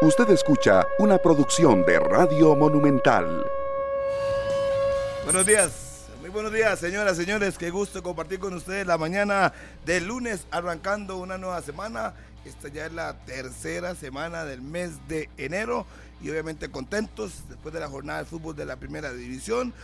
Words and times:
Usted 0.00 0.30
escucha 0.30 0.86
una 1.00 1.18
producción 1.18 1.84
de 1.84 1.98
Radio 1.98 2.54
Monumental. 2.54 3.44
Buenos 5.24 5.44
días, 5.44 6.06
muy 6.20 6.30
buenos 6.30 6.52
días, 6.52 6.78
señoras, 6.78 7.16
señores. 7.16 7.58
Qué 7.58 7.70
gusto 7.70 8.00
compartir 8.00 8.38
con 8.38 8.54
ustedes 8.54 8.86
la 8.86 8.96
mañana 8.96 9.52
del 9.84 10.06
lunes, 10.06 10.46
arrancando 10.52 11.16
una 11.16 11.36
nueva 11.36 11.60
semana. 11.62 12.14
Esta 12.44 12.68
ya 12.68 12.86
es 12.86 12.92
la 12.92 13.14
tercera 13.24 13.96
semana 13.96 14.44
del 14.44 14.62
mes 14.62 14.92
de 15.08 15.30
enero 15.36 15.84
y 16.22 16.30
obviamente 16.30 16.70
contentos 16.70 17.42
después 17.48 17.74
de 17.74 17.80
la 17.80 17.88
jornada 17.88 18.20
de 18.20 18.26
fútbol 18.26 18.54
de 18.54 18.66
la 18.66 18.76
primera 18.76 19.12
división, 19.12 19.74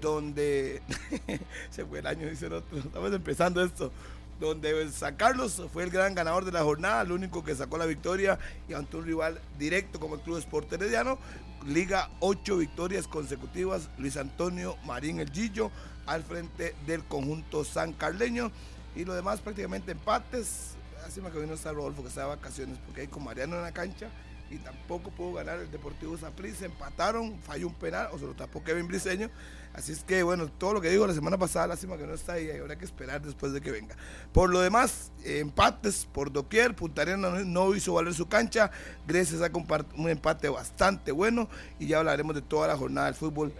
donde 0.00 0.82
se 1.70 1.84
fue 1.84 2.00
el 2.00 2.08
año, 2.08 2.28
dice 2.28 2.46
el 2.46 2.54
otro. 2.54 2.76
Estamos 2.76 3.12
empezando 3.12 3.62
esto 3.62 3.92
donde 4.40 4.90
San 4.90 5.16
Carlos 5.16 5.62
fue 5.72 5.84
el 5.84 5.90
gran 5.90 6.14
ganador 6.14 6.44
de 6.44 6.52
la 6.52 6.62
jornada, 6.62 7.02
el 7.02 7.12
único 7.12 7.44
que 7.44 7.54
sacó 7.54 7.76
la 7.76 7.86
victoria 7.86 8.38
y 8.68 8.72
ante 8.72 8.96
un 8.96 9.04
rival 9.04 9.40
directo 9.58 10.00
como 10.00 10.14
el 10.16 10.22
Club 10.22 10.38
Sport 10.38 10.72
Herediano. 10.72 11.18
Liga 11.66 12.10
ocho 12.20 12.56
victorias 12.56 13.06
consecutivas, 13.06 13.90
Luis 13.98 14.16
Antonio 14.16 14.76
Marín 14.86 15.20
El 15.20 15.30
Gillo 15.30 15.70
al 16.06 16.22
frente 16.22 16.74
del 16.86 17.04
conjunto 17.04 17.64
san 17.64 17.92
carleño 17.92 18.50
y 18.96 19.04
lo 19.04 19.12
demás 19.14 19.40
prácticamente 19.40 19.92
empates. 19.92 20.70
Así 21.06 21.20
que 21.20 21.38
vino 21.38 21.52
está 21.52 21.72
Rodolfo 21.72 22.02
que 22.02 22.08
está 22.08 22.22
de 22.22 22.28
vacaciones 22.28 22.78
porque 22.86 23.02
hay 23.02 23.08
con 23.08 23.24
Mariano 23.24 23.56
en 23.56 23.62
la 23.62 23.72
cancha 23.72 24.08
y 24.50 24.56
tampoco 24.56 25.10
pudo 25.10 25.34
ganar 25.34 25.58
el 25.58 25.70
Deportivo 25.70 26.16
Saprissa. 26.16 26.64
Empataron, 26.64 27.38
falló 27.40 27.68
un 27.68 27.74
penal, 27.74 28.08
o 28.12 28.18
se 28.18 28.24
lo 28.24 28.34
tapó 28.34 28.64
Kevin 28.64 28.88
Briseño. 28.88 29.30
Así 29.72 29.92
es 29.92 30.02
que, 30.02 30.22
bueno, 30.24 30.48
todo 30.48 30.74
lo 30.74 30.80
que 30.80 30.90
digo 30.90 31.06
la 31.06 31.14
semana 31.14 31.38
pasada, 31.38 31.68
lástima 31.68 31.96
que 31.96 32.06
no 32.06 32.14
está 32.14 32.34
ahí, 32.34 32.50
habrá 32.50 32.76
que 32.76 32.84
esperar 32.84 33.22
después 33.22 33.52
de 33.52 33.60
que 33.60 33.70
venga. 33.70 33.96
Por 34.32 34.50
lo 34.50 34.60
demás, 34.60 35.12
empates 35.24 36.08
por 36.12 36.32
doquier, 36.32 36.74
Punta 36.74 37.04
no, 37.16 37.74
hizo 37.74 37.94
valer 37.94 38.12
su 38.12 38.28
cancha, 38.28 38.72
Grecia 39.06 39.38
saca 39.38 39.56
un, 39.56 40.10
empate 40.10 40.48
bastante 40.48 41.12
bueno 41.12 41.48
y 41.78 41.86
ya 41.86 41.98
hablaremos 41.98 42.34
de 42.34 42.42
toda 42.42 42.66
la 42.66 42.76
jornada 42.76 43.06
del 43.06 43.14
fútbol 43.14 43.52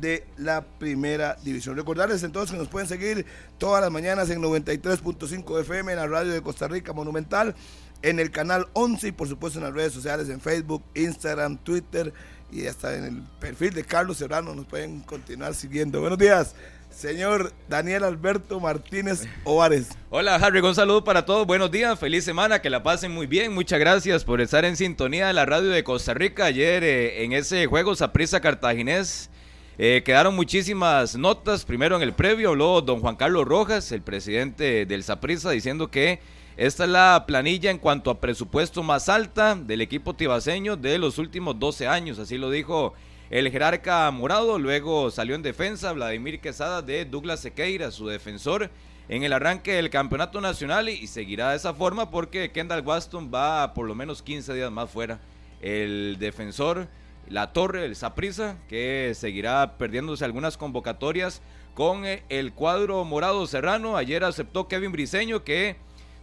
de 0.00 0.26
la 0.36 0.62
primera 0.62 1.36
división. 1.44 1.76
Recordarles 1.76 2.24
entonces 2.24 2.50
que 2.50 2.58
nos 2.58 2.68
pueden 2.68 2.88
seguir 2.88 3.24
todas 3.58 3.80
las 3.80 3.90
mañanas 3.92 4.30
en 4.30 4.42
93.5 4.42 5.60
FM 5.60 5.92
en 5.92 5.98
la 5.98 6.08
radio 6.08 6.32
de 6.32 6.42
Costa 6.42 6.66
Rica 6.66 6.92
Monumental, 6.92 7.54
en 8.02 8.18
el 8.18 8.32
canal 8.32 8.66
11 8.72 9.08
y 9.08 9.12
por 9.12 9.28
supuesto 9.28 9.60
en 9.60 9.64
las 9.66 9.74
redes 9.74 9.92
sociales, 9.92 10.28
en 10.28 10.40
Facebook, 10.40 10.82
Instagram, 10.94 11.56
Twitter 11.58 12.12
y 12.52 12.66
hasta 12.66 12.94
en 12.94 13.04
el 13.04 13.22
perfil 13.40 13.72
de 13.72 13.82
Carlos 13.82 14.18
Serrano 14.18 14.54
nos 14.54 14.66
pueden 14.66 15.00
continuar 15.00 15.54
siguiendo. 15.54 16.00
Buenos 16.00 16.18
días, 16.18 16.54
señor 16.90 17.52
Daniel 17.68 18.04
Alberto 18.04 18.60
Martínez 18.60 19.26
Ovares. 19.44 19.88
Hola 20.10 20.34
Harry, 20.36 20.60
un 20.60 20.74
saludo 20.74 21.02
para 21.02 21.24
todos, 21.24 21.46
buenos 21.46 21.70
días, 21.70 21.98
feliz 21.98 22.24
semana, 22.24 22.60
que 22.60 22.68
la 22.68 22.82
pasen 22.82 23.10
muy 23.10 23.26
bien, 23.26 23.54
muchas 23.54 23.80
gracias 23.80 24.24
por 24.24 24.42
estar 24.42 24.66
en 24.66 24.76
sintonía 24.76 25.28
de 25.28 25.32
la 25.32 25.46
radio 25.46 25.70
de 25.70 25.82
Costa 25.82 26.12
Rica 26.12 26.44
ayer 26.44 26.84
eh, 26.84 27.24
en 27.24 27.32
ese 27.32 27.66
juego 27.66 27.94
Saprissa 27.96 28.40
Cartaginés. 28.40 29.30
Eh, 29.78 30.02
quedaron 30.04 30.36
muchísimas 30.36 31.16
notas, 31.16 31.64
primero 31.64 31.96
en 31.96 32.02
el 32.02 32.12
previo 32.12 32.50
habló 32.50 32.82
don 32.82 33.00
Juan 33.00 33.16
Carlos 33.16 33.46
Rojas, 33.46 33.90
el 33.92 34.02
presidente 34.02 34.84
del 34.84 35.02
Saprissa, 35.02 35.50
diciendo 35.50 35.90
que 35.90 36.20
esta 36.56 36.84
es 36.84 36.90
la 36.90 37.24
planilla 37.26 37.70
en 37.70 37.78
cuanto 37.78 38.10
a 38.10 38.20
presupuesto 38.20 38.82
más 38.82 39.08
alta 39.08 39.54
del 39.54 39.80
equipo 39.80 40.14
tibaseño 40.14 40.76
de 40.76 40.98
los 40.98 41.18
últimos 41.18 41.58
12 41.58 41.88
años, 41.88 42.18
así 42.18 42.36
lo 42.36 42.50
dijo 42.50 42.94
el 43.30 43.50
jerarca 43.50 44.10
morado. 44.10 44.58
Luego 44.58 45.10
salió 45.10 45.34
en 45.34 45.42
defensa 45.42 45.92
Vladimir 45.92 46.40
Quesada 46.40 46.82
de 46.82 47.06
Douglas 47.06 47.40
Sequeira, 47.40 47.90
su 47.90 48.06
defensor, 48.06 48.70
en 49.08 49.22
el 49.24 49.32
arranque 49.32 49.72
del 49.72 49.88
campeonato 49.88 50.40
nacional 50.42 50.90
y, 50.90 51.06
seguirá 51.06 51.50
de 51.50 51.56
esa 51.56 51.72
forma 51.72 52.10
porque 52.10 52.52
Kendall 52.52 52.86
Waston 52.86 53.30
va 53.34 53.72
por 53.72 53.86
lo 53.86 53.94
menos 53.94 54.22
15 54.22 54.52
días 54.52 54.70
más 54.70 54.90
fuera. 54.90 55.20
El 55.62 56.18
defensor, 56.18 56.88
la 57.28 57.54
torre, 57.54 57.86
el 57.86 57.96
Saprisa, 57.96 58.58
que 58.68 59.12
seguirá 59.14 59.78
perdiéndose 59.78 60.26
algunas 60.26 60.58
convocatorias 60.58 61.40
con 61.72 62.04
el 62.04 62.52
cuadro 62.52 63.02
morado 63.04 63.46
serrano. 63.46 63.96
Ayer 63.96 64.24
aceptó 64.24 64.68
Kevin 64.68 64.92
Briseño 64.92 65.42
que 65.42 65.76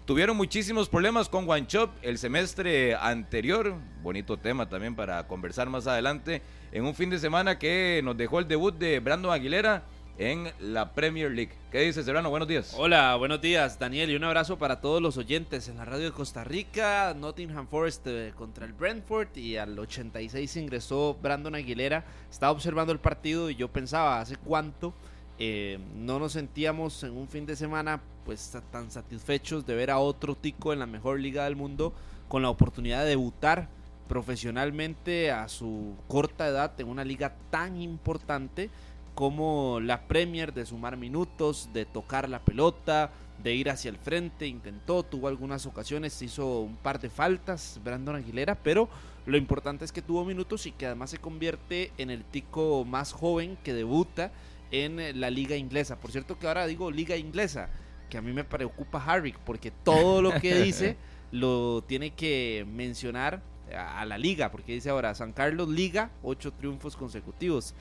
Tuvieron 0.09 0.35
muchísimos 0.35 0.89
problemas 0.89 1.29
con 1.29 1.47
One 1.47 1.67
Shop 1.69 1.91
el 2.01 2.17
semestre 2.17 2.95
anterior. 2.95 3.75
Bonito 4.01 4.37
tema 4.37 4.67
también 4.67 4.95
para 4.95 5.27
conversar 5.27 5.69
más 5.69 5.85
adelante. 5.85 6.41
En 6.71 6.85
un 6.85 6.95
fin 6.95 7.11
de 7.11 7.19
semana 7.19 7.59
que 7.59 8.01
nos 8.03 8.17
dejó 8.17 8.39
el 8.39 8.47
debut 8.47 8.75
de 8.75 8.99
Brandon 9.01 9.31
Aguilera 9.31 9.83
en 10.17 10.51
la 10.59 10.93
Premier 10.93 11.29
League. 11.29 11.51
¿Qué 11.71 11.81
dice 11.81 12.03
Serrano? 12.03 12.31
Buenos 12.31 12.47
días. 12.47 12.73
Hola, 12.75 13.15
buenos 13.17 13.39
días, 13.39 13.77
Daniel, 13.77 14.09
y 14.09 14.15
un 14.15 14.23
abrazo 14.23 14.57
para 14.57 14.81
todos 14.81 14.99
los 14.99 15.15
oyentes 15.17 15.67
en 15.67 15.77
la 15.77 15.85
radio 15.85 16.05
de 16.05 16.11
Costa 16.11 16.43
Rica. 16.43 17.13
Nottingham 17.15 17.67
Forest 17.67 18.07
eh, 18.07 18.33
contra 18.35 18.65
el 18.65 18.73
Brentford 18.73 19.37
y 19.37 19.57
al 19.57 19.77
86 19.77 20.57
ingresó 20.57 21.19
Brandon 21.21 21.53
Aguilera. 21.53 22.03
Estaba 22.31 22.51
observando 22.51 22.91
el 22.91 22.99
partido 22.99 23.51
y 23.51 23.55
yo 23.55 23.67
pensaba, 23.67 24.21
¿hace 24.21 24.37
cuánto? 24.37 24.95
Eh, 25.41 25.79
no 25.95 26.19
nos 26.19 26.33
sentíamos 26.33 27.01
en 27.03 27.15
un 27.15 27.29
fin 27.29 27.45
de 27.45 27.55
semana 27.55 28.01
pues 28.25 28.53
tan 28.71 28.91
satisfechos 28.91 29.65
de 29.65 29.73
ver 29.73 29.89
a 29.89 29.99
otro 29.99 30.35
tico 30.35 30.73
en 30.73 30.79
la 30.79 30.85
mejor 30.85 31.17
liga 31.17 31.45
del 31.45 31.55
mundo 31.55 31.93
con 32.27 32.41
la 32.41 32.49
oportunidad 32.49 33.03
de 33.03 33.11
debutar 33.11 33.69
profesionalmente 34.09 35.31
a 35.31 35.47
su 35.47 35.95
corta 36.09 36.47
edad 36.47 36.73
en 36.81 36.89
una 36.89 37.05
liga 37.05 37.35
tan 37.51 37.81
importante 37.81 38.69
como 39.15 39.79
la 39.79 40.07
Premier 40.07 40.53
de 40.53 40.65
sumar 40.65 40.97
minutos, 40.97 41.69
de 41.71 41.85
tocar 41.85 42.27
la 42.27 42.39
pelota, 42.39 43.11
de 43.41 43.55
ir 43.55 43.69
hacia 43.69 43.89
el 43.89 43.97
frente, 43.97 44.45
intentó, 44.45 45.03
tuvo 45.03 45.29
algunas 45.29 45.65
ocasiones, 45.65 46.21
hizo 46.21 46.59
un 46.59 46.75
par 46.75 46.99
de 46.99 47.09
faltas 47.09 47.79
Brandon 47.83 48.17
Aguilera, 48.17 48.55
pero 48.55 48.89
lo 49.25 49.37
importante 49.37 49.85
es 49.85 49.91
que 49.91 50.01
tuvo 50.01 50.25
minutos 50.25 50.65
y 50.65 50.71
que 50.71 50.85
además 50.85 51.11
se 51.11 51.17
convierte 51.17 51.91
en 51.97 52.09
el 52.09 52.25
tico 52.25 52.83
más 52.83 53.13
joven 53.13 53.57
que 53.63 53.73
debuta 53.73 54.31
en 54.71 54.99
eh, 54.99 55.13
la 55.13 55.29
liga 55.29 55.55
inglesa. 55.55 55.99
Por 55.99 56.11
cierto 56.11 56.37
que 56.37 56.47
ahora 56.47 56.67
digo 56.67 56.91
liga 56.91 57.15
inglesa, 57.15 57.69
que 58.09 58.17
a 58.17 58.21
mí 58.21 58.33
me 58.33 58.43
preocupa 58.43 59.03
Harry, 59.05 59.33
porque 59.45 59.71
todo 59.71 60.21
lo 60.21 60.39
que 60.39 60.55
dice 60.63 60.97
lo 61.31 61.83
tiene 61.87 62.11
que 62.11 62.65
mencionar 62.67 63.41
a, 63.75 64.05
la 64.05 64.17
liga, 64.17 64.51
porque 64.51 64.73
dice 64.73 64.89
ahora 64.89 65.13
San 65.13 65.31
Carlos 65.31 65.69
Liga, 65.69 66.09
ocho 66.23 66.51
triunfos 66.51 66.95
consecutivos. 66.95 67.75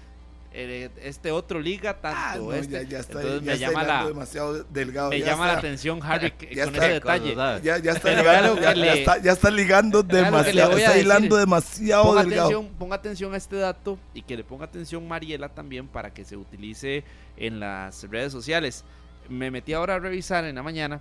Eh, 0.61 0.91
este 1.05 1.31
otro 1.31 1.61
liga 1.61 2.01
tanto 2.01 2.51
ah, 2.51 2.57
este 2.57 2.85
ya, 2.89 2.99
está, 2.99 3.21
entonces 3.21 3.43
me 3.43 3.59
llama 3.59 3.85
la 3.85 4.07
demasiado 4.09 4.65
delgado 4.65 5.11
me 5.11 5.21
llama 5.21 5.47
la 5.47 5.53
atención 5.53 6.01
Harry 6.03 6.33
con 6.33 6.49
ese 6.49 6.89
detalle. 6.89 7.37
Ya, 7.63 7.77
está 7.77 8.11
ligando, 8.11 8.61
ya, 8.61 9.33
está, 9.33 9.51
ligando 9.53 10.03
demasiado 10.03 10.77
está 10.77 10.99
hilando 10.99 11.37
demasiado 11.37 12.07
ponga 12.07 12.23
delgado. 12.25 12.49
atención, 12.49 12.75
ponga 12.77 12.97
atención 12.97 13.35
a 13.35 13.37
este 13.37 13.55
dato 13.55 14.01
y 14.13 14.23
que 14.23 14.37
le 14.37 14.43
ponga 14.43 14.65
atención 14.65 15.07
Mariela 15.07 15.49
también 15.49 15.87
para 15.87 16.13
que 16.13 16.25
se 16.25 16.37
utilice 16.37 17.05
en 17.37 17.61
las 17.61 18.03
redes 18.11 18.33
sociales. 18.33 18.85
Me 19.29 19.53
metí 19.53 19.75
ahora 19.75 19.95
a 19.95 19.99
revisar 20.01 20.45
en 20.45 20.57
la 20.57 20.65
mañana 20.65 21.01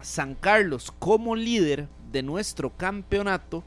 San 0.00 0.34
Carlos 0.34 0.92
como 0.98 1.36
líder 1.36 1.86
de 2.10 2.24
nuestro 2.24 2.70
campeonato 2.70 3.62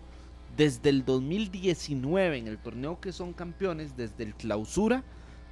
desde 0.57 0.90
el 0.90 1.06
2019 1.06 2.38
en 2.38 2.47
el 2.47 2.57
torneo 2.57 3.00
que 3.00 3.13
son 3.13 3.31
campeones, 3.31 3.95
desde 3.95 4.23
el 4.23 4.34
clausura, 4.34 5.03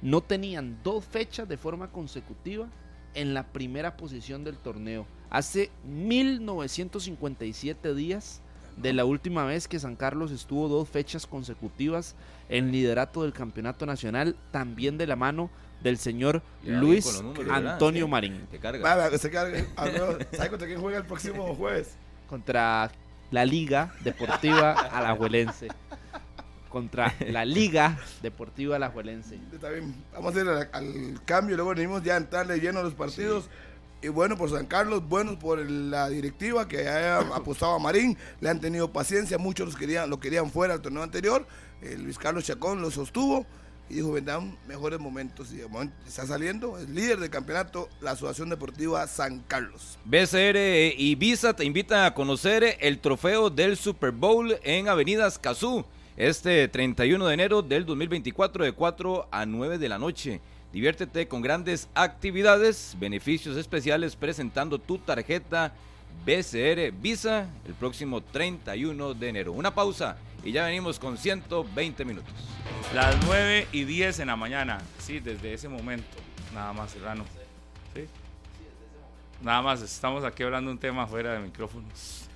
no 0.02 0.20
tenían 0.20 0.80
dos 0.82 1.04
fechas 1.04 1.48
de 1.48 1.56
forma 1.56 1.92
consecutiva 1.92 2.66
en 3.14 3.32
la 3.32 3.44
primera 3.44 3.96
posición 3.96 4.42
del 4.44 4.58
torneo. 4.58 5.06
Hace 5.30 5.70
1957 5.84 7.94
días 7.94 8.42
de 8.76 8.92
la 8.92 9.06
última 9.06 9.44
vez 9.44 9.68
que 9.68 9.78
San 9.78 9.94
Carlos 9.96 10.32
estuvo 10.32 10.68
dos 10.68 10.88
fechas 10.88 11.26
consecutivas 11.26 12.14
en 12.48 12.72
liderato 12.72 13.22
del 13.22 13.32
campeonato 13.32 13.86
nacional, 13.86 14.36
también 14.50 14.98
de 14.98 15.06
la 15.06 15.14
mano 15.16 15.50
del 15.82 15.96
señor 15.98 16.42
Luis 16.62 17.22
Antonio 17.50 18.08
Marín. 18.08 18.46
¿Sabes 18.60 20.50
contra 20.50 20.66
quién 20.66 20.80
juega 20.80 20.98
el 20.98 21.06
próximo 21.06 21.54
jueves? 21.54 21.96
Contra 22.28 22.90
la 23.36 23.44
Liga 23.44 23.92
Deportiva 24.00 24.72
Alajuelense. 24.72 25.68
Contra 26.70 27.14
la 27.28 27.44
Liga 27.44 27.98
Deportiva 28.22 28.76
Alajuelense. 28.76 29.38
Bien, 29.60 29.94
vamos 30.14 30.34
a 30.34 30.40
ir 30.40 30.48
al, 30.48 31.20
cambio, 31.26 31.54
luego 31.54 31.74
venimos 31.74 32.02
ya 32.02 32.14
a 32.14 32.16
entrarle 32.16 32.58
lleno 32.58 32.80
a 32.80 32.82
los 32.82 32.94
partidos. 32.94 33.50
Y 34.00 34.08
bueno 34.08 34.38
por 34.38 34.48
San 34.48 34.64
Carlos, 34.64 35.06
bueno 35.06 35.38
por 35.38 35.58
la 35.70 36.08
directiva 36.08 36.66
que 36.66 36.88
haya 36.88 37.18
apostado 37.18 37.74
a 37.74 37.78
Marín, 37.78 38.16
le 38.40 38.48
han 38.48 38.58
tenido 38.58 38.90
paciencia, 38.90 39.36
muchos 39.36 39.66
los 39.66 39.76
querían, 39.76 40.08
lo 40.08 40.18
querían 40.18 40.50
fuera 40.50 40.72
al 40.72 40.80
torneo 40.80 41.02
anterior, 41.02 41.46
eh, 41.82 41.98
Luis 41.98 42.16
Carlos 42.16 42.44
Chacón 42.44 42.80
lo 42.80 42.90
sostuvo 42.90 43.44
y 43.88 43.94
dijo, 43.94 44.12
vendrán 44.12 44.56
mejores 44.66 44.98
momentos. 44.98 45.52
Y 45.52 45.60
está 46.06 46.26
saliendo, 46.26 46.78
el 46.78 46.94
líder 46.94 47.18
del 47.18 47.30
campeonato, 47.30 47.88
la 48.00 48.12
Asociación 48.12 48.48
Deportiva 48.48 49.06
San 49.06 49.40
Carlos. 49.46 49.98
BCR 50.04 51.16
Visa 51.16 51.54
te 51.54 51.64
invitan 51.64 52.04
a 52.04 52.14
conocer 52.14 52.76
el 52.80 52.98
trofeo 52.98 53.50
del 53.50 53.76
Super 53.76 54.10
Bowl 54.10 54.58
en 54.62 54.88
Avenidas 54.88 55.38
Cazú, 55.38 55.84
este 56.16 56.68
31 56.68 57.26
de 57.26 57.34
enero 57.34 57.62
del 57.62 57.86
2024 57.86 58.64
de 58.64 58.72
4 58.72 59.28
a 59.30 59.46
9 59.46 59.78
de 59.78 59.88
la 59.88 59.98
noche. 59.98 60.40
Diviértete 60.72 61.28
con 61.28 61.40
grandes 61.40 61.88
actividades, 61.94 62.96
beneficios 62.98 63.56
especiales 63.56 64.16
presentando 64.16 64.78
tu 64.78 64.98
tarjeta 64.98 65.72
BCR 66.24 66.92
Visa 66.92 67.48
el 67.66 67.74
próximo 67.74 68.22
31 68.22 69.14
de 69.14 69.28
enero. 69.28 69.52
Una 69.52 69.74
pausa 69.74 70.16
y 70.44 70.52
ya 70.52 70.64
venimos 70.64 70.98
con 70.98 71.18
120 71.18 72.04
minutos. 72.04 72.32
Las 72.94 73.16
9 73.26 73.68
y 73.72 73.84
10 73.84 74.20
en 74.20 74.28
la 74.28 74.36
mañana. 74.36 74.78
Sí, 74.98 75.18
desde 75.18 75.52
ese 75.52 75.68
momento. 75.68 76.16
Nada 76.54 76.72
más, 76.72 76.92
Serrano. 76.92 77.24
¿Sí? 77.94 78.06
Nada 79.42 79.60
más, 79.60 79.82
estamos 79.82 80.24
aquí 80.24 80.42
hablando 80.42 80.70
un 80.70 80.78
tema 80.78 81.06
fuera 81.06 81.32
de 81.32 81.40
micrófonos. 81.40 82.26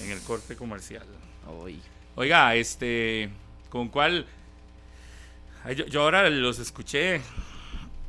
En 0.00 0.10
el 0.10 0.20
corte 0.22 0.56
comercial. 0.56 1.04
Hoy. 1.46 1.80
Oiga, 2.14 2.54
este. 2.54 3.28
¿Con 3.68 3.88
cuál? 3.88 4.26
Yo 5.88 6.02
ahora 6.02 6.28
los 6.28 6.58
escuché 6.58 7.20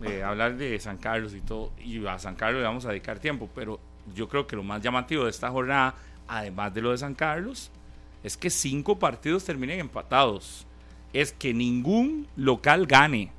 eh, 0.03 0.23
hablar 0.23 0.57
de 0.57 0.79
San 0.79 0.97
Carlos 0.97 1.33
y 1.33 1.41
todo. 1.41 1.71
Y 1.79 2.05
a 2.05 2.19
San 2.19 2.35
Carlos 2.35 2.61
le 2.61 2.67
vamos 2.67 2.85
a 2.85 2.89
dedicar 2.89 3.19
tiempo. 3.19 3.49
Pero 3.53 3.79
yo 4.15 4.27
creo 4.29 4.47
que 4.47 4.55
lo 4.55 4.63
más 4.63 4.81
llamativo 4.81 5.23
de 5.25 5.29
esta 5.29 5.49
jornada, 5.49 5.95
además 6.27 6.73
de 6.73 6.81
lo 6.81 6.91
de 6.91 6.97
San 6.97 7.13
Carlos, 7.15 7.71
es 8.23 8.37
que 8.37 8.49
cinco 8.49 8.99
partidos 8.99 9.43
terminen 9.45 9.79
empatados. 9.79 10.65
Es 11.13 11.31
que 11.31 11.53
ningún 11.53 12.27
local 12.35 12.85
gane. 12.87 13.31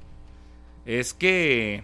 Es 0.86 1.12
que 1.14 1.82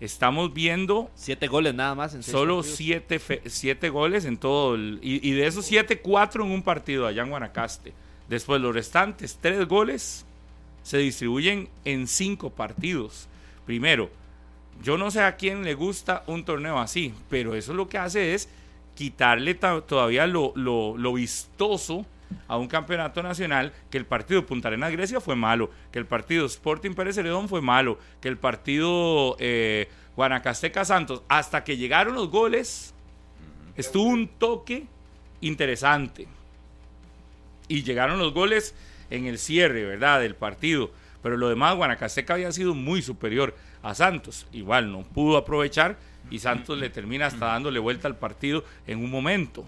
estamos 0.00 0.52
viendo 0.52 1.10
Siete 1.14 1.46
goles 1.46 1.74
nada 1.74 1.94
más 1.94 2.14
en 2.14 2.22
solo 2.22 2.62
siete, 2.62 3.20
siete 3.46 3.88
goles 3.88 4.24
en 4.24 4.36
todo. 4.36 4.74
el- 4.74 4.98
y, 5.02 5.26
y 5.26 5.32
de 5.32 5.46
esos 5.46 5.64
siete, 5.64 6.00
cuatro 6.00 6.44
en 6.44 6.50
un 6.50 6.62
partido 6.62 7.06
allá 7.06 7.22
en 7.22 7.30
Guanacaste. 7.30 7.92
Después 8.28 8.60
los 8.60 8.74
restantes 8.74 9.38
tres 9.40 9.66
goles 9.66 10.24
se 10.82 10.98
distribuyen 10.98 11.68
en 11.84 12.06
cinco 12.06 12.50
partidos. 12.50 13.28
Primero, 13.66 14.10
yo 14.82 14.96
no 14.98 15.10
sé 15.10 15.22
a 15.22 15.36
quién 15.36 15.62
le 15.64 15.74
gusta 15.74 16.22
un 16.26 16.44
torneo 16.44 16.78
así, 16.78 17.12
pero 17.28 17.54
eso 17.54 17.74
lo 17.74 17.88
que 17.88 17.98
hace 17.98 18.34
es 18.34 18.48
quitarle 18.94 19.54
ta- 19.54 19.80
todavía 19.82 20.26
lo, 20.26 20.52
lo- 20.56 20.96
lo 20.96 21.12
vistoso 21.14 22.06
a 22.48 22.56
un 22.56 22.66
campeonato 22.68 23.22
nacional, 23.22 23.72
que 23.90 23.98
el 23.98 24.06
partido 24.06 24.46
Punta 24.46 24.68
Arenas 24.68 24.90
Grecia 24.92 25.20
fue 25.20 25.36
malo, 25.36 25.70
que 25.92 25.98
el 25.98 26.06
partido 26.06 26.46
Sporting 26.46 26.92
Pérez 26.94 27.16
Celedón 27.16 27.48
fue 27.48 27.60
malo, 27.60 27.98
que 28.20 28.28
el 28.28 28.38
partido 28.38 29.36
eh, 29.38 29.88
Guanacasteca 30.16 30.84
Santos, 30.84 31.22
hasta 31.28 31.62
que 31.64 31.76
llegaron 31.76 32.14
los 32.14 32.30
goles, 32.30 32.94
estuvo 33.76 34.04
un 34.08 34.28
toque 34.28 34.86
interesante. 35.42 36.26
Y 37.68 37.82
llegaron 37.82 38.18
los 38.18 38.32
goles 38.34 38.74
en 39.10 39.26
el 39.26 39.38
cierre, 39.38 39.84
¿verdad? 39.84 40.20
Del 40.20 40.34
partido. 40.34 40.90
Pero 41.22 41.36
lo 41.36 41.48
demás, 41.48 41.76
Guanacasteca 41.76 42.34
había 42.34 42.52
sido 42.52 42.74
muy 42.74 43.00
superior 43.02 43.54
a 43.82 43.94
Santos. 43.94 44.46
Igual 44.52 44.90
no 44.92 45.02
pudo 45.02 45.36
aprovechar 45.36 45.96
y 46.30 46.38
Santos 46.38 46.78
le 46.78 46.88
termina 46.90 47.26
hasta 47.26 47.46
dándole 47.46 47.78
vuelta 47.78 48.08
al 48.08 48.16
partido 48.16 48.64
en 48.86 48.98
un 49.04 49.10
momento. 49.10 49.64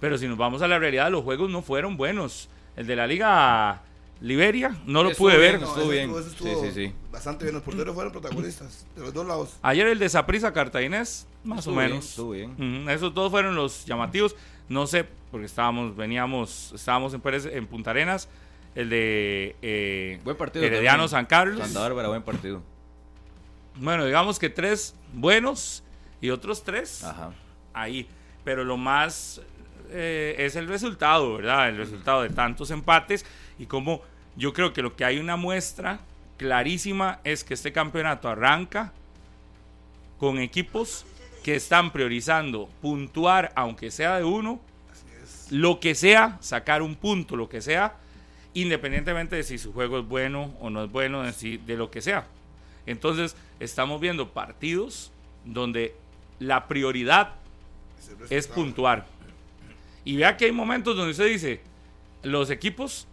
Pero 0.00 0.16
si 0.16 0.28
nos 0.28 0.38
vamos 0.38 0.62
a 0.62 0.68
la 0.68 0.78
realidad, 0.78 1.10
los 1.10 1.24
juegos 1.24 1.50
no 1.50 1.60
fueron 1.62 1.96
buenos. 1.96 2.48
El 2.76 2.86
de 2.86 2.94
la 2.96 3.06
Liga 3.06 3.82
Liberia 4.20 4.76
no 4.86 5.02
lo 5.02 5.10
pude 5.12 5.36
ver. 5.36 5.56
estuvo 5.56 5.88
bien. 5.88 6.10
ese 6.10 6.28
estuvo 6.30 6.60
Sí, 6.62 6.68
sí, 6.72 6.86
sí. 6.88 6.92
Bastante 7.10 7.44
bien. 7.44 7.54
Los 7.54 7.62
porteros 7.64 7.94
fueron 7.94 8.12
protagonistas 8.12 8.86
de 8.96 9.02
los 9.02 9.12
dos 9.12 9.26
lados. 9.26 9.56
Ayer 9.62 9.86
el 9.88 9.98
de 9.98 10.08
Saprissa 10.08 10.52
Cartaginés, 10.52 11.26
más 11.44 11.60
Estuvo 11.60 11.74
o 11.74 11.78
bien, 11.78 11.90
menos. 11.90 12.08
estuvo 12.10 12.30
bien. 12.30 12.88
Esos 12.88 13.12
dos 13.14 13.30
fueron 13.30 13.54
los 13.56 13.84
llamativos. 13.86 14.34
No 14.68 14.86
sé, 14.86 15.04
porque 15.30 15.46
estábamos, 15.46 15.96
veníamos, 15.96 16.72
estábamos 16.74 17.14
en, 17.14 17.22
Pérez- 17.22 17.50
en 17.52 17.66
Punta 17.66 17.90
Arenas. 17.90 18.28
El 18.74 18.90
de 18.90 19.56
eh, 19.62 20.20
Buen 20.24 20.36
partido. 20.36 20.64
Herediano 20.64 21.04
también. 21.04 21.08
San 21.10 21.26
Carlos. 21.26 21.58
Santa 21.60 21.80
Bárbara, 21.80 22.08
buen 22.08 22.22
partido. 22.22 22.62
Bueno, 23.78 24.04
digamos 24.04 24.38
que 24.38 24.50
tres 24.50 24.94
buenos 25.12 25.82
y 26.20 26.30
otros 26.30 26.64
tres 26.64 27.04
Ajá. 27.04 27.30
ahí. 27.72 28.06
Pero 28.44 28.64
lo 28.64 28.76
más 28.76 29.40
eh, 29.90 30.34
es 30.38 30.56
el 30.56 30.68
resultado, 30.68 31.34
¿verdad? 31.34 31.68
El 31.68 31.76
resultado 31.76 32.22
de 32.22 32.30
tantos 32.30 32.70
empates 32.70 33.24
y 33.58 33.66
como 33.66 34.02
yo 34.36 34.52
creo 34.52 34.72
que 34.72 34.82
lo 34.82 34.94
que 34.96 35.04
hay 35.04 35.18
una 35.18 35.36
muestra 35.36 36.00
clarísima 36.36 37.20
es 37.24 37.42
que 37.44 37.54
este 37.54 37.72
campeonato 37.72 38.28
arranca 38.28 38.92
con 40.18 40.38
equipos 40.38 41.04
que 41.44 41.54
están 41.56 41.92
priorizando 41.92 42.68
puntuar, 42.82 43.52
aunque 43.54 43.90
sea 43.90 44.16
de 44.18 44.24
uno, 44.24 44.60
lo 45.50 45.80
que 45.80 45.94
sea, 45.94 46.36
sacar 46.40 46.82
un 46.82 46.94
punto, 46.94 47.36
lo 47.36 47.48
que 47.48 47.60
sea, 47.62 47.94
independientemente 48.54 49.36
de 49.36 49.42
si 49.44 49.58
su 49.58 49.72
juego 49.72 50.00
es 50.00 50.06
bueno 50.06 50.54
o 50.60 50.68
no 50.70 50.84
es 50.84 50.90
bueno, 50.90 51.22
de, 51.22 51.32
si- 51.32 51.56
de 51.58 51.76
lo 51.76 51.90
que 51.90 52.00
sea. 52.02 52.26
Entonces, 52.90 53.36
estamos 53.60 54.00
viendo 54.00 54.30
partidos 54.30 55.12
donde 55.44 55.94
la 56.38 56.66
prioridad 56.68 57.34
es 58.30 58.46
puntuar. 58.46 59.06
Y 60.04 60.16
vea 60.16 60.36
que 60.36 60.46
hay 60.46 60.52
momentos 60.52 60.96
donde 60.96 61.10
usted 61.12 61.26
dice, 61.28 61.60
los 62.22 62.50
equipos 62.50 63.06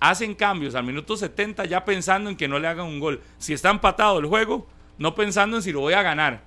hacen 0.00 0.34
cambios 0.34 0.74
al 0.74 0.84
minuto 0.84 1.16
70 1.16 1.64
ya 1.66 1.84
pensando 1.84 2.30
en 2.30 2.36
que 2.36 2.48
no 2.48 2.58
le 2.58 2.66
hagan 2.68 2.86
un 2.86 2.98
gol. 2.98 3.20
Si 3.38 3.52
está 3.52 3.70
empatado 3.70 4.18
el 4.18 4.26
juego, 4.26 4.66
no 4.98 5.14
pensando 5.14 5.56
en 5.58 5.62
si 5.62 5.70
lo 5.72 5.80
voy 5.80 5.92
a 5.94 6.02
ganar. 6.02 6.40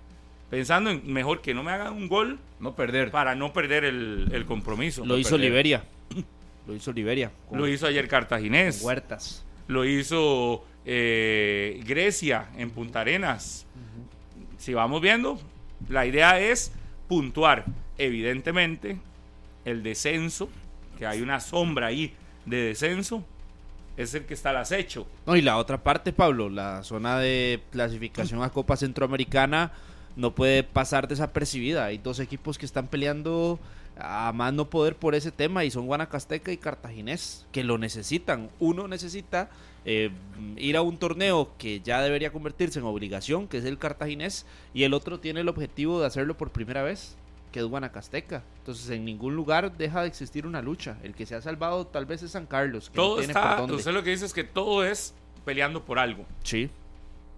Pensando 0.50 0.89
en 0.89 1.12
mejor 1.12 1.42
que 1.42 1.54
no 1.54 1.63
me 1.63 1.71
hagan 1.71 1.94
un 1.94 2.07
gol 2.07 2.39
No 2.60 2.75
perder. 2.75 3.12
para 3.12 3.36
no 3.36 3.51
perder 3.54 3.83
el, 3.86 4.30
el 4.31 4.45
compromiso. 4.45 5.06
Lo 5.06 5.18
hizo 5.18 5.31
perder. 5.31 5.50
Liberia. 5.50 5.83
Lo 6.68 6.74
hizo 6.75 6.92
Liberia. 6.92 7.31
con- 7.50 7.60
Lo 7.60 7.68
hizo 7.68 7.86
ayer 7.88 8.07
Cartaginés. 8.07 8.81
Huertas. 8.81 9.44
Lo 9.68 9.86
hizo 9.86 10.63
eh, 10.86 11.82
Grecia 11.86 12.50
en 12.58 12.70
Punta 12.72 13.02
Arenas. 13.02 13.66
Si 14.58 14.74
vamos 14.74 15.02
viendo, 15.02 15.40
la 15.90 16.06
idea 16.06 16.40
es 16.40 16.72
puntuar. 17.08 17.66
Evidentemente, 17.98 18.98
el 19.64 19.84
descenso, 19.84 20.50
que 20.98 21.06
hay 21.06 21.22
una 21.22 21.40
sombra 21.40 21.88
ahí 21.88 22.14
de 22.46 22.58
descenso, 22.58 23.24
es 23.98 24.14
el 24.14 24.26
que 24.26 24.34
está 24.34 24.50
al 24.50 24.58
acecho. 24.58 25.08
No, 25.26 25.36
y 25.36 25.42
la 25.42 25.58
otra 25.58 25.82
parte, 25.82 26.14
Pablo, 26.14 26.50
la 26.50 26.84
zona 26.84 27.20
de 27.20 27.62
clasificación 27.72 28.44
a 28.44 28.50
Copa 28.50 28.76
Centroamericana 28.76 29.72
no 30.16 30.36
puede 30.36 30.64
pasar 30.64 31.08
desapercibida. 31.08 31.86
Hay 31.86 31.98
dos 31.98 32.20
equipos 32.20 32.58
que 32.58 32.66
están 32.66 32.88
peleando 32.88 33.60
a 33.97 34.31
más 34.33 34.53
no 34.53 34.69
poder 34.69 34.95
por 34.95 35.15
ese 35.15 35.31
tema 35.31 35.63
y 35.63 35.71
son 35.71 35.88
Guanacasteca 35.88 36.51
y 36.51 36.57
Cartaginés, 36.57 37.45
que 37.51 37.63
lo 37.63 37.77
necesitan. 37.77 38.50
Uno 38.59 38.88
necesita 38.88 39.50
eh, 39.86 40.12
ir 40.57 40.77
a 40.77 40.81
un 40.81 40.97
torneo 40.97 41.51
que 41.57 41.80
ya 41.81 42.01
debería 42.01 42.31
convertirse 42.31 42.80
en 42.80 42.86
obligación, 42.86 43.47
que 43.47 43.57
es 43.57 43.65
el 43.65 43.77
Cartaginés, 43.77 44.45
y 44.74 44.83
el 44.83 44.94
otro 44.94 45.19
tiene 45.19 45.42
el 45.42 45.50
objetivo 45.50 46.00
de 46.00 46.07
hacerlo 46.07 46.36
por 46.36 46.51
primera 46.51 46.83
vez, 46.83 47.15
que 47.51 47.59
es 47.59 47.65
Guanacasteca. 47.65 48.44
Entonces, 48.59 48.89
en 48.89 49.06
ningún 49.06 49.36
lugar 49.36 49.77
deja 49.77 50.01
de 50.01 50.07
existir 50.07 50.45
una 50.45 50.62
lucha. 50.62 50.97
El 51.03 51.13
que 51.13 51.25
se 51.25 51.36
ha 51.36 51.42
salvado 51.42 51.87
tal 51.87 52.06
vez 52.06 52.21
es 52.23 52.31
San 52.31 52.47
Carlos, 52.47 52.90
que 52.90 52.97
no 52.97 53.04
Todo 53.04 53.18
tiene 53.19 53.33
por 53.33 53.42
está, 53.44 53.64
usted 53.64 53.94
lo 53.94 54.04
que 54.04 54.09
dice 54.09 54.25
es 54.25 54.33
que 54.33 54.44
todo 54.44 54.83
es 54.83 55.14
peleando 55.45 55.85
por 55.85 55.99
algo. 55.99 56.25
Sí. 56.44 56.69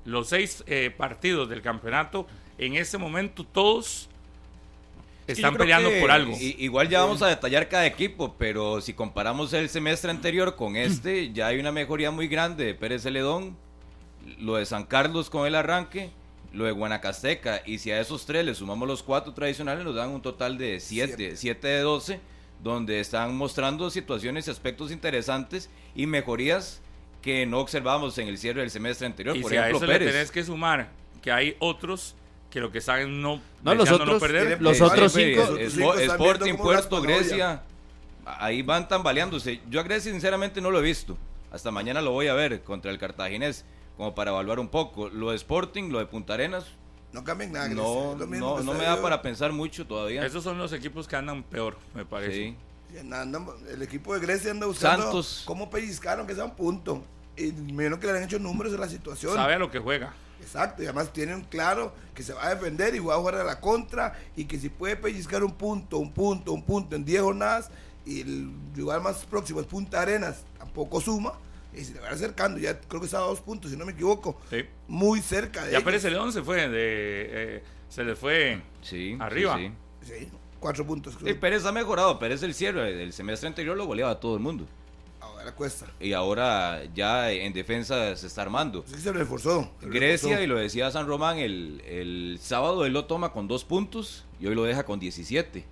Los 0.06 0.30
seis 0.30 0.64
eh, 0.68 0.90
partidos 0.96 1.50
del 1.50 1.62
campeonato, 1.62 2.26
en 2.58 2.76
este 2.76 2.98
momento 2.98 3.44
todos 3.44 4.10
están 5.28 5.56
peleando 5.56 5.90
por 6.00 6.12
algo. 6.12 6.36
igual 6.40 6.90
ya 6.90 7.02
vamos 7.02 7.22
a 7.22 7.28
detallar 7.28 7.68
cada 7.70 7.86
equipo, 7.86 8.36
pero 8.38 8.82
si 8.82 8.94
comparamos 8.94 9.54
el 9.54 9.70
semestre 9.70 10.10
anterior 10.12 10.56
con 10.56 10.76
este, 10.76 11.32
ya 11.34 11.48
hay 11.48 11.60
una 11.60 11.72
mejoría 11.72 12.12
muy 12.12 12.28
grande 12.28 12.66
de 12.66 12.74
Pérez 12.74 13.04
Celedón, 13.04 13.58
lo 14.40 14.56
de 14.56 14.66
San 14.66 14.86
Carlos 14.86 15.30
con 15.30 15.46
el 15.48 15.56
arranque, 15.56 16.10
lo 16.54 16.66
de 16.66 16.72
Guanacasteca, 16.72 17.62
y 17.66 17.80
si 17.80 17.92
a 17.92 18.00
esos 18.00 18.26
tres 18.26 18.46
le 18.46 18.56
sumamos 18.56 18.88
los 18.88 19.04
cuatro 19.04 19.34
tradicionales, 19.34 19.84
nos 19.84 19.96
dan 19.96 20.10
un 20.10 20.22
total 20.22 20.58
de 20.58 20.80
siete, 20.80 21.36
Siete. 21.36 21.68
de 21.68 21.80
12, 21.82 22.20
donde 22.64 23.00
están 23.00 23.36
mostrando 23.36 23.90
situaciones 23.90 24.48
y 24.48 24.52
aspectos 24.52 24.92
interesantes 24.92 25.70
y 25.96 26.08
mejorías 26.08 26.82
que 27.22 27.46
no 27.46 27.60
observamos 27.60 28.18
en 28.18 28.28
el 28.30 28.38
cierre 28.38 28.62
del 28.62 28.72
semestre 28.72 29.06
anterior. 29.06 29.36
Y 29.36 29.42
Por 29.42 29.52
si 29.52 29.58
a 29.58 29.62
ejemplo, 29.68 29.78
eso 29.80 29.86
le 29.88 29.94
Pérez. 30.00 30.14
tenés 30.14 30.32
que 30.32 30.44
sumar 30.44 30.90
que 31.22 31.32
hay 31.32 31.56
otros 31.60 32.16
que 32.50 32.60
lo 32.62 32.72
que 32.72 32.82
saben 32.82 33.22
no, 33.22 33.42
No, 33.64 33.76
los 33.76 33.92
otros- 33.92 34.22
perder. 34.22 34.62
los 34.62 34.80
Eh, 34.80 34.84
otros 34.84 35.12
sí, 35.12 35.34
cinco- 35.36 35.42
es- 35.44 35.50
los 35.50 35.60
es- 35.60 35.74
cinco 35.74 35.94
están 35.96 36.16
Sporting, 36.22 36.54
Puerto. 36.56 37.02
Grecia, 37.02 37.64
ahí 38.26 38.62
van 38.62 38.88
tambaleándose. 38.88 39.62
Yo 39.70 39.80
a 39.80 39.84
Grecia 39.84 40.12
sinceramente 40.12 40.62
no 40.62 40.72
lo 40.72 40.80
he 40.80 40.84
visto. 40.84 41.18
Hasta 41.52 41.72
mañana 41.72 42.02
lo 42.02 42.12
voy 42.12 42.28
a 42.28 42.34
ver 42.34 42.64
contra 42.64 42.92
el 42.92 42.98
Cartaginés, 43.00 43.66
como 43.96 44.14
para 44.16 44.32
evaluar 44.32 44.60
un 44.60 44.68
poco. 44.70 45.10
Lo 45.10 45.32
de 45.32 45.36
Sporting, 45.38 45.90
lo 45.92 46.00
de 46.00 46.06
Punta 46.06 46.34
Arenas, 46.36 46.66
No 47.14 47.24
cambien 47.24 47.54
nada. 47.54 47.68
Grecia, 47.68 47.82
no, 47.84 48.16
no, 48.16 48.60
no 48.62 48.74
me 48.74 48.84
da 48.84 48.96
yo- 48.98 49.02
para 49.02 49.22
pensar 49.22 49.52
mucho 49.54 49.88
todavía. 49.88 50.26
Esos 50.26 50.44
son 50.44 50.58
los 50.58 50.74
equipos 50.74 51.08
que 51.08 51.16
andan 51.16 51.42
peor, 51.44 51.78
me 51.96 52.06
parece. 52.06 52.34
Sí. 52.34 52.56
El 53.72 53.82
equipo 53.82 54.14
de 54.14 54.20
Grecia 54.20 54.52
anda 54.52 54.66
buscando 54.66 55.04
Santos. 55.04 55.44
cómo 55.46 55.70
pellizcaron 55.70 56.26
que 56.28 56.36
sea 56.36 56.46
un 56.46 56.56
punto. 56.56 57.04
Y 57.38 57.52
me 57.52 57.88
que 58.00 58.08
le 58.08 58.18
han 58.18 58.24
hecho 58.24 58.40
números 58.40 58.74
en 58.74 58.80
la 58.80 58.90
situación. 58.90 59.34
Sabe 59.36 59.54
a 59.56 59.60
lo 59.60 59.70
que 59.72 59.80
juega. 59.80 60.14
Exacto, 60.48 60.82
y 60.82 60.86
además 60.86 61.12
tienen 61.12 61.42
claro 61.42 61.94
que 62.16 62.24
se 62.24 62.34
va 62.34 62.48
a 62.48 62.56
defender 62.56 62.96
y 62.96 63.00
va 63.00 63.16
a 63.16 63.18
jugar 63.18 63.36
a 63.36 63.44
la 63.44 63.60
contra 63.60 64.18
y 64.38 64.46
que 64.46 64.58
si 64.58 64.70
puede 64.70 64.96
pellizcar 64.96 65.44
un 65.44 65.52
punto, 65.54 65.98
un 65.98 66.14
punto, 66.14 66.54
un 66.54 66.64
punto 66.64 66.96
en 66.96 67.04
10 67.04 67.22
jornadas 67.22 67.70
y 68.06 68.22
el 68.22 68.50
lugar 68.76 69.02
más 69.02 69.26
próximo 69.26 69.60
es 69.60 69.66
Punta 69.68 70.02
Arenas, 70.02 70.46
tampoco 70.58 71.02
suma 71.02 71.34
y 71.74 71.84
se 71.84 71.94
le 71.94 72.00
va 72.00 72.10
acercando, 72.10 72.58
ya 72.60 72.80
creo 72.80 73.02
que 73.02 73.06
está 73.08 73.18
a 73.18 73.22
dos 73.22 73.42
puntos, 73.42 73.70
si 73.72 73.76
no 73.78 73.86
me 73.86 73.92
equivoco, 73.92 74.40
Sí. 74.50 74.64
muy 74.88 75.20
cerca 75.20 75.66
de 75.66 75.72
Ya 75.72 75.78
ellos. 75.80 75.84
Pérez 75.84 76.02
Celedón 76.04 76.32
se 76.32 76.42
fue, 76.42 76.70
de, 76.70 77.58
eh, 77.58 77.64
se 77.90 78.04
le 78.06 78.16
fue. 78.16 78.62
Sí, 78.82 79.18
Arriba. 79.20 79.58
sí. 79.58 79.72
Sí, 80.02 80.30
cuatro 80.62 80.88
puntos. 80.88 81.14
Sí, 81.16 81.20
creo. 81.26 81.40
Pérez 81.42 81.66
ha 81.66 81.74
mejorado. 81.74 82.18
Pérez 82.20 82.42
el 82.44 82.54
cierre 82.54 82.96
del 82.96 83.12
semestre 83.12 83.50
anterior 83.50 83.76
lo 83.76 83.86
goleaba 83.86 84.14
a 84.14 84.20
todo 84.22 84.36
el 84.36 84.42
mundo. 84.42 84.66
La 85.48 85.56
cuesta. 85.56 85.86
y 86.02 86.12
ahora 86.12 86.84
ya 86.94 87.32
en 87.32 87.54
defensa 87.54 88.14
se 88.18 88.28
está 88.28 88.42
armando. 88.42 88.84
Sí, 88.86 89.00
se 89.00 89.14
reforzó. 89.14 89.72
se 89.80 89.88
Grecia, 89.88 90.30
reforzó. 90.32 90.44
y 90.44 90.48
lo 90.48 90.56
decía 90.58 90.92
San 90.92 91.08
Román, 91.08 91.38
el, 91.38 91.82
el 91.88 92.38
sábado 92.42 92.86
él 92.86 92.92
lo 92.92 93.06
toma 93.06 93.32
con 93.32 93.48
dos 93.48 93.64
puntos 93.64 94.26
y 94.42 94.48
hoy 94.48 94.56
lo 94.56 94.64
deja 94.66 94.84
con 94.84 95.00
17. 95.00 95.64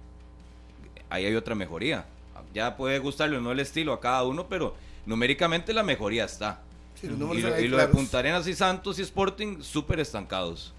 Ahí 1.10 1.26
hay 1.26 1.36
otra 1.36 1.56
mejoría. 1.56 2.06
Ya 2.54 2.78
puede 2.78 3.00
gustarle 3.00 3.36
o 3.38 3.42
no 3.42 3.52
el 3.52 3.60
estilo 3.60 3.92
a 3.92 4.00
cada 4.00 4.24
uno, 4.24 4.48
pero 4.48 4.76
numéricamente 5.06 5.74
la 5.74 5.84
mejoría 5.84 6.24
está. 6.24 6.62
Sí, 7.00 7.08
Y 7.08 7.10
lo, 7.10 7.36
y 7.60 7.68
lo 7.68 7.78
de. 7.78 7.88
Punta 7.90 8.20
Arenas 8.20 8.48
y 8.48 8.54
Santos 8.54 8.98
y 8.98 9.02
Sporting, 9.02 9.62
súper 9.62 10.00
estancados. 10.00 10.74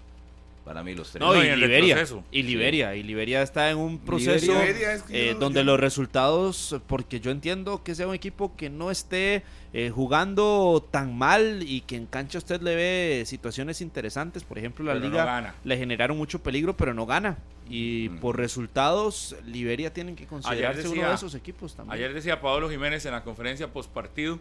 Para 0.67 0.83
mí 0.83 0.93
los 0.93 1.09
tres. 1.11 1.21
No, 1.21 1.33
y 1.33 1.55
Liberia. 1.55 2.05
Y 2.29 2.43
Liberia. 2.43 2.93
Y 2.95 3.01
Liberia 3.03 3.41
está 3.41 3.71
en 3.71 3.77
un 3.77 3.99
proceso 3.99 4.51
Liberia 4.51 4.93
es 4.95 5.03
que 5.03 5.29
eh, 5.29 5.33
donde 5.33 5.61
yo- 5.61 5.63
los 5.65 5.79
resultados, 5.79 6.75
porque 6.87 7.21
yo 7.21 7.31
entiendo 7.31 7.83
que 7.83 7.95
sea 7.95 8.05
un 8.05 8.13
equipo 8.13 8.53
que 8.57 8.69
no 8.69 8.91
esté 8.91 9.43
eh, 9.73 9.89
jugando 9.89 10.85
tan 10.91 11.17
mal 11.17 11.63
y 11.65 11.81
que 11.81 11.95
en 11.95 12.05
cancha 12.05 12.37
usted 12.37 12.61
le 12.61 12.75
ve 12.75 13.23
situaciones 13.25 13.79
interesantes. 13.79 14.43
Por 14.43 14.57
ejemplo, 14.57 14.83
la 14.83 14.93
Pero 14.93 15.05
no 15.05 15.11
liga 15.11 15.23
gana. 15.25 15.55
le 15.63 15.77
generaron 15.77 16.17
mucho 16.17 16.43
peligro, 16.43 16.75
pero 16.75 16.93
no 16.93 17.05
gana. 17.05 17.37
Y 17.69 18.09
Mm. 18.11 18.17
por 18.19 18.35
resultados, 18.37 19.35
Liberia 19.45 19.93
tienen 19.93 20.15
que 20.17 20.25
considerarse 20.25 20.87
uno 20.89 21.07
de 21.07 21.15
esos 21.15 21.33
equipos 21.33 21.75
también. 21.75 21.95
Ayer 21.95 22.13
decía 22.13 22.41
Pablo 22.41 22.69
Jiménez 22.69 23.05
en 23.05 23.11
la 23.13 23.23
conferencia 23.23 23.67
post 23.71 23.89
partido 23.91 24.37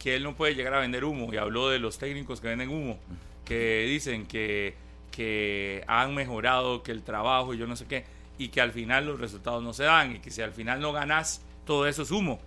que 0.00 0.16
él 0.16 0.24
no 0.24 0.34
puede 0.34 0.56
llegar 0.56 0.74
a 0.74 0.80
vender 0.80 1.04
humo 1.04 1.32
y 1.32 1.36
habló 1.36 1.68
de 1.70 1.78
los 1.78 1.98
técnicos 1.98 2.40
que 2.40 2.48
venden 2.48 2.68
humo, 2.70 2.98
que 3.44 3.84
dicen 3.88 4.26
que, 4.26 4.74
que 5.12 5.84
han 5.86 6.14
mejorado, 6.16 6.82
que 6.82 6.90
el 6.90 7.02
trabajo 7.04 7.54
y 7.54 7.58
yo 7.58 7.68
no 7.68 7.76
sé 7.76 7.86
qué, 7.86 8.04
y 8.38 8.48
que 8.48 8.60
al 8.60 8.72
final 8.72 9.06
los 9.06 9.20
resultados 9.20 9.62
no 9.62 9.72
se 9.72 9.84
dan 9.84 10.16
y 10.16 10.18
que 10.18 10.32
si 10.32 10.42
al 10.42 10.52
final 10.52 10.80
no 10.80 10.92
ganas, 10.92 11.40
todo 11.64 11.86
eso 11.86 12.02
es 12.02 12.10
humo. 12.10 12.40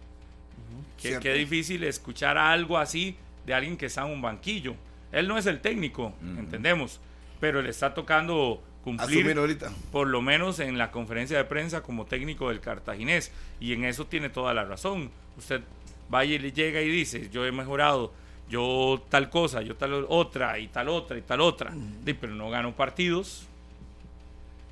Qué, 1.01 1.10
Cierto. 1.10 1.24
qué 1.24 1.34
difícil 1.36 1.84
escuchar 1.86 2.38
algo 2.38 2.77
así 2.77 3.15
de 3.45 3.53
alguien 3.53 3.77
que 3.77 3.86
está 3.86 4.01
en 4.05 4.12
un 4.12 4.22
banquillo. 4.22 4.75
Él 5.12 5.27
no 5.29 5.38
es 5.38 5.45
el 5.45 5.62
técnico, 5.62 6.13
entendemos, 6.22 7.00
pero 7.39 7.62
le 7.62 7.69
está 7.69 7.93
tocando 7.93 8.62
cumplir 8.84 9.38
ahorita. 9.38 9.72
por 9.91 10.07
lo 10.07 10.22
menos 10.22 10.60
en 10.60 10.77
la 10.77 10.91
conferencia 10.91 11.38
de 11.38 11.45
prensa 11.45 11.81
como 11.81 12.05
técnico 12.05 12.50
del 12.50 12.60
cartaginés. 12.60 13.31
Y 13.60 13.74
en 13.74 13.86
eso 13.86 14.05
tiene 14.07 14.29
toda 14.29 14.53
la 14.53 14.65
razón. 14.65 15.12
Usted 15.38 15.62
vaya 16.10 16.36
y 16.36 16.39
le 16.39 16.51
llega 16.51 16.81
y 16.81 16.89
dice, 16.89 17.29
yo 17.31 17.45
he 17.45 17.51
mejorado, 17.51 18.13
yo 18.49 19.01
tal 19.09 19.29
cosa, 19.29 19.61
yo 19.61 19.75
tal 19.75 20.05
otra, 20.07 20.59
y 20.59 20.67
tal 20.67 20.89
otra, 20.89 21.17
y 21.17 21.21
tal 21.21 21.41
otra. 21.41 21.73
Di, 22.03 22.13
pero 22.13 22.35
no 22.35 22.49
gano 22.49 22.75
partidos. 22.75 23.47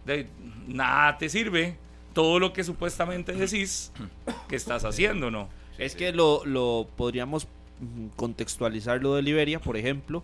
De, 0.06 0.28
nada 0.68 1.18
te 1.18 1.30
sirve 1.30 1.78
todo 2.14 2.40
lo 2.40 2.54
que 2.54 2.64
supuestamente 2.64 3.34
decís 3.34 3.92
que 4.48 4.56
estás 4.56 4.86
haciendo, 4.86 5.32
¿no? 5.32 5.50
Es 5.78 5.96
que 5.96 6.12
lo, 6.12 6.46
lo 6.46 6.88
podríamos 6.96 7.48
mm, 7.80 8.08
contextualizar 8.16 9.02
lo 9.02 9.16
de 9.16 9.24
Liberia, 9.24 9.60
por 9.60 9.76
ejemplo, 9.76 10.24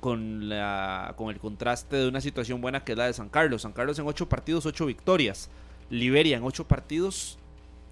con, 0.00 0.48
la, 0.48 1.12
con 1.16 1.30
el 1.30 1.38
contraste 1.38 1.96
de 1.96 2.08
una 2.08 2.20
situación 2.20 2.60
buena 2.60 2.84
que 2.84 2.92
es 2.92 2.98
la 2.98 3.06
de 3.06 3.12
San 3.12 3.28
Carlos. 3.28 3.62
San 3.62 3.72
Carlos 3.72 3.98
en 3.98 4.06
ocho 4.06 4.28
partidos, 4.28 4.64
ocho 4.64 4.86
victorias. 4.86 5.50
Liberia 5.90 6.36
en 6.36 6.44
ocho 6.44 6.66
partidos 6.66 7.38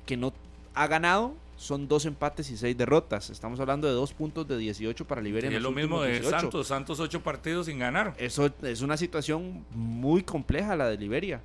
que 0.06 0.16
no 0.16 0.32
ha 0.74 0.86
ganado 0.86 1.34
son 1.56 1.88
dos 1.88 2.04
empates 2.06 2.50
y 2.50 2.56
seis 2.56 2.76
derrotas. 2.76 3.30
Estamos 3.30 3.58
hablando 3.60 3.88
de 3.88 3.94
dos 3.94 4.12
puntos 4.12 4.46
de 4.46 4.58
18 4.58 5.04
para 5.06 5.20
Liberia. 5.22 5.50
Es 5.50 5.62
lo 5.62 5.70
mismo 5.72 6.02
de 6.02 6.12
18. 6.20 6.30
Santos, 6.40 6.66
Santos 6.66 7.00
ocho 7.00 7.22
partidos 7.22 7.66
sin 7.66 7.78
ganar. 7.78 8.14
Eso 8.18 8.50
es 8.62 8.82
una 8.82 8.96
situación 8.96 9.64
muy 9.72 10.22
compleja 10.22 10.76
la 10.76 10.88
de 10.88 10.98
Liberia. 10.98 11.40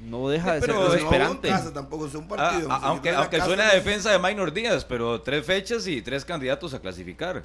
No 0.00 0.30
deja 0.30 0.54
de 0.54 0.62
ser 0.62 0.74
desesperante. 0.74 1.50
No, 1.50 1.56
casa 1.56 1.72
tampoco 1.74 2.06
es 2.06 2.14
un 2.14 2.24
Ah, 2.24 2.28
partido. 2.28 2.68
ah, 2.72 2.78
Si 2.80 2.86
aunque 2.86 3.10
aunque 3.10 3.36
casa, 3.36 3.46
suena 3.48 3.68
a 3.68 3.74
defensa 3.74 4.10
de 4.10 4.18
Minor 4.18 4.50
Díaz, 4.52 4.84
pero 4.86 5.20
tres 5.20 5.44
fechas 5.44 5.86
y 5.86 6.00
tres 6.00 6.24
candidatos 6.24 6.72
a 6.72 6.80
clasificar. 6.80 7.44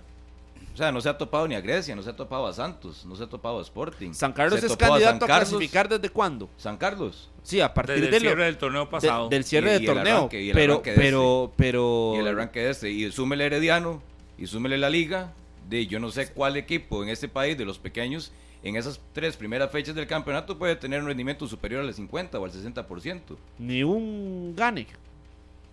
O 0.76 0.78
sea, 0.78 0.92
no 0.92 1.00
se 1.00 1.08
ha 1.08 1.18
topado 1.18 1.48
ni 1.48 1.56
a 1.56 1.62
Grecia, 1.62 1.96
no 1.96 2.04
se 2.04 2.10
ha 2.10 2.16
topado 2.18 2.46
a 2.48 2.52
Santos, 2.52 3.06
no 3.06 3.16
se 3.16 3.24
ha 3.24 3.28
topado 3.28 3.60
a 3.60 3.62
Sporting. 3.62 4.12
San 4.14 4.34
Carlos 4.34 4.60
Se 4.60 4.66
es 4.66 4.74
a 4.74 4.78
candidato 4.78 5.06
San 5.06 5.16
a 5.24 5.28
Carlos, 5.28 5.50
clasificar 5.50 5.88
desde 5.88 6.10
cuándo? 6.10 6.50
San 6.58 6.76
Carlos. 6.76 7.30
Sí, 7.44 7.62
a 7.62 7.74
partir 7.74 7.96
Desde 7.96 8.12
de 8.12 8.18
el 8.18 8.24
lo- 8.24 8.30
cierre 8.30 8.44
del 8.44 8.58
torneo 8.58 8.82
de- 8.86 8.92
pasado. 8.92 9.30
del 9.30 9.46
cierre 9.46 9.70
Y- 9.70 9.74
del 9.76 9.82
y 9.84 9.86
el 9.88 9.94
torneo. 9.94 10.16
arranque, 10.18 10.42
y 10.42 10.50
el 10.50 10.54
pero, 10.54 10.74
arranque 10.74 10.92
de 10.92 10.98
pero, 10.98 11.54
pero. 11.56 12.12
Y 12.16 12.20
el 12.20 12.28
arranque 12.28 12.60
de 12.60 12.70
este. 12.72 12.92
Y 12.92 13.10
súmele 13.10 13.46
Herediano, 13.46 14.02
y 14.38 14.48
súmele 14.48 14.78
la 14.78 14.90
Liga. 14.90 15.32
De 15.70 15.88
yo 15.88 15.98
no 16.00 16.12
sé 16.12 16.28
cuál 16.34 16.58
equipo 16.58 17.02
en 17.04 17.10
este 17.10 17.30
país 17.30 17.58
de 17.58 17.64
los 17.66 17.80
pequeños, 17.80 18.34
en 18.62 18.76
esas 18.76 19.00
tres 19.14 19.38
primeras 19.38 19.72
fechas 19.72 19.96
del 19.96 20.08
campeonato, 20.08 20.58
puede 20.60 20.76
tener 20.76 21.00
un 21.02 21.08
rendimiento 21.08 21.48
superior 21.48 21.82
al 21.86 21.94
50 21.94 22.38
o 22.38 22.44
al 22.46 22.52
60%. 22.52 23.38
Ni 23.60 23.82
un 23.82 24.54
gane. 24.58 24.88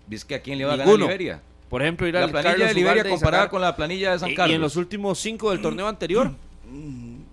¿Ves 0.06 0.24
que 0.24 0.36
a 0.36 0.40
quién 0.42 0.58
le 0.58 0.64
va 0.64 0.74
a 0.74 0.76
ganar. 0.76 0.96
Liberia? 0.96 1.42
Por 1.72 1.80
ejemplo, 1.80 2.06
ir 2.06 2.12
La 2.12 2.24
al 2.24 2.30
planilla 2.30 2.50
Carlos 2.52 2.68
de 2.68 2.74
Liberia 2.74 3.02
comparada 3.08 3.44
sacar- 3.44 3.50
con 3.50 3.60
la 3.62 3.74
planilla 3.74 4.12
de 4.12 4.18
San 4.18 4.34
Carlos. 4.34 4.52
Y 4.52 4.54
en 4.56 4.60
los 4.60 4.76
últimos 4.76 5.18
cinco 5.18 5.50
del 5.52 5.62
torneo 5.62 5.88
anterior. 5.88 6.30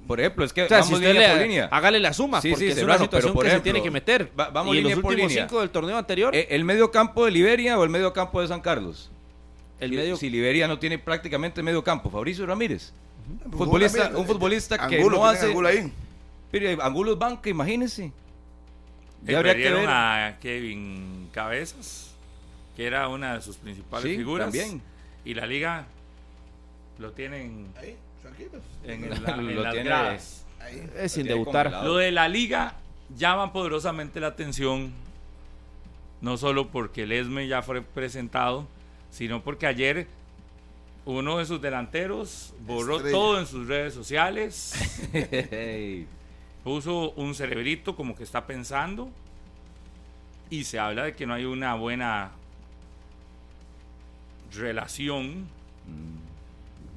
Por 0.07 0.19
ejemplo, 0.21 0.45
es 0.45 0.53
que 0.53 0.63
O 0.63 0.67
sea, 0.69 0.77
si 0.81 0.93
vamos 0.93 0.99
usted 1.01 1.11
línea 1.13 1.27
le, 1.27 1.33
por 1.35 1.41
línea. 1.43 1.67
hágale 1.69 1.99
la 1.99 2.13
suma, 2.13 2.39
Sí, 2.41 2.49
porque 2.51 2.65
sí, 2.65 2.69
es 2.71 2.75
Serrano, 2.75 2.93
una 2.93 3.03
situación 3.03 3.27
pero 3.31 3.33
por 3.33 3.43
que 3.43 3.49
ejemplo, 3.49 3.69
se 3.69 3.73
tiene 3.73 3.83
que 3.83 3.91
meter. 3.91 4.31
va- 4.39 4.49
vamos 4.49 4.73
y 4.73 4.77
en 4.77 4.83
los 4.85 4.89
línea 4.91 5.01
por 5.03 5.11
últimos 5.11 5.29
línea. 5.31 5.43
cinco 5.47 5.59
del 5.59 5.69
torneo 5.71 5.97
anterior, 5.97 6.33
Eh, 6.33 6.47
¿El 6.51 6.63
medio 6.63 6.89
campo 6.89 7.25
de 7.25 7.31
Liberia 7.31 7.77
o 7.77 7.83
el 7.83 7.89
medio 7.89 8.13
campo 8.13 8.41
de 8.41 8.47
San 8.47 8.61
Carlos? 8.61 9.11
el 9.81 9.89
Si- 9.91 9.95
medio. 9.97 10.15
Si 10.15 10.29
Liberia 10.29 10.67
no 10.69 10.79
tiene 10.79 10.97
prácticamente 10.99 11.61
medio 11.61 11.83
campo, 11.83 12.09
Fabricio 12.09 12.45
Ramírez. 12.45 12.91
futbolista- 13.51 14.11
un 14.15 14.25
futbolista 14.25 14.87
que 14.87 14.95
Angulo, 14.95 15.17
no 15.17 15.25
hace- 15.27 15.45
Angulo 15.47 15.67
ahí. 15.67 15.91
Pero 16.49 16.81
Angulo 16.81 17.11
es 17.13 17.19
banca, 17.19 17.49
imagínese. 17.49 18.11
Ya 19.25 19.37
habría 19.37 19.53
que 19.53 19.59
perdieron 19.63 19.81
ver. 19.81 19.89
a 19.89 20.37
Kevin 20.41 21.27
Cabezas, 21.33 22.08
que 22.79 22.85
era 22.87 23.09
una 23.09 23.33
de 23.33 23.41
sus 23.41 23.57
principales 23.57 24.09
Sí, 24.09 24.15
figuras. 24.15 24.45
también. 24.45 24.81
Y 25.25 25.33
la 25.33 25.45
liga 25.45 25.85
lo 26.97 27.11
tienen 27.11 27.67
Ahí, 27.77 27.97
tranquilos. 28.21 28.61
en, 28.85 29.03
el- 29.03 29.21
la- 29.21 29.31
en 29.35 29.55
Lo 29.55 29.63
las 29.63 29.73
tiene- 29.73 29.89
gradas. 29.89 30.45
Ahí. 30.61 30.89
es 30.95 31.11
sin 31.11 31.23
tiene 31.23 31.39
debutar. 31.39 31.65
congelado. 31.65 31.89
Lo 31.93 31.97
de 31.97 32.11
la 32.13 32.29
liga 32.29 32.75
llama 33.17 33.51
poderosamente 33.51 34.21
la 34.21 34.27
atención, 34.27 34.93
no 36.21 36.37
solo 36.37 36.69
porque 36.69 37.03
el 37.03 37.11
ESME 37.11 37.49
ya 37.49 37.61
fue 37.61 37.81
presentado, 37.81 38.65
sino 39.11 39.43
porque 39.43 39.67
ayer 39.67 40.07
uno 41.03 41.37
de 41.39 41.45
sus 41.47 41.61
delanteros 41.61 42.53
borró 42.65 42.95
Estrella. 42.95 43.13
todo 43.17 43.39
en 43.41 43.45
sus 43.45 43.67
redes 43.67 43.93
sociales, 43.93 44.71
Hey. 45.11 46.07
puso 46.63 47.11
un 47.11 47.35
cerebrito 47.35 47.97
como 47.97 48.15
que 48.15 48.23
está 48.23 48.47
pensando 48.47 49.09
y 50.49 50.63
se 50.63 50.79
habla 50.79 51.03
de 51.03 51.15
que 51.15 51.25
no 51.25 51.33
hay 51.33 51.43
una 51.43 51.73
buena 51.75 52.31
relación 54.53 55.47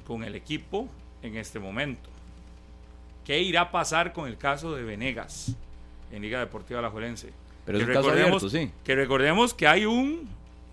con 0.05 0.23
el 0.23 0.35
equipo 0.35 0.87
en 1.21 1.37
este 1.37 1.59
momento. 1.59 2.09
¿Qué 3.25 3.41
irá 3.41 3.61
a 3.61 3.71
pasar 3.71 4.13
con 4.13 4.27
el 4.27 4.37
caso 4.37 4.75
de 4.75 4.83
Venegas 4.83 5.55
en 6.11 6.21
Liga 6.21 6.39
Deportiva 6.39 6.79
Alajuelense? 6.79 7.31
Pero 7.65 7.77
que 7.77 7.83
es 7.83 7.87
un 7.87 7.93
caso 7.93 8.09
recordemos, 8.09 8.43
abierto, 8.43 8.49
sí. 8.49 8.79
que 8.83 8.95
recordemos 8.95 9.53
que 9.53 9.67
hay 9.67 9.85
un 9.85 10.27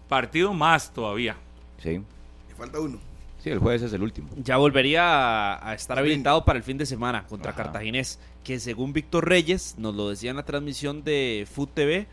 partido 0.08 0.52
más 0.52 0.92
todavía. 0.92 1.36
Sí. 1.80 2.02
Le 2.48 2.54
falta 2.56 2.80
uno. 2.80 2.98
Sí, 3.38 3.48
el 3.48 3.58
jueves 3.58 3.82
es 3.82 3.92
el 3.92 4.02
último. 4.02 4.28
Ya 4.36 4.56
volvería 4.56 5.54
a, 5.54 5.70
a 5.70 5.74
estar 5.74 5.98
habilitado 5.98 6.44
para 6.44 6.58
el 6.58 6.62
fin 6.64 6.76
de 6.76 6.84
semana 6.84 7.24
contra 7.26 7.52
Ajá. 7.52 7.62
Cartaginés, 7.62 8.18
que 8.44 8.58
según 8.58 8.92
Víctor 8.92 9.28
Reyes, 9.28 9.76
nos 9.78 9.94
lo 9.94 10.10
decía 10.10 10.30
en 10.30 10.36
la 10.36 10.44
transmisión 10.44 11.04
de 11.04 11.46
Food 11.50 11.68
TV, 11.68 12.06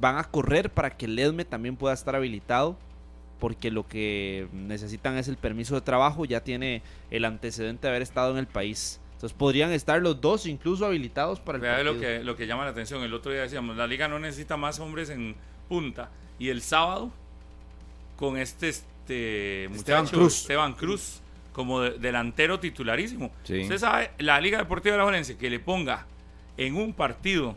van 0.00 0.18
a 0.18 0.24
correr 0.24 0.70
para 0.70 0.90
que 0.90 1.06
el 1.06 1.18
EDME 1.18 1.44
también 1.44 1.76
pueda 1.76 1.94
estar 1.94 2.14
habilitado, 2.14 2.76
porque 3.38 3.70
lo 3.70 3.86
que 3.86 4.48
necesitan 4.52 5.16
es 5.16 5.28
el 5.28 5.36
permiso 5.36 5.74
de 5.74 5.80
trabajo, 5.80 6.24
ya 6.24 6.42
tiene 6.42 6.82
el 7.10 7.24
antecedente 7.24 7.82
de 7.82 7.88
haber 7.90 8.02
estado 8.02 8.32
en 8.32 8.38
el 8.38 8.46
país. 8.46 9.00
Entonces 9.14 9.36
podrían 9.36 9.72
estar 9.72 10.00
los 10.00 10.20
dos 10.20 10.46
incluso 10.46 10.86
habilitados 10.86 11.40
para 11.40 11.56
el 11.56 11.62
Vea 11.62 11.72
partido. 11.74 11.94
lo 11.94 12.00
que, 12.00 12.24
lo 12.24 12.36
que 12.36 12.46
llama 12.46 12.64
la 12.64 12.70
atención. 12.70 13.02
El 13.02 13.12
otro 13.14 13.32
día 13.32 13.42
decíamos, 13.42 13.76
la 13.76 13.86
liga 13.86 14.06
no 14.08 14.18
necesita 14.18 14.56
más 14.56 14.78
hombres 14.80 15.10
en 15.10 15.34
punta. 15.68 16.10
Y 16.38 16.50
el 16.50 16.62
sábado, 16.62 17.10
con 18.16 18.36
este, 18.38 18.68
este 18.68 19.64
Esteban 19.64 20.02
muchacho, 20.04 20.16
Cruz. 20.18 20.40
Esteban 20.42 20.72
Cruz, 20.74 21.20
como 21.52 21.80
de- 21.80 21.98
delantero 21.98 22.60
titularísimo. 22.60 23.32
Sí. 23.44 23.62
Usted 23.62 23.78
sabe, 23.78 24.10
la 24.18 24.40
Liga 24.40 24.58
Deportiva 24.58 24.92
de 24.92 24.98
la 24.98 25.04
Valencia, 25.04 25.36
que 25.36 25.50
le 25.50 25.58
ponga 25.58 26.06
en 26.56 26.76
un 26.76 26.92
partido 26.92 27.56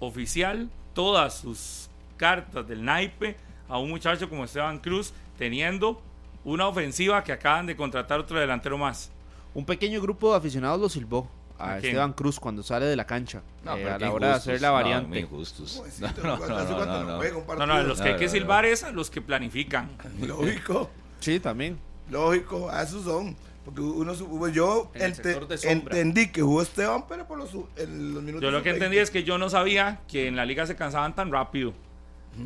oficial 0.00 0.70
todas 0.94 1.38
sus 1.40 1.88
cartas 2.16 2.66
del 2.66 2.82
naipe 2.84 3.36
a 3.68 3.78
un 3.78 3.88
muchacho 3.90 4.28
como 4.28 4.44
Esteban 4.44 4.78
Cruz, 4.78 5.12
teniendo 5.38 6.00
una 6.44 6.66
ofensiva 6.68 7.24
que 7.24 7.32
acaban 7.32 7.66
de 7.66 7.76
contratar 7.76 8.20
otro 8.20 8.38
delantero 8.38 8.76
más. 8.78 9.10
Un 9.54 9.64
pequeño 9.64 10.00
grupo 10.00 10.30
de 10.32 10.38
aficionados 10.38 10.80
lo 10.80 10.88
silbó 10.88 11.28
a. 11.58 11.76
Esteban 11.78 12.12
Cruz 12.12 12.38
cuando 12.40 12.62
sale 12.62 12.86
de 12.86 12.96
la 12.96 13.06
cancha, 13.06 13.40
No, 13.64 13.76
eh, 13.76 13.80
pero 13.84 13.94
a 13.94 13.98
la 13.98 14.12
hora 14.12 14.28
de 14.28 14.34
hacer 14.34 14.60
la 14.60 14.70
variante. 14.70 15.20
injustos. 15.20 15.82
No, 16.00 16.06
¿hace 16.08 16.22
no, 16.22 17.66
no, 17.66 17.82
los 17.84 18.00
que 18.00 18.08
hay 18.10 18.16
que 18.16 18.28
silbar 18.28 18.64
es 18.64 18.82
a 18.84 18.90
los 18.90 19.10
que 19.10 19.20
planifican. 19.22 19.90
Lógico, 20.20 20.90
Sí, 21.20 21.40
también. 21.40 21.78
lógico, 22.10 22.68
a 22.70 22.82
esos 22.82 23.04
son. 23.04 23.36
Porque 23.64 23.80
uno, 23.80 24.12
yo 24.50 24.90
En 24.92 25.14
ente- 25.14 25.70
entendí 25.72 26.30
que 26.30 26.42
jugó 26.42 26.60
Esteban, 26.60 27.06
pero 27.08 27.26
por 27.26 27.38
los, 27.38 27.48
en 27.76 28.12
los 28.12 28.22
minutos. 28.22 28.42
Yo 28.42 28.50
lo 28.50 28.62
que 28.62 28.68
entendí 28.70 28.98
es 28.98 29.10
que 29.10 29.24
yo 29.24 29.38
no 29.38 29.48
sabía 29.48 30.00
que 30.06 30.28
en 30.28 30.36
la 30.36 30.44
liga 30.44 30.66
se 30.66 30.76
cansaban 30.76 31.14
tan 31.14 31.32
rápido. 31.32 31.72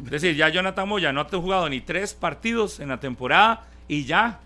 Es 0.04 0.10
decir, 0.10 0.36
ya 0.36 0.48
Jonathan 0.48 0.88
Moya 0.88 1.12
no 1.12 1.20
ha 1.20 1.24
jugado 1.28 1.68
ni 1.68 1.80
tres 1.80 2.14
partidos 2.14 2.80
en 2.80 2.88
la 2.88 3.00
temporada 3.00 3.64
y 3.88 4.04
ya. 4.04 4.40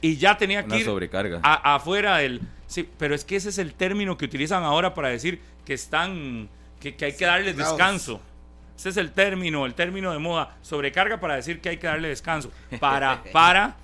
Y 0.00 0.16
ya 0.16 0.36
tenía 0.36 0.62
que 0.62 0.68
Una 0.68 0.76
ir 0.78 0.84
sobrecarga. 0.84 1.40
a- 1.42 1.74
afuera 1.76 2.16
del. 2.18 2.40
Sí, 2.66 2.88
pero 2.98 3.14
es 3.14 3.24
que 3.24 3.36
ese 3.36 3.48
es 3.50 3.58
el 3.58 3.72
término 3.74 4.16
que 4.18 4.24
utilizan 4.24 4.62
ahora 4.64 4.94
para 4.94 5.08
decir 5.08 5.40
que 5.64 5.74
están. 5.74 6.48
que, 6.80 6.94
que 6.96 7.06
hay 7.06 7.16
que 7.16 7.24
darles 7.24 7.56
Laos. 7.56 7.70
descanso. 7.70 8.20
Ese 8.76 8.88
es 8.88 8.96
el 8.96 9.12
término, 9.12 9.64
el 9.66 9.74
término 9.74 10.12
de 10.12 10.18
moda. 10.18 10.56
Sobrecarga 10.62 11.20
para 11.20 11.36
decir 11.36 11.60
que 11.60 11.68
hay 11.70 11.76
que 11.78 11.86
darle 11.86 12.08
descanso. 12.08 12.50
Para, 12.80 13.22
para, 13.32 13.76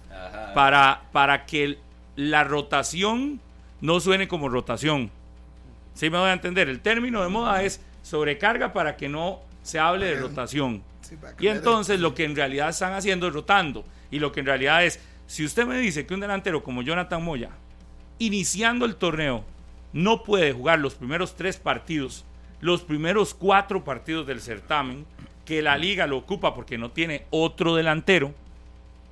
para, 0.54 1.02
para 1.12 1.46
que 1.46 1.78
la 2.16 2.42
rotación 2.44 3.40
no 3.80 4.00
suene 4.00 4.26
como 4.28 4.48
rotación. 4.48 5.10
¿Sí 5.94 6.10
me 6.10 6.18
voy 6.18 6.28
a 6.28 6.32
entender? 6.32 6.68
El 6.68 6.80
término 6.80 7.22
de 7.22 7.28
moda 7.28 7.62
es 7.62 7.80
sobrecarga 8.02 8.72
para 8.72 8.96
que 8.96 9.08
no 9.08 9.40
se 9.70 9.78
hable 9.78 10.06
de 10.06 10.16
rotación. 10.16 10.82
Sí, 11.00 11.16
Y 11.38 11.46
entonces 11.46 12.00
lo 12.00 12.14
que 12.14 12.24
en 12.24 12.34
realidad 12.34 12.70
están 12.70 12.92
haciendo 12.92 13.28
es 13.28 13.32
rotando. 13.32 13.84
Y 14.10 14.18
lo 14.18 14.32
que 14.32 14.40
en 14.40 14.46
realidad 14.46 14.84
es, 14.84 15.00
si 15.26 15.44
usted 15.44 15.64
me 15.64 15.78
dice 15.78 16.06
que 16.06 16.14
un 16.14 16.20
delantero 16.20 16.64
como 16.64 16.82
Jonathan 16.82 17.22
Moya, 17.22 17.50
iniciando 18.18 18.84
el 18.84 18.96
torneo, 18.96 19.44
no 19.92 20.24
puede 20.24 20.52
jugar 20.52 20.80
los 20.80 20.94
primeros 20.94 21.36
tres 21.36 21.56
partidos, 21.56 22.24
los 22.60 22.82
primeros 22.82 23.32
cuatro 23.34 23.84
partidos 23.84 24.26
del 24.26 24.40
certamen, 24.40 25.06
que 25.44 25.62
la 25.62 25.78
liga 25.78 26.06
lo 26.06 26.18
ocupa 26.18 26.54
porque 26.54 26.78
no 26.78 26.90
tiene 26.90 27.26
otro 27.30 27.76
delantero, 27.76 28.34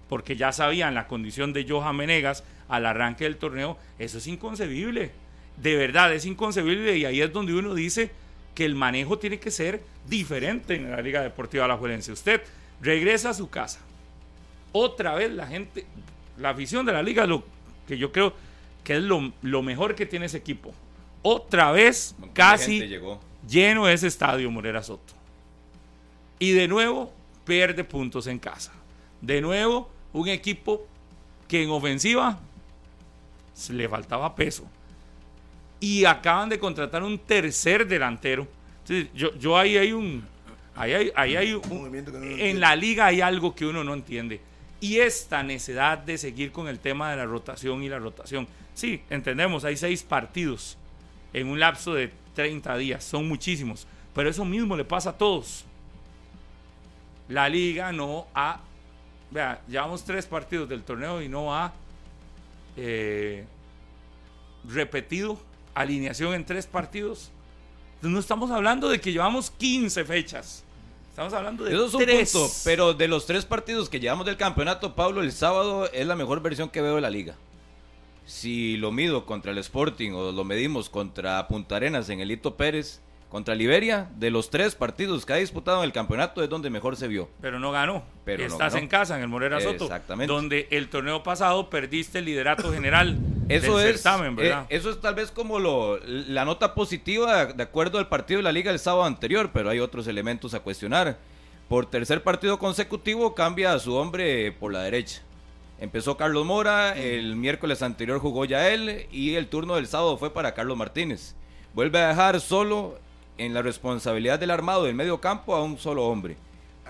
porque 0.08 0.36
ya 0.36 0.52
sabían 0.52 0.94
la 0.94 1.06
condición 1.06 1.52
de 1.52 1.66
Johan 1.68 1.96
Menegas 1.96 2.42
al 2.68 2.86
arranque 2.86 3.24
del 3.24 3.36
torneo, 3.36 3.78
eso 3.98 4.18
es 4.18 4.26
inconcebible. 4.26 5.12
De 5.56 5.76
verdad, 5.76 6.12
es 6.12 6.26
inconcebible 6.26 6.96
y 6.96 7.04
ahí 7.04 7.20
es 7.20 7.32
donde 7.32 7.54
uno 7.54 7.74
dice 7.74 8.10
que 8.58 8.64
el 8.64 8.74
manejo 8.74 9.20
tiene 9.20 9.38
que 9.38 9.52
ser 9.52 9.80
diferente 10.08 10.74
en 10.74 10.90
la 10.90 11.00
Liga 11.00 11.22
Deportiva 11.22 11.66
Alajuelense. 11.66 12.10
Usted 12.10 12.42
regresa 12.80 13.30
a 13.30 13.34
su 13.34 13.48
casa. 13.48 13.78
Otra 14.72 15.14
vez 15.14 15.30
la 15.30 15.46
gente, 15.46 15.86
la 16.36 16.50
afición 16.50 16.84
de 16.84 16.92
la 16.92 17.00
liga, 17.00 17.24
lo 17.24 17.44
que 17.86 17.96
yo 17.96 18.10
creo 18.10 18.34
que 18.82 18.96
es 18.96 19.02
lo, 19.04 19.32
lo 19.42 19.62
mejor 19.62 19.94
que 19.94 20.06
tiene 20.06 20.26
ese 20.26 20.38
equipo. 20.38 20.74
Otra 21.22 21.70
vez, 21.70 22.16
casi 22.32 22.80
llegó. 22.80 23.20
lleno 23.48 23.88
ese 23.88 24.08
estadio 24.08 24.50
Morera 24.50 24.82
Soto. 24.82 25.14
Y 26.40 26.50
de 26.50 26.66
nuevo 26.66 27.12
pierde 27.44 27.84
puntos 27.84 28.26
en 28.26 28.40
casa. 28.40 28.72
De 29.20 29.40
nuevo 29.40 29.88
un 30.12 30.26
equipo 30.26 30.84
que 31.46 31.62
en 31.62 31.70
ofensiva 31.70 32.40
le 33.70 33.88
faltaba 33.88 34.34
peso. 34.34 34.68
Y 35.80 36.04
acaban 36.04 36.48
de 36.48 36.58
contratar 36.58 37.02
un 37.02 37.18
tercer 37.18 37.86
delantero. 37.86 38.46
Entonces, 38.82 39.08
yo, 39.14 39.34
yo 39.36 39.56
ahí 39.56 39.76
hay 39.76 39.92
un... 39.92 40.26
Ahí 40.74 40.92
hay, 40.92 41.12
ahí 41.16 41.36
hay 41.36 41.52
un- 41.54 41.62
movimiento 41.68 42.12
que 42.12 42.18
no 42.18 42.24
lo 42.24 42.36
en 42.36 42.60
la 42.60 42.76
liga 42.76 43.06
hay 43.06 43.20
algo 43.20 43.54
que 43.54 43.66
uno 43.66 43.82
no 43.84 43.94
entiende. 43.94 44.40
Y 44.80 44.98
esta 44.98 45.42
necesidad 45.42 45.98
de 45.98 46.16
seguir 46.18 46.52
con 46.52 46.68
el 46.68 46.78
tema 46.78 47.10
de 47.10 47.16
la 47.16 47.26
rotación 47.26 47.82
y 47.82 47.88
la 47.88 47.98
rotación. 47.98 48.46
Sí, 48.74 49.02
entendemos, 49.10 49.64
hay 49.64 49.76
seis 49.76 50.04
partidos 50.04 50.78
en 51.32 51.48
un 51.48 51.58
lapso 51.58 51.94
de 51.94 52.12
30 52.34 52.76
días, 52.76 53.02
son 53.02 53.26
muchísimos, 53.26 53.88
pero 54.14 54.30
eso 54.30 54.44
mismo 54.44 54.76
le 54.76 54.84
pasa 54.84 55.10
a 55.10 55.18
todos. 55.18 55.64
La 57.28 57.48
liga 57.48 57.90
no 57.90 58.28
ha, 58.34 58.60
vea, 59.32 59.60
llevamos 59.66 60.04
tres 60.04 60.26
partidos 60.26 60.68
del 60.68 60.84
torneo 60.84 61.20
y 61.20 61.28
no 61.28 61.52
ha 61.54 61.72
eh, 62.76 63.44
repetido 64.68 65.40
alineación 65.80 66.34
en 66.34 66.44
tres 66.44 66.66
partidos. 66.66 67.30
Entonces, 67.96 68.12
no 68.12 68.20
estamos 68.20 68.50
hablando 68.50 68.88
de 68.88 69.00
que 69.00 69.12
llevamos 69.12 69.50
15 69.50 70.04
fechas. 70.04 70.64
Estamos 71.10 71.32
hablando 71.32 71.64
de 71.64 71.74
Eso 71.74 71.86
es 71.86 71.94
un 71.94 72.00
tres. 72.04 72.32
punto, 72.32 72.52
pero 72.64 72.94
de 72.94 73.08
los 73.08 73.26
tres 73.26 73.44
partidos 73.44 73.88
que 73.88 73.98
llevamos 73.98 74.24
del 74.24 74.36
campeonato, 74.36 74.94
Pablo, 74.94 75.22
el 75.22 75.32
sábado 75.32 75.90
es 75.92 76.06
la 76.06 76.14
mejor 76.14 76.40
versión 76.40 76.68
que 76.68 76.80
veo 76.80 76.94
de 76.94 77.00
la 77.00 77.10
liga. 77.10 77.34
Si 78.24 78.76
lo 78.76 78.92
mido 78.92 79.26
contra 79.26 79.50
el 79.52 79.58
Sporting 79.58 80.12
o 80.12 80.30
lo 80.32 80.44
medimos 80.44 80.88
contra 80.90 81.48
Punta 81.48 81.76
Arenas 81.76 82.08
en 82.10 82.20
el 82.20 82.30
Hito 82.30 82.56
Pérez, 82.56 83.00
contra 83.28 83.54
Liberia, 83.54 84.08
de 84.16 84.30
los 84.30 84.48
tres 84.48 84.74
partidos 84.74 85.26
que 85.26 85.34
ha 85.34 85.36
disputado 85.36 85.78
en 85.78 85.84
el 85.84 85.92
campeonato 85.92 86.42
es 86.42 86.48
donde 86.48 86.70
mejor 86.70 86.96
se 86.96 87.08
vio. 87.08 87.28
pero 87.42 87.58
no 87.60 87.70
ganó. 87.72 88.02
Pero 88.24 88.42
no 88.42 88.48
Estás 88.52 88.72
ganó. 88.72 88.82
en 88.84 88.88
casa, 88.88 89.16
en 89.16 89.22
el 89.22 89.28
Morera 89.28 89.60
Soto. 89.60 89.84
Exactamente. 89.84 90.32
Donde 90.32 90.66
el 90.70 90.88
torneo 90.88 91.22
pasado 91.22 91.68
perdiste 91.68 92.20
el 92.20 92.24
liderato 92.24 92.72
general 92.72 93.18
Eso 93.50 93.76
del 93.76 93.88
es, 93.94 94.02
certamen, 94.02 94.34
¿verdad? 94.34 94.62
eh, 94.70 94.76
eso 94.76 94.90
es 94.90 95.00
tal 95.00 95.14
vez 95.14 95.30
como 95.30 95.58
lo, 95.58 95.98
la 96.06 96.44
nota 96.46 96.74
positiva 96.74 97.46
de 97.46 97.62
acuerdo 97.62 97.98
al 97.98 98.08
partido 98.08 98.38
de 98.38 98.44
la 98.44 98.52
liga 98.52 98.70
el 98.72 98.78
sábado 98.78 99.04
anterior, 99.04 99.50
pero 99.52 99.68
hay 99.68 99.78
otros 99.80 100.06
elementos 100.06 100.54
a 100.54 100.60
cuestionar. 100.60 101.18
Por 101.68 101.84
tercer 101.84 102.22
partido 102.22 102.58
consecutivo 102.58 103.34
cambia 103.34 103.74
a 103.74 103.78
su 103.78 103.94
hombre 103.94 104.52
por 104.52 104.72
la 104.72 104.82
derecha. 104.82 105.20
Empezó 105.80 106.16
Carlos 106.16 106.46
Mora, 106.46 106.96
el 106.98 107.36
miércoles 107.36 107.82
anterior 107.82 108.18
jugó 108.20 108.46
ya 108.46 108.68
él 108.70 109.06
y 109.12 109.34
el 109.34 109.48
turno 109.48 109.76
del 109.76 109.86
sábado 109.86 110.16
fue 110.16 110.32
para 110.32 110.54
Carlos 110.54 110.78
Martínez. 110.78 111.34
Vuelve 111.74 112.00
a 112.00 112.08
dejar 112.08 112.40
solo 112.40 112.98
en 113.38 113.54
la 113.54 113.62
responsabilidad 113.62 114.38
del 114.38 114.50
armado 114.50 114.84
del 114.84 114.94
medio 114.94 115.20
campo 115.20 115.54
a 115.54 115.62
un 115.62 115.78
solo 115.78 116.06
hombre. 116.06 116.36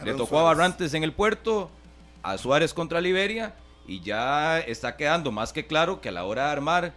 Le 0.05 0.15
tocó 0.15 0.41
a. 0.41 0.45
Barrantes 0.45 0.95
en 0.95 1.05
el 1.05 1.13
puerto, 1.13 1.71
a 2.23 2.39
Suárez 2.39 2.75
contra 2.75 3.01
Liberia 3.01 3.55
y 3.87 4.01
ya 4.01 4.59
está 4.61 4.97
quedando 4.97 5.31
más 5.33 5.53
que 5.53 5.67
claro 5.67 6.01
que 6.01 6.09
a 6.09 6.13
la 6.13 6.25
hora 6.25 6.47
de 6.47 6.51
armar 6.51 6.95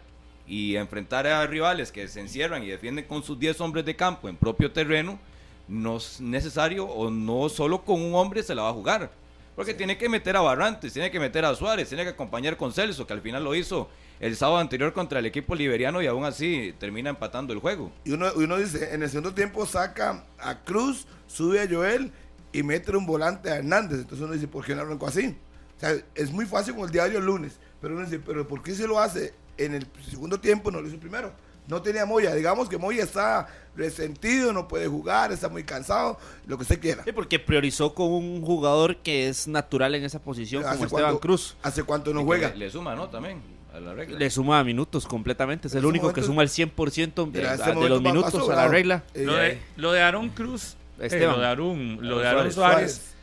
y 0.47 0.75
enfrentar 0.75 1.27
a 1.27 1.45
rivales 1.47 1.91
que 1.91 2.07
se 2.07 2.19
encierran 2.19 2.63
y 2.63 2.67
defienden 2.67 3.05
con 3.05 3.23
sus 3.23 3.39
10 3.39 3.61
hombres 3.61 3.85
de 3.85 3.95
campo 3.95 4.27
en 4.27 4.35
propio 4.35 4.71
terreno, 4.71 5.19
no 5.67 5.97
es 5.97 6.19
necesario 6.19 6.85
o 6.85 7.09
no 7.09 7.47
solo 7.49 7.83
con 7.83 8.01
un 8.01 8.15
hombre 8.15 8.43
se 8.43 8.55
la 8.55 8.63
va 8.63 8.69
a 8.69 8.73
jugar. 8.73 9.11
Porque 9.55 9.73
tiene 9.73 9.97
que 9.97 10.09
meter 10.09 10.35
a 10.35 10.41
Barrantes, 10.41 10.93
tiene 10.93 11.11
que 11.11 11.19
meter 11.19 11.45
a 11.45 11.55
Suárez, 11.55 11.87
tiene 11.87 12.03
que 12.03 12.09
acompañar 12.09 12.57
con 12.57 12.73
Celso, 12.73 13.05
que 13.05 13.13
al 13.13 13.21
final 13.21 13.43
lo 13.43 13.55
hizo 13.55 13.89
el 14.21 14.37
sábado 14.37 14.59
anterior 14.59 14.93
contra 14.93 15.19
el 15.19 15.25
equipo 15.25 15.55
liberiano 15.55 16.01
y 16.01 16.07
aún 16.07 16.23
así 16.23 16.73
termina 16.79 17.09
empatando 17.09 17.51
el 17.51 17.59
juego. 17.59 17.91
Y 18.05 18.11
uno, 18.11 18.27
y 18.37 18.43
uno 18.45 18.57
dice, 18.57 18.93
en 18.93 19.03
el 19.03 19.09
segundo 19.09 19.33
tiempo 19.33 19.65
saca 19.65 20.23
a 20.39 20.59
Cruz, 20.59 21.05
sube 21.27 21.59
a 21.59 21.67
Joel 21.69 22.11
y 22.53 22.63
mete 22.63 22.95
un 22.95 23.05
volante 23.05 23.49
a 23.49 23.57
Hernández. 23.57 23.99
Entonces 23.99 24.23
uno 24.23 24.33
dice, 24.33 24.47
¿por 24.47 24.63
qué 24.63 24.75
no 24.75 24.81
arrancó 24.83 25.07
así? 25.07 25.35
O 25.75 25.79
sea, 25.79 25.95
es 26.15 26.31
muy 26.31 26.45
fácil 26.45 26.75
con 26.75 26.85
el 26.85 26.91
diario 26.91 27.17
el 27.17 27.25
lunes, 27.25 27.57
pero 27.81 27.95
uno 27.95 28.05
dice, 28.05 28.19
¿pero 28.19 28.47
por 28.47 28.61
qué 28.61 28.75
se 28.75 28.87
lo 28.87 28.99
hace 28.99 29.33
en 29.57 29.73
el 29.73 29.87
segundo 30.09 30.39
tiempo? 30.39 30.69
No 30.71 30.79
lo 30.81 30.87
hizo 30.87 30.97
primero. 30.99 31.33
No 31.67 31.81
tenía 31.81 32.05
Moya. 32.05 32.33
Digamos 32.35 32.69
que 32.69 32.77
Moya 32.77 33.03
está 33.03 33.47
resentido, 33.75 34.53
no 34.53 34.67
puede 34.67 34.87
jugar, 34.87 35.31
está 35.31 35.49
muy 35.49 35.63
cansado, 35.63 36.17
lo 36.45 36.57
que 36.57 36.63
usted 36.63 36.79
quiera. 36.79 37.03
Sí, 37.03 37.11
porque 37.11 37.39
priorizó 37.39 37.93
con 37.95 38.11
un 38.11 38.41
jugador 38.43 38.97
que 38.97 39.29
es 39.29 39.47
natural 39.47 39.95
en 39.95 40.03
esa 40.03 40.19
posición, 40.19 40.61
como 40.63 40.73
¿Hace 40.75 40.83
Esteban 40.85 41.03
cuánto- 41.05 41.19
Cruz. 41.21 41.55
¿Hace 41.63 41.83
cuánto 41.83 42.13
no 42.13 42.21
Y 42.21 42.25
juega? 42.25 42.49
Le, 42.49 42.57
le 42.57 42.69
suma, 42.69 42.95
¿no? 42.95 43.09
También 43.09 43.41
a 43.73 43.79
la 43.79 43.93
regla. 43.93 44.17
Le 44.19 44.29
suma 44.29 44.63
minutos 44.63 45.05
completamente. 45.05 45.67
Es 45.67 45.75
el 45.75 45.85
único 45.85 46.11
que 46.13 46.21
suma 46.23 46.43
el 46.43 46.49
100% 46.49 47.31
de, 47.31 47.41
ese 47.53 47.63
de 47.81 47.89
los 47.89 48.01
minutos 48.01 48.49
a 48.49 48.55
la 48.55 48.67
regla. 48.67 49.03
Eh, 49.13 49.23
Lo 49.25 49.33
de, 49.35 49.59
lo 49.77 49.91
de 49.93 50.01
Aaron 50.01 50.29
Cruz, 50.29 50.75
eh, 50.99 51.19
lo 51.33 51.39
de 51.39 51.47
Aaron, 51.47 51.97
lo 52.01 52.19
de 52.19 52.27
Aaron 52.27 52.51
Suárez. 52.51 53.15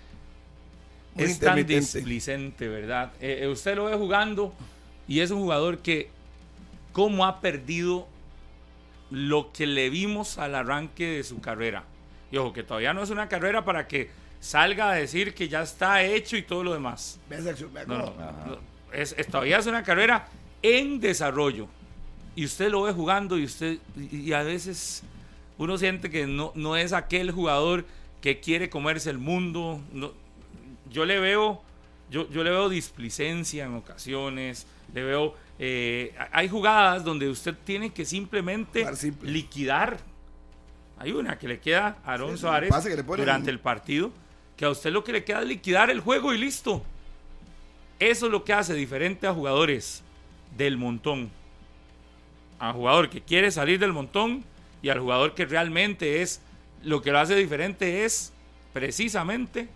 Es 1.17 1.39
tan 1.41 1.57
displicente, 1.95 2.69
¿verdad? 2.69 3.13
Eh, 3.21 3.41
eh, 3.43 3.49
usted 3.49 3.75
lo 3.77 3.87
ve 3.87 3.97
jugando 3.97 4.55
y 5.09 5.21
es 5.21 5.31
un 5.31 5.41
jugador 5.41 5.79
que, 5.79 6.11
cómo 6.93 7.27
ha 7.27 7.41
perdido 7.41 8.07
lo 9.11 9.53
que 9.53 9.67
le 9.67 9.91
vimos 9.91 10.39
al 10.39 10.55
arranque 10.55 11.07
de 11.07 11.25
su 11.25 11.41
carrera. 11.41 11.85
Y 12.31 12.37
ojo, 12.37 12.53
que 12.53 12.63
todavía 12.63 12.93
no 12.95 13.03
es 13.03 13.11
una 13.11 13.29
carrera 13.29 13.65
para 13.65 13.89
que 13.89 14.11
salga 14.41 14.91
a 14.91 14.95
decir 14.95 15.35
que 15.35 15.49
ya 15.49 15.63
está 15.63 16.03
hecho 16.05 16.37
y 16.37 16.43
todo 16.43 16.63
lo 16.63 16.73
demás. 16.73 17.19
No, 17.89 17.99
no, 17.99 18.47
no. 18.47 18.59
Es, 18.93 19.15
es- 19.19 19.27
todavía 19.27 19.59
es 19.59 19.67
una 19.67 19.83
carrera 19.83 20.29
en 20.63 21.01
desarrollo. 21.01 21.69
Y 22.35 22.45
usted 22.45 22.71
lo 22.71 22.83
ve 22.83 22.93
jugando 22.93 23.39
y 23.39 23.45
usted 23.45 23.79
y, 23.97 24.33
a 24.33 24.43
veces 24.43 25.03
uno 25.57 25.77
siente 25.77 26.11
que 26.11 26.27
no, 26.27 26.53
no 26.55 26.77
es 26.77 26.93
aquel 26.93 27.33
jugador 27.33 27.85
que 28.21 28.41
quiere 28.41 28.71
comerse 28.71 29.11
el 29.11 29.19
mundo. 29.19 29.81
No, 29.93 30.13
yo 30.91 31.05
le 31.05 31.19
veo 31.19 31.63
yo, 32.11 32.29
yo 32.31 32.43
le 32.43 32.51
veo 32.51 32.69
displicencia 32.69 33.65
en 33.65 33.75
ocasiones, 33.75 34.67
le 34.95 35.03
veo 35.03 35.35
eh, 35.59 36.15
hay 36.31 36.49
jugadas 36.49 37.03
donde 37.03 37.29
usted 37.29 37.55
tiene 37.65 37.91
que 37.91 38.05
simplemente 38.05 38.95
simple. 38.95 39.31
liquidar. 39.31 39.99
Hay 40.99 41.13
una 41.13 41.39
que 41.39 41.49
le 41.49 41.61
queda 41.61 41.99
a 42.05 42.15
Aaron 42.15 42.33
Sí, 42.33 42.39
Suárez 42.39 42.73
le 42.85 43.03
durante 43.03 43.51
el 43.51 43.61
partido, 43.61 44.13
que 44.57 44.65
a 44.65 44.71
usted 44.71 44.93
lo 44.93 45.05
que 45.05 45.13
le 45.13 45.25
queda 45.25 45.43
es 45.43 45.49
liquidar 45.49 45.91
el 45.91 46.01
juego 46.01 46.33
y 46.33 46.39
listo. 46.39 46.83
Eso 47.99 48.27
es 48.27 48.33
lo 48.33 48.45
que 48.45 48.53
hace 48.53 48.75
diferente 48.75 49.27
a 49.27 49.35
jugadores 49.35 50.03
del 50.59 50.77
montón. 50.77 51.31
A 52.59 52.73
jugador 52.73 53.09
que 53.09 53.23
quiere 53.23 53.51
salir 53.51 53.79
del 53.79 53.93
montón 53.93 54.45
y 54.83 54.91
al 54.91 54.99
jugador 54.99 55.35
que 55.35 55.47
realmente 55.47 56.21
es 56.21 56.43
lo 56.83 57.01
que 57.01 57.13
lo 57.13 57.21
hace 57.21 57.35
diferente 57.35 58.05
es 58.05 58.33
precisamente 58.73 59.69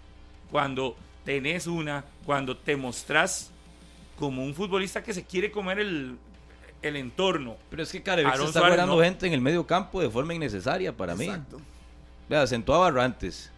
cuando 0.50 0.96
tenés 1.24 1.66
una, 1.66 2.04
cuando 2.26 2.56
te 2.56 2.76
mostrás 2.76 3.50
como 4.18 4.44
un 4.44 4.54
futbolista 4.54 5.02
que 5.02 5.14
se 5.14 5.24
quiere 5.24 5.50
comer 5.50 5.78
el, 5.78 6.18
el 6.82 6.96
entorno. 6.96 7.56
Pero 7.70 7.84
es 7.84 7.90
que 7.90 8.02
Carevic 8.02 8.34
se 8.36 8.44
está 8.44 8.60
guardando 8.60 8.96
no. 8.96 9.02
gente 9.02 9.26
en 9.26 9.32
el 9.32 9.40
medio 9.40 9.66
campo 9.66 10.00
de 10.00 10.10
forma 10.10 10.34
innecesaria 10.34 10.94
para 10.96 11.14
mí. 11.14 11.24
Exacto. 11.24 11.60
Vea, 12.28 12.46
sentó 12.46 12.74
a 12.74 12.78
Barrantes. 12.78 13.50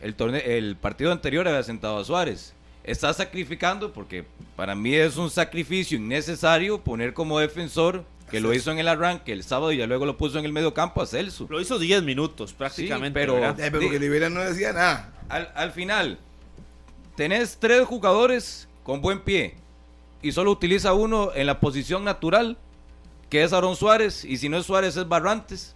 El, 0.00 0.14
torneo, 0.14 0.40
el 0.44 0.76
partido 0.76 1.12
anterior 1.12 1.46
había 1.46 1.62
sentado 1.62 1.98
a 1.98 2.04
Suárez. 2.04 2.54
Está 2.84 3.12
sacrificando, 3.12 3.92
porque 3.92 4.24
para 4.56 4.74
mí 4.74 4.94
es 4.94 5.16
un 5.16 5.30
sacrificio 5.30 5.98
innecesario 5.98 6.80
poner 6.82 7.14
como 7.14 7.38
defensor, 7.38 8.04
que 8.30 8.40
lo 8.40 8.54
hizo 8.54 8.70
en 8.70 8.78
el 8.78 8.86
arranque 8.86 9.32
el 9.32 9.42
sábado 9.42 9.72
y 9.72 9.78
ya 9.78 9.86
luego 9.86 10.06
lo 10.06 10.16
puso 10.16 10.38
en 10.38 10.44
el 10.44 10.52
medio 10.52 10.72
campo 10.72 11.02
a 11.02 11.06
Celso. 11.06 11.46
Lo 11.50 11.60
hizo 11.60 11.78
10 11.78 12.04
minutos 12.04 12.52
prácticamente. 12.52 13.18
pero-. 13.18 13.44
Eh, 13.44 13.54
pero 13.56 13.90
que 13.90 13.98
Rivera 13.98 14.30
no 14.30 14.40
decía 14.40 14.72
nada. 14.72 15.12
Al, 15.28 15.50
al 15.54 15.72
final, 15.72 16.18
tenés 17.16 17.58
tres 17.58 17.84
jugadores 17.86 18.68
con 18.84 19.00
buen 19.00 19.20
pie 19.20 19.54
y 20.22 20.32
solo 20.32 20.52
utiliza 20.52 20.92
uno 20.92 21.32
en 21.34 21.46
la 21.46 21.58
posición 21.60 22.04
natural, 22.04 22.56
que 23.28 23.42
es 23.42 23.52
Aaron 23.52 23.76
Suárez, 23.76 24.24
y 24.24 24.36
si 24.36 24.48
no 24.48 24.58
es 24.58 24.66
Suárez 24.66 24.96
es 24.96 25.08
Barrantes. 25.08 25.74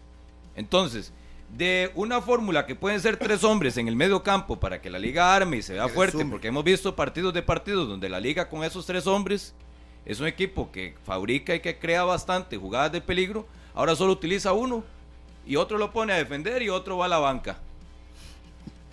Entonces, 0.55 1.13
de 1.57 1.93
una 1.95 2.21
fórmula 2.21 2.67
que 2.67 2.75
pueden 2.75 3.01
ser 3.01 3.17
tres 3.17 3.45
hombres 3.45 3.77
en 3.77 3.87
el 3.87 3.95
medio 3.95 4.23
campo 4.23 4.59
para 4.59 4.81
que 4.81 4.91
la 4.91 4.99
liga 4.99 5.35
arme 5.35 5.59
y 5.59 5.63
se 5.63 5.75
vea 5.75 5.89
fuerte, 5.89 6.25
porque 6.25 6.49
hemos 6.49 6.65
visto 6.65 6.97
partidos 6.97 7.33
de 7.33 7.43
partidos 7.43 7.89
donde 7.89 8.09
la 8.09 8.19
liga 8.19 8.49
con 8.49 8.65
esos 8.65 8.85
tres 8.87 9.07
hombres 9.07 9.55
es 10.05 10.19
un 10.19 10.27
equipo 10.27 10.73
que 10.73 10.95
fabrica 11.05 11.55
y 11.55 11.61
que 11.61 11.79
crea 11.79 12.03
bastante 12.05 12.57
jugadas 12.57 12.91
de 12.91 13.01
peligro, 13.01 13.47
ahora 13.73 13.95
solo 13.95 14.13
utiliza 14.13 14.53
uno 14.53 14.83
y 15.47 15.57
otro 15.57 15.79
lo 15.79 15.93
pone 15.93 16.13
a 16.13 16.17
defender 16.17 16.61
y 16.63 16.71
otro 16.71 16.99
va 16.99 17.07
a 17.07 17.09
la 17.09 17.19
banca. 17.19 17.59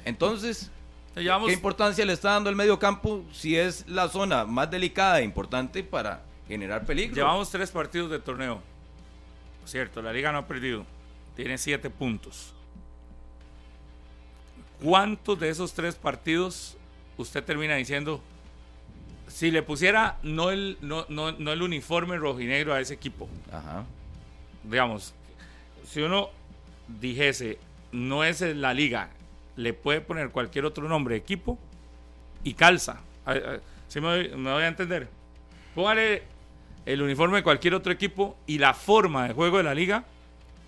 Entonces, 0.05 0.71
Llevamos, 1.15 1.47
¿Qué 1.47 1.53
importancia 1.53 2.05
le 2.05 2.13
está 2.13 2.31
dando 2.31 2.49
el 2.49 2.55
medio 2.55 2.79
campo 2.79 3.25
si 3.33 3.57
es 3.57 3.85
la 3.87 4.07
zona 4.07 4.45
más 4.45 4.71
delicada 4.71 5.19
e 5.19 5.23
importante 5.23 5.83
para 5.83 6.21
generar 6.47 6.85
peligro? 6.85 7.15
llevamos 7.15 7.49
tres 7.49 7.69
partidos 7.69 8.09
de 8.09 8.19
torneo. 8.19 8.61
Cierto, 9.65 10.01
la 10.01 10.13
liga 10.13 10.31
no 10.31 10.37
ha 10.37 10.47
perdido. 10.47 10.85
Tiene 11.41 11.57
siete 11.57 11.89
puntos. 11.89 12.53
¿Cuántos 14.79 15.39
de 15.39 15.49
esos 15.49 15.73
tres 15.73 15.95
partidos 15.95 16.77
usted 17.17 17.43
termina 17.43 17.77
diciendo, 17.77 18.21
si 19.27 19.49
le 19.49 19.63
pusiera 19.63 20.19
no 20.21 20.51
el, 20.51 20.77
no, 20.81 21.07
no, 21.09 21.31
no 21.31 21.51
el 21.51 21.63
uniforme 21.63 22.17
rojinegro 22.17 22.75
a 22.75 22.79
ese 22.79 22.93
equipo? 22.93 23.27
Ajá. 23.51 23.85
digamos, 24.63 25.15
si 25.87 26.03
uno 26.03 26.29
dijese, 26.87 27.57
no 27.91 28.23
es 28.23 28.41
la 28.41 28.75
liga, 28.75 29.09
le 29.55 29.73
puede 29.73 29.99
poner 30.01 30.29
cualquier 30.29 30.65
otro 30.65 30.87
nombre 30.87 31.15
equipo 31.15 31.57
y 32.43 32.53
calza. 32.53 32.99
Si 33.87 33.99
me, 33.99 34.07
doy- 34.09 34.29
me 34.37 34.51
voy 34.53 34.61
a 34.61 34.67
entender? 34.67 35.09
Póngale 35.73 36.21
el 36.85 37.01
uniforme 37.01 37.37
de 37.37 37.43
cualquier 37.43 37.73
otro 37.73 37.91
equipo 37.91 38.37
y 38.45 38.59
la 38.59 38.75
forma 38.75 39.27
de 39.27 39.33
juego 39.33 39.57
de 39.57 39.63
la 39.63 39.73
liga. 39.73 40.03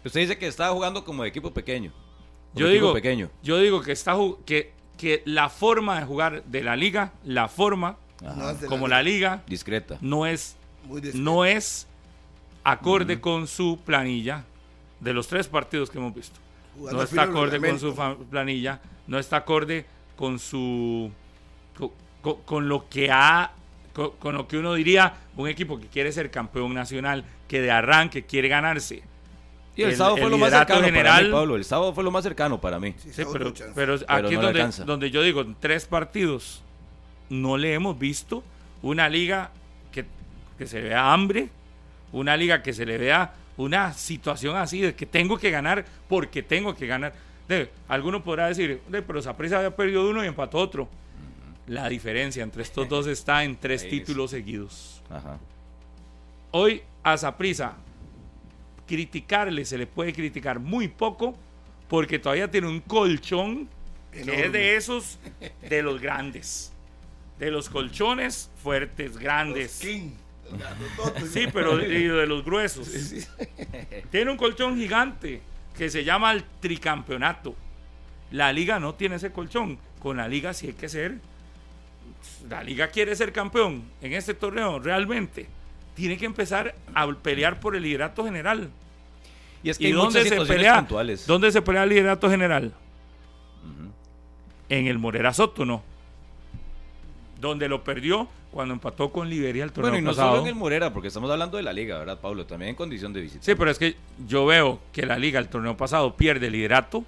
Usted 0.05 0.19
dice 0.21 0.37
que 0.37 0.47
estaba 0.47 0.73
jugando 0.73 1.03
como 1.05 1.23
de 1.23 1.29
equipo 1.29 1.51
pequeño. 1.53 1.91
Yo 2.53 2.67
equipo 2.67 2.73
digo, 2.87 2.93
pequeño. 2.93 3.29
yo 3.41 3.57
digo 3.57 3.81
que, 3.81 3.91
está, 3.91 4.15
que, 4.45 4.73
que 4.97 5.23
la 5.25 5.49
forma 5.49 5.99
de 5.99 6.05
jugar 6.05 6.43
de 6.43 6.63
la 6.63 6.75
liga, 6.75 7.13
la 7.23 7.47
forma, 7.47 7.97
Ajá. 8.25 8.55
Como 8.67 8.87
la 8.87 9.01
liga, 9.03 9.43
Discreta. 9.47 9.97
no 9.99 10.25
es 10.25 10.55
no 11.13 11.43
es 11.45 11.87
acorde 12.63 13.19
con 13.19 13.47
su 13.47 13.79
planilla 13.85 14.45
de 14.99 15.13
los 15.13 15.27
tres 15.27 15.47
partidos 15.47 15.89
que 15.89 15.97
hemos 15.97 16.13
visto. 16.13 16.39
Jugando 16.77 16.99
No 16.99 17.03
está 17.03 17.23
acorde 17.23 17.59
con 17.59 17.79
su 17.79 17.95
planilla, 18.29 18.79
no 19.07 19.19
está 19.19 19.37
acorde 19.37 19.85
con 20.15 20.39
su 20.39 21.11
co- 21.77 21.93
co- 22.21 22.39
con, 22.45 22.69
lo 22.69 22.87
que 22.87 23.09
ha 23.11 23.51
co- 23.93 24.11
con, 24.13 24.35
lo 24.35 24.47
que 24.47 24.57
uno 24.57 24.73
diría 24.73 25.13
un 25.35 25.49
equipo 25.49 25.79
que 25.79 25.87
quiere 25.87 26.11
ser 26.11 26.31
campeón 26.31 26.73
nacional, 26.73 27.25
que 27.47 27.61
de 27.61 27.71
arranque 27.71 28.23
quiere 28.25 28.47
ganarse. 28.47 29.03
Y 29.75 29.81
el, 29.83 29.89
el- 29.91 29.95
sábado 29.95 30.15
el 30.17 30.21
fue 30.21 30.29
lo 30.31 30.37
más 30.37 30.51
cercano 30.51 30.81
para 30.81 31.21
mí, 31.21 31.29
Pablo. 31.31 31.55
El 31.55 31.65
sábado 31.65 31.93
fue 31.93 32.03
lo 32.03 32.11
más 32.11 32.23
cercano 32.23 32.61
para 32.61 32.79
mí. 32.79 32.93
Sí, 32.97 33.11
Sí, 33.13 33.21
estamos 33.21 33.53
pero, 33.73 33.95
aquí 34.07 34.35
no 34.35 34.49
es 34.49 34.53
donde, 34.77 34.85
donde 34.85 35.11
yo 35.11 35.21
digo, 35.23 35.41
en 35.41 35.55
tres 35.59 35.85
partidos 35.85 36.61
no 37.29 37.57
le 37.57 37.73
hemos 37.73 37.97
visto 37.97 38.43
una 38.83 39.09
liga 39.09 39.49
que, 39.91 40.05
que 40.57 40.67
se 40.67 40.81
vea 40.81 41.11
hambre, 41.11 41.49
una 42.11 42.37
liga 42.37 42.61
que 42.61 42.73
se 42.73 42.85
le 42.85 42.97
vea 42.97 43.33
una 43.57 43.93
situación 43.93 44.55
así 44.57 44.81
de 44.81 44.93
que 44.95 45.05
tengo 45.05 45.37
que 45.37 45.49
ganar 45.49 45.85
porque 46.07 46.43
tengo 46.43 46.75
que 46.75 46.85
ganar. 46.87 47.13
De, 47.47 47.69
alguno 47.87 48.23
podrá 48.23 48.47
decir, 48.47 48.81
"De, 48.89 49.01
pero 49.01 49.21
Saprissa 49.21 49.57
había 49.57 49.75
perdido 49.75 50.07
uno 50.09 50.23
y 50.23 50.27
empató 50.27 50.59
otro. 50.59 50.87
La 51.65 51.87
diferencia 51.89 52.43
entre 52.43 52.61
estos 52.61 52.87
dos 52.89 53.07
está 53.07 53.43
en 53.43 53.55
tres 53.55 53.81
Ahí 53.83 53.87
es. 53.87 53.91
títulos 53.91 54.31
seguidos. 54.31 55.01
Ajá. 55.09 55.37
Hoy 56.51 56.83
a 57.03 57.17
Saprissa 57.17 57.73
criticarle 58.87 59.65
se 59.65 59.77
le 59.77 59.87
puede 59.87 60.13
criticar 60.13 60.59
muy 60.59 60.87
poco 60.87 61.35
porque 61.87 62.19
todavía 62.19 62.49
tiene 62.49 62.67
un 62.67 62.81
colchón 62.81 63.69
que 64.11 64.45
es 64.45 64.51
de 64.51 64.75
esos 64.75 65.19
de 65.67 65.81
los 65.81 66.01
grandes. 66.01 66.71
De 67.39 67.49
los 67.49 67.69
colchones 67.69 68.49
fuertes, 68.61 69.17
grandes. 69.17 69.71
Sí, 71.31 71.47
pero 71.51 71.77
de 71.77 72.27
los 72.27 72.43
gruesos. 72.45 72.89
Tiene 74.11 74.31
un 74.31 74.37
colchón 74.37 74.77
gigante 74.77 75.41
que 75.77 75.89
se 75.89 76.03
llama 76.03 76.31
el 76.31 76.43
tricampeonato. 76.59 77.55
La 78.31 78.53
liga 78.53 78.79
no 78.79 78.95
tiene 78.95 79.15
ese 79.15 79.31
colchón. 79.31 79.77
Con 79.99 80.17
la 80.17 80.27
liga 80.27 80.53
sí 80.53 80.67
hay 80.67 80.73
que 80.73 80.89
ser. 80.89 81.17
La 82.49 82.63
liga 82.63 82.87
quiere 82.87 83.15
ser 83.15 83.31
campeón 83.31 83.83
en 84.01 84.13
este 84.13 84.33
torneo 84.33 84.79
realmente. 84.79 85.47
Tiene 85.95 86.17
que 86.17 86.25
empezar 86.25 86.75
a 86.93 87.07
pelear 87.13 87.59
por 87.59 87.75
el 87.75 87.83
liderato 87.83 88.23
general. 88.25 88.69
Y 89.61 89.69
es 89.69 89.77
que 89.77 89.85
¿Y 89.85 89.87
hay 89.87 89.93
dónde 89.93 90.23
se 90.27 90.45
pelea? 90.45 90.79
puntuales. 90.79 91.25
¿Dónde 91.27 91.51
se 91.51 91.61
pelea 91.61 91.83
el 91.83 91.89
liderato 91.89 92.29
general? 92.29 92.73
En 94.69 94.87
el 94.87 94.97
Morera 94.97 95.33
Soto, 95.33 95.65
¿no? 95.65 95.83
Donde 97.39 97.67
lo 97.69 97.83
perdió 97.83 98.27
cuando 98.51 98.73
empató 98.73 99.11
con 99.11 99.29
Liberia 99.29 99.63
el 99.63 99.71
torneo 99.71 99.91
Bueno, 99.91 100.01
y 100.01 100.05
no 100.05 100.11
pasado. 100.11 100.31
solo 100.31 100.41
en 100.43 100.47
el 100.47 100.55
Morera, 100.55 100.93
porque 100.93 101.07
estamos 101.09 101.29
hablando 101.29 101.57
de 101.57 101.63
la 101.63 101.73
liga, 101.73 101.97
¿verdad, 101.99 102.19
Pablo? 102.19 102.45
También 102.45 102.69
en 102.69 102.75
condición 102.75 103.11
de 103.13 103.21
visita. 103.21 103.43
Sí, 103.43 103.55
pero 103.55 103.69
es 103.71 103.77
que 103.77 103.95
yo 104.27 104.45
veo 104.45 104.79
que 104.91 105.05
la 105.05 105.17
liga 105.17 105.39
el 105.39 105.49
torneo 105.49 105.75
pasado 105.75 106.15
pierde 106.15 106.49
liderato 106.49 107.03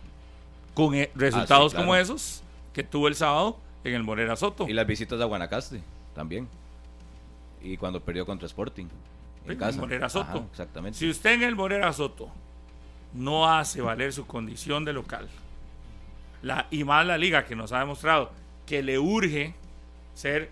con 0.73 0.95
eh, 0.95 1.11
resultados 1.15 1.73
claro. 1.73 1.85
como 1.85 1.95
esos 1.95 2.43
que 2.73 2.83
tuvo 2.83 3.07
el 3.07 3.15
sábado 3.15 3.57
en 3.83 3.93
el 3.93 4.03
Morera 4.03 4.35
Soto. 4.35 4.67
Y 4.67 4.73
las 4.73 4.87
visitas 4.87 5.19
a 5.21 5.25
Guanacaste 5.25 5.81
también. 6.13 6.47
Y 7.65 7.77
cuando 7.77 7.99
perdió 7.99 8.25
contra 8.25 8.45
Sporting. 8.45 8.85
En 9.47 9.57
casa. 9.57 9.79
Morera 9.79 10.07
Soto. 10.07 10.29
Ajá, 10.29 10.45
exactamente. 10.51 10.97
Si 10.99 11.09
usted 11.09 11.33
en 11.33 11.43
el 11.43 11.55
Morera 11.55 11.91
Soto 11.93 12.29
no 13.13 13.49
hace 13.49 13.81
valer 13.81 14.13
su 14.13 14.27
condición 14.27 14.85
de 14.85 14.93
local, 14.93 15.27
la, 16.41 16.67
y 16.69 16.83
más 16.83 17.05
la 17.05 17.17
liga 17.17 17.45
que 17.45 17.55
nos 17.55 17.71
ha 17.71 17.79
demostrado 17.79 18.31
que 18.65 18.83
le 18.83 18.99
urge 18.99 19.55
ser, 20.13 20.49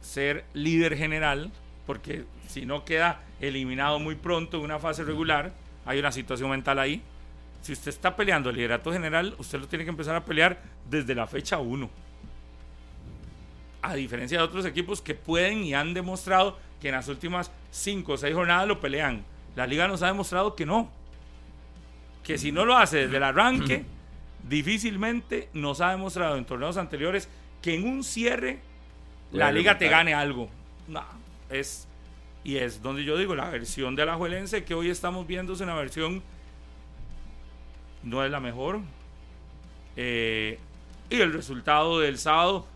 ser 0.00 0.44
líder 0.52 0.96
general, 0.96 1.52
porque 1.86 2.24
si 2.48 2.66
no 2.66 2.84
queda 2.84 3.22
eliminado 3.40 3.98
muy 3.98 4.14
pronto 4.16 4.58
en 4.58 4.64
una 4.64 4.78
fase 4.78 5.04
regular, 5.04 5.52
hay 5.84 5.98
una 5.98 6.10
situación 6.10 6.50
mental 6.50 6.78
ahí. 6.78 7.02
Si 7.62 7.72
usted 7.72 7.90
está 7.90 8.16
peleando 8.16 8.50
el 8.50 8.56
liderato 8.56 8.92
general, 8.92 9.34
usted 9.38 9.60
lo 9.60 9.68
tiene 9.68 9.84
que 9.84 9.90
empezar 9.90 10.16
a 10.16 10.24
pelear 10.24 10.60
desde 10.88 11.14
la 11.14 11.26
fecha 11.26 11.58
1 11.58 12.05
a 13.90 13.94
diferencia 13.94 14.38
de 14.38 14.44
otros 14.44 14.64
equipos 14.64 15.00
que 15.00 15.14
pueden 15.14 15.64
y 15.64 15.74
han 15.74 15.94
demostrado 15.94 16.58
que 16.80 16.88
en 16.88 16.94
las 16.94 17.08
últimas 17.08 17.50
5 17.70 18.12
o 18.12 18.16
6 18.16 18.34
jornadas 18.34 18.68
lo 18.68 18.80
pelean. 18.80 19.24
La 19.54 19.66
liga 19.66 19.88
nos 19.88 20.02
ha 20.02 20.06
demostrado 20.06 20.54
que 20.54 20.66
no. 20.66 20.90
Que 22.22 22.38
si 22.38 22.52
no 22.52 22.64
lo 22.64 22.76
hace 22.76 22.98
desde 22.98 23.16
el 23.16 23.22
arranque, 23.22 23.84
difícilmente 24.48 25.48
nos 25.52 25.80
ha 25.80 25.90
demostrado 25.90 26.36
en 26.36 26.44
torneos 26.44 26.76
anteriores 26.76 27.28
que 27.62 27.74
en 27.74 27.88
un 27.88 28.04
cierre 28.04 28.60
la 29.32 29.50
liga 29.50 29.78
te 29.78 29.88
gane 29.88 30.14
algo. 30.14 30.48
No, 30.88 31.02
es 31.50 31.88
y 32.44 32.58
es 32.58 32.80
donde 32.80 33.02
yo 33.02 33.18
digo 33.18 33.34
la 33.34 33.50
versión 33.50 33.96
de 33.96 34.06
la 34.06 34.14
Juelense 34.14 34.62
que 34.62 34.72
hoy 34.72 34.88
estamos 34.88 35.26
viendo 35.26 35.54
es 35.54 35.60
una 35.60 35.74
versión 35.74 36.22
no 38.04 38.24
es 38.24 38.30
la 38.30 38.38
mejor. 38.38 38.80
Eh, 39.96 40.58
y 41.10 41.20
el 41.20 41.32
resultado 41.32 41.98
del 41.98 42.18
sábado 42.18 42.66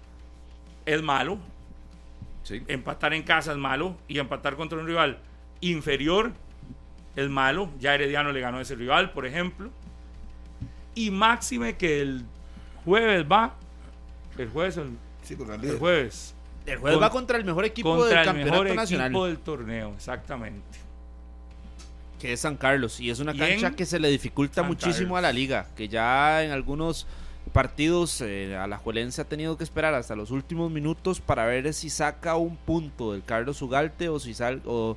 es 0.94 1.03
malo. 1.03 1.38
Sí. 2.42 2.62
Empatar 2.68 3.12
en 3.14 3.22
casa 3.22 3.53
es 3.53 3.59
malo. 3.59 3.96
Y 4.09 4.18
empatar 4.18 4.57
contra 4.57 4.79
un 4.79 4.87
rival 4.87 5.18
inferior 5.61 6.33
es 7.16 7.29
malo. 7.29 7.70
Ya 7.79 7.94
Herediano 7.94 8.33
le 8.33 8.40
ganó 8.40 8.59
a 8.59 8.62
ese 8.62 8.74
rival, 8.74 9.11
por 9.12 9.26
ejemplo. 9.26 9.70
Y 10.94 11.11
máxime 11.11 11.76
que 11.76 12.00
el 12.00 12.24
jueves 12.85 13.24
va. 13.31 13.55
El 14.38 14.48
jueves, 14.48 14.76
el, 14.79 14.96
Sí, 15.22 15.35
el 15.38 15.61
líder. 15.61 15.79
jueves. 15.79 16.35
El 16.66 16.79
jueves 16.79 16.96
Con- 16.98 17.05
va 17.05 17.11
contra 17.11 17.38
el 17.38 17.44
mejor 17.44 17.64
equipo 17.64 17.90
contra 17.96 18.09
del 18.09 18.18
el 18.18 18.24
campeonato 18.24 18.62
mejor 18.62 18.76
nacional, 18.76 19.07
equipo 19.09 19.26
del 19.26 19.38
torneo, 19.38 19.92
exactamente. 19.94 20.79
que 22.18 22.33
es 22.35 22.40
San 22.40 22.57
Carlos. 22.57 23.00
Y 23.00 23.11
es 23.11 23.18
una 23.18 23.33
¿Y 23.35 23.38
cancha 23.38 23.70
que 23.72 23.87
se 23.87 23.98
le 23.98 24.09
dificulta 24.09 24.57
San 24.57 24.66
muchísimo 24.66 25.16
a 25.16 25.20
la 25.22 25.33
liga. 25.33 25.66
Que 25.76 25.88
ya 25.88 26.42
en 26.44 26.50
algunos 26.50 27.07
partidos 27.50 28.20
eh, 28.20 28.56
a 28.56 28.66
la 28.66 28.78
Juelense 28.78 29.20
ha 29.20 29.28
tenido 29.28 29.56
que 29.56 29.64
esperar 29.64 29.94
hasta 29.94 30.16
los 30.16 30.30
últimos 30.30 30.70
minutos 30.70 31.20
para 31.20 31.44
ver 31.46 31.72
si 31.74 31.90
saca 31.90 32.36
un 32.36 32.56
punto 32.56 33.12
del 33.12 33.24
Carlos 33.24 33.60
Ugalte 33.60 34.08
o 34.08 34.18
si 34.18 34.34
sal, 34.34 34.62
o, 34.64 34.96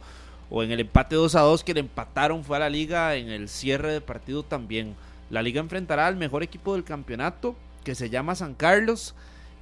en 0.51 0.71
el 0.71 0.79
empate 0.79 1.15
2 1.15 1.35
a 1.35 1.41
2 1.41 1.63
que 1.63 1.73
le 1.73 1.79
empataron 1.79 2.43
fue 2.43 2.57
a 2.57 2.59
la 2.59 2.69
liga 2.69 3.15
en 3.15 3.29
el 3.29 3.49
cierre 3.49 3.91
de 3.91 4.01
partido 4.01 4.43
también. 4.43 4.95
La 5.29 5.41
liga 5.41 5.59
enfrentará 5.59 6.07
al 6.07 6.15
mejor 6.15 6.43
equipo 6.43 6.73
del 6.73 6.83
campeonato 6.83 7.55
que 7.83 7.95
se 7.95 8.09
llama 8.09 8.35
San 8.35 8.53
Carlos 8.53 9.15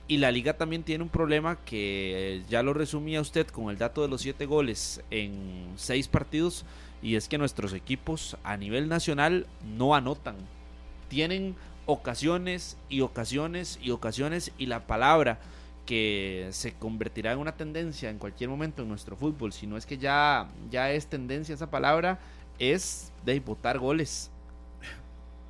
Y 0.08 0.17
la 0.17 0.32
liga 0.32 0.58
también 0.58 0.84
tiene 0.84 1.04
un 1.04 1.10
problema 1.10 1.58
que 1.63 2.36
eh, 2.36 2.43
ya 2.49 2.62
lo 2.62 2.73
resumía 2.73 3.21
usted 3.21 3.47
con 3.47 3.69
el 3.69 3.77
dato 3.77 4.01
de 4.01 4.10
los 4.10 4.21
siete 4.21 4.45
goles 4.45 5.01
en 5.10 5.71
seis 5.77 6.08
partidos, 6.08 6.65
y 7.01 7.15
es 7.15 7.27
que 7.27 7.38
nuestros 7.38 7.73
equipos 7.73 8.38
a 8.43 8.58
nivel 8.58 8.89
nacional 8.89 9.47
no 9.77 9.95
anotan. 9.95 10.36
Tienen 11.08 11.56
ocasiones 11.86 12.78
y 12.89 13.02
ocasiones 13.02 13.80
y 13.82 13.91
ocasiones 13.91 14.52
y 14.58 14.65
la 14.67 14.88
palabra 14.88 15.39
que 15.86 16.48
se 16.52 16.74
convertirá 16.74 17.34
en 17.34 17.39
una 17.39 17.58
tendencia 17.58 18.10
en 18.10 18.17
cualquier 18.17 18.50
momento 18.50 18.84
en 18.84 18.89
nuestro 18.89 19.15
fútbol, 19.15 19.52
si 19.52 19.67
no 19.67 19.78
es 19.78 19.86
que 19.86 19.98
ya, 19.98 20.50
ya 20.70 20.91
es 20.91 21.08
tendencia 21.08 21.56
esa 21.56 21.70
palabra, 21.70 22.20
es 22.60 23.12
de 23.26 23.39
votar 23.39 23.80
goles. 23.80 24.30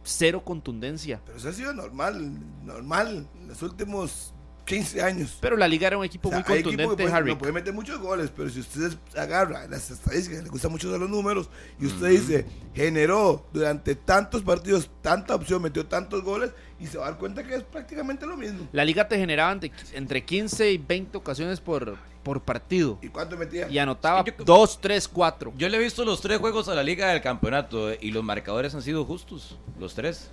Cero 0.03 0.43
contundencia. 0.43 1.21
Pero 1.25 1.37
eso 1.37 1.49
ha 1.49 1.53
sido 1.53 1.73
normal, 1.73 2.31
normal, 2.65 3.27
en 3.39 3.47
los 3.47 3.61
últimos 3.61 4.33
15 4.65 5.01
años. 5.01 5.37
Pero 5.41 5.57
la 5.57 5.67
liga 5.67 5.87
era 5.87 5.97
un 5.97 6.05
equipo 6.05 6.29
O 6.29 6.31
sea, 6.31 6.39
muy 6.47 6.61
contundente, 6.63 7.07
Harry. 7.11 7.31
no 7.31 7.37
puede 7.37 7.51
meter 7.51 7.73
muchos 7.73 7.99
goles, 7.99 8.31
pero 8.35 8.49
si 8.49 8.59
usted 8.61 8.93
agarra 9.17 9.67
las 9.67 9.89
estadísticas, 9.91 10.43
le 10.43 10.49
gustan 10.49 10.71
mucho 10.71 10.91
de 10.91 10.99
los 10.99 11.09
números, 11.09 11.49
y 11.79 11.87
usted 11.87 12.09
dice, 12.09 12.45
generó 12.73 13.45
durante 13.51 13.95
tantos 13.95 14.41
partidos 14.43 14.89
tanta 15.01 15.35
opción, 15.35 15.61
metió 15.61 15.85
tantos 15.85 16.23
goles, 16.23 16.51
y 16.79 16.87
se 16.87 16.97
va 16.97 17.07
a 17.07 17.09
dar 17.11 17.19
cuenta 17.19 17.43
que 17.43 17.55
es 17.55 17.63
prácticamente 17.63 18.25
lo 18.25 18.37
mismo. 18.37 18.67
La 18.71 18.85
liga 18.85 19.07
te 19.07 19.17
generaba 19.17 19.51
entre, 19.51 19.71
entre 19.93 20.23
15 20.25 20.71
y 20.71 20.77
20 20.77 21.17
ocasiones 21.17 21.59
por, 21.59 21.97
por 22.23 22.41
partido. 22.41 22.97
¿Y 23.01 23.09
cuánto 23.09 23.37
metía? 23.37 23.67
Y 23.69 23.77
anotaba 23.77 24.19
Es 24.19 24.25
que 24.25 24.35
yo- 24.39 24.43
2, 24.45 24.79
3, 24.81 25.07
4. 25.07 25.53
Yo 25.57 25.69
le 25.69 25.77
he 25.77 25.79
visto 25.79 26.05
los 26.05 26.21
tres 26.21 26.39
juegos 26.39 26.67
a 26.69 26.75
la 26.75 26.83
Liga 26.83 27.09
del 27.09 27.21
Campeonato 27.21 27.91
y 27.93 28.11
los 28.11 28.23
marcadores 28.23 28.73
han 28.73 28.81
sido 28.81 29.05
justos, 29.05 29.59
los 29.79 29.93
tres. 29.95 30.29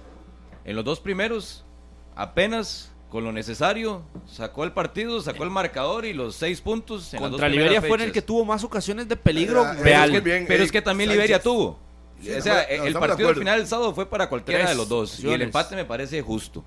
En 0.65 0.77
los 0.77 0.85
dos 0.85 1.01
primeros, 1.01 1.65
apenas 2.15 2.93
con 3.11 3.25
lo 3.25 3.33
necesario, 3.33 4.03
sacó 4.27 4.65
el 4.65 4.73
partido, 4.73 5.21
sacó 5.23 5.45
el 5.45 5.51
marcador 5.51 6.05
y 6.05 6.13
los 6.13 6.37
seis 6.37 6.61
puntos. 6.61 7.15
En 7.15 7.21
las 7.23 7.31
dos 7.31 7.41
Contra 7.41 7.49
Liberia 7.49 7.81
fue 7.81 7.97
en 7.97 8.03
el 8.03 8.13
que 8.13 8.21
tuvo 8.23 8.45
más 8.45 8.65
ocasiones 8.65 9.09
de 9.09 9.17
peligro 9.17 9.63
Ah, 9.65 9.73
real. 9.75 10.11
es 10.11 10.15
que 10.17 10.21
bien, 10.21 10.45
Pero 10.47 10.63
eh, 10.63 10.67
es 10.67 10.73
que 10.73 10.83
también 10.83 11.09
Sánchez. 11.09 11.17
Liberia 11.23 11.43
tuvo. 11.43 11.79
Sí, 12.21 12.31
o 12.33 12.43
sea, 12.43 12.67
no, 12.79 12.85
el 12.85 12.93
partido 12.95 13.29
al 13.29 13.37
final 13.37 13.59
del 13.59 13.67
sábado 13.69 13.95
fue 13.95 14.07
para 14.07 14.29
cualquiera 14.29 14.61
Tres 14.61 14.71
de 14.71 14.77
los 14.77 14.89
dos. 14.89 15.21
Y 15.21 15.33
el 15.33 15.41
empate 15.43 15.77
me 15.77 15.85
parece 15.85 16.21
justo. 16.21 16.65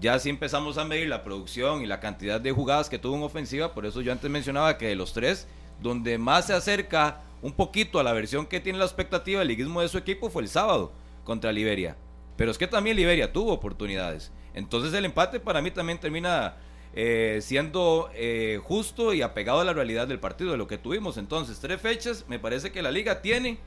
Ya 0.00 0.18
sí 0.18 0.30
empezamos 0.30 0.78
a 0.78 0.84
medir 0.84 1.08
la 1.08 1.22
producción 1.24 1.82
y 1.82 1.86
la 1.86 2.00
cantidad 2.00 2.40
de 2.40 2.52
jugadas 2.52 2.88
que 2.88 2.98
tuvo 2.98 3.16
en 3.16 3.22
ofensiva. 3.22 3.74
Por 3.74 3.84
eso 3.86 4.00
yo 4.00 4.12
antes 4.12 4.30
mencionaba 4.30 4.78
que 4.78 4.86
de 4.88 4.94
los 4.96 5.12
tres, 5.12 5.46
donde 5.80 6.18
más 6.18 6.46
se 6.46 6.54
acerca 6.54 7.20
un 7.42 7.52
poquito 7.52 8.00
a 8.00 8.02
la 8.02 8.12
versión 8.12 8.46
que 8.46 8.60
tiene 8.60 8.78
la 8.78 8.84
expectativa 8.84 9.40
del 9.40 9.48
liguismo 9.48 9.80
de 9.80 9.88
su 9.88 9.98
equipo 9.98 10.30
fue 10.30 10.42
el 10.42 10.48
sábado 10.48 10.92
contra 11.24 11.52
Liberia. 11.52 11.96
Pero 12.36 12.50
es 12.50 12.58
que 12.58 12.66
también 12.66 12.96
Liberia 12.96 13.32
tuvo 13.32 13.52
oportunidades. 13.52 14.32
Entonces 14.58 14.92
el 14.94 15.04
empate 15.04 15.40
para 15.40 15.62
mí 15.62 15.70
también 15.70 15.98
termina 15.98 16.56
eh, 16.94 17.38
siendo 17.42 18.10
eh, 18.14 18.60
justo 18.64 19.12
y 19.14 19.22
apegado 19.22 19.60
a 19.60 19.64
la 19.64 19.72
realidad 19.72 20.08
del 20.08 20.18
partido, 20.18 20.50
de 20.52 20.58
lo 20.58 20.66
que 20.66 20.78
tuvimos. 20.78 21.16
Entonces, 21.16 21.58
tres 21.60 21.80
fechas, 21.80 22.24
me 22.28 22.38
parece 22.38 22.72
que 22.72 22.82
la 22.82 22.90
liga 22.90 23.22
tiene 23.22 23.58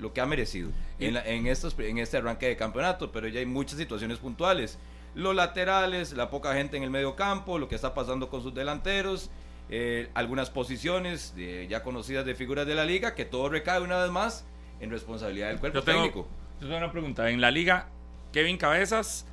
lo 0.00 0.12
que 0.12 0.20
ha 0.20 0.26
merecido 0.26 0.70
en, 0.98 1.14
la- 1.14 1.24
en, 1.24 1.46
estos, 1.46 1.78
en 1.78 1.98
este 1.98 2.16
arranque 2.18 2.46
de 2.48 2.56
campeonato, 2.56 3.10
pero 3.12 3.28
ya 3.28 3.40
hay 3.40 3.46
muchas 3.46 3.78
situaciones 3.78 4.18
puntuales. 4.18 4.78
Los 5.14 5.34
laterales, 5.34 6.12
la 6.12 6.28
poca 6.30 6.54
gente 6.54 6.76
en 6.76 6.82
el 6.82 6.90
medio 6.90 7.14
campo, 7.16 7.58
lo 7.58 7.68
que 7.68 7.74
está 7.74 7.94
pasando 7.94 8.28
con 8.28 8.42
sus 8.42 8.52
delanteros, 8.54 9.30
eh, 9.70 10.08
algunas 10.14 10.50
posiciones 10.50 11.34
ya 11.68 11.82
conocidas 11.82 12.26
de 12.26 12.34
figuras 12.34 12.66
de 12.66 12.74
la 12.74 12.84
liga, 12.84 13.14
que 13.14 13.24
todo 13.24 13.48
recae 13.48 13.80
una 13.80 14.02
vez 14.02 14.10
más 14.10 14.44
en 14.80 14.90
responsabilidad 14.90 15.48
del 15.48 15.60
cuerpo 15.60 15.78
Yo 15.78 15.84
tengo, 15.84 15.98
técnico. 16.02 16.28
yo 16.60 16.66
tengo 16.66 16.78
una 16.78 16.90
pregunta. 16.92 17.30
En 17.30 17.40
la 17.40 17.50
liga, 17.50 17.88
Kevin 18.32 18.56
Cabezas 18.58 19.26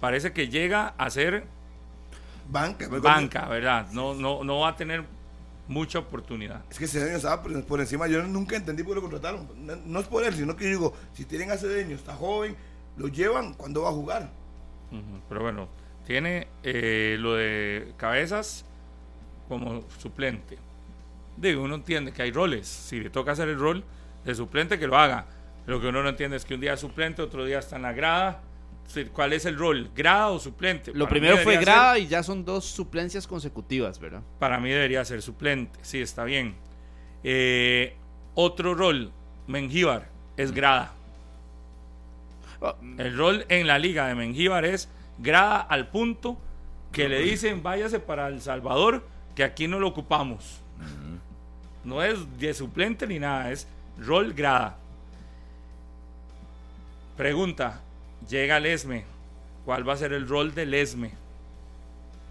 parece 0.00 0.32
que 0.32 0.48
llega 0.48 0.94
a 0.98 1.10
ser 1.10 1.46
Banca. 2.48 2.88
banca, 2.88 3.48
¿verdad? 3.48 3.88
No, 3.92 4.14
no, 4.14 4.44
no 4.44 4.60
va 4.60 4.68
a 4.68 4.76
tener 4.76 5.04
mucha 5.66 5.98
oportunidad. 5.98 6.62
Es 6.70 6.78
que 6.78 6.86
Cedeño 6.86 7.16
estaba 7.16 7.42
por, 7.42 7.80
encima. 7.80 8.06
Yo 8.06 8.22
nunca 8.22 8.56
entendí 8.56 8.82
por 8.82 8.92
qué 8.92 8.96
lo 8.96 9.00
contrataron. 9.02 9.48
No, 9.56 9.76
no 9.76 10.00
es 10.00 10.06
por 10.06 10.24
él, 10.24 10.34
sino 10.34 10.56
que 10.56 10.64
yo 10.64 10.70
digo, 10.70 10.94
si 11.14 11.24
tienen 11.24 11.50
a 11.50 11.56
Cedeño, 11.56 11.96
está 11.96 12.14
joven, 12.14 12.56
lo 12.96 13.08
llevan, 13.08 13.54
¿cuándo 13.54 13.82
va 13.82 13.90
a 13.90 13.92
jugar? 13.92 14.30
Pero 15.28 15.42
bueno, 15.42 15.68
tiene 16.06 16.46
eh, 16.62 17.16
lo 17.18 17.34
de 17.34 17.92
Cabezas 17.96 18.64
como 19.48 19.82
suplente. 19.98 20.58
Digo, 21.36 21.62
uno 21.62 21.74
entiende 21.74 22.12
que 22.12 22.22
hay 22.22 22.30
roles. 22.30 22.68
Si 22.68 23.00
le 23.00 23.10
toca 23.10 23.32
hacer 23.32 23.48
el 23.48 23.58
rol 23.58 23.82
de 24.24 24.34
suplente, 24.34 24.78
que 24.78 24.86
lo 24.86 24.96
haga. 24.96 25.26
Lo 25.66 25.80
que 25.80 25.88
uno 25.88 26.02
no 26.02 26.10
entiende 26.10 26.36
es 26.36 26.44
que 26.44 26.54
un 26.54 26.60
día 26.60 26.74
es 26.74 26.80
suplente, 26.80 27.22
otro 27.22 27.44
día 27.44 27.58
está 27.58 27.76
en 27.76 27.82
la 27.82 27.92
grada. 27.92 28.40
¿Cuál 29.12 29.32
es 29.32 29.44
el 29.44 29.58
rol? 29.58 29.90
¿Grada 29.94 30.28
o 30.28 30.38
suplente? 30.38 30.92
Lo 30.94 31.04
Para 31.06 31.10
primero 31.10 31.36
fue 31.38 31.54
ser- 31.54 31.64
grada 31.64 31.98
y 31.98 32.06
ya 32.06 32.22
son 32.22 32.44
dos 32.44 32.64
suplencias 32.64 33.26
consecutivas, 33.26 33.98
¿verdad? 33.98 34.22
Para 34.38 34.60
mí 34.60 34.70
debería 34.70 35.04
ser 35.04 35.20
suplente, 35.22 35.78
sí, 35.82 36.00
está 36.00 36.24
bien. 36.24 36.54
Eh, 37.24 37.96
otro 38.34 38.74
rol, 38.74 39.10
Mengíbar, 39.46 40.08
es 40.36 40.52
grada. 40.52 40.92
Ah, 42.62 42.76
El 42.98 43.16
rol 43.16 43.44
en 43.48 43.66
la 43.66 43.78
liga 43.78 44.06
de 44.06 44.14
Mengíbar 44.14 44.64
es 44.64 44.88
grada 45.18 45.60
al 45.60 45.88
punto 45.88 46.38
que 46.92 47.08
le 47.08 47.20
dicen 47.20 47.62
váyase 47.62 47.98
para 48.00 48.28
El 48.28 48.40
Salvador, 48.40 49.04
que 49.34 49.42
aquí 49.44 49.66
no 49.66 49.80
lo 49.80 49.88
ocupamos. 49.88 50.60
No 51.82 52.02
es 52.02 52.18
de 52.38 52.54
suplente 52.54 53.06
ni 53.06 53.18
nada, 53.18 53.50
es 53.50 53.66
rol 53.98 54.32
grada. 54.32 54.78
Pregunta, 57.16 57.80
llega 58.28 58.60
Lesme, 58.60 59.04
¿cuál 59.64 59.88
va 59.88 59.94
a 59.94 59.96
ser 59.96 60.12
el 60.12 60.28
rol 60.28 60.54
de 60.54 60.66
Lesme 60.66 61.12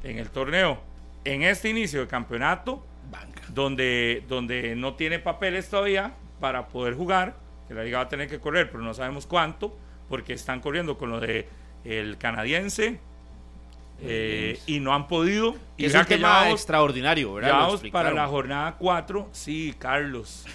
en 0.03 0.17
el 0.17 0.29
torneo? 0.29 0.81
En 1.25 1.43
este 1.43 1.69
inicio 1.69 2.01
de 2.01 2.07
campeonato, 2.07 2.85
Banca. 3.11 3.43
donde, 3.49 4.23
donde 4.27 4.75
no 4.75 4.95
tiene 4.95 5.19
papeles 5.19 5.69
todavía 5.69 6.13
para 6.39 6.67
poder 6.67 6.95
jugar, 6.95 7.35
que 7.67 7.73
la 7.73 7.83
liga 7.83 7.99
va 7.99 8.05
a 8.05 8.09
tener 8.09 8.27
que 8.27 8.39
correr, 8.39 8.69
pero 8.69 8.83
no 8.83 8.93
sabemos 8.93 9.25
cuánto, 9.25 9.77
porque 10.09 10.33
están 10.33 10.59
corriendo 10.59 10.97
con 10.97 11.09
lo 11.09 11.19
de 11.19 11.47
el 11.85 12.17
canadiense 12.17 12.99
eh, 14.01 14.59
y 14.65 14.79
no 14.79 14.93
han 14.93 15.07
podido. 15.07 15.55
Y 15.77 15.85
es 15.85 15.95
un 15.95 16.05
tema 16.05 16.49
extraordinario, 16.49 17.33
¿verdad? 17.35 17.51
vamos 17.51 17.83
para 17.91 18.11
la 18.11 18.27
jornada 18.27 18.75
4, 18.77 19.29
sí, 19.31 19.73
Carlos. 19.77 20.45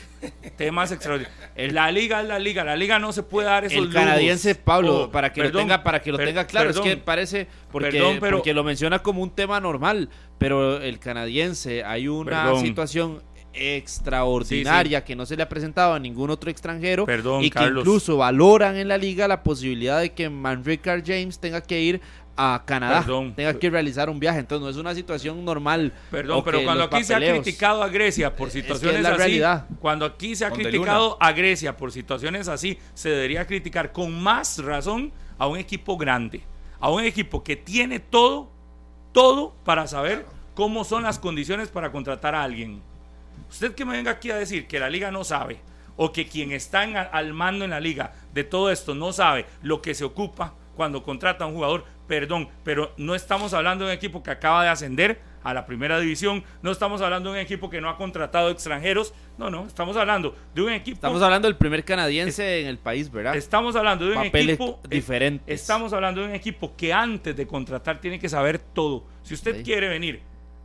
Temas 0.57 0.91
extraordinarios. 0.93 1.73
La 1.73 1.91
liga 1.93 2.21
es 2.23 2.27
la 2.29 2.39
liga, 2.39 2.65
la 2.65 2.75
liga 2.77 2.99
no 2.99 3.13
se 3.13 3.23
puede 3.23 3.47
dar 3.47 3.65
esos 3.65 3.79
el 3.79 3.93
canadiense 3.93 4.51
lujos. 4.51 4.63
Pablo 4.65 4.97
Oh, 5.05 5.11
para 5.11 5.33
que 5.33 5.43
perdón, 5.43 5.55
lo 5.55 5.59
tenga 5.61 5.83
para 5.85 6.01
que 6.03 6.11
lo 6.11 6.17
per- 6.19 6.27
tenga 6.29 6.47
claro 6.47 6.69
perdón, 6.71 6.87
es 6.87 6.95
que 6.95 6.97
parece 7.01 7.47
porque, 7.71 7.91
Perdón, 7.93 8.17
pero- 8.21 8.37
porque 8.39 8.55
lo 8.55 8.65
menciona 8.65 8.99
como 9.01 9.23
un 9.23 9.31
tema 9.31 9.61
normal 9.61 10.09
pero 10.39 10.81
el 10.83 10.99
canadiense 10.99 11.85
hay 11.85 12.09
una 12.09 12.57
situación 12.61 13.23
extraordinaria 13.53 15.05
que 15.05 15.17
no 15.17 15.27
se 15.27 15.37
le 15.37 15.43
ha 15.43 15.49
presentado 15.49 15.95
a 15.95 15.99
ningún 15.99 16.31
otro 16.31 16.51
extranjero 16.51 17.05
Perdón, 17.07 17.43
y 17.43 17.51
que 17.51 17.55
Carlos. 17.59 17.83
incluso 17.83 18.17
valoran 18.17 18.77
en 18.77 18.89
la 18.89 18.99
liga 18.99 19.27
la 19.29 19.43
posibilidad 19.43 20.01
de 20.01 20.11
que 20.13 20.29
Manricard 20.31 21.03
James 21.05 21.39
tenga 21.39 21.61
que 21.61 21.81
ir 21.81 22.01
a 22.40 22.62
Canadá, 22.64 23.01
Perdón. 23.01 23.35
tenga 23.35 23.53
que 23.59 23.68
realizar 23.68 24.09
un 24.09 24.20
viaje, 24.20 24.38
entonces 24.38 24.62
no 24.62 24.70
es 24.70 24.77
una 24.77 24.94
situación 24.94 25.44
normal. 25.44 25.92
Perdón, 26.11 26.42
pero 26.44 26.62
cuando 26.62 26.85
aquí 26.85 27.03
se 27.03 27.14
ha 27.14 27.18
criticado 27.18 27.83
a 27.83 27.88
Grecia 27.88 28.35
por 28.37 28.46
Es 28.46 28.53
que 28.55 28.61
es 28.61 28.64
situaciones 28.64 29.03
la 29.03 29.09
así, 29.11 29.18
realidad. 29.18 29.66
cuando 29.81 30.05
aquí 30.07 30.37
se 30.37 30.44
ha 30.44 30.51
criticado 30.53 31.16
a 31.20 31.33
Grecia 31.33 31.77
por 31.77 31.90
situaciones 31.90 32.46
así, 32.46 32.79
se 32.94 33.09
debería 33.11 33.44
criticar 33.46 33.90
con 33.90 34.18
más 34.22 34.59
razón 34.62 35.12
a 35.37 35.48
un 35.48 35.59
equipo 35.59 35.96
grande, 35.96 36.42
a 36.79 36.90
un 36.90 37.03
equipo 37.03 37.42
que 37.42 37.57
tiene 37.57 37.98
todo, 37.98 38.51
todo 39.12 39.55
para 39.64 39.87
saber 39.88 40.24
cómo 40.55 40.85
son 40.85 41.03
las 41.03 41.18
condiciones 41.18 41.68
para 41.68 41.90
contratar 41.90 42.35
a 42.37 42.42
alguien. 42.44 42.81
Usted 43.51 43.74
que 43.74 43.85
me 43.85 43.96
venga 43.96 44.12
aquí 44.12 44.31
a 44.31 44.37
decir 44.37 44.66
que 44.68 44.79
la 44.79 44.88
liga 44.90 45.11
no 45.11 45.24
sabe 45.24 45.59
o 45.96 46.12
que 46.12 46.27
quien 46.29 46.53
está 46.53 46.85
en- 46.85 46.96
al 46.96 47.33
mando 47.35 47.64
en 47.64 47.70
la 47.72 47.81
liga 47.81 48.12
de 48.33 48.44
todo 48.44 48.70
esto 48.70 48.94
no 48.94 49.12
sabe 49.12 49.46
lo 49.62 49.83
que 49.83 49.94
se 49.94 50.05
ocupa 50.05 50.55
cuando 50.77 51.03
contrata 51.03 51.42
a 51.44 51.48
un 51.48 51.55
jugador, 51.55 51.85
perdón, 52.09 52.49
pero 52.64 52.92
no 52.97 53.14
estamos 53.14 53.53
hablando 53.55 53.85
de 53.85 53.92
un 53.92 53.97
equipo 53.97 54.23
que 54.23 54.31
acaba 54.33 54.64
de 54.64 54.71
ascender 54.71 55.21
a 55.44 55.55
la 55.55 55.64
primera 55.66 56.01
división, 56.01 56.42
no 56.62 56.73
estamos 56.73 57.01
hablando 57.01 57.31
de 57.31 57.37
un 57.38 57.40
equipo 57.40 57.71
que 57.71 57.81
no 57.81 57.88
ha 57.88 57.97
contratado 57.97 58.51
extranjeros, 58.51 59.14
no, 59.38 59.51
no, 59.51 59.66
estamos 59.66 59.97
hablando 59.97 60.35
de 60.55 60.62
un 60.62 60.73
equipo 60.73 60.97
Estamos 60.97 61.23
hablando 61.23 61.47
del 61.47 61.57
primer 61.57 61.85
canadiense 61.85 62.62
en 62.62 62.66
el 62.66 62.79
país, 62.79 63.11
¿verdad? 63.11 63.37
Estamos 63.37 63.77
hablando 63.77 64.05
de 64.07 64.16
un 64.16 64.25
Papeles 64.25 64.57
equipo 64.57 64.81
eh, 64.85 64.88
diferentes. 64.88 65.61
Estamos 65.61 65.92
hablando 65.92 66.23
de 66.23 66.29
un 66.29 66.35
equipo 66.35 66.75
que 66.77 66.92
antes 66.92 67.37
de 67.37 67.47
contratar 67.47 68.01
tiene 68.01 68.18
que 68.18 68.29
saber 68.29 68.59
todo. 68.59 69.05
Si 69.23 69.35
usted 69.35 69.59
Sí. 69.59 69.62
quiere 69.62 69.88
venir 69.88 70.23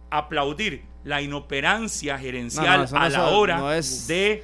a 0.09 0.19
aplaudir 0.19 0.81
la 1.03 1.21
inoperancia 1.21 2.17
gerencial 2.17 2.85
No, 2.89 2.97
no, 2.97 3.03
a 3.05 3.09
la 3.09 3.27
hora 3.27 3.77
es- 3.77 4.07
de 4.07 4.43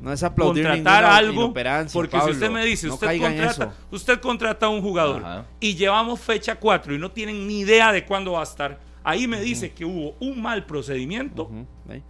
no 0.00 0.12
es 0.12 0.22
aplaudir 0.22 0.64
contratar 0.66 1.04
algo, 1.04 1.54
porque 1.92 2.16
Pablo. 2.16 2.26
si 2.26 2.30
usted 2.32 2.50
me 2.50 2.64
dice, 2.64 2.88
usted 2.88 3.18
contrata, 3.18 3.74
usted 3.90 4.20
contrata 4.20 4.66
a 4.66 4.68
un 4.68 4.82
jugador 4.82 5.22
Ajá. 5.24 5.46
y 5.58 5.74
llevamos 5.74 6.20
fecha 6.20 6.56
4 6.56 6.94
y 6.94 6.98
no 6.98 7.10
tienen 7.10 7.46
ni 7.46 7.60
idea 7.60 7.92
de 7.92 8.04
cuándo 8.04 8.32
va 8.32 8.40
a 8.40 8.44
estar. 8.44 8.78
Ahí 9.02 9.26
me 9.26 9.40
dice 9.40 9.72
que 9.72 9.84
hubo 9.84 10.14
un 10.20 10.42
mal 10.42 10.66
procedimiento 10.66 11.50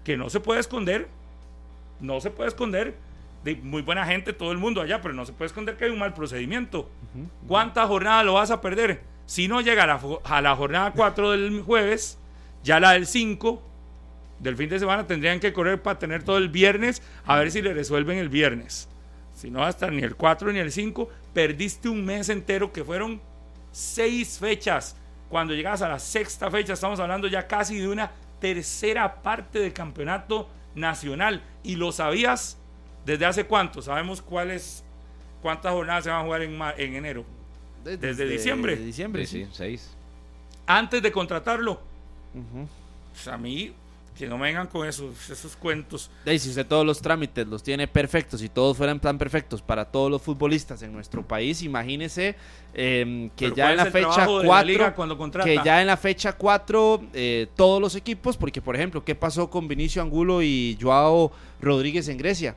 que 0.02 0.16
no 0.16 0.30
se 0.30 0.40
puede 0.40 0.60
esconder, 0.60 1.08
no 2.00 2.20
se 2.20 2.30
puede 2.30 2.48
esconder. 2.48 2.96
De 3.44 3.54
muy 3.54 3.82
buena 3.82 4.04
gente 4.04 4.32
todo 4.32 4.50
el 4.50 4.58
mundo 4.58 4.80
allá, 4.80 5.00
pero 5.00 5.14
no 5.14 5.24
se 5.24 5.32
puede 5.32 5.46
esconder 5.46 5.76
que 5.76 5.84
hay 5.84 5.90
un 5.92 6.00
mal 6.00 6.12
procedimiento. 6.14 6.90
¿Cuántas 7.46 7.86
jornadas 7.86 8.24
lo 8.24 8.34
vas 8.34 8.50
a 8.50 8.60
perder? 8.60 9.02
Si 9.26 9.46
no 9.46 9.60
llega 9.60 9.84
a 9.84 9.86
la, 9.86 10.00
a 10.24 10.40
la 10.40 10.56
jornada 10.56 10.92
4 10.92 11.30
del 11.32 11.62
jueves, 11.62 12.18
ya 12.64 12.80
la 12.80 12.92
del 12.92 13.06
5 13.06 13.62
del 14.38 14.56
fin 14.56 14.68
de 14.68 14.78
semana 14.78 15.06
tendrían 15.06 15.40
que 15.40 15.52
correr 15.52 15.80
para 15.82 15.98
tener 15.98 16.22
todo 16.22 16.38
el 16.38 16.48
viernes 16.48 17.02
a 17.24 17.38
ver 17.38 17.50
si 17.50 17.62
le 17.62 17.72
resuelven 17.72 18.18
el 18.18 18.28
viernes. 18.28 18.88
Si 19.34 19.50
no 19.50 19.60
va 19.60 19.66
a 19.66 19.70
estar 19.70 19.92
ni 19.92 20.02
el 20.02 20.16
4 20.16 20.52
ni 20.52 20.58
el 20.58 20.72
5, 20.72 21.08
perdiste 21.34 21.88
un 21.88 22.04
mes 22.04 22.28
entero 22.28 22.72
que 22.72 22.84
fueron 22.84 23.20
seis 23.70 24.38
fechas. 24.38 24.96
Cuando 25.28 25.54
llegas 25.54 25.82
a 25.82 25.88
la 25.88 25.98
sexta 25.98 26.50
fecha, 26.50 26.72
estamos 26.72 26.98
hablando 27.00 27.28
ya 27.28 27.46
casi 27.46 27.78
de 27.78 27.88
una 27.88 28.10
tercera 28.40 29.22
parte 29.22 29.58
del 29.58 29.72
campeonato 29.72 30.48
nacional. 30.74 31.42
Y 31.62 31.76
lo 31.76 31.92
sabías 31.92 32.56
desde 33.04 33.26
hace 33.26 33.44
cuánto. 33.44 33.82
Sabemos 33.82 34.22
cuáles, 34.22 34.84
cuántas 35.42 35.72
jornadas 35.72 36.04
se 36.04 36.10
van 36.10 36.20
a 36.20 36.24
jugar 36.24 36.42
en, 36.42 36.94
enero. 36.94 37.24
Desde 37.84 38.26
diciembre. 38.26 38.76
diciembre, 38.76 39.26
Sí, 39.26 39.44
sí, 39.44 39.50
seis. 39.52 39.94
Antes 40.66 41.02
de 41.02 41.12
contratarlo. 41.12 41.80
Pues 43.12 43.28
a 43.28 43.36
mí, 43.36 43.74
que 44.16 44.26
no 44.26 44.38
me 44.38 44.44
vengan 44.46 44.66
con 44.66 44.86
esos, 44.86 45.28
esos 45.30 45.56
cuentos. 45.56 46.10
Y 46.24 46.38
si 46.38 46.48
usted 46.50 46.66
todos 46.66 46.86
los 46.86 47.00
trámites 47.02 47.46
los 47.46 47.62
tiene 47.62 47.86
perfectos 47.86 48.42
y 48.42 48.48
todos 48.48 48.76
fueran 48.76 48.98
tan 48.98 49.18
perfectos 49.18 49.60
para 49.60 49.84
todos 49.84 50.10
los 50.10 50.22
futbolistas 50.22 50.82
en 50.82 50.92
nuestro 50.92 51.22
país, 51.22 51.62
imagínese 51.62 52.34
em, 52.74 53.28
que 53.30 53.48
ya 53.50 53.54
¿cuál 53.54 53.70
en 53.72 53.76
la 53.76 53.86
fecha 53.86 54.26
de 54.26 54.44
la 54.44 54.64
liga 54.64 54.78
4 54.84 54.96
cuando 54.96 55.18
contrata? 55.18 55.48
que 55.48 55.58
ya 55.64 55.80
en 55.80 55.86
la 55.86 55.96
fecha 55.96 56.32
4 56.32 57.02
eh, 57.12 57.46
todos 57.56 57.80
los 57.80 57.94
equipos, 57.94 58.36
porque 58.36 58.62
por 58.62 58.74
ejemplo, 58.74 59.04
¿qué 59.04 59.14
pasó 59.14 59.50
con 59.50 59.68
Vinicio 59.68 60.00
Angulo 60.02 60.42
y 60.42 60.78
Joao 60.80 61.30
Rodríguez 61.60 62.08
en 62.08 62.16
Grecia? 62.18 62.54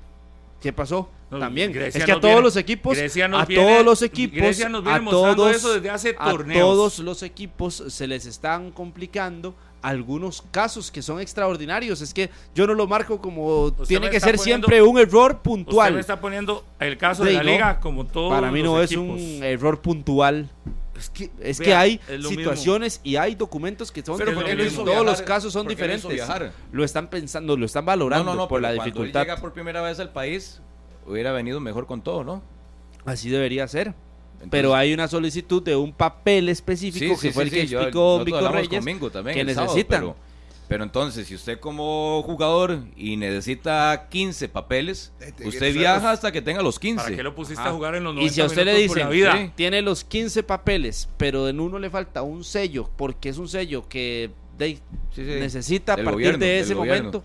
¿Qué 0.61 0.73
pasó? 0.73 1.09
También 1.29 1.71
Grecia 1.71 1.99
es 1.99 2.05
que 2.05 2.11
a 2.11 2.15
todos 2.15 2.33
viene- 2.35 2.41
los 2.41 2.55
equipos, 2.55 2.97
a 2.97 3.01
viene- 3.45 3.55
todos 3.55 3.85
los 3.85 4.01
equipos, 4.01 4.37
Grecia 4.37 4.67
nos 4.67 4.83
viene 4.83 4.97
a 4.97 5.01
mostrando 5.01 5.43
todos, 5.43 5.55
eso 5.55 5.73
desde 5.73 5.89
hace 5.89 6.15
a 6.17 6.31
todos 6.53 6.99
los 6.99 7.21
equipos 7.21 7.83
se 7.87 8.07
les 8.07 8.25
están 8.25 8.71
complicando 8.71 9.53
algunos 9.81 10.41
casos 10.51 10.91
que 10.91 11.01
son 11.01 11.19
extraordinarios. 11.21 12.01
Es 12.01 12.13
que 12.13 12.29
yo 12.55 12.67
no 12.67 12.73
lo 12.73 12.87
marco 12.87 13.21
como 13.21 13.63
Usted 13.65 13.85
tiene 13.85 14.09
que 14.09 14.19
ser 14.19 14.35
poniendo- 14.35 14.67
siempre 14.67 14.81
un 14.81 14.97
error 14.99 15.31
Usted 15.31 15.43
puntual. 15.43 15.93
me 15.93 15.99
está 15.99 16.19
poniendo 16.19 16.65
el 16.79 16.97
caso 16.97 17.23
Sí, 17.23 17.29
de 17.29 17.35
la 17.35 17.43
no. 17.43 17.49
liga 17.51 17.79
como 17.79 18.05
todo. 18.05 18.29
Para 18.29 18.51
mí 18.51 18.61
no 18.63 18.81
es 18.81 18.91
un 18.95 19.39
error 19.43 19.81
puntual. 19.81 20.49
Es 20.97 21.09
que, 21.09 21.31
Es 21.39 21.59
vea, 21.59 21.65
que 21.65 21.75
hay 21.75 21.99
es 22.09 22.27
situaciones 22.27 22.99
y 23.05 23.15
hay 23.15 23.33
documentos 23.35 23.89
que 23.89 24.03
son 24.03 24.17
Pero 24.17 24.33
¿por 24.33 24.43
qué 24.43 24.49
diferentes. 24.51 24.73
lo 24.77 24.83
Todos 24.83 24.95
viajar? 24.97 25.05
los 25.05 25.21
casos 25.21 25.53
son 25.53 25.65
¿Por 25.65 25.75
qué 25.75 25.87
lo 25.87 25.93
hizo 25.95 26.09
diferentes. 26.09 26.53
Lo 26.73 26.83
están 26.83 27.09
pensando, 27.09 27.55
lo 27.55 27.65
están 27.65 27.85
valorando 27.85 28.31
no, 28.33 28.35
no, 28.35 28.47
por 28.49 28.61
la 28.61 28.67
cuando 28.69 28.83
él 28.83 28.89
dificultad. 28.91 29.21
llega 29.21 29.37
por 29.37 29.53
primera 29.53 29.81
vez 29.81 29.97
al 30.01 30.11
país, 30.11 30.61
hubiera 31.07 31.31
venido 31.31 31.61
mejor 31.61 31.85
con 31.87 32.01
todo, 32.01 32.25
¿no? 32.25 32.43
Así 33.05 33.29
debería 33.29 33.65
ser. 33.69 33.93
Entonces- 34.41 34.49
Pero 34.51 34.73
hay 34.75 34.93
una 34.93 35.07
solicitud 35.07 35.61
de 35.61 35.75
un 35.75 35.91
papel 35.93 36.47
específico 36.49 37.13
Sí, 37.15 37.15
sí, 37.21 37.27
que 37.27 37.33
fue 37.33 37.43
sí, 37.43 37.49
el 37.49 37.55
que 37.55 37.61
sí, 37.61 37.67
yo- 37.73 37.79
explicó 37.79 38.19
Víctor 38.23 38.37
hablamos 38.37 38.55
Reyes 38.69 38.69
con 38.99 39.11
también 39.11 39.35
que 39.35 39.53
sábado, 39.53 39.73
necesitan. 39.73 39.99
pero, 40.01 40.15
pero 40.69 40.83
entonces, 40.83 41.27
si 41.27 41.35
usted 41.35 41.59
como 41.59 42.21
jugador 42.23 42.79
y 42.95 43.17
necesita 43.17 44.07
15 44.09 44.47
papeles, 44.49 45.11
usted 45.43 45.73
viaja 45.73 46.11
hasta 46.11 46.31
que 46.31 46.41
tenga 46.41 46.61
los 46.61 46.79
15. 46.79 47.03
¿Para 47.03 47.15
qué 47.15 47.23
lo 47.23 47.35
pusiste 47.35 47.59
Ajá. 47.61 47.69
a 47.71 47.73
jugar 47.73 47.95
en 47.95 48.03
los 48.03 48.13
90 48.15 48.31
Y 48.31 48.35
si 48.35 48.41
a 48.41 48.45
usted 48.45 48.65
le 48.65 48.75
dicen, 48.75 48.99
la 48.99 49.09
vida? 49.09 49.37
Sí. 49.37 49.51
tiene 49.55 49.81
los 49.81 50.03
15 50.03 50.43
papeles, 50.43 51.09
pero 51.17 51.49
en 51.49 51.59
uno 51.59 51.79
le 51.79 51.89
falta 51.89 52.21
un 52.21 52.43
sello, 52.43 52.89
porque 52.95 53.29
es 53.29 53.37
un 53.37 53.47
sello 53.49 53.87
que 53.89 54.29
de- 54.57 54.75
Sí, 54.75 54.81
sí, 55.15 55.21
necesita 55.23 55.93
a 55.93 55.95
partir 55.95 56.13
gobierno, 56.13 56.39
de 56.45 56.59
ese 56.59 56.73
gobierno. 56.75 57.23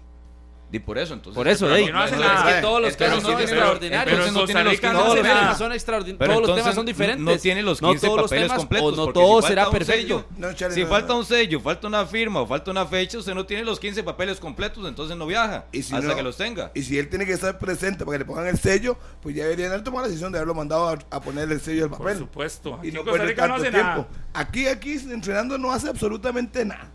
Y 0.75 0.81
por 0.81 0.99
eso, 0.99 1.15
entonces. 1.15 1.37
Por 1.37 1.47
eso, 1.47 1.69
no 1.69 1.77
es 1.77 1.93
nada. 1.93 2.57
que 2.57 2.61
todos 2.61 2.83
los 2.83 2.91
Entonces 2.93 3.17
casos 3.17 3.23
son 3.23 3.41
extraordinarios. 3.41 4.13
pero 4.17 4.27
en 4.27 4.35
no 4.35 4.45
tiene 4.45 4.65
los 4.65 4.73
Rica 4.73 4.89
15 4.89 4.93
no 4.93 5.03
todos 5.05 5.15
los 5.17 5.25
temas 5.25 5.59
son 5.59 5.73
extraordinarios. 5.73 6.35
Todos 6.37 6.49
los 6.49 6.57
temas 6.57 6.75
son 6.75 6.87
diferentes. 6.87 7.25
No, 7.25 7.39
tiene 7.41 7.63
los 7.63 7.81
No 7.81 7.89
15 7.91 8.07
todos 8.07 8.21
los 8.21 8.25
papeles 8.31 8.45
temas, 8.49 8.59
completos. 8.59 8.99
O 8.99 9.07
no 9.07 9.13
todo 9.13 9.43
si 9.43 9.49
será 9.49 9.71
perfecto. 9.71 10.27
sello- 10.37 10.71
si 10.73 10.85
falta 10.85 11.15
un 11.15 11.25
sello, 11.25 11.61
falta 11.61 11.87
una 11.87 12.05
firma 12.07 12.41
o 12.41 12.47
falta 12.49 12.73
una 12.73 12.85
fecha, 12.87 13.19
usted 13.19 13.35
no 13.35 13.47
tiene 13.47 13.63
los 13.63 13.79
15 13.79 14.03
papeles 14.03 14.41
completos, 14.41 14.85
entonces 14.89 15.17
no 15.17 15.27
viaja 15.27 15.67
Y 15.71 15.85
si 15.85 15.95
hasta 15.95 16.17
que 16.17 16.23
los 16.25 16.37
tenga. 16.37 16.73
Y 16.75 16.83
si 16.83 16.99
él 16.99 17.09
tiene 17.09 17.25
que 17.25 17.35
estar 17.35 17.57
presente 17.61 18.05
para 18.05 18.17
que 18.17 18.19
le 18.19 18.25
pongan 18.25 18.49
el 18.49 18.59
sello, 18.59 18.97
pues 19.23 19.37
ya 19.37 19.45
deberían 19.45 19.71
haber 19.71 19.85
tomado 19.85 20.03
la 20.03 20.09
decisión 20.09 20.33
de 20.33 20.39
haberlo 20.39 20.55
mandado 20.55 20.89
a, 20.89 20.99
a 21.11 21.21
poner 21.21 21.53
el 21.53 21.61
sello 21.61 21.89
Por 21.89 21.99
papel. 21.99 22.19
supuesto. 22.19 22.75
Aquí 22.75 22.89
Y 22.89 22.91
no 22.91 23.05
perder 23.05 23.37
tanto 23.37 23.55
hace 23.55 23.71
tiempo. 23.71 23.79
nada. 23.89 24.07
Aquí, 24.33 24.67
aquí, 24.67 24.95
entrenando 24.95 25.57
no 25.57 25.71
hace 25.71 25.89
absolutamente 25.89 26.65
nada. 26.65 26.91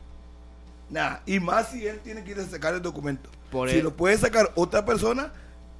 Nada. 0.89 1.22
Y 1.28 1.39
más 1.39 1.70
si 1.70 1.86
él 1.88 2.00
tiene 2.04 2.24
que 2.24 2.32
ir 2.32 2.39
a 2.39 2.44
sacar 2.46 2.74
el 2.74 2.82
documento. 2.82 3.30
Por 3.52 3.70
si 3.70 3.78
el- 3.78 3.84
lo 3.84 3.94
puede 3.96 4.18
sacar 4.18 4.52
otra 4.56 4.86
persona, 4.86 5.32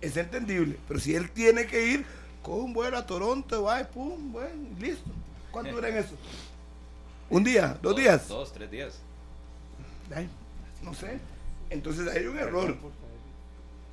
es 0.02 0.18
entendible. 0.18 0.78
Pero 0.88 1.00
si 1.00 1.16
él 1.16 1.30
tiene 1.32 1.66
que 1.66 1.88
ir 1.88 2.06
con 2.42 2.60
un 2.62 2.74
vuelo 2.74 2.98
a 2.98 3.06
Toronto, 3.06 3.64
va, 3.64 3.82
y 3.82 3.84
pum, 3.86 4.32
bueno, 4.32 4.50
listo. 4.80 5.10
¿Cuánto 5.52 5.72
dura 5.74 5.90
en 5.90 5.98
eso? 5.98 6.16
¿Un 7.30 7.44
día? 7.44 7.78
¿Dos 7.82 7.96
días? 7.96 8.28
Dos, 8.28 8.52
tres 8.54 8.72
días. 8.72 9.00
Ay, 10.16 10.28
no 10.82 10.94
sé. 10.94 11.20
Entonces 11.70 12.08
hay 12.08 12.26
un 12.26 12.38
error. 12.38 12.76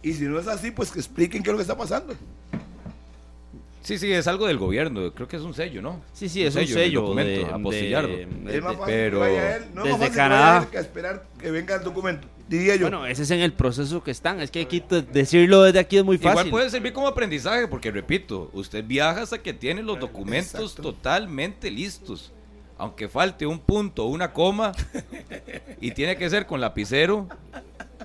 Y 0.02 0.12
si 0.14 0.24
no 0.24 0.38
es 0.38 0.46
así, 0.46 0.70
pues 0.70 0.90
que 0.90 0.98
expliquen 1.00 1.42
qué 1.42 1.50
es 1.50 1.52
lo 1.52 1.58
que 1.58 1.62
está 1.62 1.76
pasando. 1.76 2.14
Sí, 3.82 3.98
sí, 3.98 4.12
es 4.12 4.26
algo 4.26 4.46
del 4.46 4.58
gobierno. 4.58 5.12
Creo 5.12 5.28
que 5.28 5.36
es 5.36 5.42
un 5.42 5.54
sello, 5.54 5.80
¿no? 5.80 6.02
Sí, 6.12 6.28
sí, 6.28 6.42
es 6.44 6.56
un 6.56 6.66
sello 6.66 7.02
documento, 7.02 7.46
de- 7.46 7.54
apostillarlo. 7.54 8.08
de- 8.16 8.22
Es 8.22 8.28
más 8.62 8.72
de- 8.72 8.78
fácil 8.78 8.84
pero 8.86 9.20
que 9.20 9.26
vaya 9.26 9.56
él. 9.56 9.64
No 9.74 9.80
es 9.82 9.84
desde 9.84 9.90
más 9.90 9.98
fácil 9.98 10.10
que 10.12 10.16
Canadá. 10.16 10.52
vaya 10.54 10.64
él 10.64 10.70
que 10.70 10.78
esperar 10.78 11.26
que 11.38 11.50
venga 11.52 11.74
el 11.76 11.84
documento. 11.84 12.28
Diría 12.48 12.76
yo. 12.76 12.82
Bueno, 12.82 13.06
ese 13.06 13.24
es 13.24 13.30
en 13.30 13.40
el 13.40 13.52
proceso 13.52 14.02
que 14.02 14.10
están. 14.10 14.40
Es 14.40 14.50
que 14.50 14.60
aquí 14.60 14.82
decirlo 15.12 15.62
desde 15.62 15.80
aquí 15.80 15.96
es 15.96 16.04
muy 16.04 16.16
fácil. 16.16 16.46
Igual 16.46 16.50
puede 16.50 16.70
servir 16.70 16.92
como 16.92 17.08
aprendizaje, 17.08 17.66
porque 17.66 17.90
repito, 17.90 18.50
usted 18.52 18.84
viaja 18.84 19.22
hasta 19.22 19.38
que 19.38 19.52
tiene 19.52 19.82
los 19.82 19.98
documentos 19.98 20.70
Exacto. 20.72 20.82
totalmente 20.82 21.70
listos. 21.70 22.32
Aunque 22.78 23.08
falte 23.08 23.46
un 23.46 23.58
punto 23.58 24.04
o 24.04 24.08
una 24.08 24.32
coma, 24.32 24.72
y 25.80 25.90
tiene 25.92 26.16
que 26.16 26.28
ser 26.28 26.46
con 26.46 26.60
lapicero, 26.60 27.26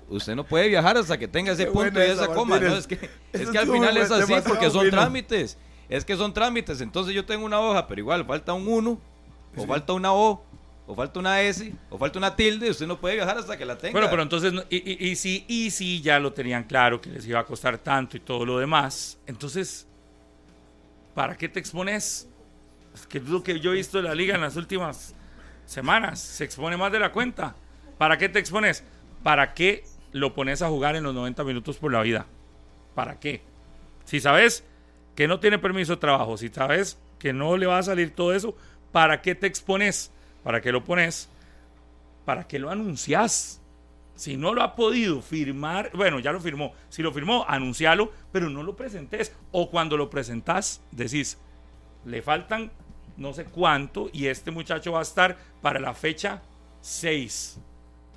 usted 0.10 0.34
no 0.34 0.46
puede 0.46 0.70
viajar 0.70 0.98
hasta 0.98 1.18
que 1.18 1.28
tenga 1.28 1.52
ese 1.52 1.66
Qué 1.66 1.72
punto 1.72 2.00
y 2.00 2.04
esa, 2.04 2.24
esa 2.24 2.34
coma. 2.34 2.58
Es 2.58 2.88
que, 2.88 2.96
Eso 3.34 3.44
es 3.44 3.50
que 3.50 3.58
al 3.58 3.70
final 3.70 3.98
es 3.98 4.10
así, 4.10 4.34
porque 4.48 4.70
son 4.70 4.90
trámites. 4.90 5.58
Es 5.90 6.06
que 6.06 6.16
son 6.16 6.34
trámites. 6.34 6.82
Entonces 6.82 7.14
yo 7.14 7.26
tengo 7.26 7.46
una 7.46 7.60
hoja, 7.60 7.86
pero 7.86 8.00
igual 8.00 8.26
falta 8.26 8.54
un 8.54 8.68
1, 8.68 9.00
o 9.58 9.66
falta 9.68 9.94
una 9.94 10.14
O, 10.14 10.44
o 10.88 10.96
falta 10.96 11.20
una 11.20 11.41
S, 11.41 11.74
o 11.89 11.98
falta 11.98 12.20
una 12.20 12.36
tilde, 12.36 12.70
usted 12.70 12.88
no 12.88 13.00
puede 13.00 13.15
viajar 13.15 13.38
hasta 13.38 13.58
que 13.58 13.65
la 13.65 13.78
tenga. 13.78 13.94
Bueno, 13.94 14.10
pero 14.10 14.24
entonces, 14.24 14.54
y, 14.70 14.78
y, 14.78 15.12
y 15.12 15.15
si, 15.15 15.46
y 15.48 15.72
si 15.72 16.02
ya 16.02 16.20
lo 16.20 16.34
tenían 16.34 16.63
claro 16.63 17.00
que 17.00 17.10
les 17.10 17.26
iba 17.28 17.39
a 17.39 17.46
costar 17.46 17.78
tanto 17.78 18.17
y 18.17 18.20
todo 18.20 18.46
lo 18.46 18.58
demás, 18.60 19.17
entonces, 19.26 19.88
¿para 21.13 21.38
qué 21.38 21.48
te 21.48 21.60
expones? 21.60 22.28
Es 22.94 23.08
que 23.08 23.20
es 23.20 23.24
lo 23.26 23.41
que 23.41 23.60
yo 23.60 23.72
he 23.72 23.76
visto 23.76 23.98
de 23.98 24.04
la 24.04 24.15
liga 24.15 24.36
en 24.36 24.41
las 24.41 24.56
últimas 24.58 25.15
semanas. 25.65 26.20
Se 26.20 26.44
expone 26.44 26.76
más 26.76 26.91
de 26.91 27.00
la 27.00 27.12
cuenta. 27.12 27.56
¿Para 27.98 28.17
qué 28.17 28.28
te 28.28 28.39
expones? 28.39 28.84
¿Para 29.24 29.54
qué 29.54 29.86
lo 30.12 30.34
pones 30.34 30.62
a 30.62 30.67
jugar 30.67 30.96
en 30.96 31.04
los 31.04 31.13
90 31.13 31.44
minutos 31.44 31.78
por 31.78 31.94
la 31.94 32.02
vida? 32.02 32.26
¿Para 32.96 33.20
qué? 33.20 33.41
Si 34.04 34.20
sabes 34.20 34.65
que 35.15 35.28
no 35.28 35.39
tiene 35.39 35.60
permiso 35.60 35.94
de 35.94 36.02
trabajo, 36.02 36.38
si 36.38 36.50
sabes 36.50 37.00
que 37.20 37.32
no 37.32 37.56
le 37.56 37.67
va 37.67 37.78
a 37.78 37.84
salir 37.84 38.13
todo 38.13 38.34
eso, 38.34 38.56
¿para 38.91 39.22
qué 39.22 39.36
te 39.36 39.48
expones? 39.48 40.12
¿Para 40.44 40.62
qué 40.62 40.72
lo 40.72 40.84
pones? 40.84 41.30
¿Para 42.26 42.48
qué 42.48 42.60
lo 42.60 42.70
anuncias? 42.70 43.62
Si 44.16 44.38
no 44.38 44.54
lo 44.54 44.62
ha 44.62 44.76
podido 44.76 45.22
firmar, 45.22 45.92
bueno, 45.94 46.20
ya 46.20 46.32
lo 46.32 46.40
firmó. 46.40 46.74
Si 46.90 47.02
lo 47.02 47.12
firmó, 47.12 47.46
anuncialo, 47.48 48.12
pero 48.32 48.50
no 48.50 48.64
lo 48.64 48.76
presentes. 48.76 49.34
O 49.52 49.70
cuando 49.70 49.98
lo 49.98 50.10
presentas, 50.10 50.82
decís, 50.92 51.38
le 52.06 52.22
faltan 52.22 52.72
no 53.18 53.34
sé 53.34 53.46
cuánto 53.46 54.10
y 54.12 54.28
este 54.28 54.52
muchacho 54.52 54.94
va 54.94 55.00
a 55.00 55.04
estar 55.04 55.38
para 55.62 55.80
la 55.80 55.94
fecha 55.94 56.42
6 56.82 57.60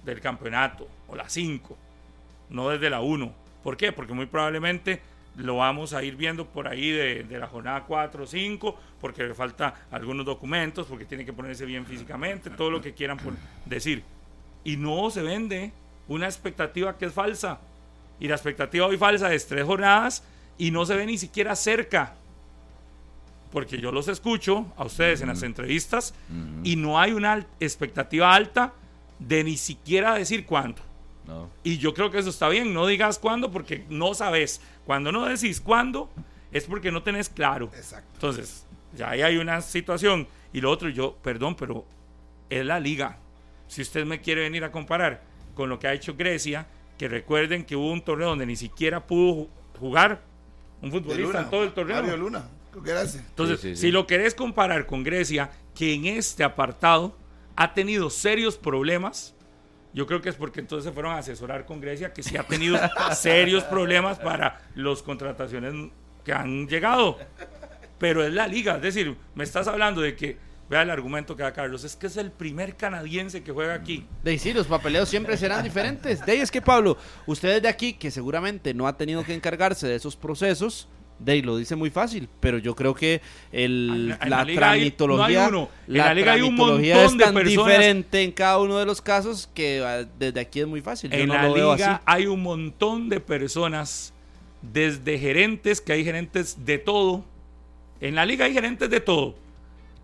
del 0.05 0.21
campeonato 0.21 0.89
o 1.09 1.17
la 1.17 1.29
5, 1.29 1.77
no 2.51 2.71
desde 2.71 2.91
la 2.91 3.01
1. 3.01 3.33
¿Por 3.63 3.77
qué? 3.77 3.93
Porque 3.93 4.13
muy 4.13 4.27
probablemente 4.27 5.01
lo 5.37 5.57
vamos 5.57 5.93
a 5.95 6.03
ir 6.03 6.17
viendo 6.17 6.47
por 6.47 6.69
ahí 6.69 6.91
de, 6.91 7.25
de 7.25 7.39
la 7.39 7.47
jornada 7.47 7.85
4 7.85 8.25
o 8.25 8.27
5, 8.27 8.79
porque 9.01 9.25
le 9.25 9.35
falta 9.35 9.87
algunos 9.91 10.25
documentos, 10.25 10.87
porque 10.87 11.05
tiene 11.05 11.25
que 11.25 11.33
ponerse 11.33 11.65
bien 11.65 11.87
físicamente, 11.87 12.51
todo 12.51 12.71
lo 12.71 12.81
que 12.81 12.95
quieran 12.95 13.17
por 13.17 13.35
decir. 13.65 14.03
Y 14.63 14.77
no 14.77 15.11
se 15.11 15.23
vende 15.23 15.73
una 16.09 16.27
expectativa 16.27 16.97
que 16.97 17.07
es 17.07 17.13
falsa. 17.13 17.59
Y 18.21 18.29
la 18.29 18.35
expectativa 18.35 18.87
hoy 18.87 18.97
falsa 18.97 19.33
es 19.33 19.47
tres 19.47 19.65
jornadas 19.65 20.25
y 20.59 20.71
no 20.71 20.87
se 20.87 20.97
ve 20.97 21.07
ni 21.07 21.19
siquiera 21.19 21.57
cerca. 21.57 22.15
Porque 23.53 23.79
yo 23.79 23.93
los 23.93 24.09
escucho 24.09 24.67
a 24.77 24.85
ustedes 24.85 25.21
en 25.21 25.29
las 25.29 25.43
entrevistas 25.43 26.15
y 26.65 26.77
no 26.77 26.99
hay 26.99 27.13
una 27.13 27.47
expectativa 27.61 28.35
alta 28.35 28.73
de 29.19 29.45
ni 29.45 29.57
siquiera 29.57 30.15
decir 30.15 30.45
cuándo. 30.45 30.83
No. 31.27 31.49
Y 31.63 31.79
yo 31.79 31.95
creo 31.95 32.11
que 32.11 32.19
eso 32.19 32.31
está 32.31 32.49
bien, 32.49 32.75
no 32.75 32.87
digas 32.87 33.19
cuándo 33.19 33.51
porque 33.51 33.85
no 33.89 34.15
sabes. 34.15 34.61
Cuando 34.87 35.11
no 35.13 35.25
decís 35.27 35.61
cuándo 35.61 36.11
es 36.53 36.65
porque 36.65 36.91
no 36.93 37.03
tenés 37.03 37.29
claro. 37.29 37.71
Exacto. 37.75 38.09
Entonces, 38.15 38.67
ya 38.97 39.11
ahí 39.11 39.23
hay 39.23 39.37
una 39.39 39.61
situación. 39.61 40.29
Y 40.53 40.61
lo 40.61 40.71
otro, 40.71 40.89
yo, 40.89 41.17
perdón, 41.23 41.57
pero 41.57 41.85
es 42.51 42.65
la 42.65 42.79
liga. 42.79 43.19
Si 43.67 43.83
usted 43.83 44.05
me 44.05 44.21
quiere 44.21 44.43
venir 44.43 44.63
a 44.65 44.71
comparar 44.71 45.23
con 45.55 45.69
lo 45.69 45.79
que 45.79 45.89
ha 45.89 45.93
hecho 45.95 46.15
Grecia, 46.17 46.67
que 46.99 47.09
recuerden 47.09 47.65
que 47.65 47.75
hubo 47.75 47.91
un 47.91 48.03
torneo 48.03 48.29
donde 48.29 48.47
ni 48.47 48.55
siquiera 48.57 49.05
pudo 49.05 49.35
ju- 49.35 49.49
jugar 49.81 50.23
un 50.81 50.91
futbolista 50.93 51.27
Luna, 51.27 51.41
en 51.41 51.51
todo 51.51 51.65
el 51.65 51.73
torneo. 51.73 51.97
Mario 52.03 52.17
Luna, 52.17 52.49
ese. 53.03 53.19
Entonces, 53.19 53.61
Sí, 53.61 53.69
sí, 53.71 53.77
sí. 53.77 53.81
si 53.83 53.91
lo 53.91 54.07
querés 54.07 54.35
comparar 54.35 54.87
con 54.87 55.03
Grecia, 55.03 55.51
que 55.75 55.95
en 55.95 56.05
este 56.07 56.45
apartado 56.45 57.17
ha 57.57 57.73
tenido 57.75 58.11
serios 58.11 58.57
problemas. 58.57 59.35
Yo 59.95 60.07
creo 60.07 60.21
que 60.21 60.29
es 60.29 60.35
porque 60.35 60.61
entonces 60.61 60.85
se 60.85 60.93
fueron 60.93 61.13
a 61.13 61.19
asesorar 61.19 61.65
con 61.65 61.81
Grecia, 61.81 62.13
que 62.13 62.23
sí 62.23 62.37
ha 62.37 62.43
tenido 62.43 62.77
serios 63.15 63.63
problemas 63.65 64.19
para 64.19 64.61
las 64.75 65.03
contrataciones 65.03 65.73
que 66.25 66.33
han 66.33 66.67
llegado. 66.67 67.19
Pero 67.99 68.25
es 68.25 68.33
la 68.33 68.49
liga, 68.49 68.77
es 68.77 68.83
decir, 68.83 69.17
me 69.37 69.45
estás 69.45 69.69
hablando 69.69 70.01
de 70.01 70.17
que, 70.17 70.37
vea 70.69 70.83
el 70.83 70.91
argumento 70.91 71.37
que 71.37 71.43
da 71.43 71.53
Carlos, 71.53 71.85
es 71.85 71.95
que 71.95 72.07
es 72.07 72.17
el 72.17 72.33
primer 72.33 72.77
canadiense 72.77 73.43
que 73.43 73.53
juega 73.53 73.75
aquí. 73.75 74.07
De 74.23 74.39
sí, 74.39 74.53
los 74.53 74.67
papeleos 74.67 75.09
siempre 75.09 75.37
serán 75.37 75.63
diferentes. 75.63 76.25
De 76.25 76.33
ahí 76.33 76.41
es 76.41 76.51
que, 76.51 76.63
Pablo, 76.63 76.97
ustedes 77.27 77.63
de 77.63 77.69
aquí, 77.69 77.93
que 77.93 78.11
seguramente 78.11 78.75
no 78.75 78.87
ha 78.89 78.97
tenido 78.97 79.25
que 79.25 79.35
encargarse 79.35 79.87
de 79.87 79.95
esos 79.95 80.17
procesos, 80.17 80.89
de 81.19 81.33
ahí 81.33 81.43
lo 81.43 81.57
dice 81.57 81.77
muy 81.77 81.91
fácil, 81.91 82.29
pero 82.41 82.59
yo 82.59 82.75
creo 82.75 82.95
que 82.95 83.21
el, 83.53 84.17
En- 84.21 84.31
la, 84.31 84.39
la 84.39 84.45
liga 84.45 84.71
hay- 84.71 84.79
tramitología, 84.91 85.49
no 85.51 85.61
hay. 85.61 85.69
En 85.89 85.97
la 85.97 86.05
hay 86.11 86.19
un 86.19 86.25
tramitología 86.57 86.95
montón 86.97 87.13
es 87.13 87.19
de 87.19 87.25
tan 87.25 87.35
personas- 87.35 87.67
diferente 87.67 88.23
en 88.23 88.33
cada 88.33 88.59
uno 88.59 88.79
de 88.79 88.87
los 88.87 89.01
casos 89.01 89.49
que 89.55 89.83
ah, 89.85 90.05
desde 90.19 90.41
aquí 90.41 90.61
es 90.61 90.67
muy 90.67 90.81
fácil. 90.81 91.11
Yo 91.11 91.19
en 91.19 91.29
no 91.29 91.35
la 91.35 91.49
lo 91.49 91.55
veo 91.55 91.75
liga 91.75 91.95
así. 91.97 92.03
hay 92.07 92.27
un 92.27 92.43
montón 92.43 93.09
de 93.09 93.21
personas, 93.21 94.13
desde 94.61 95.19
gerentes, 95.19 95.81
que 95.81 95.93
hay 95.93 96.05
gerentes 96.05 96.65
de 96.65 96.79
todo. 96.79 97.25
En 98.01 98.15
la 98.15 98.27
liga 98.27 98.45
hay 98.47 98.53
gerentes 98.53 98.91
de 98.91 99.01
todo. 99.01 99.35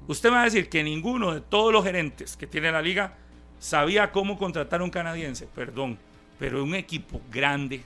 Usted 0.06 0.30
me 0.30 0.36
va 0.36 0.42
a 0.42 0.44
decir 0.46 0.68
que 0.68 0.82
ninguno 0.82 1.34
de 1.34 1.40
todos 1.40 1.72
los 1.72 1.84
gerentes 1.84 2.36
que 2.36 2.46
tiene 2.46 2.72
la 2.72 2.80
liga 2.82 3.14
sabía 3.58 4.10
cómo 4.12 4.38
contratar 4.38 4.80
a 4.80 4.84
un 4.84 4.90
canadiense, 4.90 5.46
perdón, 5.54 5.98
pero 6.38 6.64
un 6.64 6.74
equipo 6.74 7.20
grande, 7.30 7.82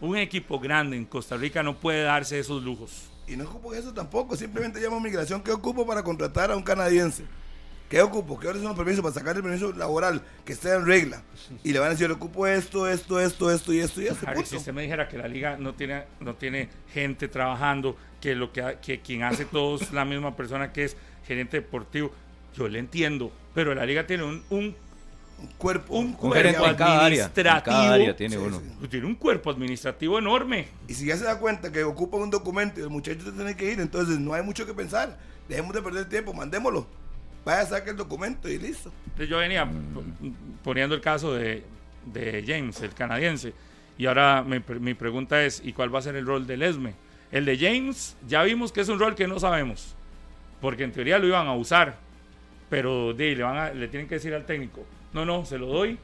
un 0.00 0.16
equipo 0.16 0.58
grande 0.58 0.96
en 0.96 1.04
Costa 1.04 1.36
Rica 1.36 1.62
no 1.62 1.78
puede 1.78 2.02
darse 2.02 2.38
esos 2.38 2.62
lujos. 2.62 3.10
Y 3.26 3.36
no 3.36 3.44
ocupo 3.44 3.74
eso 3.74 3.92
tampoco, 3.92 4.36
simplemente 4.36 4.80
llamo 4.80 4.96
a 4.96 5.00
migración. 5.00 5.42
¿Qué 5.42 5.52
ocupo 5.52 5.86
para 5.86 6.02
contratar 6.02 6.50
a 6.50 6.56
un 6.56 6.62
canadiense? 6.62 7.24
¿Qué 7.88 8.00
ocupo? 8.02 8.38
¿Qué 8.38 8.46
horas 8.46 8.60
son 8.62 8.68
los 8.68 8.76
permisos 8.76 9.02
para 9.02 9.14
sacar 9.14 9.36
el 9.36 9.42
permiso 9.42 9.72
laboral 9.72 10.22
que 10.44 10.52
esté 10.52 10.72
en 10.72 10.86
regla? 10.86 11.22
Y 11.64 11.72
le 11.72 11.80
van 11.80 11.88
a 11.88 11.90
decir, 11.90 12.08
ocupo 12.10 12.46
esto, 12.46 12.88
esto, 12.88 13.20
esto, 13.20 13.50
esto 13.50 13.72
y 13.72 13.80
esto 13.80 14.00
y 14.00 14.06
esto. 14.06 14.26
Harry, 14.28 14.44
si 14.44 14.56
usted 14.56 14.72
me 14.72 14.82
dijera 14.82 15.08
que 15.08 15.18
la 15.18 15.26
liga 15.26 15.56
no 15.58 15.74
tiene, 15.74 16.04
no 16.20 16.34
tiene 16.34 16.68
gente 16.92 17.26
trabajando, 17.26 17.96
que 18.20 18.36
lo 18.36 18.52
que, 18.52 18.78
que 18.80 19.00
quien 19.00 19.24
hace 19.24 19.44
todo 19.44 19.74
es 19.74 19.92
la 19.92 20.04
misma 20.04 20.36
persona 20.36 20.72
que 20.72 20.84
es 20.84 20.96
gerente 21.26 21.56
deportivo, 21.56 22.12
yo 22.56 22.68
le 22.68 22.78
entiendo, 22.78 23.32
pero 23.54 23.74
la 23.74 23.84
liga 23.84 24.06
tiene 24.06 24.22
un, 24.22 24.44
Un 24.50 24.76
cuerpo. 25.58 25.94
un 25.98 26.12
cuerpo 26.12 26.66
en 26.66 26.74
cada 26.74 27.04
área. 27.04 27.24
En 27.26 27.30
cada 27.32 27.54
administrativo. 27.56 27.76
área 27.92 28.16
tiene 28.16 28.36
Sí, 28.36 28.42
uno. 28.44 28.60
sí. 28.80 28.88
Tiene 28.88 29.06
un 29.06 29.14
cuerpo 29.14 29.50
administrativo 29.50 30.18
enorme. 30.18 30.68
Y 30.88 30.94
si 30.94 31.06
ya 31.06 31.16
se 31.16 31.24
da 31.24 31.38
cuenta 31.38 31.70
que 31.72 31.84
ocupa 31.84 32.16
un 32.16 32.30
documento 32.30 32.80
y 32.80 32.82
el 32.82 32.90
muchacho 32.90 33.20
se 33.24 33.32
tiene 33.32 33.56
que 33.56 33.72
ir, 33.72 33.80
entonces 33.80 34.18
no 34.18 34.34
hay 34.34 34.42
mucho 34.42 34.66
que 34.66 34.74
pensar. 34.74 35.18
Dejemos 35.48 35.74
de 35.74 35.82
perder 35.82 36.08
tiempo, 36.08 36.32
mandémoslo. 36.32 36.86
Vaya, 37.44 37.64
saque 37.66 37.90
el 37.90 37.96
documento 37.96 38.48
y 38.48 38.58
listo. 38.58 38.92
Entonces 39.04 39.28
yo 39.28 39.38
venía 39.38 39.64
p- 39.66 40.32
poniendo 40.62 40.94
el 40.94 41.00
caso 41.00 41.32
de, 41.34 41.64
de 42.06 42.44
James, 42.46 42.80
el 42.82 42.92
canadiense. 42.94 43.52
Y 43.98 44.06
ahora 44.06 44.42
mi, 44.46 44.60
pre- 44.60 44.78
mi 44.78 44.94
pregunta 44.94 45.42
es, 45.44 45.60
¿y 45.64 45.72
cuál 45.72 45.92
va 45.94 45.98
a 45.98 46.02
ser 46.02 46.16
el 46.16 46.26
rol 46.26 46.46
del 46.46 46.62
ESME? 46.62 46.94
El 47.32 47.44
de 47.44 47.56
James, 47.58 48.16
ya 48.28 48.42
vimos 48.42 48.72
que 48.72 48.80
es 48.82 48.88
un 48.88 48.98
rol 48.98 49.14
que 49.14 49.26
no 49.26 49.38
sabemos. 49.40 49.94
Porque 50.60 50.84
en 50.84 50.92
teoría 50.92 51.18
lo 51.18 51.26
iban 51.26 51.46
a 51.46 51.54
usar. 51.54 51.96
Pero 52.68 53.14
de, 53.14 53.24
ahí 53.30 53.34
le, 53.34 53.42
van 53.42 53.56
a- 53.56 53.70
le 53.72 53.88
tienen 53.88 54.06
que 54.08 54.16
decir 54.16 54.32
al 54.34 54.44
técnico, 54.46 54.84
no, 55.12 55.24
no, 55.24 55.44
se 55.44 55.58
lo 55.58 55.66
doy 55.66 55.98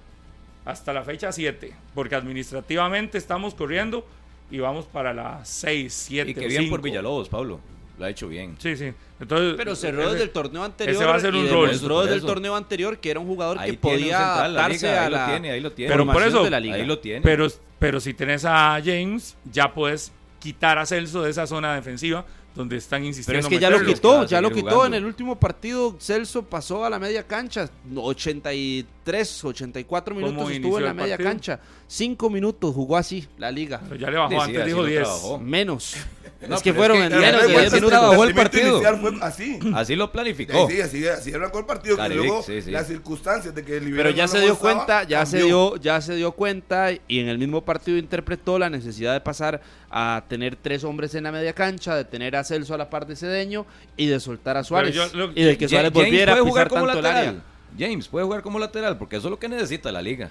hasta 0.64 0.92
la 0.92 1.02
fecha 1.02 1.30
7. 1.32 1.72
Porque 1.94 2.14
administrativamente 2.14 3.18
estamos 3.18 3.54
corriendo 3.54 4.06
y 4.50 4.58
vamos 4.58 4.86
para 4.86 5.12
las 5.14 5.48
6, 5.48 5.92
7. 5.92 6.30
Y 6.30 6.34
que 6.34 6.46
bien 6.48 6.68
por 6.70 6.82
Villalobos, 6.82 7.28
Pablo. 7.28 7.60
Lo 7.98 8.04
ha 8.04 8.10
hecho 8.10 8.28
bien. 8.28 8.56
Sí, 8.58 8.76
sí. 8.76 8.92
Entonces, 9.18 9.54
Pero 9.56 9.74
cerró 9.74 10.02
ese- 10.02 10.10
desde 10.12 10.24
el 10.24 10.30
torneo 10.30 10.62
anterior. 10.64 10.94
ese 10.96 11.04
va 11.06 11.14
a 11.14 11.20
ser 11.20 11.34
un 11.34 11.48
rol. 11.48 11.70
Por 11.80 12.02
desde 12.02 12.16
el 12.16 12.22
torneo 12.22 12.54
anterior 12.54 12.98
que 12.98 13.10
era 13.10 13.20
un 13.20 13.26
jugador 13.26 13.58
Ahí 13.58 13.70
que 13.72 13.78
podía 13.78 14.18
central, 14.18 14.54
la 14.54 14.60
adaptarse 14.60 14.86
liga, 14.86 15.00
a 15.00 15.04
ahí 15.06 15.10
lo 15.10 15.16
la 15.16 15.26
tiene, 15.26 15.50
ahí 15.50 15.60
lo 15.60 15.72
tiene. 15.72 15.92
Pero 15.92 16.06
por 16.06 16.22
eso- 16.22 16.44
de 16.44 16.50
la 16.50 16.60
liga. 16.60 16.74
Ahí 16.74 16.84
lo 16.84 16.98
tiene. 16.98 17.22
Pero, 17.22 17.46
pero 17.78 17.98
si 18.00 18.12
tenés 18.12 18.44
a 18.44 18.78
James, 18.84 19.34
ya 19.50 19.72
puedes 19.72 20.12
quitar 20.40 20.76
a 20.78 20.84
Celso 20.84 21.22
de 21.22 21.30
esa 21.30 21.46
zona 21.46 21.74
defensiva 21.74 22.26
donde 22.56 22.76
están 22.78 23.04
insistiendo. 23.04 23.38
Pero 23.38 23.40
es 23.46 23.48
que 23.48 23.54
en 23.56 23.60
ya 23.60 23.70
lo 23.70 23.84
quitó, 23.94 24.24
ya 24.26 24.40
lo 24.40 24.50
quitó. 24.50 24.70
jugando. 24.70 24.86
En 24.86 24.94
el 24.94 25.04
último 25.04 25.38
partido, 25.38 25.96
Celso 26.00 26.42
pasó 26.42 26.84
a 26.84 26.90
la 26.90 26.98
media 26.98 27.22
cancha. 27.26 27.68
83, 27.94 29.44
84 29.44 30.14
minutos 30.14 30.36
¿Cómo 30.36 30.50
estuvo 30.50 30.78
en 30.78 30.84
la 30.84 30.94
media 30.94 31.16
partido? 31.16 31.30
cancha. 31.30 31.60
5 31.88 32.30
minutos 32.30 32.74
jugó 32.74 32.96
así 32.96 33.26
la 33.38 33.50
liga. 33.50 33.80
Pero 33.88 33.96
ya 34.00 34.10
le 34.10 34.16
bajó, 34.18 34.30
Sí, 34.30 34.36
sí, 34.36 34.42
antes 34.42 34.60
así 34.62 34.68
dijo 34.70 34.80
lo 34.82 34.86
10. 34.88 35.02
trabajó. 35.02 35.38
Menos. 35.38 35.96
No, 36.46 36.56
es 36.56 36.62
que 36.62 36.74
fueron 36.74 36.98
es 36.98 37.04
en 37.04 37.12
que- 37.12 37.16
menos 37.18 37.40
de 37.40 37.46
Pero 37.48 37.58
10 37.60 37.70
fue 37.70 37.80
minutos. 37.80 37.98
trabajó 37.98 38.24
el 38.24 38.34
partido. 38.34 38.82
fue 39.00 39.10
así. 39.22 39.58
Así 39.74 39.96
lo 39.96 40.12
planificó. 40.12 40.68
Sí, 40.68 40.80
así, 40.82 41.08
así 41.08 41.32
arrancó 41.32 41.60
el 41.60 41.64
partido. 41.64 41.96
que 41.96 42.08
luego 42.10 42.42
sí, 42.42 42.60
sí. 42.60 42.70
las 42.70 42.86
circunstancias 42.86 43.54
de 43.54 43.64
que 43.64 43.78
el 43.78 43.90
Pero 43.96 44.10
ya 44.10 44.24
no 44.24 44.28
se 44.28 44.40
dio 44.42 44.54
gozaba, 44.54 44.74
cuenta, 44.74 45.04
ya 45.04 45.24
se 45.24 45.42
dio, 45.42 45.76
ya 45.76 45.98
se 46.02 46.14
dio 46.14 46.32
cuenta 46.32 46.92
y 46.92 47.00
en 47.20 47.28
el 47.28 47.38
mismo 47.38 47.64
partido 47.64 47.96
interpretó 47.96 48.58
la 48.58 48.68
necesidad 48.68 49.14
de 49.14 49.22
pasar 49.22 49.62
a 49.90 50.24
tener 50.28 50.56
tres 50.56 50.84
hombres 50.84 51.14
en 51.14 51.24
la 51.24 51.32
media 51.32 51.52
cancha, 51.52 51.94
de 51.94 52.04
tener 52.04 52.34
a 52.36 52.44
Celso 52.44 52.74
a 52.74 52.78
la 52.78 52.90
par 52.90 53.06
de 53.06 53.16
Cedeño 53.16 53.66
y 53.96 54.06
de 54.06 54.18
soltar 54.20 54.56
a 54.56 54.64
Suárez 54.64 54.94
yo 54.94 55.06
lo- 55.14 55.30
y 55.34 55.42
de 55.42 55.56
que 55.56 55.68
Suárez 55.68 55.92
James 55.92 56.06
volviera 56.06 56.32
a 56.32 56.36
puede 56.36 56.48
jugar 56.50 56.68
pisar 56.68 56.80
como 56.80 56.86
tanto 56.92 56.98
el 56.98 57.04
lateral. 57.14 57.28
área. 57.28 57.88
James 57.90 58.08
puede 58.08 58.24
jugar 58.24 58.42
como 58.42 58.58
lateral 58.58 58.98
porque 58.98 59.16
eso 59.16 59.28
es 59.28 59.30
lo 59.30 59.38
que 59.38 59.48
necesita 59.48 59.92
la 59.92 60.02
liga. 60.02 60.30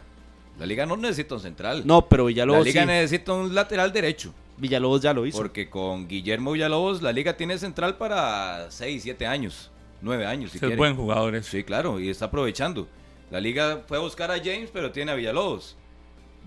La 0.60 0.66
liga 0.66 0.86
no 0.86 0.95
necesita 0.97 1.36
un 1.36 1.41
central. 1.41 1.84
No, 1.86 2.08
pero 2.08 2.24
la 2.24 2.28
Villalobos 2.28 2.66
liga 2.66 2.82
sí. 2.82 2.88
necesita 2.88 3.34
un 3.34 3.53
lateral 3.53 3.91
derecho. 3.91 4.34
Villalobos 4.58 5.01
ya 5.01 5.14
lo 5.14 5.26
hizo. 5.26 5.38
Porque 5.38 5.70
con 5.70 6.08
Guillermo 6.08 6.53
Villalobos 6.53 7.01
la 7.01 7.12
liga 7.12 7.36
tiene 7.36 7.58
central 7.58 7.97
para 7.97 8.72
6, 8.72 9.03
7 9.03 9.28
años, 9.28 9.70
9 10.01 10.26
años 10.26 10.51
si 10.51 10.66
es 10.66 10.78
buen 10.78 10.95
jugador. 10.95 11.43
Sí, 11.43 11.64
claro, 11.64 11.99
y 11.99 12.10
está 12.10 12.26
aprovechando. 12.26 12.88
La 13.32 13.39
liga 13.41 13.82
fue 13.88 13.97
a 13.97 14.01
buscar 14.01 14.32
a 14.32 14.38
James, 14.38 14.70
pero 14.72 14.91
tiene 14.91 15.12
a 15.12 15.16
Villalobos. 15.16 15.76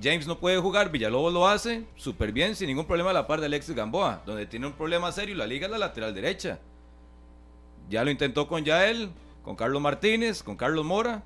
James 0.00 0.26
no 0.26 0.38
puede 0.38 0.58
jugar, 0.58 0.90
Villalobos 0.92 1.32
lo 1.32 1.48
hace 1.48 1.84
súper 1.96 2.32
bien, 2.32 2.54
sin 2.54 2.68
ningún 2.68 2.86
problema 2.86 3.10
a 3.10 3.12
la 3.12 3.26
par 3.26 3.40
de 3.40 3.46
Alexis 3.46 3.74
Gamboa. 3.74 4.22
Donde 4.24 4.46
tiene 4.46 4.66
un 4.66 4.72
problema 4.72 5.10
serio, 5.10 5.34
la 5.34 5.46
liga 5.46 5.66
es 5.66 5.72
la 5.72 5.78
lateral 5.78 6.14
derecha. 6.14 6.60
Ya 7.90 8.04
lo 8.04 8.10
intentó 8.10 8.46
con 8.46 8.64
Yael, 8.64 9.10
con 9.42 9.56
Carlos 9.56 9.82
Martínez, 9.82 10.42
con 10.42 10.56
Carlos 10.56 10.84
Mora. 10.84 11.22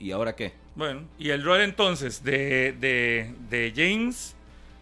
¿Y 0.00 0.10
ahora 0.10 0.34
qué? 0.34 0.52
Bueno, 0.74 1.02
y 1.18 1.30
el 1.30 1.44
rol 1.44 1.60
entonces 1.60 2.24
de, 2.24 2.72
de, 2.72 3.34
de 3.48 3.72
James 3.76 4.34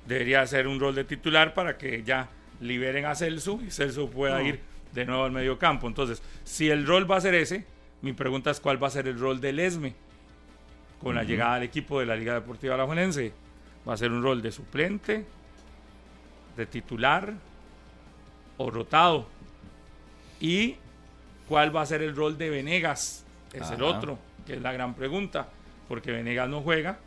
debería 0.06 0.46
ser 0.46 0.66
un 0.66 0.80
rol 0.80 0.94
de 0.94 1.04
titular 1.04 1.52
para 1.54 1.76
que 1.76 2.04
ya 2.04 2.28
liberen 2.60 3.04
a 3.04 3.14
Celso 3.14 3.58
y 3.66 3.70
Celso 3.70 4.08
pueda 4.08 4.42
ir 4.42 4.60
de 4.94 5.04
nuevo 5.04 5.24
al 5.24 5.32
medio 5.32 5.58
campo. 5.58 5.86
Entonces, 5.86 6.22
si 6.44 6.70
el 6.70 6.86
rol 6.86 7.10
va 7.10 7.16
a 7.16 7.20
ser 7.20 7.34
ese, 7.34 7.66
mi 8.00 8.12
pregunta 8.12 8.50
es 8.50 8.60
cuál 8.60 8.82
va 8.82 8.86
a 8.86 8.90
ser 8.90 9.08
el 9.08 9.18
rol 9.18 9.40
del 9.40 9.58
ESME 9.58 10.07
con 11.02 11.14
la 11.14 11.24
llegada 11.24 11.54
al 11.54 11.62
equipo 11.62 12.00
de 12.00 12.06
la 12.06 12.16
Liga 12.16 12.34
Deportiva 12.34 12.74
Alajuelense. 12.74 13.32
¿Va 13.88 13.94
a 13.94 13.96
ser 13.96 14.10
un 14.10 14.22
rol 14.22 14.42
de 14.42 14.52
suplente, 14.52 15.24
de 16.56 16.66
titular 16.66 17.32
o 18.56 18.70
rotado? 18.70 19.26
¿Y 20.40 20.76
cuál 21.48 21.74
va 21.74 21.82
a 21.82 21.86
ser 21.86 22.02
el 22.02 22.14
rol 22.14 22.36
de 22.36 22.50
Venegas? 22.50 23.24
Es 23.52 23.70
el 23.70 23.82
otro, 23.82 24.18
que 24.46 24.54
es 24.54 24.62
la 24.62 24.72
gran 24.72 24.94
pregunta, 24.94 25.48
porque 25.88 26.12
Venegas 26.12 26.48
no 26.48 26.60
juega 26.60 26.98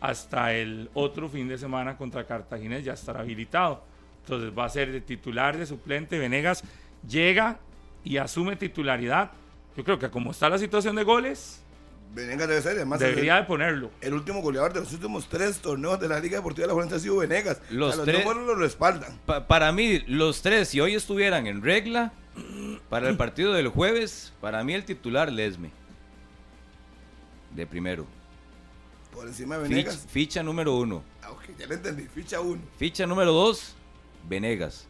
hasta 0.00 0.52
el 0.52 0.90
otro 0.92 1.28
fin 1.28 1.48
de 1.48 1.56
semana 1.56 1.96
contra 1.96 2.26
Cartaginés, 2.26 2.84
ya 2.84 2.92
estará 2.92 3.20
habilitado. 3.20 3.82
Entonces 4.22 4.52
va 4.56 4.66
a 4.66 4.68
ser 4.68 4.92
de 4.92 5.00
titular, 5.00 5.56
de 5.56 5.66
suplente. 5.66 6.18
Venegas 6.18 6.62
llega 7.08 7.58
y 8.04 8.18
asume 8.18 8.56
titularidad. 8.56 9.30
Yo 9.76 9.82
creo 9.84 9.98
que 9.98 10.10
como 10.10 10.32
está 10.32 10.50
la 10.50 10.58
situación 10.58 10.96
de 10.96 11.04
goles, 11.04 11.63
Venegas 12.14 12.46
debe 12.48 12.62
ser, 12.62 12.72
además. 12.76 13.00
debería 13.00 13.36
el, 13.38 13.42
de 13.42 13.46
ponerlo. 13.48 13.90
el 14.00 14.14
último 14.14 14.40
goleador 14.40 14.72
de 14.72 14.80
los 14.80 14.92
últimos 14.92 15.28
tres 15.28 15.58
torneos 15.58 15.98
de 16.00 16.08
la 16.08 16.20
Liga 16.20 16.36
Deportiva 16.36 16.62
de 16.64 16.68
la 16.68 16.74
Juventud 16.74 16.96
ha 16.96 17.00
sido 17.00 17.16
Venegas. 17.16 17.60
Los 17.70 17.88
O 17.88 17.90
sea, 17.90 17.96
los 17.96 18.04
tres- 18.06 18.24
números 18.24 18.46
lo 18.46 18.54
respaldan. 18.54 19.18
Pa- 19.26 19.46
para 19.46 19.72
mí, 19.72 19.98
los 20.06 20.40
tres, 20.42 20.68
si 20.68 20.80
hoy 20.80 20.94
estuvieran 20.94 21.46
en 21.46 21.62
regla, 21.62 22.12
para 22.88 23.08
el 23.08 23.16
partido 23.16 23.52
del 23.52 23.68
jueves, 23.68 24.32
para 24.40 24.62
mí 24.64 24.74
el 24.74 24.84
titular 24.84 25.30
Lesme. 25.32 25.70
De 27.54 27.66
primero. 27.66 28.06
Por 29.12 29.28
encima 29.28 29.56
de 29.58 29.68
Venegas. 29.68 30.06
ficha 30.08 30.42
número 30.42 30.74
uno. 30.76 31.02
Ah, 31.22 31.30
ok, 31.30 31.42
ya 31.58 31.66
lo 31.66 31.74
entendí. 31.74 32.02
Ficha 32.12 32.40
uno. 32.40 32.60
Ficha 32.78 33.06
número 33.06 33.32
dos, 33.32 33.74
Venegas. 34.28 34.86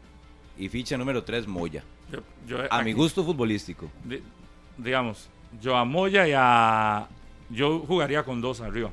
Y 0.56 0.68
ficha 0.68 0.96
número 0.96 1.22
tres, 1.24 1.46
Moya. 1.46 1.84
Yo, 2.10 2.20
yo 2.46 2.58
A 2.70 2.82
mi 2.82 2.92
gusto 2.92 3.24
futbolístico. 3.24 3.90
di- 4.04 4.22
digamos, 4.78 5.28
yo 5.60 5.76
a 5.76 5.84
Moya 5.84 6.26
y 6.26 6.32
a. 6.36 7.06
Yo 7.50 7.80
jugaría 7.80 8.22
con 8.22 8.40
dos 8.40 8.60
arriba. 8.60 8.90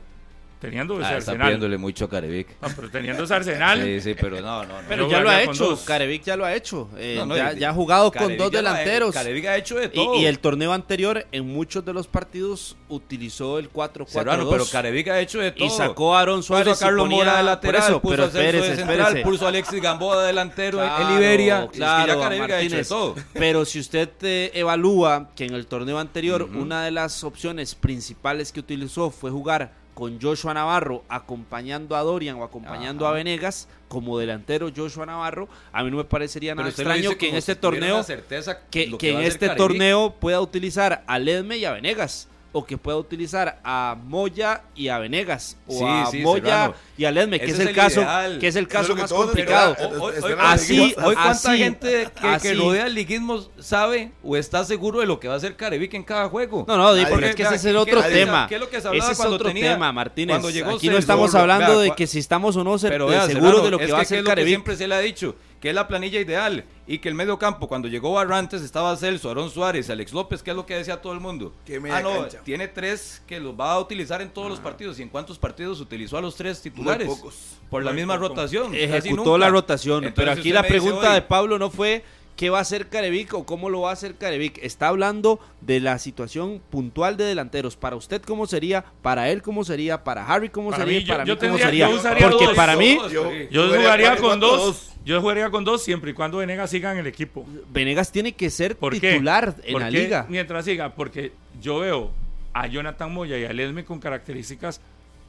Teniendo 0.62 0.94
ese 0.94 1.04
Ah, 1.06 1.18
está 1.18 1.32
Arsenal. 1.32 1.48
pidiéndole 1.48 1.78
mucho 1.80 2.06
a 2.06 2.10
Carevic. 2.10 2.48
No, 2.62 2.68
pero 2.76 2.90
teniendo 2.92 3.24
ese 3.24 3.34
Arsenal. 3.34 3.82
Sí, 3.84 4.00
sí, 4.00 4.14
pero 4.14 4.40
no, 4.42 4.64
no, 4.64 4.80
no. 4.82 4.88
Pero 4.88 5.10
ya 5.10 5.20
lo 5.20 5.30
ha 5.32 5.42
hecho. 5.42 5.80
Carevic 5.84 6.24
ya 6.24 6.38
lo 6.38 6.46
ha 6.46 6.54
hecho. 6.54 6.88
Eh, 6.98 7.16
No, 7.18 7.26
no, 7.26 7.36
ya, 7.36 7.70
ha 7.70 7.74
jugado 7.74 8.12
con 8.12 8.38
dos 8.38 8.52
delanteros. 8.52 9.14
Carevic 9.14 9.46
ha 9.48 9.58
hecho 9.58 9.76
de 9.78 9.86
Y, 9.88 9.90
todo. 9.90 10.16
y 10.18 10.26
el 10.28 10.38
torneo 10.38 10.72
anterior, 10.72 11.26
en 11.32 11.48
muchos 11.48 11.84
de 11.84 11.94
los 11.94 12.06
partidos, 12.08 12.78
utilizó 12.90 13.58
el 13.58 13.72
4-4-2. 13.72 14.08
Serrano, 14.10 14.50
pero 14.52 14.66
Carevic 14.66 15.08
ha 15.08 15.20
hecho 15.20 15.40
de 15.40 15.52
todo. 15.52 15.66
y 15.66 15.70
sacó 15.72 16.16
a 16.16 16.22
Aaron 16.22 16.38
Puso 16.42 16.48
Suárez 16.54 16.80
a 16.82 16.86
Carlos 16.86 17.06
ponía, 17.06 17.18
Mora 17.18 17.38
de 17.38 17.44
lateral, 17.44 17.82
eso, 17.84 18.00
puso 18.02 18.12
pero 18.12 18.24
a 18.26 18.30
Celso 18.30 18.64
de 18.64 18.76
central, 18.76 19.22
puso 19.24 19.46
a 19.46 19.50
Alexis 19.50 19.82
Gamboa 19.82 20.22
de 20.22 20.28
delantero 20.28 20.78
Claro, 20.78 21.08
en 21.08 21.14
Liberia. 21.16 21.68
claro, 21.74 22.02
es 22.12 22.16
que 22.16 22.22
ya 22.22 22.24
Carevic 22.30 22.52
ha 22.52 22.62
hecho 22.62 22.76
de 22.76 22.86
todo. 22.86 23.16
Pero 23.34 23.66
si 23.66 23.80
usted 23.80 24.10
eh, 24.22 24.52
evalúa 24.54 25.30
que 25.36 25.46
en 25.46 25.56
el 25.56 25.66
torneo 25.66 25.98
anterior 25.98 26.44
una 26.44 26.84
de 26.86 26.92
las 26.92 27.24
opciones 27.24 27.74
principales 27.74 28.52
que 28.52 28.60
utilizó 28.60 29.10
fue 29.10 29.32
jugar 29.32 29.81
con 30.02 30.20
Joshua 30.20 30.56
Navarro 30.56 31.04
acompañando 31.10 31.96
a 31.96 32.02
Dorian 32.02 32.36
o 32.38 32.44
acompañando 32.44 33.06
Ajá. 33.06 33.14
a 33.14 33.18
Venegas 33.18 33.68
como 33.88 34.18
delantero 34.18 34.72
Joshua 34.76 35.06
Navarro, 35.06 35.48
a 35.72 35.84
mí 35.84 35.92
no 35.92 35.98
me 35.98 36.06
parecería 36.06 36.56
nada 36.56 36.70
extraño 36.70 37.16
que 37.20 37.30
en 37.30 37.36
este 37.36 37.54
si 37.54 37.60
torneo 37.60 38.02
certeza 38.02 38.62
que, 38.72 38.86
en 38.86 39.20
este 39.20 39.46
Carevic. 39.46 39.58
torneo 39.58 40.16
pueda 40.20 40.42
utilizar 40.42 41.04
a 41.06 41.20
Ledme 41.20 41.58
y 41.58 41.66
a 41.66 41.74
Venegas 41.74 42.28
o 42.54 42.66
que 42.66 42.78
pueda 42.78 42.98
utilizar 42.98 43.60
a 43.64 43.96
Moya 44.06 44.64
y 44.76 44.90
a 44.90 45.00
Venegas 45.00 45.58
o 45.68 45.80
Sí, 45.80 45.86
a 45.86 46.06
sí, 46.08 46.20
Moya 46.20 46.44
Serrano. 46.44 46.74
y 46.98 47.06
a 47.06 47.12
Ledme, 47.12 47.40
que 47.40 47.46
Ese 47.46 47.54
es 47.56 47.60
es 47.62 47.68
el, 47.68 47.76
caso 47.76 48.02
que 48.40 48.48
es 48.48 48.56
el 48.58 48.64
es 48.66 48.70
caso 48.70 48.96
más 48.96 49.12
complicado. 49.12 49.76
Hoy, 50.00 50.14
así- 50.40 50.80
hoy 50.82 50.94
cuánta 51.16 51.30
así- 51.32 51.58
gente 51.58 52.08
que, 52.20 52.28
así. 52.28 52.48
que 52.50 52.54
rodea 52.56 52.88
el 52.88 52.94
liguismo 52.96 53.42
sabe 53.60 54.12
o 54.24 54.36
está 54.36 54.66
seguro 54.66 55.00
de 55.00 55.06
lo 55.06 55.20
que 55.20 55.28
va 55.30 55.36
a 55.36 55.38
hacer 55.38 55.56
Carevic 55.56 55.94
en 55.94 56.04
cada 56.04 56.28
juego. 56.30 56.66
No, 56.68 56.76
no, 56.78 57.10
porque 57.10 57.30
es 57.30 57.36
que 57.36 57.44
ese 57.44 57.56
es 57.56 57.66
el 57.66 57.74
¿qué- 57.74 57.78
otro 57.80 58.04
tema. 58.04 58.48
qué 58.50 58.56
es 58.56 58.62
lo 58.62 58.68
que 58.68 58.74
se 58.74 58.80
Ese 58.80 58.88
hablaba 58.90 59.12
es 59.12 59.18
cuando 59.18 59.36
otro 59.36 59.48
tenía- 59.48 59.74
tema, 59.74 59.92
Martínez. 59.94 60.34
cuando 60.34 60.50
llegó 60.50 60.72
Aquí 60.76 60.90
no 60.90 60.98
estamos 60.98 61.34
hablando 61.36 61.80
de 61.80 61.92
que 61.92 62.06
si 62.08 62.20
estamos 62.20 62.56
o 62.58 62.64
no 62.64 62.78
seguros 62.78 63.64
de 63.64 63.72
lo 63.72 63.78
que 63.78 63.86
es 63.86 63.94
va 63.94 64.00
a 64.00 64.02
hacer 64.02 64.20
es 64.20 64.26
Carevic. 64.26 64.50
siempre 64.50 64.76
se 64.76 64.88
le 64.88 64.96
ha 64.96 65.00
dicho, 65.00 65.36
que 65.62 65.70
es 65.70 65.76
la 65.76 65.88
planilla 65.88 66.20
ideal 66.20 66.66
y 66.88 66.98
que 66.98 67.08
el 67.08 67.16
medio 67.16 67.38
campo, 67.38 67.68
cuando 67.68 67.88
llegó 67.88 68.14
Barrantes, 68.14 68.64
estaba 68.64 68.98
Celso, 68.98 69.30
Aaron 69.30 69.52
Suárez, 69.52 69.90
Alex 69.92 70.12
López, 70.12 70.42
que 70.42 70.50
es 70.50 70.56
lo 70.56 70.66
que 70.66 70.76
decía 70.76 71.00
todo 71.02 71.14
el 71.14 71.20
mundo. 71.20 71.54
Que 71.66 71.80
media 71.80 71.98
ah, 71.98 72.02
no, 72.02 72.22
cancha. 72.22 72.42
tiene 72.44 72.68
tres 72.68 73.22
que 73.28 73.40
los 73.40 73.58
va 73.58 73.74
a 73.74 73.80
utilizar 73.80 74.22
en 74.24 74.32
todos 74.32 74.50
los 74.50 74.60
partidos. 74.60 75.00
¿Y 75.00 75.04
en 75.04 75.10
cuántos 75.10 75.38
partidos 75.38 75.80
utilizó 75.80 76.18
a 76.18 76.22
los 76.22 76.36
tres 76.36 76.62
titulares? 76.62 77.08
pocos. 77.08 77.60
Por 77.70 77.84
la 77.84 77.94
misma 77.94 78.16
poco. 78.16 78.30
rotación. 78.30 78.74
Ejecutó 78.74 79.38
la 79.38 79.50
rotación, 79.50 80.04
Entonces, 80.04 80.16
pero 80.16 80.32
aquí 80.32 80.52
la 80.52 80.64
pregunta 80.64 81.10
hoy, 81.10 81.16
de 81.16 81.22
Pablo 81.22 81.60
no 81.60 81.70
fue 81.70 82.04
qué 82.36 82.50
va 82.50 82.58
a 82.58 82.62
hacer 82.62 82.88
Carevic 82.90 83.34
o 83.34 83.46
cómo 83.46 83.70
lo 83.70 83.82
va 83.82 83.92
a 83.92 83.94
hacer 83.94 84.16
Carevic. 84.16 84.58
Está 84.64 84.88
hablando 84.88 85.40
de 85.62 85.80
la 85.80 86.00
situación 86.00 86.62
puntual 86.70 87.18
de 87.18 87.26
delanteros. 87.26 87.76
Para 87.76 87.96
usted 87.96 88.22
cómo 88.22 88.48
sería, 88.48 88.84
para 89.02 89.30
él 89.30 89.42
cómo 89.42 89.64
sería, 89.64 90.04
para 90.04 90.26
Harry 90.26 90.50
cómo 90.50 90.72
Para 90.72 90.84
sería, 90.86 91.00
mí, 91.00 91.06
yo- 91.06 91.14
para 91.14 91.26
yo 91.26 91.34
mí 91.36 91.40
cómo 91.40 91.50
tendría- 91.58 91.66
sería. 91.68 91.90
yo 91.90 91.96
usaría 91.96 92.30
Porque 92.30 92.46
dos. 92.46 92.56
para 92.56 92.76
mí 92.76 92.98
Yo-. 93.12 93.32
Yo 93.52 93.68
jugaría 93.68 94.16
con 94.18 94.40
dos. 94.40 94.88
Yo 95.04 95.20
jugaría 95.22 95.50
con 95.50 95.64
dos 95.64 95.84
siempre 95.84 96.12
y 96.12 96.14
cuando 96.14 96.38
Venegas 96.38 96.70
siga 96.70 96.92
en 96.92 97.00
el 97.00 97.08
equipo. 97.08 97.46
Venegas 97.72 98.12
tiene 98.12 98.34
que 98.34 98.50
ser 98.50 98.76
¿Por 98.78 98.94
qué? 99.00 99.14
titular 99.14 99.56
en 99.64 99.72
¿Por 99.74 99.82
la 99.82 99.90
qué 99.90 99.98
liga. 100.00 100.26
Mientras 100.30 100.66
siga, 100.66 100.94
porque 100.94 101.32
yo 101.60 101.80
veo 101.80 102.12
a 102.54 102.68
Jonathan 102.68 103.12
Moya 103.12 103.38
y 103.38 103.46
a 103.46 103.54
Lesme 103.54 103.84
con 103.86 104.00
características 104.00 104.80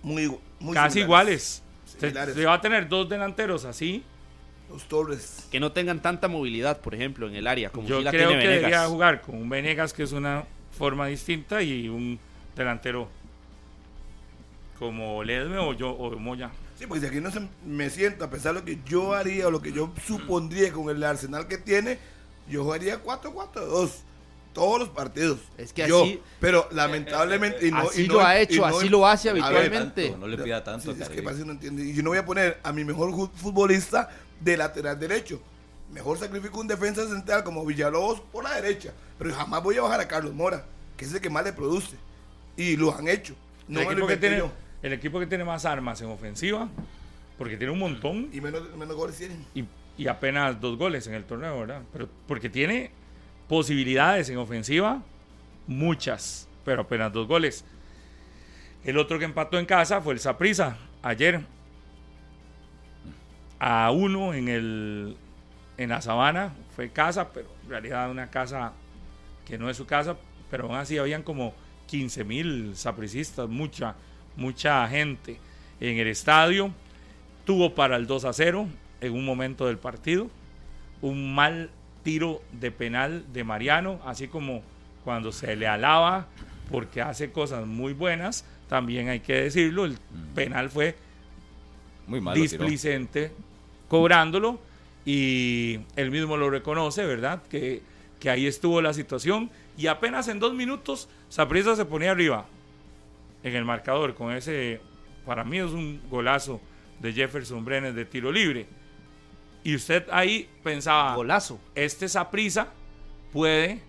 Muy, 0.02 0.26
muy 0.60 0.74
casi 0.74 1.00
similares. 1.00 1.62
iguales. 1.62 1.62
Se, 1.98 2.34
se 2.34 2.44
va 2.44 2.54
a 2.54 2.60
tener 2.60 2.88
dos 2.88 3.08
delanteros 3.08 3.64
así. 3.64 4.02
Los 4.72 4.84
Torres. 4.88 5.46
Que 5.50 5.60
no 5.60 5.72
tengan 5.72 6.00
tanta 6.02 6.28
movilidad, 6.28 6.80
por 6.80 6.94
ejemplo, 6.94 7.28
en 7.28 7.34
el 7.36 7.46
área, 7.46 7.70
como 7.70 7.86
Yo 7.86 8.00
la 8.00 8.10
creo 8.10 8.28
tiene 8.30 8.42
que 8.42 8.48
debería 8.48 8.86
jugar 8.86 9.20
con 9.22 9.34
un 9.36 9.48
Venegas 9.48 9.92
que 9.92 10.02
es 10.02 10.12
una 10.12 10.44
forma 10.76 11.06
distinta 11.06 11.62
y 11.62 11.88
un 11.88 12.18
delantero 12.56 13.08
como 14.78 15.22
Ledme 15.22 15.58
o 15.58 15.72
yo 15.74 15.90
o 15.90 16.10
Moya. 16.18 16.50
Sí, 16.78 16.86
porque 16.86 17.00
si 17.02 17.06
aquí 17.06 17.20
no 17.20 17.30
se 17.30 17.40
me 17.64 17.90
siento 17.90 18.24
a 18.24 18.30
pensar 18.30 18.54
lo 18.54 18.64
que 18.64 18.78
yo 18.86 19.14
haría 19.14 19.46
o 19.46 19.50
lo 19.50 19.62
que 19.62 19.72
yo 19.72 19.92
supondría 20.06 20.72
con 20.72 20.88
el 20.94 21.02
arsenal 21.04 21.46
que 21.46 21.58
tiene, 21.58 21.98
yo 22.48 22.64
jugaría 22.64 23.00
4-4-2 23.02 23.90
todos 24.52 24.80
los 24.80 24.88
partidos. 24.88 25.38
Es 25.56 25.72
que 25.72 25.86
Yo, 25.86 26.02
así- 26.02 26.20
pero 26.40 26.68
lamentablemente 26.72 27.68
y 27.68 27.70
no, 27.70 27.78
así 27.78 28.04
y 28.04 28.08
no- 28.08 28.14
lo 28.14 28.20
ha 28.26 28.38
y 28.38 28.42
hecho, 28.42 28.56
no- 28.68 28.76
así 28.76 28.88
lo 28.88 29.06
hace 29.06 29.32
ver, 29.32 29.42
habitualmente. 29.42 30.02
Tanto, 30.10 30.18
no 30.18 30.26
le 30.26 30.38
pida 30.38 30.64
tanto. 30.64 30.92
Sí, 30.94 31.00
es 31.00 31.08
que 31.08 31.22
parece 31.22 31.42
que 31.42 31.46
no 31.46 31.52
entiende. 31.52 31.84
Y 31.84 31.94
yo 31.94 32.02
no 32.02 32.10
voy 32.10 32.18
a 32.18 32.26
poner 32.26 32.58
a 32.62 32.72
mi 32.72 32.84
mejor 32.84 33.12
futbolista 33.34 34.10
de 34.42 34.56
lateral 34.56 34.98
derecho. 34.98 35.40
Mejor 35.92 36.18
sacrifico 36.18 36.60
un 36.60 36.68
defensa 36.68 37.06
central 37.06 37.44
como 37.44 37.64
Villalobos 37.64 38.20
por 38.20 38.44
la 38.44 38.54
derecha. 38.54 38.92
Pero 39.18 39.34
jamás 39.34 39.62
voy 39.62 39.76
a 39.76 39.82
bajar 39.82 40.00
a 40.00 40.08
Carlos 40.08 40.34
Mora, 40.34 40.64
que 40.96 41.04
es 41.04 41.12
el 41.12 41.20
que 41.20 41.30
más 41.30 41.44
le 41.44 41.52
produce. 41.52 41.96
Y 42.56 42.76
lo 42.76 42.94
han 42.94 43.08
hecho. 43.08 43.34
No 43.68 43.80
el, 43.80 43.86
equipo 43.86 44.06
que 44.06 44.16
tiene, 44.16 44.42
el 44.82 44.92
equipo 44.92 45.20
que 45.20 45.26
tiene 45.26 45.44
más 45.44 45.64
armas 45.64 46.00
en 46.00 46.08
ofensiva, 46.08 46.68
porque 47.38 47.56
tiene 47.56 47.72
un 47.72 47.78
montón 47.78 48.28
Y 48.32 48.40
menos, 48.40 48.74
menos 48.76 48.96
goles 48.96 49.16
tienen. 49.16 49.44
y, 49.54 49.64
y 49.96 50.08
apenas 50.08 50.60
dos 50.60 50.76
goles 50.76 51.06
en 51.06 51.14
el 51.14 51.24
torneo, 51.24 51.60
¿verdad? 51.60 51.82
Pero 51.92 52.08
porque 52.26 52.48
tiene 52.48 52.90
posibilidades 53.48 54.28
en 54.30 54.38
ofensiva, 54.38 55.02
muchas, 55.66 56.48
pero 56.64 56.82
apenas 56.82 57.12
dos 57.12 57.28
goles. 57.28 57.64
El 58.84 58.98
otro 58.98 59.18
que 59.18 59.24
empató 59.24 59.58
en 59.58 59.66
casa 59.66 60.00
fue 60.00 60.14
el 60.14 60.20
Saprisa 60.20 60.76
ayer 61.02 61.42
a 63.64 63.92
uno 63.92 64.34
en 64.34 64.48
el 64.48 65.16
en 65.78 65.90
la 65.90 66.02
sabana 66.02 66.52
fue 66.74 66.90
casa, 66.90 67.32
pero 67.32 67.46
en 67.62 67.70
realidad 67.70 68.10
una 68.10 68.28
casa 68.28 68.72
que 69.46 69.56
no 69.56 69.70
es 69.70 69.76
su 69.76 69.86
casa, 69.86 70.16
pero 70.50 70.64
aún 70.64 70.74
así 70.74 70.98
habían 70.98 71.22
como 71.22 71.54
15 71.86 72.24
mil 72.24 72.72
sapricistas, 72.74 73.48
mucha, 73.48 73.94
mucha 74.36 74.86
gente 74.88 75.38
en 75.78 75.96
el 75.96 76.08
estadio. 76.08 76.72
Tuvo 77.44 77.72
para 77.72 77.94
el 77.94 78.08
2 78.08 78.24
a 78.24 78.32
0 78.32 78.66
en 79.00 79.12
un 79.12 79.24
momento 79.24 79.66
del 79.66 79.78
partido. 79.78 80.28
Un 81.00 81.32
mal 81.32 81.70
tiro 82.02 82.42
de 82.52 82.72
penal 82.72 83.24
de 83.32 83.44
Mariano, 83.44 84.00
así 84.04 84.26
como 84.26 84.62
cuando 85.04 85.30
se 85.30 85.54
le 85.54 85.68
alaba 85.68 86.26
porque 86.68 87.00
hace 87.00 87.30
cosas 87.30 87.64
muy 87.64 87.92
buenas, 87.92 88.44
también 88.68 89.08
hay 89.08 89.20
que 89.20 89.34
decirlo, 89.34 89.84
el 89.84 89.98
penal 90.34 90.68
fue 90.68 90.96
Muy 92.08 92.20
mal. 92.20 92.36
lo 92.36 92.42
tiró. 92.50 92.64
Cobrándolo 93.92 94.58
y 95.04 95.80
él 95.96 96.10
mismo 96.10 96.38
lo 96.38 96.48
reconoce, 96.48 97.04
¿verdad? 97.04 97.42
Que, 97.50 97.82
que 98.18 98.30
ahí 98.30 98.46
estuvo 98.46 98.80
la 98.80 98.94
situación 98.94 99.50
y 99.76 99.88
apenas 99.88 100.28
en 100.28 100.40
dos 100.40 100.54
minutos 100.54 101.10
Saprissa 101.28 101.76
se 101.76 101.84
ponía 101.84 102.12
arriba 102.12 102.46
en 103.42 103.54
el 103.54 103.66
marcador 103.66 104.14
con 104.14 104.32
ese, 104.32 104.80
para 105.26 105.44
mí 105.44 105.58
es 105.58 105.72
un 105.72 106.00
golazo 106.08 106.58
de 107.00 107.12
Jefferson 107.12 107.66
Brenes 107.66 107.94
de 107.94 108.06
tiro 108.06 108.32
libre. 108.32 108.66
Y 109.62 109.74
usted 109.74 110.06
ahí 110.10 110.48
pensaba, 110.62 111.14
Golazo. 111.14 111.60
este 111.74 112.08
Saprissa 112.08 112.68
puede, 113.30 113.82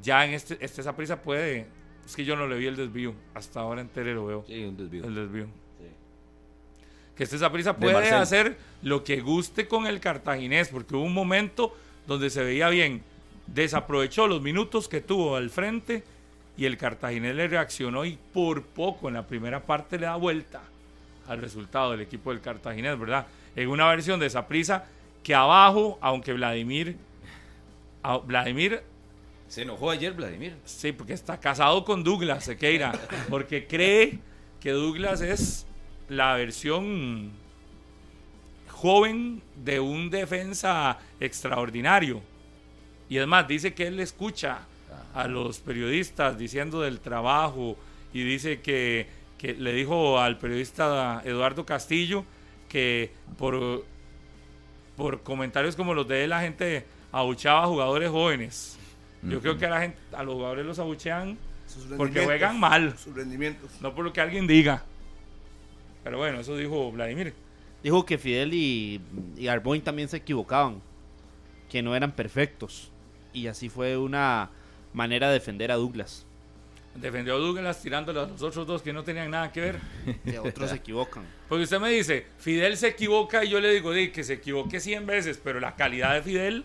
ya 0.00 0.24
en 0.24 0.32
este, 0.32 0.56
este 0.64 0.82
Saprissa 0.82 1.20
puede, 1.20 1.66
es 2.06 2.16
que 2.16 2.24
yo 2.24 2.36
no 2.36 2.46
le 2.46 2.56
vi 2.56 2.68
el 2.68 2.76
desvío, 2.76 3.14
hasta 3.34 3.60
ahora 3.60 3.82
en 3.82 3.88
tele 3.88 4.14
lo 4.14 4.24
veo, 4.24 4.44
Sí, 4.46 4.64
un 4.64 4.78
desvío. 4.78 5.04
el 5.04 5.14
desvío. 5.14 5.61
Que 7.22 7.24
este 7.24 7.38
Saprissa 7.38 7.72
De 7.72 7.78
puede 7.78 8.10
hacer 8.10 8.56
lo 8.82 9.04
que 9.04 9.20
guste 9.20 9.68
con 9.68 9.86
el 9.86 10.00
cartaginés, 10.00 10.70
porque 10.70 10.96
hubo 10.96 11.04
un 11.04 11.14
momento 11.14 11.72
donde 12.08 12.30
se 12.30 12.42
veía 12.42 12.68
bien, 12.68 13.00
desaprovechó 13.46 14.26
los 14.26 14.42
minutos 14.42 14.88
que 14.88 15.00
tuvo 15.00 15.36
al 15.36 15.48
frente 15.48 16.02
y 16.56 16.64
el 16.64 16.76
cartaginés 16.76 17.36
le 17.36 17.46
reaccionó 17.46 18.04
y 18.04 18.18
por 18.32 18.64
poco 18.64 19.06
en 19.06 19.14
la 19.14 19.24
primera 19.24 19.62
parte 19.62 20.00
le 20.00 20.06
da 20.06 20.16
vuelta 20.16 20.62
al 21.28 21.40
resultado 21.40 21.92
del 21.92 22.00
equipo 22.00 22.32
del 22.32 22.40
cartaginés, 22.40 22.98
¿verdad? 22.98 23.28
En 23.54 23.68
una 23.68 23.86
versión 23.86 24.18
de 24.18 24.28
Saprissa 24.28 24.86
que 25.22 25.32
abajo, 25.32 25.98
aunque 26.00 26.32
Vladimir, 26.32 26.96
Vladimir 28.26 28.82
Se 29.46 29.62
enojó 29.62 29.90
ayer 29.90 30.12
Vladimir. 30.12 30.56
Sí, 30.64 30.90
porque 30.90 31.12
está 31.12 31.38
casado 31.38 31.84
con 31.84 32.02
Douglas 32.02 32.42
Sequeira, 32.42 32.90
porque 33.30 33.68
cree 33.68 34.18
que 34.58 34.72
Douglas 34.72 35.20
es 35.20 35.66
la 36.08 36.34
versión 36.34 37.30
joven 38.68 39.42
de 39.56 39.80
un 39.80 40.10
defensa 40.10 40.98
extraordinario. 41.20 42.20
Y 43.08 43.18
es 43.18 43.26
más, 43.26 43.46
dice 43.46 43.74
que 43.74 43.86
él 43.86 44.00
escucha 44.00 44.60
a 45.14 45.28
los 45.28 45.58
periodistas 45.60 46.38
diciendo 46.38 46.80
del 46.80 47.00
trabajo 47.00 47.76
y 48.12 48.22
dice 48.24 48.60
que, 48.60 49.06
que 49.38 49.54
le 49.54 49.72
dijo 49.72 50.18
al 50.18 50.38
periodista 50.38 51.22
Eduardo 51.24 51.64
Castillo 51.66 52.24
que 52.68 53.10
por, 53.38 53.84
por 54.96 55.22
comentarios 55.22 55.76
como 55.76 55.92
los 55.94 56.08
de 56.08 56.24
él 56.24 56.30
la 56.30 56.40
gente 56.40 56.86
abuchaba 57.12 57.64
a 57.64 57.66
jugadores 57.66 58.10
jóvenes. 58.10 58.78
Yo 59.22 59.40
creo 59.40 59.56
que 59.56 59.66
a 59.66 59.70
la 59.70 59.80
gente, 59.82 59.98
a 60.12 60.22
los 60.24 60.34
jugadores 60.34 60.66
los 60.66 60.78
abuchean 60.78 61.38
porque 61.96 62.24
juegan 62.24 62.58
mal, 62.58 62.98
Sus 62.98 63.14
rendimientos. 63.14 63.70
no 63.80 63.94
por 63.94 64.04
lo 64.04 64.12
que 64.12 64.20
alguien 64.20 64.46
diga. 64.46 64.82
Pero 66.04 66.18
bueno, 66.18 66.40
eso 66.40 66.56
dijo 66.56 66.90
Vladimir. 66.92 67.34
Dijo 67.82 68.04
que 68.06 68.18
Fidel 68.18 68.54
y, 68.54 69.00
y 69.36 69.48
Arboin 69.48 69.82
también 69.82 70.08
se 70.08 70.18
equivocaban, 70.18 70.80
que 71.68 71.82
no 71.82 71.96
eran 71.96 72.12
perfectos. 72.12 72.90
Y 73.32 73.46
así 73.46 73.68
fue 73.68 73.96
una 73.96 74.50
manera 74.92 75.28
de 75.28 75.34
defender 75.34 75.72
a 75.72 75.76
Douglas. 75.76 76.26
Defendió 76.94 77.36
a 77.36 77.38
Douglas 77.38 77.80
tirándole 77.80 78.20
a 78.20 78.26
los 78.26 78.42
otros 78.42 78.66
dos 78.66 78.82
que 78.82 78.92
no 78.92 79.02
tenían 79.02 79.30
nada 79.30 79.50
que 79.50 79.60
ver. 79.60 79.80
Que 80.24 80.38
otros 80.38 80.70
se 80.70 80.76
equivocan. 80.76 81.24
Porque 81.48 81.64
usted 81.64 81.80
me 81.80 81.90
dice, 81.90 82.26
Fidel 82.38 82.76
se 82.76 82.88
equivoca 82.88 83.44
y 83.44 83.48
yo 83.48 83.60
le 83.60 83.72
digo, 83.72 83.92
di, 83.92 84.10
que 84.10 84.22
se 84.22 84.34
equivoque 84.34 84.78
100 84.78 85.06
veces, 85.06 85.40
pero 85.42 85.58
la 85.58 85.74
calidad 85.74 86.14
de 86.14 86.22
Fidel 86.22 86.64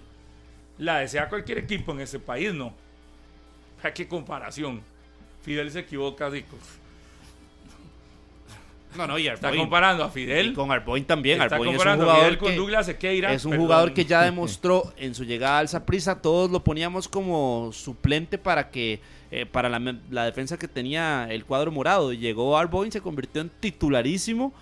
la 0.77 0.99
desea 0.99 1.29
cualquier 1.29 1.59
equipo 1.59 1.93
en 1.93 2.01
ese 2.01 2.19
país, 2.19 2.53
¿no? 2.53 2.73
¿A 3.81 3.91
qué 3.91 4.07
comparación? 4.07 4.81
Fidel 5.41 5.71
se 5.71 5.79
equivoca, 5.79 6.29
digo. 6.29 6.47
No, 8.95 9.05
no, 9.05 9.19
y 9.19 9.27
Está 9.27 9.51
comparando 9.51 10.03
a 10.03 10.09
Fidel. 10.09 10.47
Y 10.47 10.53
con 10.53 10.71
Arboin 10.71 11.03
también. 11.05 11.41
está 11.41 11.55
Arboin 11.55 11.69
es 11.69 11.73
un 11.73 11.77
comparando 11.77 12.03
a 12.03 12.07
jugador 12.07 12.25
Fidel 12.25 12.37
con 12.39 12.49
que- 12.51 12.55
Douglas 12.57 12.85
Sequeira. 12.85 13.33
Es 13.33 13.45
un 13.45 13.51
perdón. 13.51 13.65
jugador 13.65 13.93
que 13.93 14.05
ya 14.05 14.21
demostró 14.23 14.93
en 14.97 15.13
su 15.13 15.23
llegada 15.23 15.59
al 15.59 15.67
Saprissa, 15.69 16.21
todos 16.21 16.49
lo 16.49 16.63
poníamos 16.63 17.07
como 17.07 17.71
suplente 17.73 18.37
para 18.37 18.69
que 18.71 18.99
eh, 19.29 19.45
para 19.45 19.67
la, 19.67 20.23
defensa 20.25 20.57
que 20.57 20.67
tenía 20.67 21.27
el 21.29 21.43
cuadro 21.45 21.71
morado. 21.71 22.13
Llegó 22.13 22.57
Arboin, 22.57 22.91
se 22.91 23.01
convirtió 23.01 23.41
en 23.41 23.49
titularísimo 23.49 24.53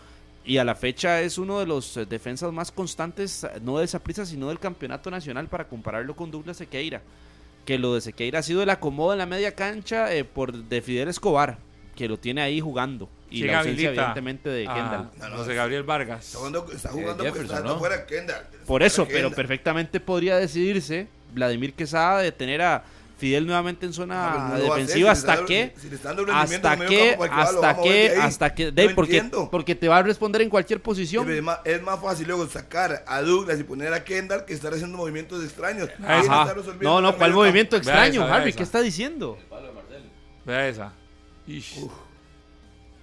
y 0.44 0.58
a 0.58 0.64
la 0.64 0.76
fecha 0.76 1.22
es 1.22 1.38
uno 1.38 1.60
de 1.60 1.68
los 1.68 1.96
eh, 1.98 2.06
defensas 2.06 2.52
más 2.52 2.72
constantes, 2.72 3.46
no 3.62 3.78
de 3.78 3.88
Saprissa, 3.88 4.26
sino 4.26 4.50
del 4.50 4.60
campeonato 4.60 5.10
nacional 5.12 5.48
para 5.48 5.68
compararlo 5.68 6.16
con 6.16 6.32
Douglas 6.32 6.58
Sequeira. 6.58 7.02
Que 7.64 7.80
lo 7.80 7.94
de 7.96 8.02
Sequeira 8.02 8.40
ha 8.40 8.44
sido 8.44 8.62
el 8.64 8.70
acomodo 8.70 9.14
en 9.14 9.20
la 9.20 9.26
media 9.26 9.54
cancha 9.56 10.14
eh, 10.14 10.24
por 10.24 10.54
de 10.54 10.82
Fidel 10.82 11.08
Escobar, 11.10 11.58
que 11.96 12.08
lo 12.08 12.18
tiene 12.18 12.42
ahí 12.42 12.60
jugando. 12.60 13.10
Y 13.30 13.40
¿Quién 13.42 13.52
la 13.52 13.60
ausencia, 13.60 13.88
habilita 13.90 14.02
evidentemente, 14.04 14.50
de 14.50 14.68
a 14.68 14.74
Kendall. 14.74 15.10
No, 15.18 15.30
no, 15.30 15.38
José 15.38 15.56
Gabriel 15.56 15.84
Vargas. 15.84 16.26
Está 16.26 16.38
jugando, 16.38 16.72
está 16.72 16.90
jugando 16.90 17.24
Jefferson, 17.24 17.58
está 17.58 17.68
¿no? 17.68 17.76
afuera 17.76 18.06
Kendall. 18.06 18.46
Por 18.66 18.84
eso, 18.84 19.06
Fuera 19.06 19.18
pero 19.18 19.32
perfectamente 19.32 20.00
podría 20.00 20.38
decidirse 20.38 21.08
Vladimir 21.34 21.74
Quesada 21.74 22.20
de 22.20 22.32
tener 22.32 22.62
a 22.62 22.84
Fidel 23.18 23.46
nuevamente 23.46 23.86
en 23.86 23.94
zona 23.94 24.30
pero 24.34 24.44
no 24.44 24.50
lo 24.50 24.50
va 24.50 24.56
a 24.56 24.58
hacer, 24.58 24.88
defensiva 24.88 25.12
hasta 25.12 25.46
que 25.46 25.74
si 25.78 25.88
hasta 25.96 26.74
el 26.74 26.86
que 26.86 27.18
hasta 27.32 27.82
que 27.82 28.10
de 28.10 28.22
hasta 28.22 28.54
que 28.54 28.66
No 28.66 28.72
de, 28.72 28.90
porque 28.90 29.18
entiendo. 29.18 29.50
porque 29.50 29.74
te 29.74 29.88
va 29.88 30.00
a 30.00 30.04
responder 30.04 30.42
en 30.42 30.50
cualquier 30.50 30.82
posición. 30.82 31.30
es, 31.32 31.42
más, 31.42 31.60
es 31.64 31.82
más 31.82 32.00
fácil 32.02 32.28
luego 32.28 32.46
sacar 32.48 33.06
a 33.08 33.22
Douglas 33.22 33.58
y 33.58 33.64
poner 33.64 33.94
a 33.94 34.04
Kendall 34.04 34.44
que 34.44 34.54
estar 34.54 34.74
haciendo 34.74 34.98
movimientos 34.98 35.42
extraños. 35.46 35.90
¿Quién 35.96 36.10
Ajá. 36.10 36.54
No, 36.82 37.00
no, 37.00 37.10
el 37.10 37.16
¿cuál 37.16 37.32
movimiento? 37.32 37.78
Vea 37.78 37.80
extraño, 37.80 38.22
esa, 38.22 38.26
vea 38.26 38.36
Harry? 38.36 38.50
esa. 38.50 38.58
¿Qué 38.58 38.64
está 38.64 38.82
diciendo? 38.82 39.38
Vea 40.46 40.68
esa. 40.68 40.94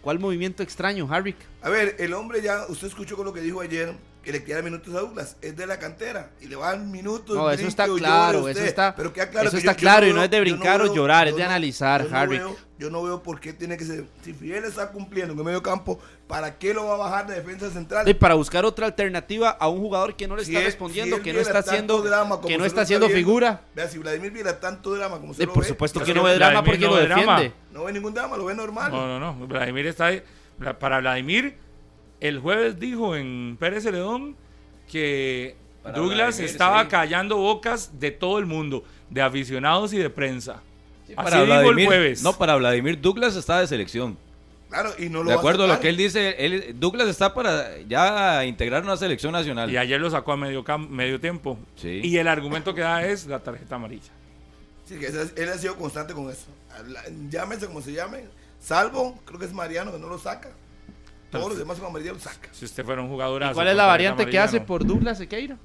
¿Cuál 0.01 0.19
movimiento 0.19 0.63
extraño, 0.63 1.09
Harry? 1.11 1.35
A 1.63 1.71
ver, 1.71 1.97
el 1.99 2.13
hombre 2.15 2.43
ya, 2.43 2.67
usted 2.69 2.89
escuchó 2.89 3.17
con 3.17 3.25
lo 3.25 3.33
que 3.33 3.41
dijo 3.41 3.61
ayer, 3.61 3.95
que 4.23 4.31
le 4.33 4.45
queda 4.45 4.63
minutos 4.63 4.95
a 4.95 5.01
Douglas, 5.01 5.37
es 5.43 5.57
de 5.57 5.67
la 5.67 5.79
cantera 5.79 6.31
y 6.41 6.47
le 6.47 6.55
van 6.57 6.91
minutos. 6.93 7.35
No, 7.37 7.51
eso 7.51 7.67
está 7.67 7.87
claro, 7.87 8.41
usted. 8.41 8.53
eso 8.53 8.65
está- 8.65 8.95
Pero 8.95 9.13
queda 9.13 9.29
claro 9.31 9.49
eso 9.49 9.57
que 9.57 9.59
está 9.59 9.73
yo- 9.73 9.77
yo 9.79 9.81
claro 9.81 10.07
y 10.07 10.11
no 10.11 10.15
veo- 10.17 10.25
es 10.25 10.31
de 10.31 10.41
brincar 10.41 10.81
o 10.81 10.85
veo- 10.85 10.95
llorar, 10.95 11.27
es 11.29 11.35
de 11.37 11.43
analizar, 11.43 12.09
yo 12.09 12.17
Harry. 12.17 12.39
veo- 12.39 12.57
yo 12.79 12.91
no 12.91 13.03
veo 13.03 13.23
por 13.23 13.41
qué 13.41 13.53
tiene 13.53 13.77
que 13.77 13.85
ser. 13.85 14.05
Si 14.25 14.33
Fidel 14.33 14.65
está 14.65 14.91
cumpliendo 14.93 15.33
en 15.33 15.39
el 15.41 15.45
medio 15.45 15.63
campo, 15.63 15.99
¿para 16.29 16.57
qué 16.59 16.73
lo 16.73 16.87
va 16.87 16.95
a 16.95 16.99
bajar 16.99 17.27
de 17.27 17.35
defensa 17.35 17.69
central? 17.71 18.09
Y 18.09 18.15
para 18.15 18.35
buscar 18.35 18.65
otra 18.65 18.87
alternativa 18.87 19.51
a 19.51 19.69
un 19.69 19.81
jugador 19.81 20.15
que 20.15 20.29
no 20.29 20.37
le 20.37 20.45
Si 20.45 20.53
está 20.53 20.61
él- 20.61 20.67
respondiendo, 20.67 21.17
si 21.17 21.23
que 21.23 21.33
no 21.33 21.41
está 21.41 21.59
haciendo 21.59 22.01
drama 22.03 22.37
como 22.37 22.49
que 22.49 22.59
no 22.59 22.65
está 22.65 22.83
haciendo 22.83 23.09
figura. 23.09 23.63
Vea, 23.75 23.89
si 23.89 23.99
Vladimir 23.99 24.31
viera 24.33 24.59
tanto 24.61 24.95
drama 24.95 25.19
como 25.21 25.35
se 25.35 25.43
Y 25.43 25.47
lo 25.47 25.53
por 25.53 25.65
ve, 25.65 25.69
supuesto 25.69 25.99
es 26.01 26.05
que 26.07 26.15
no 26.15 26.23
ve 26.23 26.35
drama 26.35 26.61
Vladimir 26.61 26.71
porque 26.73 26.85
no 26.87 26.91
lo 26.93 26.97
ve 27.01 27.07
drama. 27.09 27.37
defiende. 27.41 27.57
no 27.73 27.85
ve 27.85 27.93
ningún 27.93 28.15
drama, 28.15 28.37
lo 28.37 28.45
ve 28.45 28.55
normal. 28.55 28.93
No, 28.93 29.07
no, 29.19 29.35
no. 29.35 29.47
Vladimir 29.49 29.87
está 29.89 30.07
ahí. 30.07 30.23
Para 30.79 31.01
Vladimir, 31.01 31.57
el 32.23 32.39
jueves 32.39 32.79
dijo 32.79 33.17
en 33.17 33.57
Pérez 33.59 33.83
Celedón 33.83 34.37
que 34.91 35.57
Para 35.83 35.99
Douglas 35.99 36.37
Vladimir, 36.37 36.51
estaba 36.51 36.83
sí. 36.83 36.89
callando 36.89 37.37
bocas 37.37 37.99
de 37.99 38.13
todo 38.13 38.39
el 38.39 38.47
mundo, 38.47 38.85
de 39.11 39.23
aficionados 39.23 39.93
y 39.93 39.99
de 39.99 40.09
prensa. 40.09 40.63
Sí, 41.07 41.15
Así 41.17 41.25
para 41.25 41.43
dijo 41.43 41.55
el 41.55 41.63
Vladimir, 41.63 41.87
jueves. 41.87 42.23
no, 42.23 42.33
para 42.39 42.55
Vladimir 42.57 43.01
Douglas 43.01 43.35
está 43.35 43.59
de 43.59 43.67
selección. 43.67 44.17
Claro, 44.69 44.91
y 44.99 45.09
no 45.11 45.23
lo 45.23 45.31
De 45.31 45.37
acuerdo 45.37 45.65
a 45.65 45.67
lo 45.67 45.81
que 45.81 45.89
él 45.89 45.97
dice, 45.97 46.37
él, 46.39 46.77
Douglas 46.79 47.09
está 47.09 47.35
para 47.35 47.79
ya 47.81 48.45
integrar 48.47 48.83
una 48.85 48.97
selección 48.97 49.33
nacional. 49.33 49.71
Y 49.71 49.77
ayer 49.77 50.01
lo 50.01 50.09
sacó 50.09 50.33
a 50.33 50.37
medio, 50.37 50.65
medio 50.89 51.21
tiempo. 51.21 51.59
Sí. 51.77 52.01
Y 52.05 52.17
el 52.17 52.29
argumento 52.29 52.73
que 52.75 52.81
da 52.81 53.05
es 53.05 53.27
la 53.27 53.41
tarjeta 53.41 53.75
amarilla. 53.75 54.13
Sí, 54.87 54.99
que 54.99 55.09
él 55.09 55.49
ha 55.49 55.59
sido 55.59 55.77
constante 55.77 56.15
con 56.15 56.31
eso. 56.31 56.47
Llámese 57.29 57.67
como 57.67 57.83
se 57.83 57.93
llame, 57.93 58.25
salvo, 58.61 59.19
creo 59.27 59.39
que 59.39 59.45
es 59.45 59.53
Mariano 59.53 59.93
que 59.93 59.99
no 59.99 60.09
lo 60.09 60.19
saca. 60.19 60.51
Todos 61.39 61.49
los 61.51 61.59
demás 61.59 61.79
con 61.79 61.89
amarilla 61.89 62.13
lo 62.13 62.19
saca. 62.19 62.49
Si 62.53 62.65
usted 62.65 62.85
fuera 62.85 63.03
un 63.03 63.09
jugador 63.09 63.43
¿Cuál 63.55 63.69
es 63.69 63.77
la 63.77 63.87
variante 63.87 64.27
que 64.27 64.39
hace 64.39 64.61
por 64.61 64.87
Douglas 64.87 65.19
Sequeira? 65.19 65.57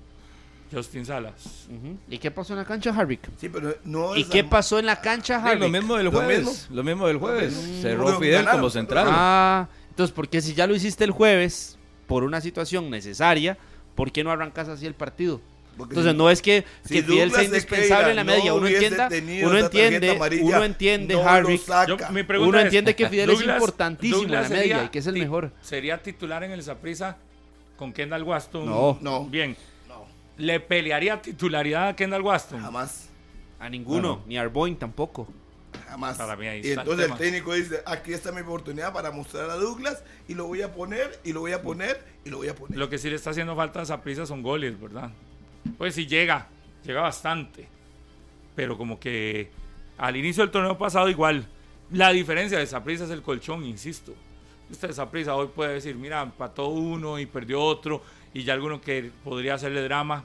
Justin 0.71 1.05
Salas. 1.05 1.67
¿Y 2.09 2.17
qué 2.17 2.29
pasó 2.31 2.53
en 2.53 2.59
la 2.59 2.65
cancha, 2.65 2.93
Harry? 2.97 3.19
Sí, 3.37 3.47
pero 3.49 3.75
no 3.85 4.15
¿Y 4.15 4.25
qué 4.25 4.43
pasó 4.43 4.79
en 4.79 4.85
la 4.85 4.99
cancha, 4.99 5.41
Harry? 5.43 5.59
lo 5.59 5.69
mismo 5.69 5.95
del 5.95 6.05
Lo 6.05 6.11
jueves. 6.11 6.39
mismo. 6.39 6.75
Lo 6.75 6.83
mismo 6.83 7.07
del 7.07 7.17
jueves. 7.17 7.79
Cerró 7.81 8.19
Fidel 8.19 8.39
ganaron, 8.39 8.59
como 8.61 8.69
central. 8.69 9.07
Ah, 9.09 9.67
entonces, 9.89 10.13
porque 10.13 10.41
si 10.41 10.53
ya 10.53 10.67
lo 10.67 10.75
hiciste 10.75 11.03
el 11.03 11.11
jueves 11.11 11.77
por 12.05 12.23
una 12.23 12.41
situación 12.41 12.89
necesaria, 12.89 13.57
¿por 13.95 14.11
qué 14.11 14.23
no 14.23 14.31
arrancas 14.31 14.67
así 14.67 14.85
el 14.85 14.93
partido? 14.93 15.41
Porque 15.77 15.91
Entonces 15.93 16.11
si- 16.13 16.17
no 16.17 16.29
es 16.31 16.41
que, 16.41 16.65
si 16.85 16.93
que 16.95 17.03
Fidel 17.03 17.29
sea 17.29 17.39
Douglas 17.39 17.43
indispensable 17.45 18.09
en 18.09 18.15
la 18.15 18.23
media, 18.23 18.49
no 18.49 18.55
uno 18.55 18.67
entienda, 18.67 19.09
uno 19.43 19.57
entiende, 19.57 20.09
amarilla, 20.11 20.43
uno 20.43 20.63
entiende, 20.63 21.13
no 21.13 21.29
Harry. 21.29 21.61
Yo- 21.87 21.97
mi 22.11 22.23
pregunta 22.23 22.49
uno 22.49 22.57
es, 22.59 22.65
entiende 22.65 22.95
que 22.95 23.07
Fidel 23.09 23.29
es 23.29 23.37
Douglas- 23.39 23.55
importantísimo 23.57 24.23
en 24.23 24.31
la 24.31 24.37
Douglas 24.41 24.49
media 24.51 24.75
sería 24.75 24.83
y 24.85 24.89
que 24.89 24.99
es 24.99 25.07
el 25.07 25.13
mejor. 25.17 25.51
¿Sería 25.61 26.01
titular 26.01 26.43
en 26.43 26.51
el 26.51 26.63
Saprissa 26.63 27.17
con 27.77 27.93
Kendall 27.93 28.23
Waston? 28.23 28.65
No. 28.65 28.97
No. 29.01 29.25
Bien. 29.25 29.55
No, 29.87 30.05
¿Le 30.37 30.59
pelearía 30.59 31.21
titularidad 31.21 31.89
a 31.89 31.95
Kendall 31.95 32.21
Waston? 32.23 32.61
jamás, 32.61 33.09
A 33.59 33.69
ninguno, 33.69 34.23
ni 34.27 34.37
a 34.37 34.41
Arboin 34.41 34.75
tampoco. 34.77 35.27
jamás. 35.87 36.17
Para 36.17 36.35
mí 36.35 36.47
ahí 36.47 36.61
y 36.63 36.71
el 36.71 36.79
entonces 36.79 36.99
el, 36.99 37.05
tema. 37.05 37.17
técnico 37.17 37.53
dice, 37.53 37.81
aquí 37.85 38.11
está 38.13 38.31
mi 38.31 38.41
oportunidad 38.41 38.91
para 38.93 39.11
mostrar 39.11 39.49
a 39.49 39.55
Douglas 39.55 40.03
y 40.27 40.33
lo 40.33 40.45
voy 40.47 40.61
a 40.61 40.73
poner, 40.73 41.19
y 41.23 41.33
lo 41.33 41.41
voy 41.41 41.53
a 41.53 41.61
poner, 41.61 42.03
y 42.25 42.29
lo 42.29 42.37
voy 42.37 42.49
a 42.49 42.55
poner. 42.55 42.77
Lo 42.77 42.89
que 42.89 42.97
sí 42.97 43.09
le 43.09 43.15
está 43.15 43.29
haciendo 43.29 43.55
falta 43.55 43.81
a 43.81 43.85
Saprissa 43.85 44.25
son 44.25 44.41
goles, 44.43 44.79
¿verdad? 44.79 45.11
Pues 45.77 45.95
sí 45.95 46.05
llega, 46.07 46.47
llega 46.85 47.01
bastante. 47.01 47.67
Pero 48.55 48.77
como 48.77 48.99
que 48.99 49.49
al 49.97 50.15
inicio 50.15 50.43
del 50.43 50.51
torneo 50.51 50.77
pasado 50.77 51.09
igual. 51.09 51.45
La 51.91 52.11
diferencia 52.11 52.59
de 52.59 52.67
Saprissa 52.67 53.05
es 53.05 53.11
el 53.11 53.21
colchón, 53.21 53.63
insisto. 53.65 54.13
Usted 54.69 54.91
Saprissa 54.91 55.35
hoy 55.35 55.47
puede 55.47 55.75
decir, 55.75 55.95
mira, 55.95 56.21
empató 56.21 56.67
uno 56.67 57.17
y 57.19 57.25
perdió 57.25 57.61
otro 57.61 58.01
y 58.33 58.43
ya 58.43 58.53
alguno 58.53 58.81
que 58.81 59.11
podría 59.23 59.53
hacerle 59.53 59.81
drama. 59.83 60.23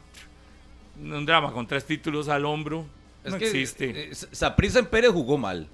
Un 1.00 1.24
drama 1.24 1.52
con 1.52 1.66
tres 1.66 1.84
títulos 1.84 2.28
al 2.28 2.44
hombro. 2.44 2.84
no 3.24 3.36
existe. 3.36 4.10
eh, 4.10 4.14
Saprissa 4.14 4.80
en 4.80 4.86
Pérez 4.86 5.10
jugó 5.12 5.38
mal. 5.38 5.68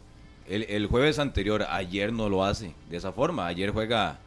El, 0.47 0.65
el 0.65 0.87
jueves 0.87 1.19
anterior, 1.19 1.65
ayer 1.69 2.13
no 2.13 2.29
lo 2.29 2.45
hace 2.45 2.75
de 2.91 2.97
esa 2.99 3.13
forma. 3.13 3.47
Ayer 3.47 3.71
juega 3.71 4.19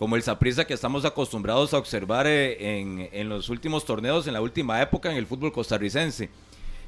como 0.00 0.16
el 0.16 0.22
Saprissa 0.22 0.64
que 0.64 0.72
estamos 0.72 1.04
acostumbrados 1.04 1.74
a 1.74 1.78
observar 1.78 2.26
eh, 2.26 2.80
en, 2.80 3.10
en 3.12 3.28
los 3.28 3.50
últimos 3.50 3.84
torneos, 3.84 4.26
en 4.26 4.32
la 4.32 4.40
última 4.40 4.80
época 4.80 5.10
en 5.10 5.18
el 5.18 5.26
fútbol 5.26 5.52
costarricense. 5.52 6.30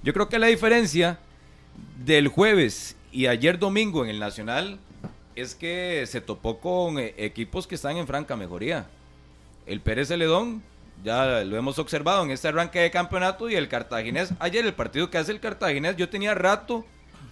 Yo 0.02 0.14
creo 0.14 0.30
que 0.30 0.38
la 0.38 0.46
diferencia 0.46 1.18
del 2.06 2.28
jueves 2.28 2.96
y 3.12 3.26
ayer 3.26 3.58
domingo 3.58 4.02
en 4.02 4.08
el 4.08 4.18
Nacional 4.18 4.78
es 5.36 5.54
que 5.54 6.06
se 6.06 6.22
topó 6.22 6.58
con 6.58 6.98
eh, 6.98 7.12
equipos 7.18 7.66
que 7.66 7.74
están 7.74 7.98
en 7.98 8.06
franca 8.06 8.34
mejoría. 8.34 8.86
El 9.66 9.82
Pérez 9.82 10.08
Celedón, 10.08 10.62
ya 11.04 11.44
lo 11.44 11.58
hemos 11.58 11.78
observado 11.78 12.24
en 12.24 12.30
este 12.30 12.48
arranque 12.48 12.78
de 12.78 12.90
campeonato, 12.90 13.50
y 13.50 13.56
el 13.56 13.68
Cartaginés. 13.68 14.32
Ayer 14.38 14.64
el 14.64 14.72
partido 14.72 15.10
que 15.10 15.18
hace 15.18 15.32
el 15.32 15.40
Cartaginés, 15.40 15.98
yo 15.98 16.08
tenía 16.08 16.32
rato 16.34 16.82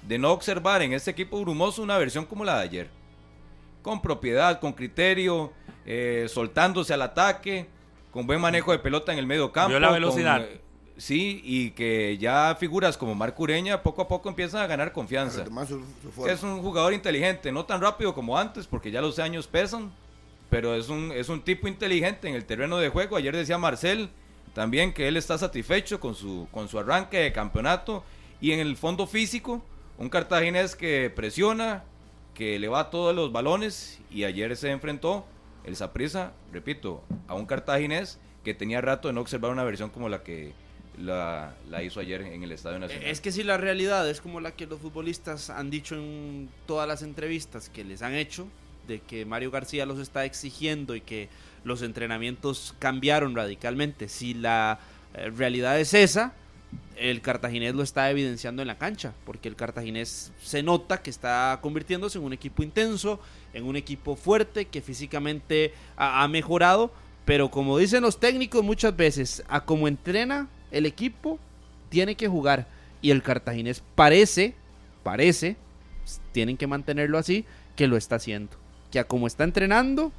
de 0.07 0.19
no 0.19 0.31
observar 0.33 0.83
en 0.83 0.93
este 0.93 1.11
equipo 1.11 1.41
brumoso 1.41 1.83
una 1.83 1.97
versión 1.97 2.27
como 2.27 2.45
la 2.45 2.59
de 2.59 2.65
ayer. 2.65 3.00
Con 3.83 4.03
propiedad, 4.03 4.61
con 4.61 4.73
criterio, 4.73 5.53
eh, 5.87 6.27
soltándose 6.29 6.93
al 6.95 7.03
ataque, 7.03 7.67
con 8.11 8.27
buen 8.27 8.41
manejo 8.41 8.73
de 8.73 8.79
pelota 8.79 9.13
en 9.13 9.19
el 9.19 9.27
medio 9.27 9.51
campo. 9.53 9.71
Vio 9.71 9.81
la 9.81 9.89
velocidad. 9.95 10.41
eh, 10.43 10.61
sí, 10.97 11.41
y 11.45 11.71
que 11.71 12.19
ya 12.19 12.55
figuras 12.61 12.97
como 12.99 13.15
Marco 13.15 13.43
Ureña 13.43 13.83
poco 13.83 14.03
a 14.03 14.09
poco 14.09 14.29
empiezan 14.29 14.63
a 14.63 14.67
ganar 14.67 14.93
confianza. 14.93 15.45
Su- 15.69 15.85
su 16.03 16.27
es 16.29 16.43
un 16.43 16.61
jugador 16.61 16.93
inteligente, 16.93 17.51
no 17.53 17.65
tan 17.65 17.81
rápido 17.81 18.15
como 18.15 18.37
antes, 18.37 18.67
porque 18.67 18.91
ya 18.91 19.01
los 19.01 19.19
años 19.19 19.47
pesan, 19.47 19.91
pero 20.51 20.75
es 20.75 20.89
un, 20.89 21.13
es 21.13 21.29
un 21.29 21.41
tipo 21.43 21.69
inteligente 21.69 22.29
en 22.29 22.35
el 22.35 22.45
terreno 22.45 22.77
de 22.79 22.89
juego. 22.91 23.17
Ayer 23.17 23.35
decía 23.35 23.57
Marcel 23.57 24.11
también 24.53 24.93
que 24.93 25.09
él 25.09 25.17
está 25.17 25.39
satisfecho 25.39 26.01
con 26.01 26.15
su, 26.15 26.49
con 26.51 26.69
su 26.69 26.79
arranque 26.79 27.19
de 27.19 27.33
campeonato 27.33 28.05
y 28.41 28.51
en 28.53 28.59
el 28.61 28.77
fondo 28.77 29.07
físico, 29.07 29.65
un 29.97 30.09
cartaginés 30.09 30.75
que 30.77 31.09
presiona, 31.15 31.85
que 32.41 32.59
le 32.59 32.69
va 32.69 32.89
todos 32.89 33.15
los 33.15 33.33
balones 33.33 34.01
y 34.11 34.25
ayer 34.25 34.57
se 34.57 34.71
enfrentó 34.71 35.27
el 35.63 35.77
Saprissa, 35.77 36.33
repito, 36.51 37.03
a 37.29 37.35
un 37.35 37.45
cartaginés 37.45 38.19
que 38.43 38.55
tenía 38.55 38.81
rato 38.81 39.09
de 39.09 39.13
no 39.13 39.21
observar 39.21 39.53
una 39.53 39.63
versión 39.63 39.91
como 39.91 40.09
la 40.09 40.23
que 40.23 40.55
la, 40.99 41.55
la 41.69 41.83
hizo 41.83 42.01
ayer 42.01 42.23
en 42.23 42.43
el 42.43 42.51
Estadio 42.51 42.79
Nacional. 42.79 43.07
Es 43.07 43.21
que 43.21 43.31
si 43.31 43.43
la 43.43 43.59
realidad 43.59 44.09
es 44.09 44.23
como 44.23 44.41
la 44.41 44.53
que 44.53 44.65
los 44.65 44.81
futbolistas 44.81 45.51
han 45.51 45.69
dicho 45.69 45.97
en 45.97 46.49
todas 46.65 46.89
las 46.89 47.03
entrevistas 47.03 47.69
que 47.69 47.85
les 47.85 48.01
han 48.01 48.15
hecho, 48.15 48.49
de 48.89 49.01
que 49.01 49.27
Mario 49.27 49.51
García 49.51 49.85
los 49.85 49.99
está 49.99 50.25
exigiendo 50.25 50.97
y 50.97 51.03
que 51.03 51.29
los 51.65 51.83
entrenamientos 51.83 52.75
cambiaron 52.79 53.37
radicalmente. 53.37 54.09
Si 54.09 54.33
la 54.33 54.81
eh, 55.13 55.29
realidad 55.29 55.79
es 55.79 55.93
esa, 55.93 56.33
el 57.01 57.23
cartaginés 57.23 57.75
lo 57.75 57.83
está 57.83 58.11
evidenciando 58.11 58.61
en 58.61 58.69
la 58.69 58.77
cancha, 58.77 59.15
porque 59.25 59.49
el 59.49 59.57
cartaginés 59.57 60.33
se 60.43 60.63
nota 60.63 61.01
que 61.01 61.09
está 61.09 61.59
convirtiéndose 61.63 62.19
en 62.19 62.25
un 62.25 62.35
equipo 62.35 62.63
intenso, 62.63 63.21
en 63.55 63.65
un 63.65 63.77
equipo 63.77 64.17
fuerte, 64.17 64.67
que 64.67 64.83
físicamente 64.83 65.73
ha, 65.97 66.29
mejorado, 66.29 66.93
pero 67.25 67.51
como 67.51 67.79
dicen 67.79 68.03
los 68.03 68.21
técnicos 68.21 68.63
muchas 68.63 68.95
veces, 68.95 69.43
a 69.49 69.65
como 69.65 69.89
entrena 69.89 70.49
el 70.71 70.85
equipo, 70.85 71.39
tiene 71.89 72.17
que 72.17 72.29
jugar. 72.29 72.69
Y 73.01 73.11
el 73.13 73.23
cartaginés 73.23 73.83
parece, 73.95 74.55
parece, 75.03 75.57
tienen 76.33 76.59
que 76.59 76.67
mantenerlo 76.67 77.17
así, 77.17 77.47
que 77.77 77.87
lo 77.87 77.97
está 77.97 78.17
haciendo. 78.17 78.53
Que 78.91 78.99
a 78.99 79.05
como 79.05 79.27
está 79.27 79.45
entrenando, 79.45 80.13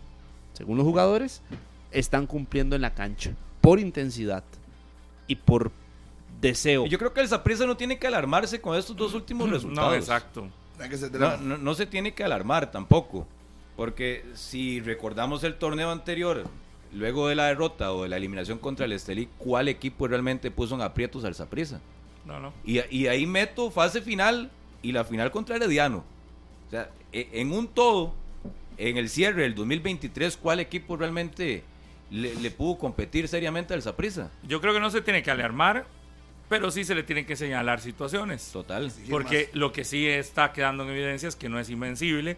según 0.54 0.78
los 0.78 0.86
jugadores, 0.86 1.44
están 1.92 2.26
cumpliendo 2.26 2.76
en 2.76 2.82
la 2.82 2.96
cancha, 2.96 3.34
por 3.62 3.80
intensidad 3.80 4.44
y 5.28 5.36
por 5.36 5.72
deseo. 6.42 6.86
Yo 6.88 6.98
creo 6.98 7.14
que 7.14 7.22
el 7.22 7.28
Saprissa 7.28 7.66
no 7.66 7.78
tiene 7.78 7.98
que 8.00 8.08
alarmarse 8.08 8.60
con 8.60 8.78
estos 8.78 8.96
dos 8.96 9.14
últimos 9.14 9.50
resultados. 9.50 9.92
No, 9.92 9.96
exacto. 9.96 10.48
No, 11.20 11.38
no- 11.38 11.58
no 11.58 11.74
se 11.76 11.86
tiene 11.86 12.14
que 12.14 12.24
alarmar 12.24 12.72
tampoco. 12.72 13.28
Porque 13.76 14.26
si 14.36 14.80
recordamos 14.82 15.44
el 15.44 15.56
torneo 15.56 15.92
anterior, 15.92 16.44
luego 16.94 17.28
de 17.28 17.36
la 17.36 17.46
derrota 17.46 17.94
o 17.94 18.04
de 18.04 18.10
la 18.10 18.18
eliminación 18.18 18.58
contra 18.58 18.86
el 18.86 18.92
Estelí, 18.92 19.30
¿cuál 19.38 19.68
equipo 19.70 20.08
realmente 20.08 20.52
puso 20.52 20.76
en 20.76 20.82
aprietos 20.82 21.24
al 21.24 21.36
Saprissa? 21.36 21.80
No, 22.26 22.40
no. 22.40 22.54
Y, 22.66 22.80
y 22.96 23.08
ahí 23.08 23.26
meto 23.26 23.72
fase 23.72 24.02
final 24.02 24.52
y 24.84 24.92
la 24.92 25.04
final 25.06 25.32
contra 25.32 25.56
Herediano. 25.56 26.04
O 26.68 26.70
sea, 26.72 26.90
e- 27.14 27.30
en 27.34 27.52
un 27.54 27.68
todo, 27.68 28.14
en 28.78 28.98
el 28.98 29.10
cierre 29.10 29.44
del 29.44 29.56
2023, 29.56 30.38
¿cuál 30.38 30.60
equipo 30.60 30.98
realmente 30.98 31.64
le, 32.12 32.36
le 32.36 32.52
pudo 32.52 32.78
competir 32.78 33.28
seriamente 33.28 33.74
al 33.74 33.82
Saprissa? 33.82 34.30
Yo 34.44 34.60
creo 34.62 34.74
que 34.74 34.80
no 34.80 34.90
se 34.92 35.02
tiene 35.02 35.24
que 35.24 35.32
alarmar, 35.32 35.86
pero 36.52 36.70
sí 36.70 36.84
se 36.84 36.94
le 36.94 37.04
tienen 37.04 37.26
que 37.26 37.38
señalar 37.38 37.80
situaciones. 37.80 38.52
Total. 38.52 38.92
Porque 39.10 39.50
lo 39.54 39.72
que 39.72 39.86
sí 39.86 40.06
está 40.06 40.52
quedando 40.52 40.84
en 40.84 40.90
evidencia 40.90 41.30
es 41.30 41.38
que 41.38 41.48
no 41.48 41.58
es 41.60 41.70
invencible, 41.70 42.36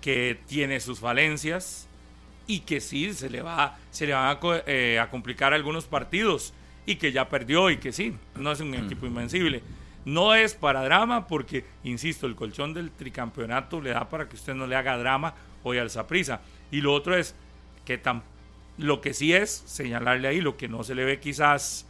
que 0.00 0.38
tiene 0.46 0.78
sus 0.78 1.00
falencias 1.00 1.88
y 2.46 2.60
que 2.60 2.80
sí 2.80 3.12
se 3.12 3.28
le 3.28 3.42
va, 3.42 3.76
se 3.90 4.06
le 4.06 4.12
van 4.12 4.36
a, 4.36 4.38
eh, 4.66 5.00
a 5.00 5.10
complicar 5.10 5.52
algunos 5.52 5.86
partidos 5.86 6.54
y 6.86 6.94
que 6.94 7.10
ya 7.10 7.28
perdió 7.28 7.70
y 7.70 7.78
que 7.78 7.90
sí, 7.92 8.14
no 8.36 8.52
es 8.52 8.60
un 8.60 8.72
equipo 8.74 9.04
invencible. 9.06 9.62
No 10.04 10.34
es 10.36 10.54
para 10.54 10.82
drama 10.84 11.26
porque, 11.26 11.64
insisto, 11.82 12.28
el 12.28 12.36
colchón 12.36 12.72
del 12.72 12.92
tricampeonato 12.92 13.80
le 13.80 13.90
da 13.90 14.08
para 14.08 14.28
que 14.28 14.36
usted 14.36 14.54
no 14.54 14.68
le 14.68 14.76
haga 14.76 14.96
drama 14.96 15.34
hoy 15.64 15.78
al 15.78 15.90
Saprisa. 15.90 16.40
Y 16.70 16.80
lo 16.82 16.94
otro 16.94 17.16
es 17.16 17.34
que 17.84 18.00
tam- 18.00 18.22
lo 18.78 19.00
que 19.00 19.12
sí 19.12 19.32
es 19.34 19.50
señalarle 19.66 20.28
ahí 20.28 20.40
lo 20.40 20.56
que 20.56 20.68
no 20.68 20.84
se 20.84 20.94
le 20.94 21.04
ve 21.04 21.18
quizás 21.18 21.84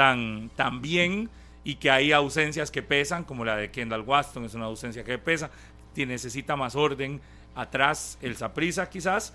tan, 0.00 0.48
tan 0.56 0.80
bien 0.80 1.28
y 1.62 1.74
que 1.74 1.90
hay 1.90 2.12
ausencias 2.12 2.70
que 2.70 2.82
pesan, 2.82 3.22
como 3.22 3.44
la 3.44 3.54
de 3.54 3.70
Kendall 3.70 4.00
Waston, 4.00 4.46
es 4.46 4.54
una 4.54 4.64
ausencia 4.64 5.04
que 5.04 5.18
pesa, 5.18 5.50
que 5.94 6.06
necesita 6.06 6.56
más 6.56 6.74
orden 6.74 7.20
atrás 7.54 8.16
el 8.22 8.34
Saprisa 8.34 8.88
quizás. 8.88 9.34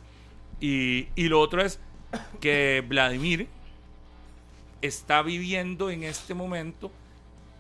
Y, 0.60 1.10
y 1.16 1.28
lo 1.28 1.40
otro 1.40 1.62
es 1.62 1.80
que 2.42 2.84
Vladimir 2.88 3.48
está 4.82 5.22
viviendo 5.22 5.92
en 5.92 6.04
este 6.04 6.34
momento 6.34 6.92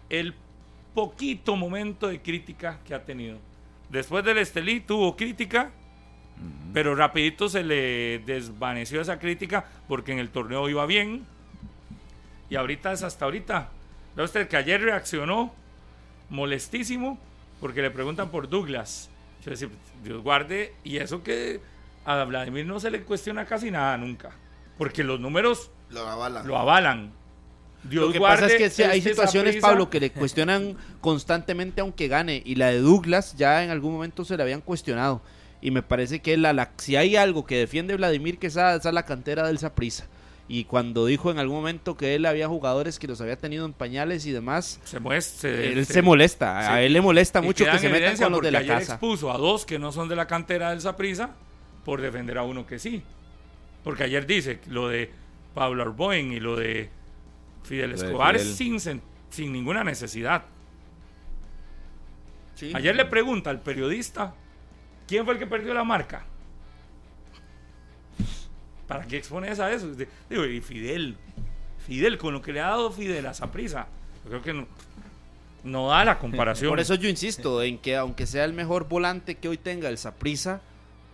el 0.10 0.34
poquito 0.96 1.56
momento 1.56 2.08
de 2.08 2.24
crítica 2.24 2.80
que 2.88 2.96
ha 2.96 3.06
tenido. 3.06 3.38
Después 3.92 4.26
del 4.26 4.40
Estelí 4.40 4.80
tuvo 4.80 5.16
crítica, 5.16 5.70
pero 6.74 6.96
rapidito 6.96 7.50
se 7.50 7.62
le 7.62 8.18
desvaneció 8.26 9.00
esa 9.00 9.20
crítica 9.20 9.64
porque 9.88 10.12
en 10.12 10.18
el 10.18 10.30
torneo 10.30 10.68
iba 10.70 10.88
bien. 10.88 11.35
Y 12.50 12.56
ahorita 12.56 12.92
es 12.92 13.04
hasta 13.04 13.26
ahorita. 13.26 13.70
Ve 14.16 14.24
usted 14.24 14.48
que 14.48 14.58
ayer 14.58 14.82
reaccionó 14.82 15.54
molestísimo 16.30 17.18
porque 17.60 17.82
le 17.82 17.92
preguntan 17.92 18.30
por 18.30 18.50
Douglas. 18.50 19.10
Yo 19.44 19.52
decía, 19.52 19.70
Dios 20.04 20.22
guarde, 20.24 20.74
y 20.84 20.98
eso 20.98 21.24
que 21.24 21.60
a 22.06 22.24
Vladimir 22.24 22.66
no 22.66 22.80
se 22.80 22.92
le 22.92 23.02
cuestiona 23.04 23.46
casi 23.46 23.72
nada 23.72 23.98
nunca. 23.98 24.32
Porque 24.78 25.04
los 25.04 25.20
números 25.20 25.72
Lo 25.90 26.08
avalan. 26.08 26.48
lo 26.48 26.58
avalan. 26.58 27.12
Dios 27.84 28.08
Lo 28.08 28.12
que 28.14 28.20
pasa 28.20 28.48
es 28.48 28.58
guarde 28.60 28.72
que 28.76 28.86
hay 28.86 29.02
situaciones, 29.02 29.58
Pablo, 29.58 29.90
que 29.92 30.00
le 30.00 30.12
cuestionan 30.12 30.76
constantemente 31.02 31.82
aunque 31.82 32.08
gane. 32.08 32.42
Y 32.44 32.56
la 32.56 32.68
de 32.68 32.80
Douglas 32.80 33.36
ya 33.38 33.64
en 33.64 33.70
algún 33.70 33.94
momento 33.94 34.26
se 34.26 34.36
le 34.36 34.44
habían 34.44 34.62
cuestionado. 34.62 35.22
Y 35.62 35.72
me 35.72 35.84
parece 35.84 36.20
que 36.20 36.36
la, 36.38 36.52
la- 36.54 36.72
si 36.78 36.96
hay 36.96 37.16
algo 37.16 37.46
que 37.46 37.58
defiende 37.58 37.96
Vladimir, 37.96 38.40
que 38.40 38.48
esa, 38.48 38.76
esa 38.76 38.90
es 38.90 38.96
la 38.96 39.06
cantera 39.06 39.46
del 39.48 39.60
Saprissa. 39.60 40.06
Y 40.48 40.66
cuando 40.66 41.08
dijo 41.08 41.32
en 41.32 41.40
algún 41.40 41.58
momento 41.58 41.98
que 41.98 42.14
él 42.14 42.26
había 42.28 42.48
jugadores 42.48 43.00
que 43.00 43.08
los 43.08 43.20
había 43.20 43.36
tenido 43.36 43.66
en 43.66 43.74
pañales 43.74 44.28
y 44.28 44.32
demás, 44.32 44.80
se 44.84 45.00
muestra. 45.00 45.50
él 45.50 45.84
se- 45.88 45.94
se 45.94 46.02
molesta. 46.04 46.62
sí. 46.62 46.68
A 46.72 46.82
él 46.84 46.94
le 46.94 47.02
molesta 47.02 47.42
mucho 47.42 47.66
que 47.66 47.80
se 47.80 47.90
metan 47.90 48.16
con 48.18 48.32
los 48.32 48.42
de 48.42 48.52
la 48.52 48.60
ayer 48.60 48.78
casa. 48.78 48.94
expuso 48.94 49.32
a 49.32 49.38
dos 49.40 49.66
que 49.66 49.80
no 49.80 49.92
son 49.92 50.08
de 50.08 50.16
la 50.16 50.28
cantera 50.28 50.70
del 50.70 50.82
Saprisa 50.82 51.32
por 51.84 52.00
defender 52.02 52.38
a 52.38 52.44
uno 52.44 52.68
que 52.68 52.78
sí. 52.78 53.02
Porque 53.84 54.04
ayer 54.04 54.28
dice 54.28 54.60
lo 54.68 54.88
de 54.88 55.12
Pablo 55.56 55.82
Arboin 55.84 56.32
y 56.32 56.40
lo 56.40 56.56
de 56.56 56.90
Fidel 57.64 57.92
Lo 57.92 57.98
de 57.98 58.06
Escobar 58.06 58.38
Fidel. 58.38 58.54
sin, 58.80 59.02
sin 59.32 59.52
ninguna 59.52 59.84
necesidad. 59.84 60.44
Sí. 62.56 62.72
Ayer 62.74 62.96
le 62.96 63.06
pregunta 63.06 63.50
al 63.50 63.62
periodista 63.62 64.34
quién 65.08 65.26
fue 65.26 65.34
el 65.34 65.40
que 65.40 65.48
perdió 65.48 65.74
la 65.74 65.84
marca. 65.84 66.26
¿Para 68.88 69.06
qué 69.06 69.18
expones 69.18 69.60
a 69.60 69.72
eso? 69.72 69.88
Digo, 70.30 70.46
y 70.46 70.62
Fidel. 70.62 71.18
Fidel, 71.86 72.18
con 72.18 72.34
lo 72.34 72.42
que 72.42 72.54
le 72.54 72.62
ha 72.62 72.68
dado 72.68 72.92
Fidel 72.92 73.26
a 73.26 73.34
Saprisa. 73.34 73.88
Yo 74.24 74.30
creo 74.30 74.42
que 74.42 74.68
no, 75.64 75.88
da 75.88 76.06
la 76.06 76.20
comparación. 76.20 76.70
Por 76.70 76.80
eso 76.80 76.96
yo 76.96 77.10
insisto 77.10 77.62
en 77.62 77.78
que 77.78 77.96
aunque 77.96 78.26
sea 78.26 78.46
el 78.46 78.54
mejor 78.54 78.88
volante 78.88 79.36
que 79.36 79.48
hoy 79.48 79.58
tenga 79.58 79.90
el 79.90 79.98
Saprissa, 79.98 80.62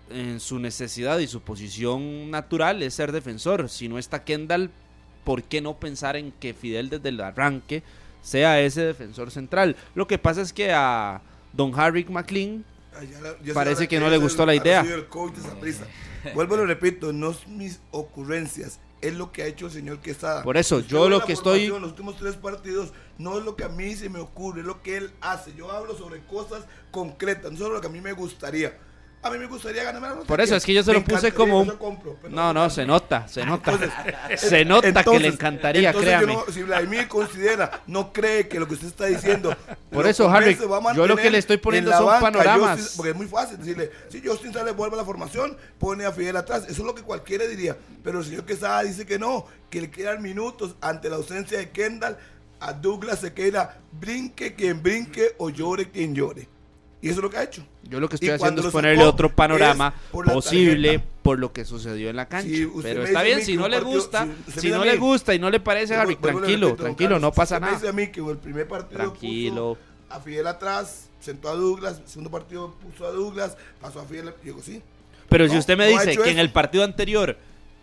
en 0.10 0.40
su 0.40 0.60
necesidad 0.60 1.20
y 1.20 1.28
su 1.28 1.42
posición 1.42 2.30
natural 2.30 2.84
es 2.84 2.94
ser 2.94 3.12
defensor. 3.12 3.70
Si 3.70 3.88
no 3.88 3.98
está 3.98 4.24
Kendall, 4.24 4.70
¿por 5.24 5.44
qué 5.44 5.62
no 5.62 5.78
pensar 5.78 6.16
en 6.16 6.32
que 6.34 6.54
Fidel 6.54 6.90
desde 6.90 7.10
el 7.10 7.22
arranque 7.22 7.84
sea 8.22 8.60
ese 8.60 8.82
defensor 8.82 9.32
central? 9.32 9.76
Lo 9.96 10.08
que 10.08 10.18
pasa 10.18 10.42
es 10.42 10.54
que 10.54 10.72
a 10.74 11.22
Don 11.54 11.78
Harry 11.80 12.06
McLean 12.06 12.66
yo 13.44 13.54
Parece 13.54 13.88
que 13.88 14.00
no 14.00 14.10
le 14.10 14.16
es 14.18 14.22
gustó 14.22 14.44
el- 14.44 14.48
la 14.48 14.56
idea. 14.56 14.82
el 14.82 15.08
coach 15.08 15.34
de. 15.36 15.76
Vuelvo 16.36 16.56
y 16.56 16.58
lo 16.60 16.66
repito, 16.66 17.12
no 17.14 17.34
son 17.34 17.58
mis 17.58 17.80
ocurrencias, 17.92 18.80
es 19.02 19.16
lo 19.16 19.32
que 19.32 19.42
ha 19.44 19.46
hecho 19.48 19.66
el 19.68 19.72
señor 19.72 20.00
Quesada. 20.02 20.44
Por 20.44 20.58
eso, 20.58 20.80
yo 20.82 21.10
lo 21.10 21.24
que 21.26 21.34
estoy- 21.34 21.62
formación, 21.70 21.82
Los 21.82 21.92
últimos 21.92 22.18
tres 22.18 22.36
partidos 22.36 22.94
no 23.18 23.40
es 23.40 23.44
lo 23.46 23.56
que 23.56 23.64
a 23.64 23.70
mí 23.70 23.96
se 23.96 24.10
me 24.10 24.20
ocurre, 24.20 24.62
es 24.62 24.68
lo 24.68 24.82
que 24.84 24.98
él 24.98 25.12
hace. 25.22 25.54
Yo 25.56 25.72
hablo 25.72 25.98
sobre 25.98 26.20
cosas 26.26 26.66
concretas, 26.92 27.52
no 27.52 27.58
sobre 27.58 27.74
lo 27.76 27.82
que 27.82 27.88
a 27.88 27.92
mí 27.92 28.02
me 28.02 28.14
gustaría. 28.14 28.78
A 29.24 29.30
mí 29.30 29.38
me 29.38 29.46
gustaría 29.46 29.84
ganarme 29.84 30.08
la 30.10 30.16
Por 30.24 30.42
eso 30.42 30.56
es 30.56 30.66
que 30.66 30.74
yo 30.74 30.82
se 30.82 30.94
lo 30.94 31.04
puse 31.04 31.32
como 31.32 31.62
un... 31.62 31.72
No, 32.30 32.54
no, 32.54 32.70
se 32.72 32.86
nota, 32.88 33.28
se 33.28 33.46
nota. 33.46 33.78
Se 34.38 34.66
nota 34.66 35.04
que 35.04 35.20
le 35.20 35.28
encantaría, 35.28 35.90
entonces 35.90 36.12
yo 36.12 36.18
créame. 36.18 36.34
no- 36.34 36.52
si 36.52 36.64
Vladimir 36.64 37.08
considera, 37.08 37.82
no 37.86 38.12
cree 38.12 38.48
que 38.48 38.60
lo 38.60 38.68
que 38.68 38.74
usted 38.74 38.88
está 38.88 39.06
diciendo. 39.06 39.56
Por 39.92 40.08
eso, 40.08 40.28
Harry, 40.30 40.58
yo 40.96 41.06
lo 41.06 41.16
que 41.18 41.30
le 41.30 41.38
estoy 41.38 41.56
en 41.58 41.62
poniendo 41.62 41.92
son 41.92 42.06
banca, 42.08 42.22
panoramas. 42.22 42.80
Justin- 42.80 42.98
porque 42.98 43.10
es 43.12 43.16
muy 43.18 43.28
fácil 43.28 43.58
decirle, 43.58 43.92
si 44.10 44.26
Justin 44.26 44.54
sale, 44.54 44.72
vuelve 44.72 44.96
a 44.96 45.00
la 45.00 45.06
formación, 45.06 45.56
pone 45.78 46.06
a 46.06 46.12
Fidel 46.12 46.38
atrás. 46.38 46.64
Eso 46.64 46.82
es 46.82 46.86
lo 46.88 46.96
que 46.96 47.04
cualquiera 47.04 47.46
diría. 47.46 47.78
Pero 48.04 48.20
el 48.20 48.26
señor 48.26 48.46
Quesada 48.46 48.82
dice 48.84 49.06
que 49.06 49.20
no, 49.20 49.46
que 49.70 49.82
le 49.82 49.92
quedan 49.92 50.22
minutos 50.24 50.76
ante 50.82 51.10
la 51.10 51.18
ausencia 51.18 51.60
de 51.60 51.70
Kendall. 51.70 52.18
A 52.60 52.74
Douglas 52.74 53.20
se 53.20 53.34
queda 53.34 53.80
brinque 53.92 54.56
quien 54.56 54.82
brinque 54.84 55.36
o 55.38 55.50
llore 55.50 55.90
quien 55.92 56.14
llore. 56.16 56.48
Y 57.02 57.10
eso 57.10 57.18
es 57.20 57.24
lo 57.24 57.30
que 57.32 57.38
ha 57.38 57.44
hecho. 57.44 57.66
Yo 57.84 58.00
lo 58.00 58.08
que 58.08 58.16
estoy 58.16 58.30
Y 58.30 58.32
haciendo 58.32 58.62
es 58.62 58.68
ponerle 58.72 59.04
otro 59.04 59.34
panorama 59.36 59.94
por 60.12 60.32
posible 60.32 60.90
tarjeta. 61.00 61.14
por 61.24 61.40
lo 61.40 61.52
que 61.52 61.66
sucedió 61.66 62.10
en 62.12 62.16
la 62.16 62.28
cancha. 62.28 62.50
Si 62.54 62.68
Pero 62.84 63.04
está 63.04 63.20
a 63.22 63.24
bien, 63.24 63.44
si 63.44 63.58
no 63.58 63.68
le 63.68 63.80
gusta, 63.80 64.28
si 64.56 64.70
no 64.70 64.84
a 64.84 64.86
le 64.86 64.98
gusta 64.98 65.34
y 65.34 65.40
no 65.40 65.50
le 65.50 65.60
parece, 65.60 65.96
Harry, 65.96 66.14
Vuelvo- 66.16 66.22
vuelvo 66.22 66.38
y 66.40 66.42
tranquilo, 66.44 66.68
repito, 66.68 66.84
tranquilo, 66.84 67.20
no 67.20 67.32
pasa 67.32 67.60
me 67.60 67.68
dice 67.70 67.80
nada. 67.80 67.90
a 67.90 67.94
mí 67.94 68.08
que 68.12 68.20
el 68.22 68.38
primer 68.38 68.68
partido 68.68 69.00
Tranquilo. 69.00 69.78
puso 69.80 70.16
a 70.16 70.20
Fidel 70.20 70.46
atrás, 70.46 71.10
sentó 71.20 71.50
a 71.50 71.56
Douglas, 71.56 72.02
segundo 72.06 72.30
partido 72.30 72.76
puso 72.76 73.06
a 73.08 73.12
Douglas, 73.12 73.58
pasó 73.82 74.00
a 74.02 74.06
Fidel, 74.06 74.34
y 74.44 74.46
digo, 74.46 74.62
sí. 74.62 74.84
Pero 75.28 75.48
si 75.50 75.58
usted 75.58 75.76
me 75.78 75.92
no 75.92 76.00
dice 76.00 76.16
que 76.22 76.30
en 76.30 76.38
el 76.38 76.52
partido 76.52 76.84
anterior 76.84 77.36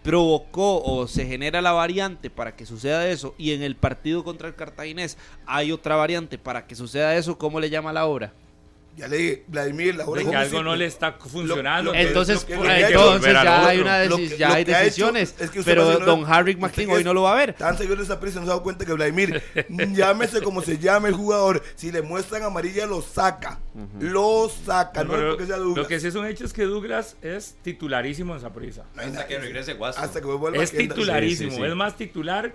provocó 0.04 0.80
o 0.82 1.08
se 1.08 1.26
genera 1.26 1.60
la 1.60 1.72
variante 1.72 2.30
para 2.30 2.54
que 2.54 2.64
suceda 2.66 3.08
eso 3.08 3.34
y 3.36 3.52
en 3.52 3.62
el 3.62 3.74
partido 3.76 4.22
contra 4.24 4.46
el 4.48 4.54
Cartaginés 4.54 5.18
hay 5.44 5.72
otra 5.72 5.96
variante 5.96 6.38
para 6.38 6.66
que 6.66 6.74
suceda 6.76 7.16
eso, 7.16 7.36
¿cómo 7.36 7.58
le 7.60 7.68
llama 7.68 7.92
la 7.92 8.06
obra? 8.06 8.32
Ya 8.98 9.06
le 9.08 9.16
dije, 9.16 9.44
Vladimir, 9.46 9.94
la 9.94 10.06
hora 10.06 10.18
de 10.20 10.24
es 10.24 10.30
que 10.30 10.36
algo 10.36 10.62
no 10.64 10.74
le 10.74 10.84
está 10.86 11.12
funcionando. 11.12 11.90
lo 11.90 11.92
que- 11.92 12.02
Entonces, 12.02 12.40
lo 12.42 12.46
que- 12.48 12.56
lo 12.56 12.62
que 12.62 12.80
entonces 12.80 13.32
ya 13.32 13.66
hay 13.68 13.78
una 13.80 14.04
Lo 14.06 14.18
deci- 14.18 14.28
que- 14.30 14.36
ya 14.36 14.48
lo 14.48 14.54
hay 14.54 14.64
decisiones, 14.64 15.34
es 15.38 15.50
que 15.50 15.62
pero 15.62 15.98
don 16.00 16.24
Harry 16.26 16.56
McLean 16.56 16.90
hoy 16.90 17.04
no 17.04 17.14
lo 17.14 17.22
va 17.22 17.32
a 17.32 17.36
ver. 17.36 17.52
Tan 17.54 17.76
seguidor 17.78 17.98
de 17.98 18.04
esa 18.04 18.18
prisa, 18.18 18.40
no 18.40 18.46
se 18.46 18.50
ha 18.50 18.54
dado 18.54 18.62
cuenta 18.64 18.84
que 18.84 18.92
Vladimir, 18.92 19.40
llámese 19.94 20.42
como 20.42 20.62
se 20.62 20.78
llame 20.78 21.10
el 21.10 21.14
jugador, 21.14 21.62
si 21.76 21.92
le 21.92 22.02
muestran 22.02 22.42
amarilla 22.42 22.86
lo 22.86 23.00
saca, 23.00 23.60
lo 24.00 24.48
saca, 24.48 25.04
no, 25.04 25.10
Pero 25.12 25.22
es 25.22 25.30
porque 25.36 25.46
sea 25.46 25.56
Douglas. 25.58 25.76
lo 25.84 25.86
que 25.88 26.00
sí 26.00 26.06
es 26.08 26.14
un 26.16 26.26
hecho 26.26 26.44
es 26.44 26.52
que 26.52 26.64
Douglas 26.64 27.16
es 27.22 27.56
titularísimo 27.62 28.34
en 28.34 28.40
Saprissa. 28.40 28.82
No 28.94 29.02
hay 29.02 29.06
Hasta 29.06 29.18
nada 29.18 29.26
que 29.28 29.38
regrese 29.38 29.74
Guasto. 29.74 30.02
Hasta 30.02 30.20
que 30.20 30.26
vuelva 30.26 30.62
Es 30.62 30.72
titularísimo, 30.72 31.50
Sí, 31.50 31.56
sí, 31.56 31.62
sí. 31.62 31.68
es 31.68 31.76
más 31.76 31.96
titular 31.96 32.52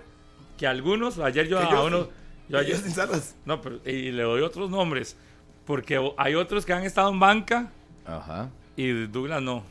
que 0.58 0.66
algunos. 0.66 1.18
Ayer 1.18 1.48
yo 1.48 1.58
a 1.58 1.82
uno. 1.84 2.08
Yo 2.48 2.58
ayer- 2.58 2.74
Justin 2.76 2.92
Salas. 2.94 3.34
no, 3.46 3.62
pero 3.62 3.80
y 3.86 4.12
le 4.12 4.22
doy 4.22 4.42
otros 4.42 4.68
nombres. 4.70 5.16
Porque 5.64 6.12
hay 6.16 6.34
otros 6.34 6.64
que 6.66 6.72
han 6.72 6.82
estado 6.84 7.10
en 7.10 7.18
banca 7.18 7.70
Ajá. 8.04 8.50
y 8.76 9.06
Douglas 9.06 9.42
no. 9.42 9.64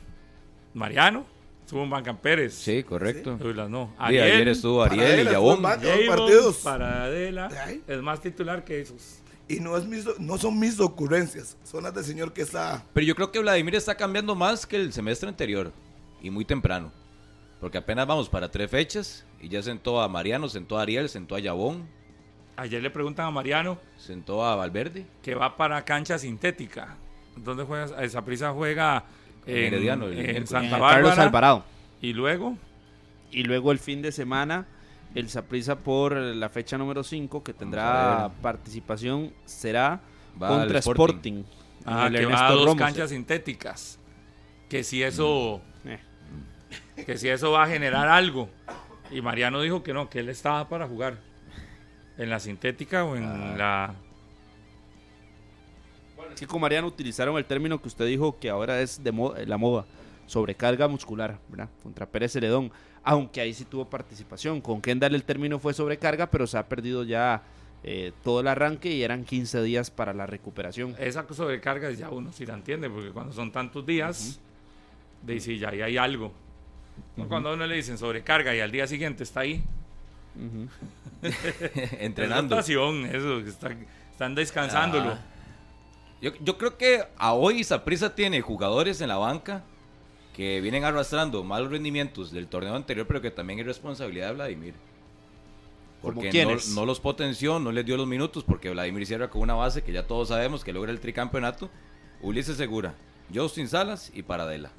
Mariano 0.73 1.25
estuvo 1.63 1.83
en 1.83 1.89
banca 1.89 2.11
en 2.11 2.17
Pérez. 2.17 2.53
Sí, 2.53 2.83
correcto. 2.83 3.37
Douglas 3.37 3.69
no. 3.69 3.93
Sí, 4.07 4.17
ayer 4.17 4.47
estuvo 4.47 4.83
Ariel 4.83 5.27
y 5.27 5.31
Yabón. 5.31 5.61
partidos. 5.61 6.57
Paradela 6.57 7.49
es 7.87 8.01
más 8.01 8.21
titular 8.21 8.63
que 8.63 8.81
esos. 8.81 9.19
Y 9.47 9.59
no, 9.59 9.75
es 9.77 9.85
mis, 9.85 10.07
no 10.19 10.37
son 10.37 10.57
mis 10.57 10.79
ocurrencias, 10.79 11.57
son 11.63 11.83
las 11.83 11.93
del 11.93 12.05
señor 12.05 12.31
que 12.31 12.41
está. 12.41 12.83
Pero 12.93 13.05
yo 13.05 13.13
creo 13.13 13.31
que 13.31 13.39
Vladimir 13.39 13.75
está 13.75 13.95
cambiando 13.95 14.35
más 14.35 14.65
que 14.65 14.77
el 14.77 14.93
semestre 14.93 15.27
anterior. 15.29 15.71
Y 16.21 16.29
muy 16.29 16.45
temprano. 16.45 16.91
Porque 17.59 17.77
apenas 17.77 18.07
vamos 18.07 18.29
para 18.29 18.49
tres 18.49 18.69
fechas. 18.71 19.25
Y 19.41 19.49
ya 19.49 19.61
sentó 19.61 20.01
a 20.01 20.07
Mariano, 20.07 20.47
sentó 20.47 20.77
a 20.77 20.83
Ariel, 20.83 21.09
sentó 21.09 21.35
a 21.35 21.39
Yabón, 21.39 21.87
Ayer 22.55 22.81
le 22.83 22.89
preguntan 22.91 23.25
a 23.25 23.31
Mariano 23.31 23.79
sentó 23.97 24.45
a 24.45 24.55
Valverde. 24.55 25.05
que 25.23 25.33
va 25.35 25.57
para 25.57 25.83
cancha 25.85 26.17
sintética. 26.19 26.95
¿Dónde 27.35 27.63
juega? 27.63 28.03
Esa 28.03 28.23
prisa 28.23 28.51
juega 28.51 29.05
En 29.47 29.57
en, 29.57 29.73
Herediano, 29.73 30.07
en 30.07 30.15
miércoles. 30.17 30.49
Santa 30.49 30.67
Eh, 30.77 30.79
Bárbara. 30.79 30.93
Carlos 31.03 31.17
Alvarado. 31.19 31.63
Y 32.01 32.13
luego, 32.13 32.55
Y 33.31 33.43
luego 33.43 33.71
el 33.71 33.79
fin 33.79 34.03
de 34.03 34.11
semana, 34.11 34.67
el 35.15 35.27
Saprissa 35.29 35.75
por 35.79 36.13
la 36.15 36.49
fecha 36.49 36.77
número 36.77 37.03
5, 37.03 37.43
que 37.43 37.53
tendrá 37.53 38.29
participación, 38.43 39.33
será 39.45 40.01
Va 40.41 40.49
contra 40.49 40.77
Sporting. 40.79 41.39
Sporting. 41.39 41.43
ah, 41.85 42.05
en 42.07 42.13
el 42.15 42.19
que 42.21 42.25
va 42.27 42.47
a 42.47 42.51
dos 42.51 42.65
Ramos. 42.65 42.77
canchas 42.77 43.09
sintéticas. 43.09 43.97
Que 44.69 44.83
si 44.83 45.01
eso, 45.01 45.61
Eh. 45.85 45.99
que 47.05 47.17
si 47.17 47.29
eso 47.29 47.51
va 47.51 47.63
a 47.63 47.67
generar 47.67 48.07
algo. 48.07 48.49
Y 49.09 49.21
Mariano 49.21 49.59
dijo 49.61 49.81
que 49.81 49.93
no, 49.93 50.09
que 50.09 50.19
él 50.19 50.29
estaba 50.29 50.69
para 50.69 50.87
jugar. 50.87 51.17
En 52.17 52.29
la 52.29 52.39
sintética 52.39 53.03
o 53.05 53.15
en 53.15 53.23
Ah. 53.23 53.55
la... 53.57 53.95
Sí, 56.35 56.45
con 56.45 56.61
Mariano 56.61 56.87
utilizaron 56.87 57.37
el 57.37 57.45
término 57.45 57.79
que 57.81 57.87
usted 57.87 58.05
dijo 58.07 58.39
que 58.39 58.49
ahora 58.49 58.81
es 58.81 59.03
de 59.03 59.11
mo- 59.11 59.33
la 59.45 59.57
moda, 59.57 59.85
sobrecarga 60.25 60.87
muscular, 60.87 61.37
¿verdad? 61.49 61.69
Contra 61.83 62.05
Pérez 62.07 62.31
Celedón, 62.31 62.71
aunque 63.03 63.41
ahí 63.41 63.53
sí 63.53 63.65
tuvo 63.65 63.85
participación. 63.89 64.59
Con 64.61 64.81
Kendall 64.81 65.13
el 65.15 65.23
término 65.23 65.59
fue 65.59 65.73
sobrecarga, 65.73 66.27
pero 66.31 66.47
se 66.47 66.57
ha 66.57 66.67
perdido 66.67 67.03
ya 67.03 67.43
eh, 67.83 68.13
todo 68.23 68.39
el 68.39 68.47
arranque 68.47 68.89
y 68.91 69.03
eran 69.03 69.25
15 69.25 69.61
días 69.61 69.91
para 69.91 70.13
la 70.13 70.25
recuperación. 70.25 70.95
Esa 70.97 71.25
sobrecarga 71.33 71.91
ya 71.91 72.09
uno 72.09 72.31
sí 72.31 72.45
la 72.45 72.53
entiende, 72.55 72.89
porque 72.89 73.09
cuando 73.11 73.33
son 73.33 73.51
tantos 73.51 73.85
días, 73.85 74.39
dice 75.21 75.57
ya 75.57 75.69
ahí 75.69 75.81
hay 75.81 75.97
algo. 75.97 76.31
Cuando 77.27 77.49
a 77.49 77.53
uno 77.53 77.67
le 77.67 77.75
dicen 77.75 77.97
sobrecarga 77.97 78.55
y 78.55 78.59
al 78.59 78.71
día 78.71 78.87
siguiente 78.87 79.23
está 79.23 79.41
ahí, 79.41 79.63
Ujú. 80.35 80.67
Entrenando. 81.99 82.59
Es 82.59 82.69
eso, 82.69 83.39
están 83.39 84.35
descansándolo. 84.35 85.11
Ah. 85.11 85.19
Yo, 86.21 86.31
yo 86.39 86.57
creo 86.57 86.77
que 86.77 87.03
a 87.17 87.33
hoy 87.33 87.63
Saprissa 87.63 88.15
tiene 88.15 88.41
jugadores 88.41 89.01
en 89.01 89.09
la 89.09 89.17
banca 89.17 89.63
que 90.33 90.61
vienen 90.61 90.83
arrastrando 90.83 91.43
malos 91.43 91.69
rendimientos 91.69 92.31
del 92.31 92.47
torneo 92.47 92.75
anterior, 92.75 93.05
pero 93.07 93.21
que 93.21 93.31
también 93.31 93.59
es 93.59 93.65
responsabilidad 93.65 94.29
de 94.29 94.33
Vladimir. 94.33 94.73
¿Como 96.01 96.15
Porque 96.15 96.27
no, 96.27 96.31
quiénes? 96.31 96.69
no 96.69 96.85
los 96.85 96.99
potenció, 96.99 97.59
no 97.59 97.71
les 97.71 97.85
dio 97.85 97.95
los 97.95 98.07
minutos, 98.07 98.43
porque 98.43 98.69
Vladimir 98.69 99.05
cierra 99.05 99.29
con 99.29 99.41
una 99.41 99.53
base 99.53 99.83
que 99.83 99.93
ya 99.93 100.05
todos 100.05 100.29
sabemos 100.29 100.63
que 100.63 100.73
logra 100.73 100.91
el 100.91 100.99
tricampeonato. 100.99 101.69
Ulises 102.21 102.57
Segura, 102.57 102.95
Justin 103.33 103.67
Salas 103.67 104.11
y 104.13 104.23
Paradela. 104.23 104.71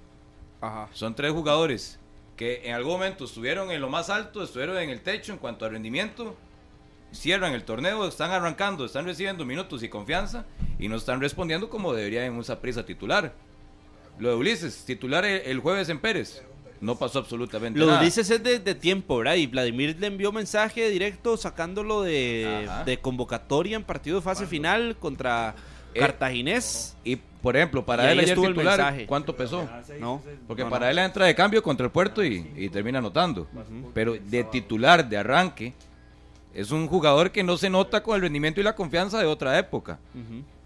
Ajá. 0.60 0.88
Son 0.92 1.14
tres 1.14 1.32
jugadores 1.32 1.98
que 2.36 2.62
en 2.64 2.74
algún 2.74 2.94
momento 2.94 3.24
estuvieron 3.24 3.70
en 3.70 3.80
lo 3.80 3.88
más 3.88 4.10
alto, 4.10 4.42
estuvieron 4.42 4.78
en 4.78 4.90
el 4.90 5.00
techo 5.00 5.32
en 5.32 5.38
cuanto 5.38 5.64
a 5.64 5.68
rendimiento, 5.68 6.36
cierran 7.12 7.52
el 7.54 7.64
torneo, 7.64 8.08
están 8.08 8.32
arrancando, 8.32 8.84
están 8.84 9.04
recibiendo 9.04 9.44
minutos 9.44 9.82
y 9.82 9.88
confianza 9.88 10.44
y 10.78 10.88
no 10.88 10.96
están 10.96 11.20
respondiendo 11.20 11.68
como 11.70 11.92
debería 11.92 12.26
en 12.26 12.32
un 12.32 12.44
prisa 12.60 12.84
titular. 12.84 13.32
Lo 14.18 14.30
de 14.30 14.34
Ulises, 14.34 14.84
titular 14.84 15.24
el, 15.24 15.42
el 15.42 15.60
jueves 15.60 15.88
en 15.88 16.00
Pérez, 16.00 16.42
no 16.80 16.96
pasó 16.96 17.20
absolutamente 17.20 17.78
Lo 17.78 17.86
nada. 17.86 18.02
dices 18.02 18.30
es 18.30 18.42
de, 18.42 18.58
de 18.58 18.74
tiempo, 18.74 19.18
¿verdad? 19.18 19.34
Y 19.36 19.46
Vladimir 19.46 19.96
le 19.98 20.08
envió 20.08 20.32
mensaje 20.32 20.90
directo 20.90 21.36
sacándolo 21.36 22.02
de, 22.02 22.68
de 22.84 22.98
convocatoria 22.98 23.76
en 23.76 23.84
partido 23.84 24.16
de 24.16 24.22
fase 24.22 24.46
final 24.46 24.96
contra 24.98 25.54
Cartaginés. 26.00 26.96
Y 27.04 27.16
por 27.16 27.56
ejemplo, 27.56 27.84
para 27.84 28.10
él 28.10 28.18
ayer 28.18 28.30
estuvo 28.30 28.46
el 28.46 28.54
titular, 28.54 28.78
mensaje. 28.78 29.06
¿cuánto 29.06 29.36
pesó? 29.36 29.68
No, 30.00 30.22
Porque 30.46 30.64
no, 30.64 30.70
para 30.70 30.86
no. 30.86 30.90
él 30.92 30.98
entra 30.98 31.26
de 31.26 31.34
cambio 31.34 31.62
contra 31.62 31.86
el 31.86 31.92
puerto 31.92 32.24
y, 32.24 32.50
y 32.56 32.68
termina 32.70 32.98
anotando. 32.98 33.46
Pero 33.92 34.14
de 34.14 34.44
titular, 34.44 35.06
de 35.08 35.16
arranque, 35.18 35.74
es 36.54 36.70
un 36.70 36.86
jugador 36.86 37.32
que 37.32 37.42
no 37.42 37.56
se 37.56 37.68
nota 37.68 38.02
con 38.02 38.14
el 38.16 38.22
rendimiento 38.22 38.60
y 38.60 38.64
la 38.64 38.74
confianza 38.74 39.18
de 39.18 39.26
otra 39.26 39.58
época. 39.58 39.98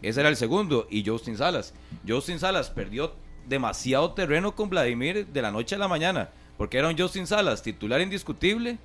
Ese 0.03 0.21
era 0.21 0.29
el 0.29 0.37
segundo. 0.37 0.87
Y 0.91 1.05
Justin 1.05 1.37
Salas. 1.37 1.75
Justin 2.07 2.39
Salas 2.39 2.71
perdió 2.71 3.13
demasiado 3.49 4.13
terreno 4.13 4.55
con 4.55 4.69
Vladimir 4.69 5.27
de 5.27 5.43
la 5.43 5.51
noche 5.51 5.75
a 5.75 5.79
la 5.79 5.89
mañana. 5.89 6.29
Porque 6.57 6.79
era 6.79 6.89
un 6.89 6.99
Justin 6.99 7.27
Salas 7.27 7.63
titular 7.63 8.01
indiscutible. 8.01 8.79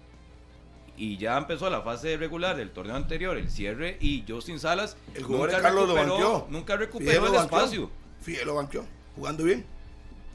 Y 0.96 1.18
ya 1.18 1.38
empezó 1.38 1.70
la 1.70 1.82
fase 1.82 2.18
regular 2.18 2.56
del 2.56 2.70
torneo 2.72 2.96
anterior, 2.96 3.36
el 3.38 3.50
cierre. 3.50 3.98
Y 4.00 4.24
Justin 4.28 4.60
Salas 4.60 4.96
El 5.16 5.24
jugador 5.24 5.50
nunca 5.50 5.62
Carlos 5.62 5.88
lo 5.88 5.96
recuperó, 5.96 6.14
banqueó. 6.20 6.48
nunca 6.50 6.74
Fidel 6.74 6.80
recuperó 6.88 7.22
lo 7.22 7.26
el 7.28 7.34
banqueó. 7.34 7.58
espacio. 7.58 7.92
Fidel 8.22 8.46
lo 8.48 8.56
banqueó, 8.56 8.86
jugando 9.16 9.44
bien. 9.44 9.66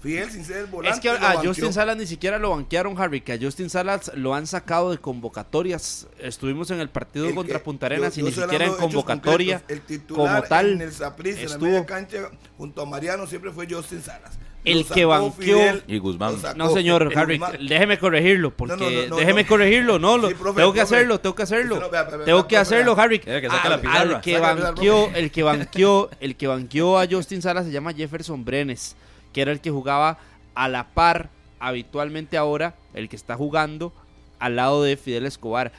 Fidel 0.02 0.30
sin 0.30 0.44
ser 0.44 0.66
volante. 0.66 0.94
Es 0.96 1.00
que 1.00 1.10
a 1.10 1.18
banqueó. 1.34 1.50
Justin 1.50 1.72
Salas 1.72 1.96
ni 1.96 2.06
siquiera 2.06 2.38
lo 2.38 2.50
banquearon, 2.50 2.96
Harry, 3.00 3.20
que 3.20 3.32
a 3.32 3.38
Justin 3.40 3.68
Salas 3.68 4.12
lo 4.14 4.32
han 4.34 4.46
sacado 4.46 4.90
de 4.92 4.98
convocatorias. 4.98 6.06
Estuvimos 6.20 6.70
en 6.70 6.78
el 6.80 6.88
partido 6.88 7.26
El 7.28 7.34
contra 7.34 7.58
que- 7.58 7.64
Punta 7.64 7.86
Arenas 7.86 8.14
yo- 8.14 8.20
y 8.20 8.22
yo 8.22 8.24
ni 8.26 8.28
estoy 8.30 8.44
siquiera 8.44 8.66
en 8.66 8.74
convocatoria. 8.74 9.62
El 9.66 9.80
titular 9.80 10.36
como 10.40 10.48
tal. 10.48 10.72
En 10.74 10.82
el 10.82 10.92
Saprissa, 10.92 11.40
en 11.40 11.46
la 11.46 11.52
estuvo. 11.52 11.68
media 11.68 11.86
cancha, 11.86 12.30
junto 12.56 12.82
a 12.82 12.86
Mariano, 12.86 13.26
siempre 13.26 13.50
fue 13.52 13.66
Justin 13.68 14.00
Salas. 14.02 14.38
El 14.72 14.86
que 14.86 15.04
banqueó- 15.04 15.32
Fidel, 15.32 15.82
Y 15.86 15.98
Guzmán. 15.98 16.36
No, 16.56 16.70
señor 16.70 17.02
el 17.02 17.18
Harry, 17.18 17.38
Guzmán. 17.38 17.66
déjeme 17.66 17.98
corregirlo, 17.98 18.50
porque 18.54 18.76
No, 18.76 18.90
no, 18.90 18.90
no, 19.02 19.06
no, 19.08 19.16
déjeme 19.16 19.42
no. 19.42 19.48
corregirlo, 19.48 19.98
no, 19.98 20.18
lo- 20.18 20.28
Sí, 20.28 20.34
profe, 20.34 20.60
tengo 20.60 20.72
que 20.72 20.80
profe. 20.80 20.94
hacerlo, 20.96 21.20
tengo 21.20 21.34
que 21.34 21.42
hacerlo, 21.42 21.74
Usted 21.76 21.86
no, 21.86 21.90
vea, 21.92 22.02
vea, 22.04 22.16
vea, 22.16 22.24
tengo 22.26 22.38
vea, 22.40 22.48
que 22.48 22.56
hacerlo, 22.56 22.94
vea. 22.94 23.04
Harry. 23.04 23.16
Al- 23.16 23.40
que 23.40 23.48
Saca 23.48 23.68
la 23.68 23.80
pizarra, 23.80 24.54
banqueó, 24.54 25.10
el 25.14 25.30
que 25.30 25.42
banqueó, 25.42 26.10
el 26.20 26.36
que 26.36 26.46
banqueó 26.46 26.98
a 26.98 27.06
Justin 27.10 27.42
Salas 27.42 27.64
se 27.66 27.72
llama 27.72 27.92
Jefferson 27.92 28.44
Brenes, 28.44 28.96
que 29.32 29.40
era 29.42 29.52
el 29.52 29.60
que 29.60 29.70
jugaba 29.70 30.18
a 30.54 30.68
la 30.68 30.88
par 30.88 31.30
habitualmente 31.60 32.36
ahora, 32.36 32.74
el 32.94 33.08
que 33.08 33.16
está 33.16 33.36
jugando 33.36 33.92
al 34.38 34.56
lado 34.56 34.82
de 34.82 34.96
Fidel 34.96 35.26
Escobar. 35.26 35.72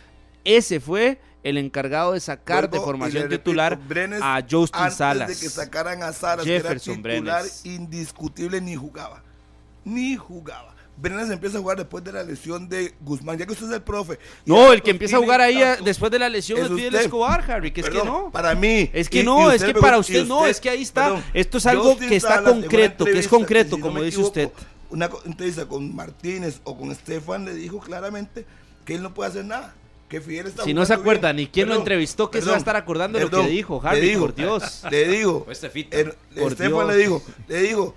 Ese 0.43 0.79
fue 0.79 1.17
el 1.43 1.57
encargado 1.57 2.13
de 2.13 2.19
sacar 2.19 2.67
Vuelvo 2.69 2.77
de 2.77 2.83
formación 2.85 3.23
repito, 3.23 3.43
titular 3.43 3.77
Brenes, 3.87 4.19
a 4.21 4.41
Justin 4.49 4.81
antes 4.81 4.97
Salas. 4.97 5.27
de 5.29 5.35
que 5.37 5.49
sacaran 5.49 6.03
a 6.03 6.11
Salas, 6.13 6.45
Jefferson 6.45 7.01
que 7.01 7.07
era 7.09 7.15
titular 7.15 7.41
Brenes. 7.43 7.65
indiscutible, 7.65 8.61
ni 8.61 8.75
jugaba. 8.75 9.23
Ni 9.85 10.15
jugaba. 10.15 10.75
Brenes 10.97 11.29
empieza 11.29 11.57
a 11.57 11.61
jugar 11.61 11.77
después 11.77 12.03
de 12.03 12.11
la 12.11 12.23
lesión 12.23 12.67
de 12.67 12.93
Guzmán, 12.99 13.37
ya 13.37 13.45
que 13.45 13.53
usted 13.53 13.67
es 13.67 13.71
el 13.71 13.81
profe. 13.81 14.19
No, 14.45 14.73
el 14.73 14.81
que 14.81 14.91
empieza 14.91 15.15
a 15.15 15.19
jugar 15.19 15.39
ahí 15.39 15.57
tanto- 15.57 15.85
después 15.85 16.11
de 16.11 16.19
la 16.19 16.27
lesión 16.27 16.59
Es 16.59 16.67
Fidel. 16.67 16.95
Escobar, 16.95 17.49
Harry, 17.49 17.71
que 17.71 17.79
es 17.79 17.89
que 17.89 18.03
no. 18.03 18.29
Para 18.31 18.53
mí. 18.53 18.89
Es 18.91 19.07
que 19.09 19.21
y- 19.21 19.23
no, 19.23 19.49
y 19.49 19.55
es 19.55 19.63
que 19.63 19.73
para 19.75 19.97
usted 19.97 20.25
no, 20.25 20.45
es 20.45 20.59
que 20.59 20.69
ahí 20.69 20.81
está. 20.81 21.23
Esto 21.33 21.57
es 21.59 21.65
algo 21.67 21.91
Justin 21.91 22.09
que 22.09 22.15
está 22.17 22.43
concreto, 22.43 23.05
que 23.05 23.17
es 23.17 23.29
concreto, 23.29 23.77
si 23.77 23.81
como 23.81 24.01
dice 24.01 24.17
equivoco, 24.17 24.27
usted. 24.27 24.49
Una 24.89 25.09
entrevista 25.23 25.65
con 25.67 25.95
Martínez 25.95 26.59
o 26.65 26.75
con 26.77 26.91
Estefan 26.91 27.45
le 27.45 27.53
dijo 27.53 27.79
claramente 27.79 28.45
que 28.83 28.95
él 28.95 29.01
no 29.03 29.13
puede 29.13 29.29
hacer 29.29 29.45
nada. 29.45 29.73
Está 30.17 30.63
Si 30.63 30.73
no 30.73 30.85
se 30.85 30.93
acuerda 30.93 31.31
bien. 31.31 31.45
ni 31.45 31.51
quién 31.51 31.69
lo 31.69 31.75
entrevistó, 31.75 32.31
que 32.31 32.41
se 32.41 32.49
va 32.49 32.55
a 32.55 32.59
estar 32.59 32.75
acordando 32.75 33.19
de 33.19 33.25
lo 33.25 33.31
que 33.31 33.43
le 33.43 33.49
dijo, 33.49 33.79
le 33.83 33.89
Harry, 33.89 33.99
digo, 34.01 34.21
por 34.21 34.35
Dios. 34.35 34.83
Le 34.89 35.07
digo. 35.07 35.45
El- 35.91 36.13
Por 36.35 36.51
Estefan 36.51 36.71
Dios. 36.71 36.87
le 36.87 36.97
dijo, 36.97 37.23
le 37.47 37.61
dijo, 37.61 37.95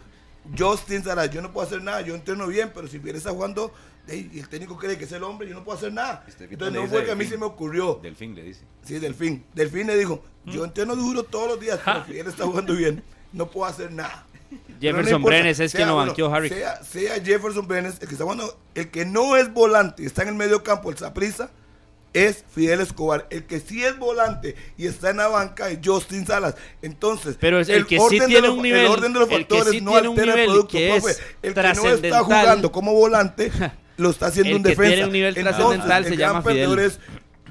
Justin 0.58 1.02
Salas, 1.04 1.30
yo 1.30 1.40
no 1.40 1.52
puedo 1.52 1.66
hacer 1.66 1.82
nada, 1.82 2.00
yo 2.02 2.14
entreno 2.14 2.46
bien, 2.46 2.70
pero 2.74 2.88
si 2.88 2.98
Fidel 2.98 3.16
está 3.16 3.30
jugando 3.30 3.72
y 4.08 4.40
el 4.40 4.48
técnico 4.48 4.76
cree 4.76 4.98
que 4.98 5.04
es 5.04 5.12
el 5.12 5.22
hombre, 5.22 5.48
yo 5.48 5.54
no 5.54 5.62
puedo 5.64 5.78
hacer 5.78 5.92
nada. 5.92 6.24
Estefita 6.26 6.66
Entonces 6.66 6.82
no 6.82 6.88
fue 6.88 7.04
que 7.04 7.12
a 7.12 7.14
mí 7.14 7.24
se 7.24 7.38
me 7.38 7.46
ocurrió. 7.46 8.00
Delfín 8.02 8.34
le 8.34 8.42
dice. 8.42 8.62
Sí, 8.84 8.98
Delfín. 8.98 9.44
Delfín 9.54 9.86
le 9.86 9.96
dijo, 9.96 10.22
yo 10.44 10.64
entreno 10.64 10.96
duro 10.96 11.22
todos 11.22 11.48
los 11.48 11.60
días, 11.60 11.78
pero 11.84 12.04
Fidel 12.06 12.26
está 12.26 12.44
jugando 12.44 12.74
bien, 12.74 13.02
no 13.32 13.48
puedo 13.50 13.66
hacer 13.66 13.90
nada. 13.92 14.26
No 14.52 14.58
Jefferson 14.80 15.22
Brenes 15.22 15.60
es 15.60 15.70
sea, 15.70 15.78
quien 15.78 15.88
lo 15.88 15.96
banqueó, 15.96 16.34
Harry. 16.34 16.48
Sea, 16.50 16.82
sea 16.82 17.14
Jefferson 17.24 17.66
Brenes, 17.68 17.94
el 18.00 18.08
que 18.08 18.14
está 18.14 18.24
jugando, 18.24 18.58
el 18.74 18.90
que 18.90 19.06
no 19.06 19.36
es 19.36 19.50
volante 19.54 20.02
y 20.02 20.06
está 20.06 20.22
en 20.22 20.28
el 20.30 20.34
medio 20.34 20.62
campo, 20.64 20.90
el 20.90 20.98
Saprisa, 20.98 21.50
es 22.12 22.44
Fidel 22.50 22.80
Escobar. 22.80 23.26
El 23.30 23.44
que 23.44 23.58
sí 23.60 23.82
es 23.84 23.98
volante 23.98 24.54
y 24.76 24.86
está 24.86 25.10
en 25.10 25.16
la 25.18 25.28
banca 25.28 25.70
es 25.70 25.78
Justin 25.84 26.26
Salas. 26.26 26.54
Entonces, 26.82 27.36
Pero 27.40 27.58
es 27.60 27.68
el 27.68 27.86
que 27.86 27.96
sí 27.98 28.02
orden 28.04 28.18
de 28.20 28.26
tiene 28.26 28.46
los- 28.48 28.56
un 28.56 28.62
nivel, 28.62 28.80
el 28.80 28.86
orden 28.88 29.12
de 29.12 29.18
los 29.20 29.28
el 29.30 29.34
que 29.46 29.54
factores 29.54 29.72
sí 29.72 29.80
no 29.80 29.96
altera 29.96 30.32
el 30.32 30.38
nivel 30.38 30.46
producto, 30.46 30.72
que 30.72 30.96
es 30.96 31.02
profe. 31.02 31.22
El 31.42 31.54
que 31.54 31.62
no 31.74 31.88
está 31.90 32.22
jugando 32.24 32.72
como 32.72 32.92
volante 32.92 33.50
lo 33.96 34.10
está 34.10 34.26
haciendo 34.26 34.50
El 34.50 34.56
en 34.56 34.62
que 34.62 34.68
defensa. 34.70 34.90
tiene 34.92 35.04
un 35.06 35.12
nivel 35.12 35.36
Entonces, 35.36 35.56
trascendental 35.58 36.04
el 36.04 36.08
se 36.10 36.16
gran 36.16 36.28
llama 36.30 36.42
Fidel. 36.42 36.54
perdedor 36.56 36.80
es 36.80 37.00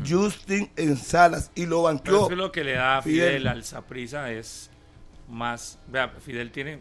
Justin 0.07 0.71
en 0.75 0.97
Salas 0.97 1.51
y 1.55 1.61
lo 1.65 1.69
Pero 1.69 1.81
banqueó. 1.83 2.23
es 2.23 2.29
que 2.29 2.35
lo 2.35 2.51
que 2.51 2.63
le 2.63 2.73
da 2.73 2.97
a 2.97 3.01
Fidel. 3.01 3.29
Fidel 3.29 3.47
al 3.47 3.63
Saprissa 3.63 4.31
es 4.31 4.69
más. 5.27 5.79
Vea, 5.87 6.09
Fidel 6.23 6.51
tiene 6.51 6.79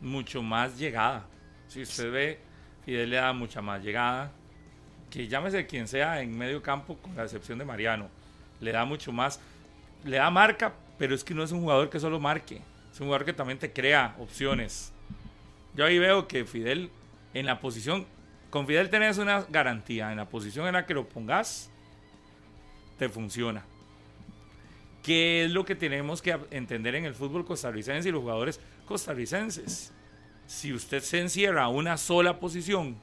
mucho 0.00 0.42
más 0.42 0.76
llegada. 0.78 1.26
Si 1.68 1.82
usted 1.82 2.10
ve, 2.10 2.38
Fidel 2.84 3.10
le 3.10 3.16
da 3.16 3.32
mucha 3.32 3.62
más 3.62 3.82
llegada. 3.82 4.32
Llámese 5.14 5.66
quien 5.66 5.86
sea 5.86 6.20
en 6.20 6.36
medio 6.36 6.62
campo, 6.62 6.96
con 6.96 7.14
la 7.16 7.22
excepción 7.22 7.58
de 7.58 7.64
Mariano. 7.64 8.08
le 8.60 8.72
da 8.72 8.84
mucho 8.84 9.12
más, 9.12 9.40
le 10.04 10.16
da 10.16 10.30
marca, 10.30 10.72
pero 10.98 11.14
es 11.14 11.22
que 11.22 11.34
no 11.34 11.42
es 11.42 11.52
un 11.52 11.60
jugador 11.60 11.90
que 11.90 12.00
solo 12.00 12.18
marque, 12.18 12.60
es 12.92 13.00
un 13.00 13.06
jugador 13.06 13.24
que 13.24 13.32
también 13.32 13.58
te 13.58 13.72
crea 13.72 14.16
opciones. 14.18 14.92
Yo 15.76 15.84
ahí 15.84 15.98
veo 15.98 16.26
que 16.26 16.44
Fidel 16.44 16.90
en 17.34 17.46
la 17.46 17.60
posición, 17.60 18.06
con 18.50 18.66
Fidel 18.66 18.90
tenés 18.90 19.18
una 19.18 19.42
garantía, 19.42 20.10
en 20.10 20.16
la 20.16 20.28
posición 20.28 20.66
en 20.66 20.74
la 20.74 20.86
que 20.86 20.94
lo 20.94 21.08
pongas, 21.08 21.70
te 22.98 23.08
funciona. 23.08 23.64
¿Qué 25.02 25.44
es 25.44 25.50
lo 25.50 25.64
que 25.64 25.74
tenemos 25.74 26.22
que 26.22 26.38
entender 26.50 26.94
en 26.94 27.04
el 27.04 27.14
fútbol 27.14 27.44
costarricense 27.44 28.08
y 28.08 28.12
los 28.12 28.22
jugadores 28.22 28.58
costarricenses? 28.86 29.92
Si 30.46 30.72
usted 30.72 31.02
se 31.02 31.20
encierra 31.20 31.64
a 31.64 31.68
una 31.68 31.96
sola 31.98 32.38
posición 32.40 32.96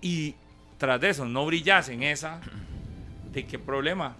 y 0.00 0.34
tras 0.78 1.00
de 1.00 1.10
eso 1.10 1.24
no 1.24 1.46
brillas 1.46 1.88
en 1.88 2.02
esa, 2.02 2.40
¿de 3.32 3.46
qué 3.46 3.58
problema? 3.58 4.16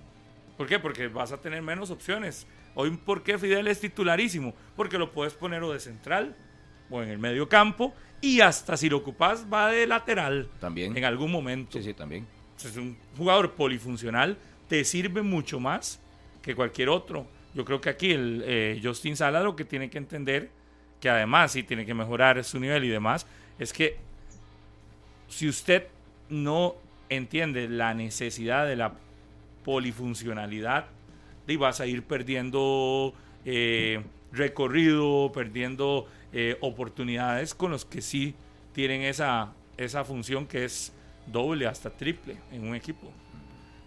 ¿Por 0.56 0.66
qué? 0.66 0.78
Porque 0.78 1.08
vas 1.08 1.32
a 1.32 1.40
tener 1.40 1.62
menos 1.62 1.90
opciones. 1.90 2.46
Hoy, 2.74 2.90
¿por 2.90 3.22
qué 3.22 3.38
Fidel 3.38 3.68
es 3.68 3.80
titularísimo? 3.80 4.54
Porque 4.74 4.98
lo 4.98 5.12
puedes 5.12 5.34
poner 5.34 5.62
o 5.62 5.72
de 5.72 5.80
central 5.80 6.34
o 6.90 7.02
en 7.02 7.10
el 7.10 7.18
medio 7.18 7.48
campo 7.48 7.94
y 8.20 8.40
hasta 8.40 8.76
si 8.76 8.88
lo 8.88 8.98
ocupas 8.98 9.46
va 9.52 9.70
de 9.70 9.86
lateral. 9.86 10.48
También. 10.60 10.96
En 10.96 11.04
algún 11.04 11.30
momento. 11.30 11.78
Sí, 11.78 11.84
sí, 11.84 11.94
también. 11.94 12.26
Es 12.56 12.76
un 12.76 12.96
jugador 13.16 13.52
polifuncional, 13.52 14.38
te 14.68 14.82
sirve 14.84 15.22
mucho 15.22 15.60
más 15.60 16.00
que 16.40 16.54
cualquier 16.54 16.88
otro. 16.88 17.26
Yo 17.54 17.64
creo 17.64 17.80
que 17.80 17.90
aquí 17.90 18.12
el 18.12 18.42
eh, 18.46 18.80
Justin 18.82 19.16
Sala 19.16 19.42
lo 19.42 19.56
que 19.56 19.64
tiene 19.64 19.90
que 19.90 19.98
entender, 19.98 20.50
que 21.00 21.10
además 21.10 21.52
sí 21.52 21.62
tiene 21.62 21.84
que 21.84 21.92
mejorar 21.92 22.42
su 22.44 22.58
nivel 22.58 22.84
y 22.84 22.88
demás, 22.88 23.26
es 23.58 23.72
que 23.72 23.98
si 25.28 25.48
usted 25.48 25.88
no 26.28 26.74
entiende 27.08 27.68
la 27.68 27.94
necesidad 27.94 28.66
de 28.66 28.76
la 28.76 28.94
polifuncionalidad, 29.64 30.86
y 31.48 31.56
vas 31.56 31.80
a 31.80 31.86
ir 31.86 32.02
perdiendo 32.02 33.14
eh, 33.44 34.02
recorrido, 34.32 35.30
perdiendo 35.32 36.06
eh, 36.32 36.56
oportunidades 36.60 37.54
con 37.54 37.70
los 37.70 37.84
que 37.84 38.02
sí 38.02 38.34
tienen 38.72 39.02
esa, 39.02 39.52
esa 39.76 40.04
función 40.04 40.46
que 40.46 40.64
es 40.64 40.92
doble 41.26 41.66
hasta 41.66 41.90
triple 41.90 42.36
en 42.52 42.68
un 42.68 42.74
equipo. 42.74 43.10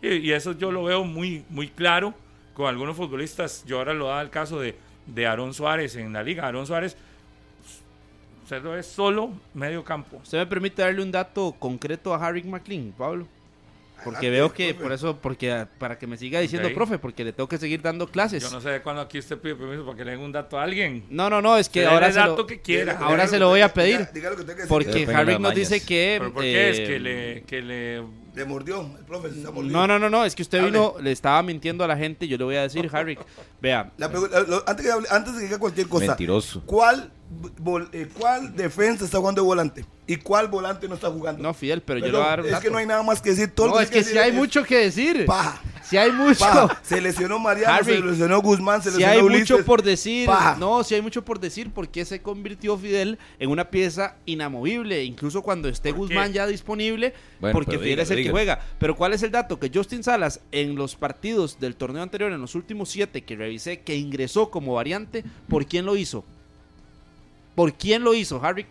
Y, 0.02 0.32
eso 0.32 0.58
yo 0.58 0.72
lo 0.72 0.84
veo 0.84 1.04
muy, 1.04 1.44
muy 1.50 1.68
claro 1.68 2.14
con 2.54 2.68
algunos 2.68 2.96
futbolistas. 2.96 3.66
Yo 3.66 3.78
ahora 3.78 3.94
lo 3.94 4.08
da 4.08 4.22
el 4.22 4.30
caso 4.30 4.60
de, 4.60 4.76
de 5.06 5.28
Aaron 5.28 5.54
Suárez 5.54 5.96
en 5.96 6.14
la 6.14 6.24
liga. 6.24 6.48
Aaron 6.48 6.66
Suárez 6.66 6.96
usted 8.50 8.64
lo 8.64 8.76
es 8.76 8.88
solo 8.88 9.30
medio 9.54 9.84
campo. 9.84 10.18
¿Usted 10.24 10.40
me 10.40 10.48
permite 10.48 10.82
darle 10.82 11.04
un 11.04 11.12
dato 11.12 11.56
concreto 11.60 12.14
a 12.16 12.26
Harry 12.28 12.42
McLean, 12.44 12.92
Pablo? 12.98 13.28
Porque 14.04 14.28
Adelante, 14.28 14.30
veo 14.32 14.54
que, 14.54 14.68
profe. 14.74 14.84
por 14.84 14.92
eso, 14.94 15.18
porque 15.18 15.68
para 15.78 16.00
que 16.00 16.08
me 16.08 16.16
siga 16.18 16.40
diciendo, 16.40 16.70
profe, 16.74 16.98
porque 16.98 17.24
le 17.26 17.34
tengo 17.34 17.50
que 17.50 17.58
seguir 17.58 17.82
dando 17.82 18.08
clases. 18.08 18.42
Yo 18.42 18.50
no 18.50 18.62
sé 18.62 18.70
de 18.70 18.82
cuándo 18.82 19.02
aquí 19.02 19.20
usted 19.20 19.38
pide 19.38 19.56
permiso 19.56 19.86
para 19.86 19.98
que 19.98 20.06
le 20.06 20.12
den 20.12 20.22
un 20.22 20.32
dato 20.32 20.58
a 20.58 20.64
alguien. 20.64 21.04
No, 21.10 21.30
no, 21.30 21.42
no, 21.42 21.58
es 21.58 21.68
que 21.68 21.86
ahora 21.86 22.08
el 22.08 22.14
se 22.14 22.20
dato 22.20 22.38
lo, 22.38 22.48
que 22.48 22.62
quiera. 22.62 22.94
Ahora 22.98 23.24
diga 23.24 23.28
se 23.28 23.40
lo 23.40 23.50
voy 23.50 23.60
a 23.62 23.72
pedir. 23.74 24.00
diga- 24.00 24.12
diga 24.14 24.30
lo 24.30 24.36
que 24.38 24.44
tenga 24.44 24.56
que 24.56 24.62
decir. 24.62 24.70
porque 24.70 25.08
Harry 25.14 25.38
nos 25.38 25.54
dice 25.54 25.82
que... 25.86 26.16
¿Pero 26.20 26.34
por 26.34 26.42
qué 26.44 26.70
es 26.70 26.80
eh, 26.80 26.86
que 26.86 27.00
le, 27.00 27.44
que 27.44 27.62
le 27.62 28.04
Le 28.36 28.46
mordió, 28.46 28.82
el 28.98 29.04
profe 29.06 29.32
se 29.32 29.52
mordió. 29.52 29.70
No, 29.74 29.86
no, 29.86 30.00
no, 30.00 30.10
no, 30.10 30.24
es 30.24 30.34
que 30.34 30.44
usted 30.44 30.60
Hable. 30.60 30.72
vino, 30.72 30.96
le 31.02 31.12
estaba 31.12 31.44
mintiendo 31.44 31.84
a 31.84 31.88
la 31.88 31.98
gente, 31.98 32.26
yo 32.26 32.38
le 32.38 32.46
voy 32.46 32.56
a 32.56 32.62
decir, 32.62 32.90
Harry, 32.94 33.20
vea, 33.62 33.92
La 33.98 34.08
lo- 34.08 34.64
antes, 34.66 34.86
que 34.86 34.92
hable- 34.94 35.08
antes 35.12 35.34
de 35.34 35.40
que 35.42 35.46
diga 35.48 35.60
cualquier 35.60 35.90
cosa, 35.90 36.08
Mentiroso. 36.08 36.64
¿cuál, 36.66 37.12
¿cuál 38.18 38.56
defensa 38.56 39.06
está 39.06 39.18
jugando 39.20 39.42
de 39.42 39.46
volante? 39.46 39.86
¿Y 40.08 40.16
cuál 40.16 40.48
volante 40.48 40.88
no 40.88 40.96
está 40.96 41.12
jugando? 41.12 41.44
no, 41.44 41.54
Fidel, 41.54 41.82
pero 41.84 42.00
yo 42.00 42.06
Perdón, 42.06 42.22
voy 42.22 42.28
a 42.28 42.30
dar 42.32 42.40
un 42.42 42.48
es 42.48 42.60
que 42.60 42.72
no 42.72 42.78
hay 42.80 42.88
nada 42.88 43.04
más 43.04 43.22
que 43.22 43.30
decir. 43.30 43.52
Todo 43.54 43.68
lo 43.68 43.76
No, 43.76 43.80
es 43.80 43.92
tiene 43.92 44.06
que 44.06 44.12
si 44.12 44.18
hay 44.18 44.30
es 44.32 44.36
mucho 44.36 44.64
que 44.64 44.78
decir. 44.78 45.26
Paja. 45.28 45.62
Si 45.84 45.98
hay 45.98 46.12
mucho. 46.12 46.40
Paja. 46.40 46.80
Se 46.82 47.00
lesionó 47.00 47.38
Mariano, 47.38 47.74
Harry, 47.76 47.94
se 47.94 48.00
lesionó 48.02 48.42
Guzmán, 48.42 48.82
se 48.82 48.90
Si 48.90 48.98
lesionó 48.98 49.14
hay 49.14 49.22
Ulises. 49.22 49.52
mucho 49.52 49.66
por 49.66 49.84
decir, 49.84 50.26
Paja. 50.26 50.56
no, 50.60 50.84
si 50.84 50.96
hay 50.96 51.04
mucho 51.04 51.24
por 51.24 51.40
decir, 51.40 51.72
porque 51.72 52.06
se 52.06 52.24
convirtió 52.24 52.76
Fidel 52.76 53.20
en 53.38 53.52
una 53.52 53.70
pieza 53.70 54.16
inamovible, 54.26 55.04
incluso 55.04 55.44
cuando 55.44 55.70
esté. 55.70 55.92
Guzmán 55.92 56.34
ya 56.34 56.48
disponible, 56.48 57.14
Bueno, 57.40 57.54
porque 57.54 57.78
Fidel 57.78 58.00
es 58.00 58.10
el 58.10 58.24
que 58.24 58.32
juega. 58.32 58.60
Pero 58.80 58.96
¿cuál 58.96 59.14
es 59.14 59.22
el 59.22 59.30
dato? 59.30 59.60
Que 59.60 59.70
Justin 59.72 60.04
Salas 60.04 60.42
en 60.52 60.74
los 60.76 60.96
partidos 60.96 61.60
del 61.60 61.76
torneo 61.76 62.02
anterior, 62.02 62.32
en 62.32 62.42
los 62.42 62.56
últimos 62.56 62.90
siete 62.90 63.24
que 63.24 63.36
revisé, 63.36 63.82
que 63.82 63.96
ingresó 63.96 64.50
como 64.50 64.74
variante, 64.74 65.24
¿por 65.48 65.68
quién 65.68 65.86
lo 65.86 65.96
hizo? 65.96 66.26
¿Por 67.56 67.74
quién 67.74 68.04
lo 68.04 68.14
hizo, 68.14 68.40
Harry? 68.44 68.66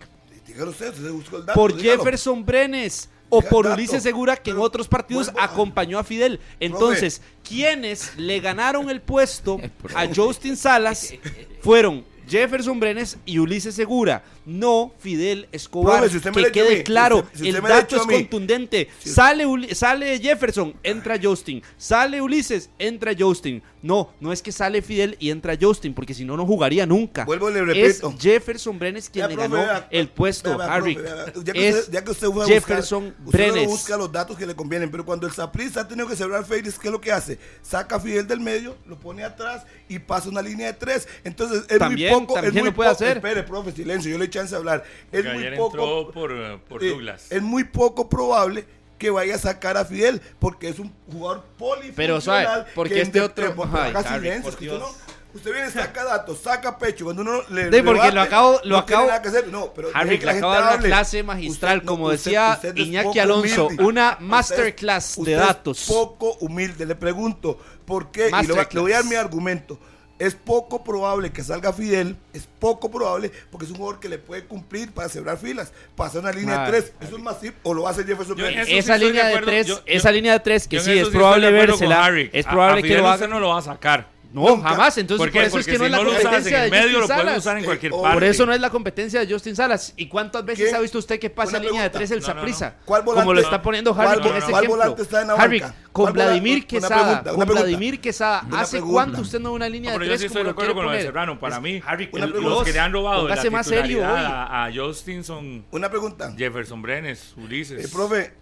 Dígalo 0.46 0.70
usted, 0.70 0.88
usted 0.90 1.10
buscó 1.12 1.36
el 1.38 1.46
dato. 1.46 1.60
por 1.60 1.76
dígalo. 1.76 1.98
Jefferson 2.02 2.44
Brenes 2.44 3.08
o 3.28 3.42
por. 3.42 3.66
Ulises 3.66 4.02
Segura 4.02 4.36
que 4.36 4.50
en 4.50 4.58
otros 4.58 4.88
partidos 4.88 5.26
vuelvo 5.32 5.40
acompañó 5.42 5.98
a 5.98 6.04
Fidel. 6.04 6.40
Entonces, 6.60 7.20
¿quiénes 7.46 8.16
le 8.16 8.40
ganaron 8.40 8.88
el 8.90 9.00
puesto 9.02 9.60
a 9.94 10.06
Justin 10.14 10.56
Salas? 10.56 11.12
Fueron 11.60 12.04
Jefferson 12.26 12.78
Brenes 12.78 13.16
y 13.24 13.38
Ulises 13.38 13.74
Segura, 13.74 14.22
no 14.44 14.92
Fidel 14.98 15.48
Escobar. 15.50 15.98
Profe, 16.00 16.10
si 16.10 16.16
usted 16.18 16.34
me 16.34 16.42
que 16.44 16.52
quede 16.52 16.76
mí, 16.78 16.84
claro, 16.84 17.16
si 17.16 17.22
usted- 17.22 17.38
si 17.38 17.48
usted 17.48 17.56
el 17.64 17.68
dato 17.68 17.96
es 17.96 18.02
contundente. 18.02 18.88
Si- 18.98 19.08
Sale, 19.10 19.46
Uli- 19.46 19.74
sale 19.74 20.18
Jefferson, 20.18 20.74
entra 20.82 21.18
Justin. 21.22 21.62
Sale 21.78 22.20
Ulises, 22.20 22.68
entra 22.78 23.12
Justin. 23.18 23.62
No, 23.82 24.12
no 24.20 24.32
es 24.32 24.42
que 24.42 24.50
sale 24.50 24.82
Fidel 24.82 25.16
y 25.20 25.30
entra 25.30 25.56
Justin, 25.60 25.94
porque 25.94 26.12
si 26.14 26.24
no, 26.24 26.36
no 26.36 26.44
jugaría 26.44 26.84
nunca. 26.86 27.24
Vuelvo 27.24 27.48
y 27.50 27.54
le 27.54 27.60
Es 27.60 28.00
repito. 28.02 28.14
Jefferson 28.18 28.78
Brenes 28.78 29.08
quien 29.08 29.22
Ya, 29.24 29.28
le 29.28 29.34
profe, 29.36 29.48
ganó 29.66 29.84
el 29.90 30.08
puesto, 30.08 30.58
vea, 30.58 30.74
Harry. 30.74 30.94
profe, 30.96 31.32
Ya 31.44 31.52
que, 31.52 31.68
es 31.68 31.76
usted, 31.76 31.92
ya 31.92 32.04
que 32.04 32.10
usted 32.10 32.26
fue 32.28 32.44
a 32.44 32.46
Jefferson 32.48 33.04
buscar, 33.04 33.24
usted 33.26 33.38
Brenes. 33.38 33.54
solo 33.54 33.68
busca 33.68 33.96
los 33.96 34.12
datos 34.12 34.36
que 34.36 34.46
le 34.46 34.54
convienen, 34.56 34.90
pero 34.90 35.04
cuando 35.04 35.26
el 35.26 35.32
Saprissa 35.32 35.82
ha 35.82 35.88
tenido 35.88 36.08
que 36.08 36.16
cerrar 36.16 36.44
Félix, 36.44 36.78
¿qué 36.78 36.88
es 36.88 36.92
lo 36.92 37.00
que 37.00 37.12
hace? 37.12 37.38
Saca 37.62 37.96
a 37.96 38.00
Fidel 38.00 38.26
del 38.26 38.40
medio, 38.40 38.76
lo 38.86 38.98
pone 38.98 39.22
atrás 39.22 39.64
y 39.88 39.98
pasa 40.00 40.28
una 40.28 40.42
línea 40.42 40.66
de 40.66 40.72
tres. 40.72 41.06
Entonces, 41.22 41.64
es 41.68 41.78
También, 41.78 42.12
muy 42.12 42.20
poco. 42.22 42.34
también 42.34 42.56
es 42.56 42.62
muy 42.62 42.70
lo 42.70 42.74
puede 42.74 42.90
poco- 42.90 43.04
hacer. 43.04 43.16
Espere, 43.18 43.42
profe, 43.44 43.72
silencio, 43.72 44.10
yo 44.10 44.18
le 44.18 44.24
doy 44.26 44.30
chance 44.30 44.50
de 44.50 44.56
hablar. 44.56 44.84
Es 45.12 45.24
muy 45.24 45.44
poco. 45.56 45.66
entró 45.76 46.10
por, 46.12 46.32
eh, 46.32 46.58
por 46.68 46.82
eh, 46.82 46.88
Douglas. 46.90 47.26
es 47.30 47.42
muy 47.42 47.64
poco 47.64 48.08
probable 48.08 48.64
que 48.98 49.10
vaya 49.10 49.36
a 49.36 49.38
sacar 49.38 49.76
a 49.76 49.84
Fidel 49.84 50.20
porque 50.38 50.68
es 50.68 50.78
un 50.78 50.92
jugador 51.10 51.44
polifuncional. 51.56 51.94
Pero, 51.96 52.20
¿sabe? 52.20 52.64
Porque 52.74 52.94
que 52.94 53.00
este 53.02 53.20
de- 53.20 53.24
otro- 53.24 53.54
Ay, 53.72 53.92
Harry, 54.04 54.40
por 54.42 54.58
Dios. 54.58 54.74
usted 54.74 54.86
no- 55.02 55.08
Usted 55.34 55.52
viene, 55.52 55.70
saca 55.70 56.04
datos, 56.04 56.38
saca 56.40 56.78
pecho. 56.78 57.04
Cuando 57.04 57.20
uno 57.20 57.42
le. 57.50 57.64
Sí, 57.64 57.82
porque 57.82 58.00
rebate, 58.00 58.12
lo 58.14 58.20
acabo- 58.22 58.60
lo 58.64 58.76
no 58.78 58.84
tiene 58.86 58.96
acabo- 59.02 59.06
nada 59.08 59.22
que 59.22 59.28
hacer. 59.28 59.48
No, 59.48 59.74
pero 59.74 59.88
Harry, 59.92 60.08
le 60.08 60.16
acabo 60.16 60.32
gente 60.32 60.46
de 60.46 60.52
dar 60.64 60.78
una 60.78 60.82
clase 60.88 61.22
magistral, 61.22 61.76
Usted- 61.76 61.84
no, 61.84 61.92
como 61.92 62.04
usted- 62.06 62.16
decía 62.16 62.52
usted 62.54 62.76
Iñaki 62.76 63.18
Alonso, 63.18 63.66
humilde. 63.66 63.84
una 63.84 64.12
Usted- 64.12 64.24
masterclass 64.24 65.14
de 65.16 65.20
usted 65.20 65.32
es 65.34 65.38
datos. 65.38 65.84
poco 65.86 66.32
humilde. 66.40 66.86
Le 66.86 66.94
pregunto, 66.94 67.58
¿por 67.84 68.10
qué? 68.10 68.30
Y 68.42 68.46
le 68.46 68.80
voy 68.80 68.92
a 68.92 68.96
dar 68.96 69.04
mi 69.04 69.16
argumento. 69.16 69.78
Es 70.18 70.34
poco 70.34 70.82
probable 70.82 71.30
que 71.30 71.44
salga 71.44 71.72
Fidel, 71.72 72.16
es 72.32 72.48
poco 72.58 72.90
probable 72.90 73.30
porque 73.50 73.66
es 73.66 73.70
un 73.70 73.76
jugador 73.78 74.00
que 74.00 74.08
le 74.08 74.18
puede 74.18 74.44
cumplir 74.46 74.90
para 74.92 75.08
cerrar 75.08 75.38
filas, 75.38 75.72
para 75.94 76.08
hacer 76.10 76.20
una 76.22 76.32
línea 76.32 76.64
de 76.64 76.70
tres. 76.70 76.92
Eso 77.00 77.16
es 77.16 77.22
más 77.22 77.38
simple, 77.40 77.60
o 77.62 77.72
lo 77.72 77.86
hacer 77.86 78.04
Jefferson 78.04 78.36
Yo 78.36 78.44
sí 78.66 78.76
esa 78.78 78.94
de 78.94 79.04
línea 79.06 79.22
de, 79.26 79.28
acuerdo. 79.30 79.46
tres, 79.46 79.66
Yo- 79.68 79.76
yo- 79.76 79.82
esa 79.86 80.10
línea 80.10 80.32
de 80.32 80.40
tres 80.40 80.66
que 80.66 80.80
sí 80.80 80.90
es 80.90 80.96
estoy 80.98 81.12
probable 81.14 81.50
vérsela, 81.52 82.08
es 82.32 82.46
probable 82.46 82.80
a 82.80 82.82
que 82.82 82.98
lo 82.98 83.08
haga. 83.08 83.26
no 83.28 83.38
lo 83.38 83.48
va 83.50 83.58
a 83.58 83.62
sacar. 83.62 84.08
No, 84.30 84.46
Nunca. 84.46 84.68
jamás. 84.68 84.98
Entonces, 84.98 85.18
¿Por 85.26 85.32
por, 85.32 85.40
qué? 85.40 85.46
eso 85.46 85.58
es 85.58 85.64
que 85.64 85.72
no 85.72 85.78
si 85.78 85.84
es 85.86 85.90
la 85.90 85.96
no 85.96 86.02
lo 86.04 86.10
usas 86.10 86.22
competencia 86.22 86.64
en 86.64 86.70
de 86.70 86.70
medio, 86.70 86.98
Justin 87.00 87.16
Salas. 87.16 87.38
usar 87.38 87.56
en 87.58 87.64
cualquier 87.64 87.92
Eh, 87.92 87.96
parte. 88.02 88.14
Por 88.14 88.24
eso 88.24 88.46
no 88.46 88.52
es 88.52 88.60
la 88.60 88.68
competencia 88.70 89.20
de 89.24 89.32
Justin 89.32 89.56
Salas. 89.56 89.94
¿Y 89.96 90.06
cuántas 90.06 90.44
veces 90.44 90.64
¿Quién? 90.66 90.76
ha 90.76 90.80
visto 90.80 90.98
usted 90.98 91.18
que 91.18 91.30
pasa 91.30 91.58
línea 91.58 91.82
de 91.82 91.88
tres 91.90 92.10
el 92.10 92.20
No, 92.20 92.26
no, 92.26 92.34
no. 92.34 92.40
Saprissa? 92.40 92.74
¿Cuál 92.84 93.02
volante? 93.04 93.22
Como 93.22 93.32
lo 93.34 93.40
está 93.40 93.62
poniendo 93.62 93.92
Harry 93.94 94.04
¿Cuál- 94.04 94.20
con 94.20 94.30
no, 94.32 94.36
ese 94.36 94.50
¿cuál 94.50 94.64
ejemplo. 94.64 94.76
volante 94.82 95.02
está 95.02 95.22
en 95.22 95.28
la 95.28 95.34
Harry, 95.34 95.62
con. 95.92 96.12
Vladimir 96.12 96.58
Una 96.58 96.66
Quesada, 96.66 97.22
con. 97.24 97.46
Vladimir 97.48 98.00
Quesada, 98.02 98.44
¿hace 98.52 98.80
cuánto 98.82 99.22
usted 99.22 99.40
no 99.40 99.48
ve 99.50 99.56
una 99.56 99.68
línea 99.70 99.92
de 99.92 99.96
pero 99.98 100.04
yo 100.04 100.10
tres 100.10 100.20
sí 100.20 100.26
estoy 100.26 100.44
de 100.44 100.50
acuerdo 100.50 100.74
con 100.74 100.84
lo 100.84 100.90
de? 100.92 101.00
Serrano. 101.02 101.40
Para 101.40 101.56
Es- 101.56 101.62
mí, 101.62 101.80
Harry, 101.86 102.10
Una 102.12 102.24
el- 102.26 102.30
pregunta. 102.32 102.54
los 102.56 102.64
que 102.64 102.72
le 102.74 102.80
han 102.80 102.92
robado 102.92 103.22
la 103.22 103.28
Póngase 103.34 103.50
más 103.50 103.66
serio 103.66 103.98
titularidad 104.00 104.64
a 104.66 104.70
Justin 104.74 105.24
son 105.24 105.64
Una 105.70 105.88
pregunta. 105.88 106.34
Jefferson 106.36 106.82
Brenes, 106.82 107.32
Ulises. 107.38 107.82
Eh, 107.82 107.88
profe, 107.90 108.34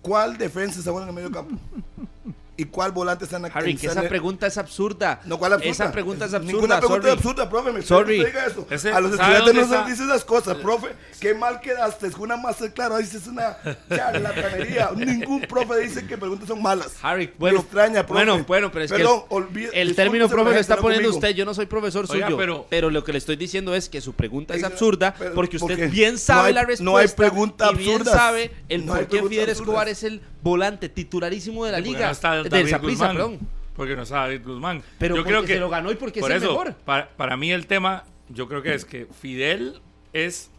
¿cuál 0.00 0.38
defensa 0.38 0.78
está 0.78 0.90
bueno 0.90 1.04
en 1.04 1.08
el 1.10 1.14
medio 1.14 1.30
campo? 1.30 1.56
¿Y 2.56 2.66
cuál 2.66 2.92
volante 2.92 3.24
está 3.24 3.36
en 3.36 3.42
la 3.44 3.48
Harry, 3.48 3.74
que 3.74 3.86
esa 3.86 4.02
pregunta 4.02 4.46
es 4.46 4.58
absurda. 4.58 5.20
No, 5.24 5.38
¿cuál 5.38 5.54
absurda? 5.54 5.70
Esa 5.72 5.92
pregunta 5.92 6.26
es 6.26 6.34
absurda. 6.34 6.52
Ninguna 6.52 6.78
pregunta 6.78 7.02
sorry. 7.02 7.08
es 7.12 7.16
absurda, 7.26 7.48
profe. 7.48 7.72
Me 7.72 7.82
Sorry. 7.82 8.18
sorry. 8.18 8.30
Diga 8.30 8.46
eso. 8.46 8.66
Ese- 8.68 8.92
a 8.92 9.00
los 9.00 9.16
¿sabe 9.16 9.38
estudiantes 9.38 9.68
no 9.70 9.84
se 9.84 9.90
dicen 9.90 10.06
esas 10.06 10.24
cosas, 10.26 10.56
profe. 10.58 10.88
Qué 11.20 11.32
mal 11.34 11.60
quedaste. 11.60 12.08
Es 12.08 12.14
una 12.16 12.36
máster, 12.36 12.72
claro, 12.74 12.96
ahí 12.96 13.06
sí 13.06 13.16
es 13.16 13.26
una 13.26 13.56
charlatanería. 13.88 14.90
Ningún 14.96 15.40
profe 15.42 15.78
dice 15.80 16.06
que 16.06 16.18
preguntas 16.18 16.48
son 16.48 16.60
malas. 16.62 16.94
Harry, 17.02 17.32
bueno, 17.38 17.58
Me 17.58 17.62
extraña, 17.62 18.06
profe. 18.06 18.24
bueno, 18.24 18.44
bueno, 18.46 18.70
pero 18.72 18.84
es 18.84 18.90
Perdón, 18.90 19.22
que 19.28 19.34
olvide- 19.34 19.70
el, 19.72 19.94
término 19.94 20.28
profe 20.28 20.50
lo 20.52 20.56
está 20.58 20.76
no 20.76 20.82
poniendo 20.82 21.08
conmigo. 21.08 21.18
usted. 21.18 21.34
Yo 21.34 21.44
no 21.44 21.54
soy 21.54 21.66
profesor 21.66 22.06
Oiga, 22.10 22.26
suyo, 22.26 22.36
pero- 22.36 22.66
pero, 22.68 22.90
lo 22.90 23.04
que 23.04 23.12
le 23.12 23.18
estoy 23.18 23.36
diciendo 23.36 23.74
es 23.74 23.88
que 23.88 24.00
su 24.00 24.12
pregunta 24.14 24.54
es 24.54 24.64
absurda 24.64 25.14
pero- 25.18 25.34
porque 25.34 25.56
usted 25.56 25.66
porque 25.68 25.86
bien 25.86 26.18
sabe 26.18 26.40
no 26.40 26.46
hay- 26.48 26.54
la 26.54 26.60
respuesta. 26.64 26.84
no 26.84 26.96
hay 26.96 27.08
pregunta 27.08 27.70
y 27.72 27.76
bien 27.76 28.04
sabe 28.04 28.50
el 28.68 28.86
No 28.86 28.94
por 28.94 29.06
qué 29.06 29.22
Fidel. 29.22 29.48
Escobar 29.50 29.88
es 29.88 30.02
el 30.04 30.20
volante 30.42 30.88
titularísimo 30.88 31.64
de 31.64 31.72
la 31.72 31.78
Porque 31.78 31.88
liga 31.90 32.06
no 32.06 32.12
está 32.12 32.42
del 32.42 32.48
Guzmán. 32.78 33.12
perdón. 33.16 33.38
Porque 33.76 33.96
no 33.96 34.02
está 34.02 34.16
David 34.16 34.42
Guzmán. 34.44 34.82
Pero 34.98 35.16
yo 35.16 35.24
creo 35.24 35.40
que 35.42 35.54
se 35.54 35.60
lo 35.60 35.70
ganó 35.70 35.90
y 35.90 35.94
porque 35.94 36.20
por 36.20 36.30
es 36.30 36.36
el 36.38 36.42
eso, 36.42 36.52
mejor. 36.52 36.74
Para, 36.74 37.08
para 37.10 37.36
mí 37.36 37.50
el 37.50 37.66
tema, 37.66 38.04
yo 38.28 38.46
creo 38.48 38.62
que 38.62 38.74
es 38.74 38.84
que 38.84 39.06
Fidel 39.06 39.80
es 40.12 40.50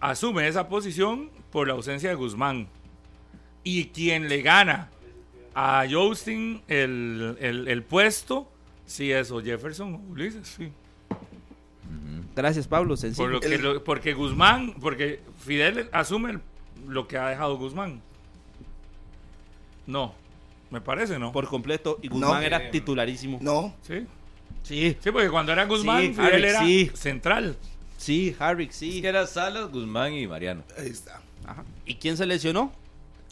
asume 0.00 0.46
esa 0.48 0.68
posición 0.68 1.30
por 1.50 1.66
la 1.68 1.74
ausencia 1.74 2.08
de 2.10 2.14
Guzmán. 2.14 2.68
Y 3.64 3.86
quien 3.86 4.28
le 4.28 4.42
gana 4.42 4.90
a 5.54 5.86
Justin 5.90 6.60
el, 6.68 7.36
el, 7.40 7.66
el 7.68 7.82
puesto, 7.82 8.50
sí, 8.84 9.10
eso, 9.10 9.40
Jefferson 9.42 9.94
o 9.94 9.98
Ulises, 10.12 10.46
sí. 10.46 10.70
Gracias, 12.34 12.68
Pablo. 12.68 12.90
Por 12.90 12.98
Sencillo. 12.98 13.28
lo 13.28 13.40
que, 13.40 13.58
lo- 13.58 13.82
porque 13.84 14.12
Guzmán, 14.12 14.74
porque 14.80 15.20
Fidel 15.44 15.88
asume 15.92 16.32
el- 16.32 16.40
lo 16.86 17.08
que 17.08 17.16
ha 17.16 17.28
dejado 17.30 17.56
Guzmán. 17.56 18.02
No, 19.86 20.14
me 20.70 20.80
parece, 20.80 21.18
¿no? 21.18 21.32
Por 21.32 21.46
completo. 21.48 21.98
Y 22.02 22.08
Guzmán 22.08 22.40
No. 22.40 22.46
era 22.46 22.70
titularísimo. 22.70 23.38
No, 23.40 23.74
Sí. 23.82 24.06
Sí, 24.62 24.96
Sí, 25.00 25.10
porque 25.12 25.28
cuando 25.30 25.52
era 25.52 25.64
Guzmán, 25.66 26.02
Sí, 26.02 26.14
Fidel 26.14 26.44
era 26.44 26.60
sí. 26.64 26.90
central. 26.94 27.56
sí, 27.98 28.34
Harrick, 28.38 28.70
Es 28.70 28.76
sí. 28.76 29.00
que 29.00 29.06
era 29.08 29.24
Salas, 29.26 29.70
Guzmán 29.70 30.12
y 30.12 30.26
Mariano. 30.26 30.64
ahí 30.76 30.88
está. 30.88 31.20
Ajá. 31.46 31.62
¿Y 31.84 31.94
quién 31.94 32.16
se 32.16 32.26
lesionó? 32.26 32.72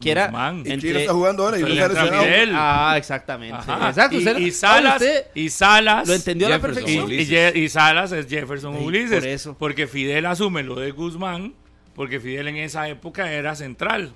Que 0.01 0.13
era 0.13 0.27
Guzmán. 0.27 0.59
¿Y 0.65 0.71
entre- 0.73 0.79
quién 0.91 0.97
está 1.03 1.13
jugando 1.13 1.45
ahora? 1.45 1.59
Y 1.59 1.63
no 1.63 1.67
Entonces 1.69 1.93
se 1.93 1.99
ha 1.99 2.05
entra 2.05 2.19
lesionado. 2.21 2.45
Fidel. 2.45 2.55
Ah, 2.57 2.95
exactamente. 2.97 3.57
Ajá. 3.57 3.89
Exacto. 3.89 4.15
Y, 4.15 4.19
usted- 4.19 4.31
y 4.39 4.51
Pablo, 4.51 4.53
Salas, 4.53 4.95
usted 5.03 5.27
y 5.35 5.49
Salas, 5.51 6.09
lo 6.09 6.15
entendió 6.15 6.47
a 6.47 6.51
la 6.51 6.57
Jefferson, 6.57 6.75
perfección. 6.85 7.11
y, 7.11 7.15
Ulises. 7.15 7.73
Salas 7.73 8.13
es 8.13 8.29
Jefferson 8.29 8.79
Sí, 8.79 8.85
Ulises. 8.85 9.19
por 9.21 9.29
eso. 9.29 9.57
Porque 9.59 9.87
Fidel 9.89 10.27
asume 10.27 10.63
lo 10.63 10.77
de 10.77 10.93
Guzmán, 10.93 11.55
porque 11.97 12.21
Fidel 12.21 12.47
en 12.49 12.57
esa 12.59 12.89
época 12.89 13.33
era 13.33 13.57
central, 13.57 14.13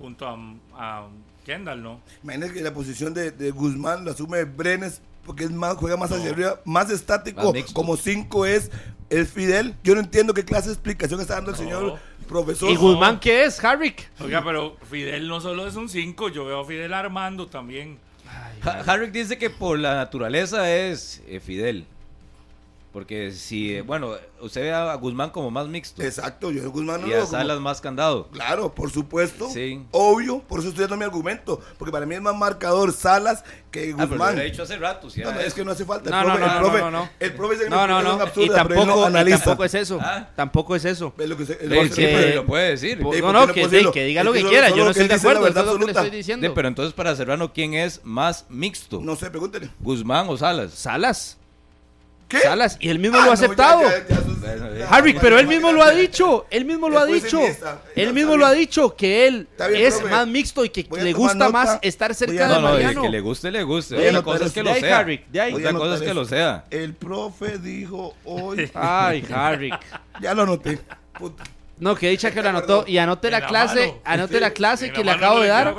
junto 0.00 0.26
a, 0.26 0.36
a 0.76 1.08
Kendall, 1.44 1.82
¿no? 1.82 2.00
Imagínate 2.22 2.52
que 2.54 2.60
la 2.62 2.72
posición 2.74 3.14
de, 3.14 3.30
de 3.30 3.50
Guzmán 3.50 4.04
la 4.04 4.12
asume 4.12 4.44
Brenes 4.44 5.00
porque 5.26 5.44
es 5.44 5.50
más, 5.52 5.76
juega 5.76 5.96
más 5.96 6.10
hacia 6.10 6.30
arriba, 6.30 6.60
más 6.64 6.90
estático, 6.90 7.52
como 7.72 7.96
5 7.96 8.46
es, 8.46 8.70
es 9.08 9.30
Fidel. 9.30 9.74
Yo 9.84 9.94
no 9.94 10.00
entiendo 10.00 10.34
qué 10.34 10.44
clase 10.44 10.68
de 10.68 10.74
explicación 10.74 11.20
está 11.20 11.34
dando 11.34 11.52
el 11.52 11.56
señor 11.56 11.98
profesor. 12.28 12.68
¿Y 12.70 12.74
Guzmán 12.76 13.20
qué 13.20 13.44
es? 13.44 13.62
Harrick. 13.64 14.10
Oiga, 14.20 14.42
pero 14.44 14.76
Fidel 14.90 15.28
no 15.28 15.40
solo 15.40 15.66
es 15.68 15.76
un 15.76 15.88
5, 15.88 16.28
yo 16.30 16.44
veo 16.44 16.60
a 16.60 16.64
Fidel 16.64 16.92
armando 16.92 17.46
también. 17.46 17.98
Ha- 18.62 18.80
Harrick 18.86 19.12
dice 19.12 19.38
que 19.38 19.48
por 19.50 19.78
la 19.78 19.94
naturaleza 19.94 20.68
es 20.74 21.22
eh, 21.28 21.38
Fidel. 21.38 21.86
Porque 22.92 23.32
si, 23.32 23.80
bueno, 23.80 24.16
usted 24.40 24.60
ve 24.60 24.72
a 24.72 24.94
Guzmán 24.96 25.30
como 25.30 25.50
más 25.50 25.66
mixto. 25.66 26.02
Exacto, 26.02 26.50
yo 26.50 26.70
Guzmán 26.70 27.00
no 27.00 27.06
y 27.06 27.10
lo 27.10 27.16
a 27.16 27.20
como- 27.20 27.30
Salas 27.30 27.58
más 27.58 27.80
candado. 27.80 28.28
Claro, 28.28 28.74
por 28.74 28.90
supuesto. 28.90 29.48
Sí. 29.48 29.82
Obvio, 29.92 30.40
por 30.40 30.60
eso 30.60 30.68
estoy 30.68 30.82
dando 30.82 30.98
mi 30.98 31.04
argumento. 31.04 31.58
Porque 31.78 31.90
para 31.90 32.04
mí 32.04 32.14
es 32.16 32.20
más 32.20 32.36
marcador 32.36 32.92
Salas 32.92 33.44
que 33.70 33.92
Ah, 33.92 33.94
pero 33.96 33.96
lo 33.98 34.08
Guzmán. 34.08 34.38
he 34.38 34.44
dicho 34.44 34.62
hace 34.64 34.76
rato. 34.76 35.08
si 35.08 35.20
No, 35.22 35.30
era 35.30 35.38
no, 35.38 35.44
es 35.46 35.54
que 35.54 35.64
no 35.64 35.70
hace 35.70 35.86
falta. 35.86 36.10
No, 36.10 36.20
el 36.20 36.26
no, 36.28 36.34
profe, 36.34 36.40
no, 36.40 36.46
el 36.46 36.52
no, 36.52 36.60
profe, 36.68 36.78
no, 36.80 36.90
no. 36.90 37.08
El 37.18 37.32
profe 37.32 37.54
dice 37.54 37.64
que 37.64 37.70
No, 37.70 37.86
no, 37.86 37.98
es 37.98 38.04
no. 38.04 38.12
Y 38.42 38.48
tampoco, 38.50 39.08
y 39.08 39.30
tampoco 39.30 39.64
es 39.64 39.74
eso. 39.74 39.98
Ah. 40.02 40.28
Tampoco 40.36 40.76
es 40.76 40.84
eso. 40.84 41.14
Es 41.16 41.28
lo 41.30 41.36
que 41.38 41.42
el 41.44 41.92
Sí, 41.92 42.02
pero 42.02 42.34
lo 42.36 42.46
puede 42.46 42.70
decir. 42.70 42.98
No, 43.00 43.04
¿por 43.10 43.32
no, 43.32 43.46
que, 43.54 43.66
diga 43.68 44.22
lo 44.22 44.32
que 44.34 44.44
quiera. 44.44 44.68
Yo 44.68 44.84
no 44.84 44.90
estoy 44.90 45.08
de 45.08 45.14
acuerdo. 45.14 45.46
Es 45.48 45.54
lo 45.54 45.78
que 45.78 45.84
le 45.86 45.92
estoy 45.92 46.10
diciendo. 46.10 46.52
Pero 46.54 46.68
entonces 46.68 46.92
para 46.92 47.16
Serrano, 47.16 47.54
¿quién 47.54 47.72
es 47.72 48.02
más 48.04 48.44
mixto? 48.50 49.00
No 49.00 49.16
sé, 49.16 49.30
pregúntele. 49.30 49.70
¿Guzmán 49.80 50.26
o 50.28 50.36
Salas? 50.36 50.72
Salas. 50.74 51.38
¿Qué? 52.32 52.38
Salas. 52.40 52.76
Y 52.80 52.88
él 52.88 52.98
mismo 52.98 53.18
Ah, 53.18 53.26
lo 53.26 53.32
ha 53.32 53.34
no, 53.34 53.40
ya, 53.40 53.44
aceptado. 53.44 53.82
ya, 53.82 53.88
ya, 54.08 55.06
ya, 55.12 55.20
pero 55.20 55.38
él 55.38 55.46
mismo 55.46 55.70
lo 55.70 55.82
ha 55.82 55.90
dicho. 55.90 56.46
Él 56.50 56.64
mismo 56.64 56.88
lo 56.88 56.98
ha 56.98 57.04
dicho. 57.04 57.40
Él 57.94 58.14
mismo 58.14 58.36
lo 58.38 58.46
ha 58.46 58.52
dicho 58.52 58.96
que 58.96 59.26
él 59.26 59.46
bien, 59.68 59.86
es 59.86 59.96
profe. 59.96 60.10
más 60.10 60.26
mixto 60.26 60.64
y 60.64 60.70
que 60.70 60.86
le 60.90 61.12
gusta 61.12 61.34
nota. 61.34 61.50
más 61.50 61.78
estar 61.82 62.14
cerca 62.14 62.48
de 62.48 62.54
No, 62.54 62.60
Mariano. 62.62 63.02
que 63.02 63.08
le 63.10 63.20
guste, 63.20 63.50
le 63.50 63.62
guste. 63.62 63.96
Voy 63.96 64.04
a 64.06 64.08
Otra 64.08 64.18
anotar 64.20 64.32
cosa 64.34 64.46
es 64.46 64.52
que 64.52 64.62
lo 64.62 64.74
sea. 64.74 65.04
De 65.04 65.40
ahí. 65.40 65.52
Otra 65.52 65.72
cosa 65.74 65.94
es 65.96 66.00
que 66.00 66.14
lo 66.14 66.24
sea. 66.24 66.64
El 66.70 66.94
profe 66.94 67.58
dijo 67.58 68.14
hoy. 68.24 68.70
Ay, 68.74 69.24
Harrick. 69.30 69.78
ya 70.20 70.32
lo 70.34 70.42
anoté. 70.44 70.78
Puta. 71.18 71.44
No, 71.78 71.94
que 71.96 72.08
dicha 72.10 72.30
que 72.30 72.42
lo 72.42 72.48
anotó. 72.48 72.84
Y 72.86 72.96
anote 72.98 73.30
la 73.30 73.40
la 73.40 73.46
clase, 73.46 73.88
mano. 73.88 74.00
anote 74.04 74.40
la 74.40 74.50
clase 74.54 74.90
que 74.92 75.04
la 75.04 75.12
le 75.12 75.18
acabo 75.18 75.40
de 75.40 75.48
dar. 75.48 75.74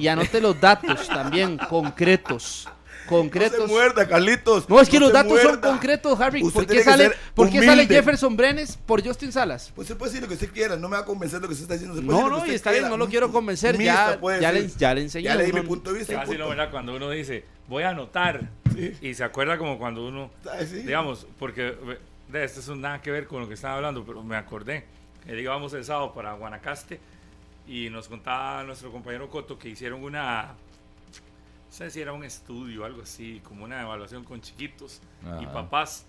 Y 0.00 0.08
anote 0.08 0.40
los 0.40 0.58
datos 0.60 1.06
también, 1.08 1.58
concretos. 1.58 2.68
No 3.10 3.16
se 3.16 3.22
Concretos. 3.22 3.68
muerda, 3.70 4.06
Carlitos. 4.08 4.68
No, 4.68 4.80
es 4.80 4.88
que 4.88 5.00
los 5.00 5.12
datos 5.12 5.40
son 5.40 5.60
concretos, 5.60 6.20
Harry. 6.20 6.42
Usted 6.42 6.60
¿Por 6.60 6.66
qué, 6.66 6.82
sale, 6.82 7.12
¿por 7.34 7.50
qué 7.50 7.62
sale. 7.64 7.86
Jefferson 7.86 8.36
Brenes 8.36 8.76
por 8.76 9.04
Justin 9.04 9.32
Salas? 9.32 9.72
Pues 9.74 9.88
se 9.88 9.96
puede 9.96 10.10
decir 10.10 10.22
lo 10.22 10.28
que 10.28 10.34
usted 10.34 10.50
quiera, 10.52 10.76
no 10.76 10.88
me 10.88 10.96
va 10.96 11.02
a 11.02 11.04
convencer 11.04 11.40
lo 11.40 11.48
que 11.48 11.54
usted 11.54 11.64
está 11.64 11.74
diciendo. 11.74 11.96
se 11.98 12.02
puede 12.06 12.18
No, 12.20 12.28
no, 12.28 12.36
y 12.36 12.40
usted 12.40 12.54
está 12.54 12.70
bien, 12.72 12.88
no 12.88 12.96
lo 12.96 13.08
quiero 13.08 13.32
convencer. 13.32 13.78
Ya, 13.78 14.18
puede 14.20 14.40
ya, 14.40 14.52
le, 14.52 14.68
ser. 14.68 14.78
ya 14.78 14.94
le 14.94 15.00
enseñé. 15.02 15.24
Ya 15.24 15.34
le 15.34 15.44
di 15.44 15.52
mi 15.52 15.62
punto 15.62 15.92
de 15.92 15.98
vista. 15.98 16.24
Cuando 16.70 16.94
uno 16.94 17.10
dice, 17.10 17.44
voy 17.68 17.82
a 17.84 17.90
anotar, 17.90 18.48
y 19.00 19.14
se 19.14 19.24
acuerda 19.24 19.58
como 19.58 19.78
cuando 19.78 20.06
uno, 20.06 20.30
Ah, 20.46 20.58
sí. 20.64 20.76
digamos, 20.82 21.26
porque 21.38 21.74
de 22.28 22.44
esto 22.44 22.60
es 22.60 22.68
nada 22.68 23.00
que 23.00 23.10
ver 23.10 23.26
con 23.26 23.40
lo 23.40 23.48
que 23.48 23.54
están 23.54 23.72
hablando, 23.72 24.04
pero 24.04 24.22
me 24.22 24.36
acordé 24.36 24.84
que 25.26 25.40
íbamos 25.40 25.72
el 25.74 25.84
sábado 25.84 26.12
para 26.14 26.32
Guanacaste 26.34 27.00
y 27.66 27.90
nos 27.90 28.08
contaba 28.08 28.62
nuestro 28.64 28.90
compañero 28.92 29.28
Coto 29.28 29.58
que 29.58 29.68
hicieron 29.68 30.02
una, 30.02 30.54
no 31.68 31.72
sé 31.74 31.90
si 31.90 32.00
era 32.00 32.12
un 32.12 32.24
estudio 32.24 32.84
algo 32.84 33.02
así, 33.02 33.40
como 33.44 33.64
una 33.64 33.80
evaluación 33.82 34.24
con 34.24 34.40
chiquitos 34.40 35.00
y 35.40 35.44
Ajá. 35.44 35.52
papás, 35.52 36.06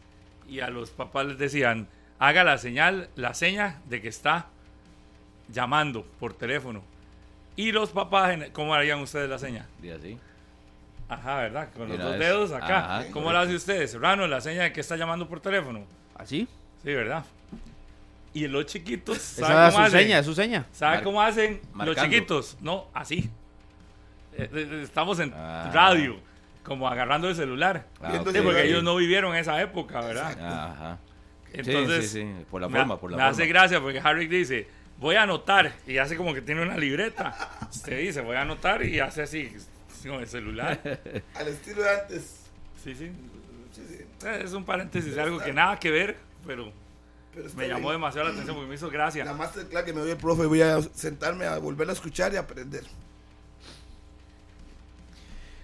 y 0.48 0.62
a 0.62 0.70
los 0.70 0.90
papás 0.90 1.26
les 1.28 1.38
decían, 1.38 1.88
haga 2.18 2.44
la 2.44 2.58
señal, 2.58 3.10
la 3.16 3.34
seña 3.34 3.82
de 3.86 4.02
que 4.02 4.08
está 4.08 4.48
llamando 5.50 6.06
por 6.20 6.34
teléfono. 6.34 6.82
Y 7.56 7.72
los 7.72 7.90
papás, 7.90 8.38
¿cómo 8.54 8.74
harían 8.74 9.00
ustedes 9.00 9.30
la 9.30 9.38
seña? 9.38 9.68
Y 9.84 9.90
así. 9.90 10.18
Ajá, 11.10 11.38
¿verdad? 11.38 11.70
Con 11.76 11.90
los 11.90 11.98
dos 11.98 12.18
dedos 12.20 12.52
acá. 12.52 13.00
Ajá, 13.00 13.12
¿Cómo 13.12 13.32
lo 13.32 13.40
hace 13.40 13.56
usted? 13.56 13.86
Serrano, 13.88 14.28
la 14.28 14.42
seña 14.42 14.64
de 14.64 14.72
que 14.74 14.80
está 14.82 14.96
llamando 14.96 15.28
por 15.28 15.40
teléfono. 15.40 15.84
¿Así? 16.16 16.48
Sí, 16.84 16.94
¿verdad? 16.94 17.26
Y 18.34 18.48
los 18.48 18.66
chiquitos, 18.68 19.18
¿saben 19.18 19.58
cómo 19.58 19.72
su 19.72 19.78
hacen? 19.80 20.00
seña, 20.02 20.20
es 20.20 20.26
su 20.26 20.36
seña. 20.36 20.66
¿Saben 20.72 20.98
Mar- 20.98 21.04
cómo 21.04 21.22
hacen 21.22 21.60
los 21.64 21.76
marcando. 21.76 22.04
chiquitos? 22.04 22.58
No, 22.62 22.88
así. 22.94 23.30
Eh, 24.42 24.82
Estamos 24.84 25.20
en 25.20 25.34
Ah. 25.36 25.70
radio, 25.74 26.18
como 26.64 26.88
agarrando 26.88 27.30
el 27.30 27.36
celular. 27.36 27.86
Ah, 28.02 28.10
Viendo 28.12 28.30
ok. 28.30 28.36
Sí, 28.38 28.42
porque 28.44 28.64
ellos 28.66 28.84
no 28.84 28.96
vivieron 28.96 29.36
esa 29.36 29.62
época, 29.62 30.02
¿verdad? 30.02 30.32
Ajá. 30.42 30.98
Entonces, 31.52 32.12
sí, 32.12 32.22
sí, 32.22 32.28
sí, 32.38 32.46
por 32.52 32.62
la 32.62 32.70
me, 32.70 32.78
forma, 32.80 33.00
por 33.00 33.10
la 33.12 33.18
me 33.18 33.24
forma. 33.24 33.32
hace 33.32 33.48
gracia 33.48 33.82
porque 33.82 34.00
Harry 34.04 34.28
dice, 34.28 34.68
voy 35.00 35.16
a 35.16 35.24
anotar, 35.24 35.74
y 35.88 35.98
hace 35.98 36.16
como 36.16 36.34
que 36.34 36.42
tiene 36.42 36.62
una 36.62 36.78
libreta. 36.78 37.36
Usted 37.72 38.00
dice, 38.00 38.22
voy 38.22 38.36
a 38.36 38.42
anotar, 38.42 38.86
y 38.86 39.00
hace 39.00 39.24
así, 39.24 39.52
con 40.04 40.20
el 40.20 40.28
celular. 40.28 40.80
Al 41.36 41.48
estilo 41.48 41.82
de 41.82 41.90
antes. 41.90 42.42
Sí, 42.84 42.94
sí. 42.96 43.12
Sí, 43.74 43.82
sí. 43.88 44.06
Eh, 44.28 44.42
Es 44.44 44.54
un 44.54 44.64
paréntesis, 44.64 45.18
algo 45.18 45.40
que 45.40 45.54
nada 45.54 45.80
que 45.80 45.90
ver, 45.90 46.18
pero 46.46 46.72
Pero 47.34 47.50
me 47.56 47.68
llamó 47.68 47.90
bien. 47.90 47.94
demasiado 47.94 48.28
la 48.28 48.34
atención 48.34 48.56
porque 48.56 48.70
me 48.70 48.76
hizo 48.76 48.90
gracia. 48.90 49.26
La 49.26 49.34
masterclass 49.34 49.84
que 49.86 49.94
me 49.94 50.04
dio 50.04 50.12
el 50.14 50.18
profe, 50.20 50.46
voy 50.46 50.62
a 50.62 50.80
sentarme 50.94 51.46
a 51.46 51.58
volverla 51.58 51.94
a 51.94 51.96
escuchar 51.96 52.32
y 52.34 52.38
aprender. 52.38 52.84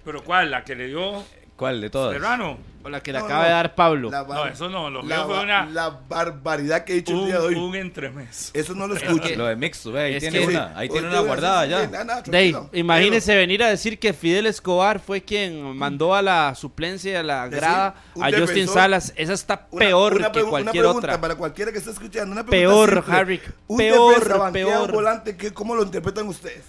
Pero 0.05 0.23
¿cuál? 0.23 0.51
¿La 0.51 0.63
que 0.63 0.75
le 0.75 0.87
dio 0.87 1.23
¿Cuál 1.55 1.81
de 1.81 1.89
todas? 1.89 2.13
Serrano? 2.13 2.57
O 2.83 2.89
la 2.89 3.01
que 3.01 3.11
le 3.13 3.17
No, 3.17 3.25
acaba 3.25 3.39
no. 3.41 3.45
de 3.47 3.51
dar 3.53 3.75
Pablo. 3.75 4.11
No, 4.11 4.45
eso 4.45 4.69
no, 4.69 4.89
lo 4.91 5.01
la, 5.01 5.23
fue 5.25 5.39
una, 5.41 5.65
la 5.65 5.89
barbaridad 6.07 6.83
que 6.83 6.91
he 6.91 6.95
dicho 6.97 7.13
el 7.19 7.25
día 7.27 7.39
de 7.39 7.47
hoy. 7.47 7.55
un 7.55 7.73
entremés. 7.75 8.51
Eso 8.53 8.75
no 8.75 8.85
lo 8.87 8.95
escucho. 8.95 9.29
Lo 9.35 9.47
de 9.47 9.55
mixto, 9.55 9.91
ve, 9.91 10.01
ahí 10.03 10.13
Es 10.15 10.19
tiene 10.21 10.39
que- 10.41 10.47
una, 10.47 10.77
ahí 10.77 10.87
tiene 10.89 11.07
una 11.07 11.21
guardada 11.21 11.65
ya. 11.65 11.85
sí, 11.85 11.91
nada, 11.91 12.03
nada, 12.03 12.23
Dave, 12.27 12.55
imagínese 12.73 13.35
venir 13.35 13.63
a 13.63 13.69
decir 13.69 13.97
que 13.97 14.13
Fidel 14.13 14.45
Escobar 14.45 14.99
fue 14.99 15.21
quien 15.23 15.75
mandó 15.75 16.13
a 16.13 16.21
la 16.21 16.53
suplencia, 16.53 17.21
a 17.21 17.23
la 17.23 17.47
grada, 17.47 17.95
a 18.21 18.31
Justin 18.37 18.67
Salas. 18.67 19.13
Esa 19.15 19.33
está 19.33 19.67
Una- 19.71 19.79
peor 19.85 20.13
una 20.13 20.31
que 20.31 20.39
pregu- 20.39 20.43
una 20.43 20.49
cualquier 20.51 20.83
pregunta 20.83 20.97
otra. 21.07 21.21
Para 21.21 21.35
cualquiera 21.35 21.71
que 21.71 21.77
esté 21.79 21.89
escuchando. 21.91 22.33
Una 22.33 22.45
pregunta 22.45 23.01
Peor. 23.01 23.05
Harry, 23.07 23.41
Un 23.67 23.77
peor, 23.77 24.51
peor. 24.51 24.89
un 24.89 24.95
volante, 24.95 25.35
¿qué, 25.37 25.51
¿cómo 25.51 25.73
lo 25.73 25.81
interpretan 25.83 26.27
ustedes? 26.27 26.63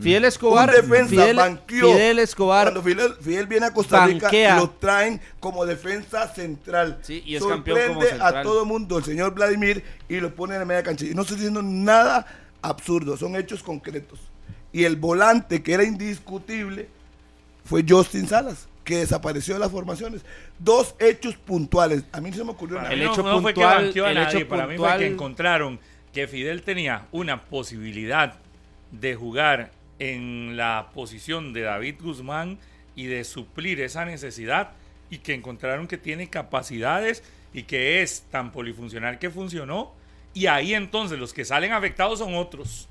Fidel 0.00 0.24
Escobar, 0.24 0.70
un 0.70 0.74
defensa 0.76 1.08
Fidel, 1.10 1.36
banqueó. 1.36 1.92
Fidel 1.92 2.18
Escobar, 2.18 2.64
Cuando 2.72 2.82
Fidel, 2.82 3.14
Fidel 3.20 3.46
viene 3.46 3.66
a 3.66 3.72
Costa 3.72 4.06
Rica, 4.06 4.26
banquea. 4.26 4.56
lo 4.56 4.70
traen 4.70 5.20
como 5.38 5.64
defensa 5.64 6.26
central. 6.34 6.98
Sí, 7.02 7.22
y 7.24 7.36
es 7.36 7.44
campeón 7.44 7.78
como 7.78 8.00
Sorprende 8.00 8.08
central. 8.10 8.36
a 8.38 8.42
todo 8.42 8.64
mundo 8.64 8.98
el 8.98 9.04
señor 9.04 9.34
Vladimir 9.34 9.84
y 10.08 10.16
lo 10.18 10.34
pone 10.34 10.54
en 10.54 10.60
la 10.60 10.66
media 10.66 10.82
cancha. 10.82 11.04
Y 11.06 11.14
no 11.14 11.22
estoy 11.22 11.36
diciendo 11.36 11.62
nada 11.62 12.26
absurdo, 12.60 13.16
son 13.16 13.36
hechos 13.36 13.62
concretos. 13.62 14.18
Y 14.72 14.82
el 14.84 14.96
volante 14.96 15.62
que 15.62 15.74
era 15.74 15.84
indiscutible 15.84 16.88
fue 17.64 17.84
Justin 17.88 18.26
Salas, 18.26 18.66
que 18.82 18.96
desapareció 18.96 19.54
de 19.54 19.60
las 19.60 19.70
formaciones. 19.70 20.22
Dos 20.58 20.96
hechos 20.98 21.36
puntuales. 21.36 22.02
A 22.10 22.20
mí 22.20 22.30
no 22.30 22.36
se 22.36 22.44
me 22.44 22.50
ocurrió 22.50 22.76
Para 22.78 22.88
nada. 22.88 22.94
El 23.00 23.04
no- 23.06 23.12
hecho 23.12 23.22
no, 23.22 23.40
fue 23.40 23.54
que 23.54 23.60
puntual- 23.60 23.84
banqueó 23.84 24.04
a 24.06 24.08
el 24.08 24.14
nadie, 24.16 24.38
hecho 24.40 24.48
para 24.48 24.66
mí 24.66 24.76
fue 24.76 24.88
puntual- 24.88 24.98
que 24.98 25.06
encontraron 25.06 25.80
que 26.12 26.26
Fidel 26.26 26.62
tenía 26.62 27.06
una 27.12 27.42
posibilidad 27.44 28.34
de 28.90 29.14
jugar 29.14 29.70
en 29.98 30.56
la 30.56 30.90
posición 30.94 31.52
de 31.52 31.62
David 31.62 31.96
Guzmán 32.00 32.58
y 32.96 33.06
de 33.06 33.24
suplir 33.24 33.80
esa 33.80 34.04
necesidad 34.04 34.72
y 35.10 35.18
que 35.18 35.34
encontraron 35.34 35.86
que 35.86 35.98
tiene 35.98 36.28
capacidades 36.28 37.22
y 37.52 37.64
que 37.64 38.02
es 38.02 38.22
tan 38.30 38.52
polifuncional 38.52 39.18
que 39.18 39.30
funcionó 39.30 39.92
y 40.32 40.46
ahí 40.46 40.74
entonces 40.74 41.18
los 41.18 41.32
que 41.32 41.44
salen 41.44 41.72
afectados 41.72 42.18
son 42.18 42.34
otros 42.34 42.88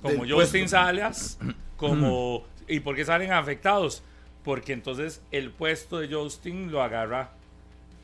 como 0.00 0.26
Justin. 0.28 0.68
Salas 0.68 1.38
como 1.76 2.44
¿y 2.68 2.80
por 2.80 2.96
qué 2.96 3.04
salen 3.04 3.32
afectados? 3.32 4.02
porque 4.44 4.72
entonces 4.72 5.22
el 5.30 5.50
puesto 5.50 5.98
de 5.98 6.12
Justin 6.12 6.70
lo 6.70 6.82
agarra 6.82 7.32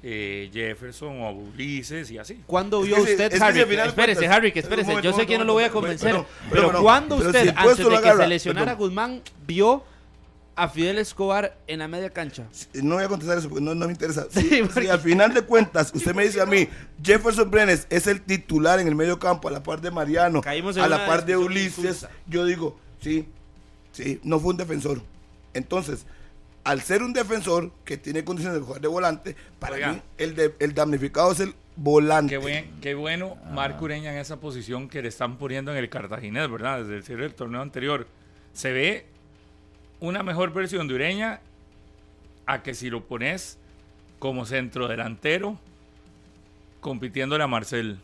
eh, 0.02 0.48
Jefferson 0.52 1.20
o 1.22 1.30
Ulises 1.32 2.10
y 2.10 2.18
así. 2.18 2.40
¿Cuándo 2.46 2.80
Es 2.82 2.86
vio 2.86 2.96
que 2.96 3.02
usted, 3.12 3.32
es 3.32 3.38
que 3.38 3.44
Harry? 3.44 3.60
Espérese, 3.60 3.94
cuentas- 3.94 4.36
Harry, 4.36 4.52
un 4.52 4.58
espérese. 4.58 4.88
momento, 4.90 5.10
Yo 5.10 5.16
sé 5.16 5.26
que 5.26 5.38
no 5.38 5.44
lo 5.44 5.52
voy 5.54 5.64
a 5.64 5.70
convencer. 5.70 6.10
pero- 6.10 6.26
Pero, 6.50 6.62
pero 6.66 6.72
no, 6.72 6.82
¿cuándo 6.82 7.16
pero 7.18 7.30
usted, 7.30 7.42
si 7.42 7.48
antes 7.48 7.78
de 7.78 8.00
que 8.02 8.16
se 8.16 8.28
lesionara 8.28 8.66
perdón. 8.72 8.78
Guzmán, 8.88 9.22
vio 9.46 9.82
a 10.54 10.68
Fidel 10.68 10.98
Escobar 10.98 11.56
en 11.68 11.78
la 11.80 11.88
media 11.88 12.10
cancha? 12.10 12.44
No 12.74 12.96
voy 12.96 13.04
a 13.04 13.08
contestar 13.08 13.38
eso 13.38 13.48
porque 13.48 13.64
no, 13.64 13.74
no 13.74 13.86
me 13.86 13.92
interesa. 13.92 14.26
Sí, 14.30 14.40
Si, 14.48 14.62
porque- 14.62 14.82
si 14.82 14.88
al 14.88 15.00
final 15.00 15.34
de 15.34 15.42
cuentas 15.42 15.90
usted 15.94 16.14
me 16.14 16.24
dice 16.24 16.40
a 16.40 16.46
mí, 16.46 16.68
Jefferson 17.02 17.50
Brenes 17.50 17.86
es 17.90 18.06
el 18.06 18.20
titular 18.22 18.78
en 18.80 18.86
el 18.88 18.94
medio 18.94 19.18
campo 19.18 19.48
a 19.48 19.50
la 19.50 19.62
par 19.62 19.80
de 19.80 19.90
Mariano, 19.90 20.42
a 20.44 20.88
la 20.88 21.06
par 21.06 21.24
de 21.26 21.36
Ulises, 21.36 21.78
insulsa. 21.78 22.10
yo 22.26 22.44
digo, 22.44 22.78
sí, 23.00 23.28
sí, 23.92 24.20
no 24.22 24.38
fue 24.40 24.50
un 24.50 24.56
defensor. 24.58 25.00
Entonces, 25.54 26.06
al 26.68 26.82
ser 26.82 27.02
un 27.02 27.12
defensor 27.12 27.72
que 27.84 27.96
tiene 27.96 28.24
condiciones 28.24 28.60
de 28.60 28.64
jugar 28.66 28.80
de 28.82 28.88
volante, 28.88 29.36
para 29.58 29.76
Oiga. 29.76 29.92
mí 29.92 30.02
el, 30.18 30.34
de- 30.34 30.54
el 30.58 30.74
damnificado 30.74 31.32
es 31.32 31.40
el 31.40 31.54
volante. 31.76 32.34
Qué, 32.34 32.38
buen, 32.38 32.80
qué 32.82 32.94
bueno 32.94 33.36
Marco 33.52 33.84
Ureña 33.86 34.12
en 34.12 34.18
esa 34.18 34.38
posición 34.38 34.88
que 34.88 35.00
le 35.00 35.08
están 35.08 35.38
poniendo 35.38 35.70
en 35.72 35.78
el 35.78 35.88
Cartaginés, 35.88 36.50
¿verdad? 36.50 36.80
Desde 36.80 36.96
el 36.96 37.04
cierre 37.04 37.22
del 37.22 37.34
torneo 37.34 37.62
anterior. 37.62 38.06
Se 38.52 38.72
ve 38.72 39.06
una 40.00 40.22
mejor 40.22 40.52
versión 40.52 40.88
de 40.88 40.94
Ureña 40.94 41.40
a 42.46 42.62
que 42.62 42.74
si 42.74 42.90
lo 42.90 43.04
pones 43.04 43.58
como 44.18 44.44
centro 44.44 44.88
delantero 44.88 45.58
compitiéndole 46.80 47.44
a 47.44 47.46
Marcel. 47.46 47.98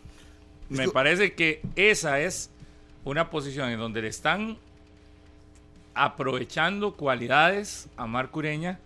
Me 0.68 0.88
parece 0.88 1.34
que 1.34 1.60
esa 1.76 2.20
es 2.20 2.50
una 3.04 3.28
posición 3.30 3.68
en 3.70 3.78
donde 3.78 4.02
le 4.02 4.08
están 4.08 4.56
aprovechando 5.94 6.94
cualidades 6.94 7.88
a 7.96 8.06
Marco 8.06 8.40
Ureña 8.40 8.78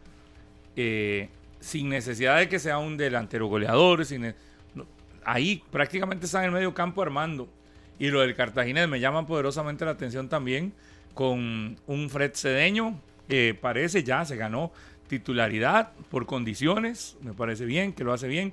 eh, 0.77 1.29
sin 1.61 1.89
necesidad 1.89 2.39
de 2.39 2.49
que 2.49 2.59
sea 2.59 2.79
un 2.79 2.97
delantero 2.97 3.47
goleador. 3.47 4.05
Ahí 5.25 5.63
prácticamente 5.71 6.27
está 6.27 6.41
en 6.41 6.47
el 6.47 6.53
medio 6.53 6.75
campo 6.75 7.03
armando. 7.03 7.49
Y 7.99 8.09
lo 8.09 8.21
del 8.21 8.37
Cartaginés 8.37 8.89
me 8.89 9.01
llama 9.01 9.27
poderosamente 9.27 9.85
la 9.85 9.91
atención 9.93 10.29
también 10.29 10.73
con 11.15 11.77
un 11.87 12.11
Fred 12.11 12.33
Cedeño, 12.35 13.01
que 13.29 13.59
parece 13.61 14.05
ya 14.05 14.25
se 14.25 14.37
ganó 14.37 14.71
titularidad 15.09 15.93
por 16.11 16.27
condiciones, 16.27 17.17
me 17.23 17.33
parece 17.33 17.65
bien, 17.65 17.93
que 17.93 18.05
lo 18.05 18.13
hace 18.13 18.29
bien. 18.29 18.53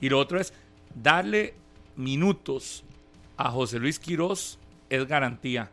Y 0.00 0.08
lo 0.08 0.18
otro 0.18 0.40
es 0.40 0.54
darle 0.94 1.54
minutos 1.96 2.84
a 3.36 3.50
José 3.50 3.78
Luis 3.78 3.98
Quirós 3.98 4.58
es 4.88 5.06
garantía. 5.06 5.70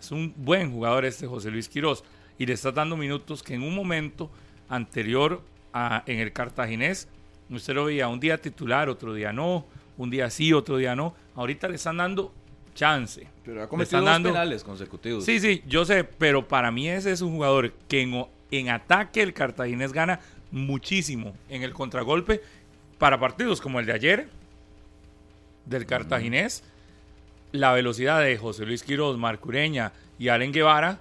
Es 0.00 0.10
un 0.10 0.32
buen 0.36 0.72
jugador 0.72 1.04
este 1.04 1.26
José 1.26 1.50
Luis 1.50 1.68
Quirós 1.68 2.02
y 2.38 2.46
le 2.46 2.54
está 2.54 2.72
dando 2.72 2.96
minutos 2.96 3.42
que 3.42 3.54
en 3.54 3.62
un 3.62 3.74
momento 3.74 4.30
anterior 4.68 5.42
a- 5.72 6.02
en 6.06 6.18
el 6.18 6.32
Cartaginés 6.32 7.06
usted 7.50 7.74
lo 7.74 7.84
veía 7.84 8.08
un 8.08 8.18
día 8.18 8.38
titular, 8.38 8.88
otro 8.88 9.12
día 9.14 9.32
no, 9.32 9.66
un 9.98 10.08
día 10.10 10.30
sí, 10.30 10.52
otro 10.52 10.76
día 10.78 10.96
no. 10.96 11.14
Ahorita 11.34 11.68
le 11.68 11.74
están 11.76 11.98
dando 11.98 12.32
chance. 12.74 13.26
Pero 13.44 13.62
ha 13.62 13.68
cometido 13.68 14.00
dos 14.00 14.08
dando- 14.08 14.28
penales 14.30 14.64
consecutivos. 14.64 15.24
Sí, 15.24 15.38
sí, 15.40 15.62
yo 15.66 15.84
sé, 15.84 16.04
pero 16.04 16.46
para 16.48 16.70
mí 16.70 16.88
ese 16.88 17.12
es 17.12 17.20
un 17.20 17.32
jugador 17.32 17.72
que 17.88 18.00
en, 18.02 18.24
en 18.50 18.68
ataque 18.70 19.20
el 19.22 19.34
Cartaginés 19.34 19.92
gana 19.92 20.20
muchísimo 20.50 21.36
en 21.48 21.62
el 21.62 21.72
contragolpe 21.74 22.40
para 22.98 23.18
partidos 23.20 23.60
como 23.60 23.80
el 23.80 23.86
de 23.86 23.92
ayer 23.92 24.28
del 25.66 25.86
Cartaginés. 25.86 26.62
La 27.52 27.72
velocidad 27.72 28.20
de 28.20 28.36
José 28.38 28.64
Luis 28.64 28.82
Quiroz, 28.82 29.18
Marco 29.18 29.48
Ureña 29.48 29.92
y 30.18 30.28
Allen 30.28 30.52
Guevara 30.52 31.00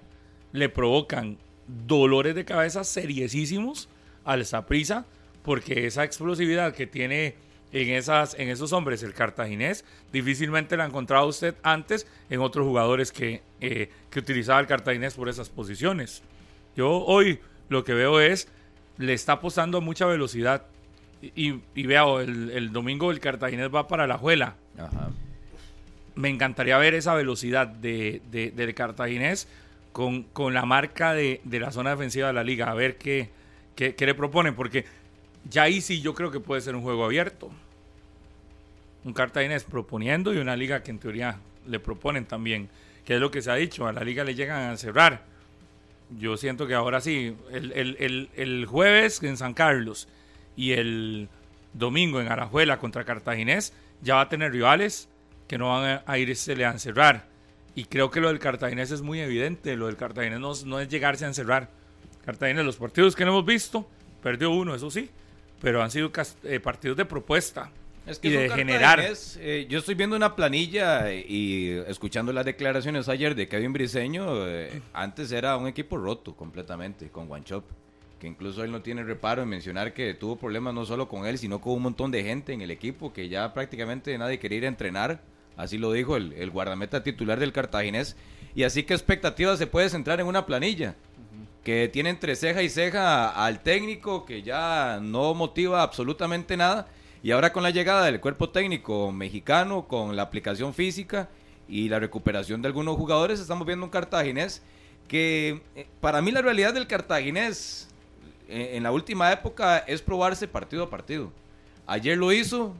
le 0.51 0.69
provocan 0.69 1.37
dolores 1.67 2.33
de 2.33 2.45
cabeza 2.45 2.83
seriosísimos 2.83 3.87
al 4.25 4.45
Saprissa 4.45 5.05
porque 5.43 5.85
esa 5.85 6.03
explosividad 6.03 6.73
que 6.73 6.87
tiene 6.87 7.35
en, 7.71 7.89
esas, 7.89 8.33
en 8.39 8.49
esos 8.49 8.73
hombres 8.73 9.03
el 9.03 9.13
cartaginés 9.13 9.85
difícilmente 10.11 10.75
la 10.75 10.85
ha 10.85 10.87
encontrado 10.87 11.27
usted 11.27 11.55
antes 11.61 12.07
en 12.31 12.39
otros 12.39 12.65
jugadores 12.65 13.11
que, 13.11 13.43
eh, 13.61 13.91
que 14.09 14.19
utilizaba 14.19 14.59
el 14.59 14.65
cartaginés 14.65 15.13
por 15.13 15.29
esas 15.29 15.49
posiciones. 15.49 16.23
Yo 16.75 16.89
hoy 17.05 17.39
lo 17.69 17.83
que 17.83 17.93
veo 17.93 18.19
es, 18.19 18.47
le 18.97 19.13
está 19.13 19.33
apostando 19.33 19.77
a 19.77 19.81
mucha 19.81 20.07
velocidad 20.07 20.65
y 21.21 21.51
veo, 21.75 22.21
el, 22.21 22.49
el 22.51 22.71
domingo 22.71 23.11
el 23.11 23.19
cartaginés 23.19 23.69
va 23.73 23.89
para 23.89 24.07
la 24.07 24.17
juela 24.17 24.55
Ajá. 24.77 25.09
Me 26.19 26.27
encantaría 26.27 26.77
ver 26.77 26.95
esa 26.95 27.13
velocidad 27.15 27.65
de, 27.65 28.21
de- 28.29 28.73
cartaginés 28.73 29.47
con, 29.93 30.23
con 30.23 30.53
la 30.53 30.65
marca 30.65 31.13
de, 31.13 31.39
de 31.45 31.59
la 31.61 31.71
zona 31.71 31.91
defensiva 31.91 32.27
de 32.27 32.33
la 32.33 32.43
liga, 32.43 32.69
a 32.69 32.73
ver 32.73 32.97
qué, 32.97 33.29
qué, 33.75 33.95
qué 33.95 34.05
le 34.05 34.13
proponen, 34.13 34.53
porque 34.53 34.83
ya 35.49 35.63
ahí 35.63 35.79
sí 35.79 36.01
yo 36.01 36.13
creo 36.13 36.29
que 36.29 36.41
puede 36.41 36.59
ser 36.59 36.75
un 36.75 36.81
juego 36.81 37.05
abierto. 37.05 37.49
Un 39.05 39.13
cartaginés 39.13 39.63
proponiendo 39.63 40.33
y 40.33 40.39
una 40.39 40.57
liga 40.57 40.83
que 40.83 40.91
en 40.91 40.99
teoría 40.99 41.37
le 41.65 41.79
proponen 41.79 42.25
también, 42.25 42.67
que 43.05 43.15
es 43.15 43.21
lo 43.21 43.31
que 43.31 43.41
se 43.41 43.49
ha 43.49 43.55
dicho, 43.55 43.87
a 43.87 43.93
la 43.93 44.03
liga 44.03 44.25
le 44.25 44.35
llegan 44.35 44.69
a 44.71 44.75
cerrar. 44.77 45.21
Yo 46.19 46.35
siento 46.35 46.67
que 46.67 46.73
ahora 46.73 46.99
sí, 46.99 47.33
el, 47.49 47.71
el- 47.71 47.95
el- 47.97 48.29
el 48.35 48.65
jueves 48.65 49.23
en 49.23 49.37
San 49.37 49.53
Carlos 49.53 50.09
y 50.57 50.73
el 50.73 51.29
domingo 51.73 52.19
en 52.19 52.27
Arajuela 52.27 52.77
contra 52.77 53.05
Cartaginés, 53.05 53.71
ya 54.01 54.15
va 54.15 54.21
a 54.21 54.29
tener 54.29 54.51
rivales 54.51 55.07
que 55.49 55.57
no 55.57 55.67
van 55.67 55.83
a, 55.83 56.03
a 56.05 56.17
irse 56.17 56.53
a 56.63 56.71
encerrar. 56.71 57.25
Y 57.75 57.85
creo 57.85 58.09
que 58.11 58.21
lo 58.21 58.29
del 58.29 58.39
Cartaginés 58.39 58.91
es 58.91 59.01
muy 59.01 59.19
evidente. 59.19 59.75
Lo 59.75 59.87
del 59.87 59.97
Cartaginés 59.97 60.39
no, 60.39 60.53
no 60.65 60.79
es 60.79 60.87
llegarse 60.87 61.25
a 61.25 61.27
encerrar. 61.27 61.69
Cartaginés, 62.23 62.63
los 62.63 62.77
partidos 62.77 63.15
que 63.15 63.25
no 63.25 63.31
hemos 63.31 63.45
visto, 63.45 63.87
perdió 64.21 64.51
uno, 64.51 64.75
eso 64.75 64.91
sí, 64.91 65.09
pero 65.61 65.81
han 65.81 65.89
sido 65.89 66.11
eh, 66.43 66.59
partidos 66.59 66.97
de 66.97 67.05
propuesta 67.05 67.71
Es 68.05 68.19
y 68.21 68.27
es 68.27 68.35
un 68.35 68.41
de 68.41 68.49
generar. 68.49 69.03
Eh, 69.39 69.65
yo 69.69 69.79
estoy 69.79 69.95
viendo 69.95 70.15
una 70.15 70.35
planilla 70.35 71.11
y 71.11 71.69
escuchando 71.87 72.31
las 72.31 72.45
declaraciones 72.45 73.09
ayer 73.09 73.33
de 73.33 73.47
Kevin 73.47 73.73
Briseño. 73.73 74.47
eh, 74.47 74.81
antes 74.93 75.31
era 75.31 75.57
un 75.57 75.67
equipo 75.67 75.97
roto 75.97 76.35
completamente 76.35 77.09
con 77.09 77.27
Guanchop. 77.27 77.63
Que 78.19 78.27
incluso 78.27 78.65
él 78.65 78.71
no 78.71 78.81
tiene 78.81 79.01
reparo 79.03 79.41
en 79.41 79.47
mencionar 79.47 79.93
que 79.93 80.13
tuvo 80.13 80.35
problemas 80.35 80.73
no 80.73 80.85
solo 80.85 81.07
con 81.07 81.25
él, 81.25 81.37
sino 81.37 81.61
con 81.61 81.73
un 81.73 81.83
montón 81.83 82.11
de 82.11 82.21
gente 82.21 82.51
en 82.51 82.59
el 82.59 82.69
equipo 82.69 83.13
que 83.13 83.29
ya 83.29 83.53
prácticamente 83.53 84.15
nadie 84.17 84.37
quería 84.37 84.57
ir 84.57 84.65
a 84.65 84.67
entrenar. 84.67 85.21
Así 85.59 85.77
lo 85.77 85.91
dijo 85.91 86.15
el, 86.15 86.31
el 86.33 86.51
guardameta 86.51 87.03
titular 87.03 87.37
del 87.37 87.51
Cartaginés. 87.51 88.15
Y 88.55 88.63
así 88.63 88.83
que 88.83 88.93
expectativas 88.93 89.59
se 89.59 89.67
puede 89.67 89.89
centrar 89.89 90.21
en 90.21 90.27
una 90.27 90.45
planilla 90.45 90.95
que 91.65 91.89
tiene 91.89 92.11
entre 92.11 92.37
ceja 92.37 92.63
y 92.63 92.69
ceja 92.69 93.29
al 93.29 93.61
técnico 93.61 94.25
que 94.25 94.41
ya 94.41 94.99
no 95.01 95.33
motiva 95.33 95.83
absolutamente 95.83 96.55
nada. 96.55 96.87
Y 97.21 97.31
ahora 97.31 97.51
con 97.51 97.61
la 97.61 97.71
llegada 97.71 98.05
del 98.05 98.21
cuerpo 98.21 98.49
técnico 98.49 99.11
mexicano 99.11 99.85
con 99.85 100.15
la 100.15 100.21
aplicación 100.21 100.73
física 100.73 101.27
y 101.67 101.89
la 101.89 101.99
recuperación 101.99 102.61
de 102.61 102.69
algunos 102.69 102.95
jugadores 102.95 103.41
estamos 103.41 103.67
viendo 103.67 103.85
un 103.85 103.91
cartaginés 103.91 104.61
que 105.09 105.61
eh, 105.75 105.87
para 105.99 106.21
mí 106.21 106.31
la 106.31 106.41
realidad 106.41 106.73
del 106.73 106.87
cartaginés 106.87 107.89
eh, 108.47 108.71
en 108.75 108.83
la 108.83 108.93
última 108.93 109.29
época 109.33 109.79
es 109.79 110.01
probarse 110.01 110.47
partido 110.47 110.83
a 110.83 110.89
partido. 110.89 111.33
Ayer 111.85 112.17
lo 112.17 112.31
hizo 112.31 112.73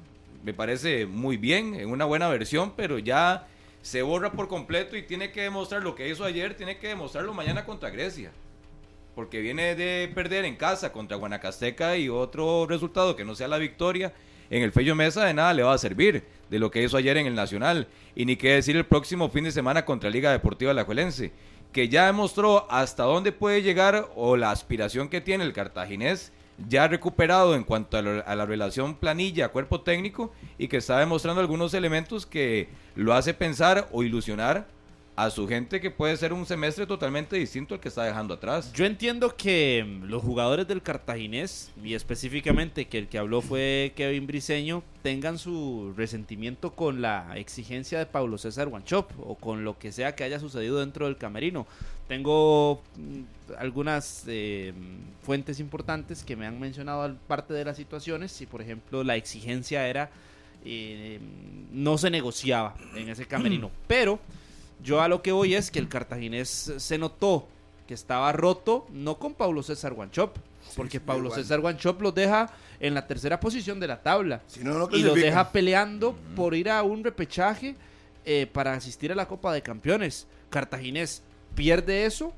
me 0.44 0.53
parece 0.53 1.06
muy 1.06 1.38
bien 1.38 1.76
en 1.76 1.90
una 1.90 2.06
buena 2.06 2.28
versión 2.30 2.74
pero 2.76 2.99
ya 2.99 3.48
se 3.82 4.02
borra 4.02 4.32
por 4.32 4.48
completo 4.48 4.98
y 4.98 5.03
tiene 5.03 5.32
que 5.32 5.44
demostrar 5.44 5.84
lo 5.84 5.95
que 5.95 6.10
hizo 6.10 6.26
ayer 6.26 6.56
tiene 6.56 6.78
que 6.78 6.90
demostrarlo 6.90 7.34
mañana 7.34 7.66
contra 7.66 7.90
Grecia. 7.90 8.32
Porque 9.16 9.41
viene 9.41 9.76
de 9.76 10.10
perder 10.14 10.45
en 10.45 10.56
casa 10.56 10.91
contra 10.91 11.18
Guanacasteca 11.18 11.98
y 11.98 12.10
otro 12.10 12.68
resultado 12.68 13.16
que 13.16 13.26
no 13.26 13.36
sea 13.36 13.48
la 13.48 13.57
victoria 13.57 14.14
en 14.49 14.64
el 14.64 14.72
Fello 14.72 14.95
Mesa 14.95 15.26
de 15.26 15.34
nada 15.34 15.53
le 15.53 15.64
va 15.64 15.74
a 15.74 15.78
servir 15.78 16.24
de 16.49 16.60
lo 16.60 16.72
que 16.72 16.84
hizo 16.84 16.98
ayer 16.98 17.18
en 17.18 17.28
el 17.28 17.36
Nacional. 17.36 17.88
Y 18.16 18.26
ni 18.26 18.36
qué 18.36 18.53
decir 18.53 18.76
el 18.76 18.86
próximo 18.86 19.30
fin 19.30 19.44
de 19.44 19.52
semana 19.52 19.86
contra 19.86 20.10
Liga 20.10 20.32
Deportiva 20.32 20.72
Alajuelense 20.72 21.32
que 21.72 21.88
ya 21.88 22.07
demostró 22.07 22.70
hasta 22.72 23.03
dónde 23.03 23.32
puede 23.32 23.61
llegar 23.61 24.10
o 24.16 24.38
la 24.38 24.52
aspiración 24.52 25.07
que 25.07 25.22
tiene 25.22 25.44
el 25.44 25.53
cartaginés 25.53 26.32
ya 26.68 26.88
recuperado 26.88 27.56
en 27.56 27.64
cuanto 27.64 27.98
a, 27.98 28.02
la 28.02 28.45
relación 28.45 28.95
planilla 28.95 29.49
cuerpo 29.49 29.81
técnico 29.81 30.31
y 30.57 30.68
que 30.68 30.77
está 30.77 30.99
demostrando 30.99 31.41
algunos 31.41 31.73
elementos 31.73 32.26
que 32.26 32.69
lo 32.95 33.14
hace 33.14 33.34
pensar 33.34 33.88
o 33.91 34.03
ilusionar 34.03 34.68
a 35.19 35.30
su 35.30 35.49
gente 35.49 35.81
que 35.81 35.91
puede 35.91 36.15
ser 36.15 36.31
un 36.31 36.45
semestre 36.45 36.86
totalmente 36.86 37.36
distinto 37.36 37.73
al 37.73 37.81
que 37.81 37.90
está 37.90 38.06
dejando 38.06 38.36
atrás. 38.36 38.72
Yo 38.72 38.86
entiendo 38.86 39.36
que 39.36 39.86
mm, 39.86 40.06
los 40.06 40.23
jugadores 40.23 40.65
del 40.65 40.81
Cartaginés, 40.81 41.72
y 41.84 41.94
específicamente 41.94 42.88
que 42.88 42.99
el 42.99 43.10
que 43.10 43.18
habló 43.18 43.41
fue 43.41 43.91
Kevin 43.98 44.27
Briseño, 44.27 44.81
tengan 45.03 45.38
su 45.38 45.94
resentimiento 45.98 46.72
con 46.72 47.02
la 47.02 47.34
exigencia 47.36 47.99
de 47.99 48.06
Pablo 48.06 48.38
César 48.38 48.69
Guanchop 48.69 49.11
o 49.19 49.36
con 49.36 49.65
lo 49.65 49.77
que 49.77 49.91
sea 49.91 50.15
que 50.15 50.23
haya 50.23 50.40
sucedido 50.40 50.80
dentro 50.80 51.06
del 51.06 51.18
camerino. 51.18 51.68
Tengo 52.10 52.81
mm, 52.98 53.53
algunas 53.60 54.23
eh, 54.27 54.73
fuentes 55.23 55.60
importantes 55.61 56.23
que 56.23 56.36
me 56.36 56.45
han 56.45 56.60
mencionado 56.60 57.15
parte 57.27 57.53
de 57.53 57.64
las 57.64 57.77
situaciones. 57.77 58.31
Si, 58.34 58.45
por 58.45 58.61
ejemplo, 58.61 59.03
la 59.06 59.15
exigencia 59.15 59.88
era. 59.88 60.10
eh, 60.65 61.19
no 61.72 61.98
se 61.98 62.10
negociaba 62.10 62.76
en 62.95 63.07
ese 63.07 63.26
camerino. 63.26 63.72
Pero 63.88 64.19
yo 64.84 65.02
a 65.02 65.07
lo 65.07 65.22
que 65.22 65.31
voy 65.31 65.53
es 65.56 65.72
que 65.72 65.80
el 65.80 65.88
cartaginés 65.88 66.73
se 66.77 66.98
notó 66.98 67.48
que 67.88 67.94
estaba 67.94 68.31
roto, 68.34 68.86
no 68.91 69.18
con 69.18 69.34
Pablo 69.36 69.64
César 69.64 69.94
Guanchop, 69.94 70.36
porque 70.76 70.98
sí, 70.99 71.03
Pablo 71.06 71.27
igual. 71.27 71.41
César 71.41 71.60
Guanchop 71.61 72.02
los 72.02 72.14
deja 72.14 72.52
en 72.80 72.94
la 72.94 73.07
tercera 73.07 73.40
posición 73.40 73.80
de 73.80 73.88
la 73.88 74.02
tabla 74.02 74.41
Si 74.48 74.64
no, 74.64 74.73
no 74.77 74.90
y 74.95 75.02
los 75.02 75.15
deja 75.15 75.52
peleando 75.52 76.15
por 76.36 76.53
ir 76.56 76.69
a 76.69 76.84
un 76.84 77.03
repechaje 77.03 77.76
eh, 78.26 78.48
para 78.52 78.73
asistir 78.73 79.11
a 79.11 79.15
la 79.15 79.27
Copa 79.27 79.53
de 79.53 79.61
Campeones. 79.61 80.27
Cartaginés 80.49 81.22
pierde 81.60 82.06
eso 82.06 82.31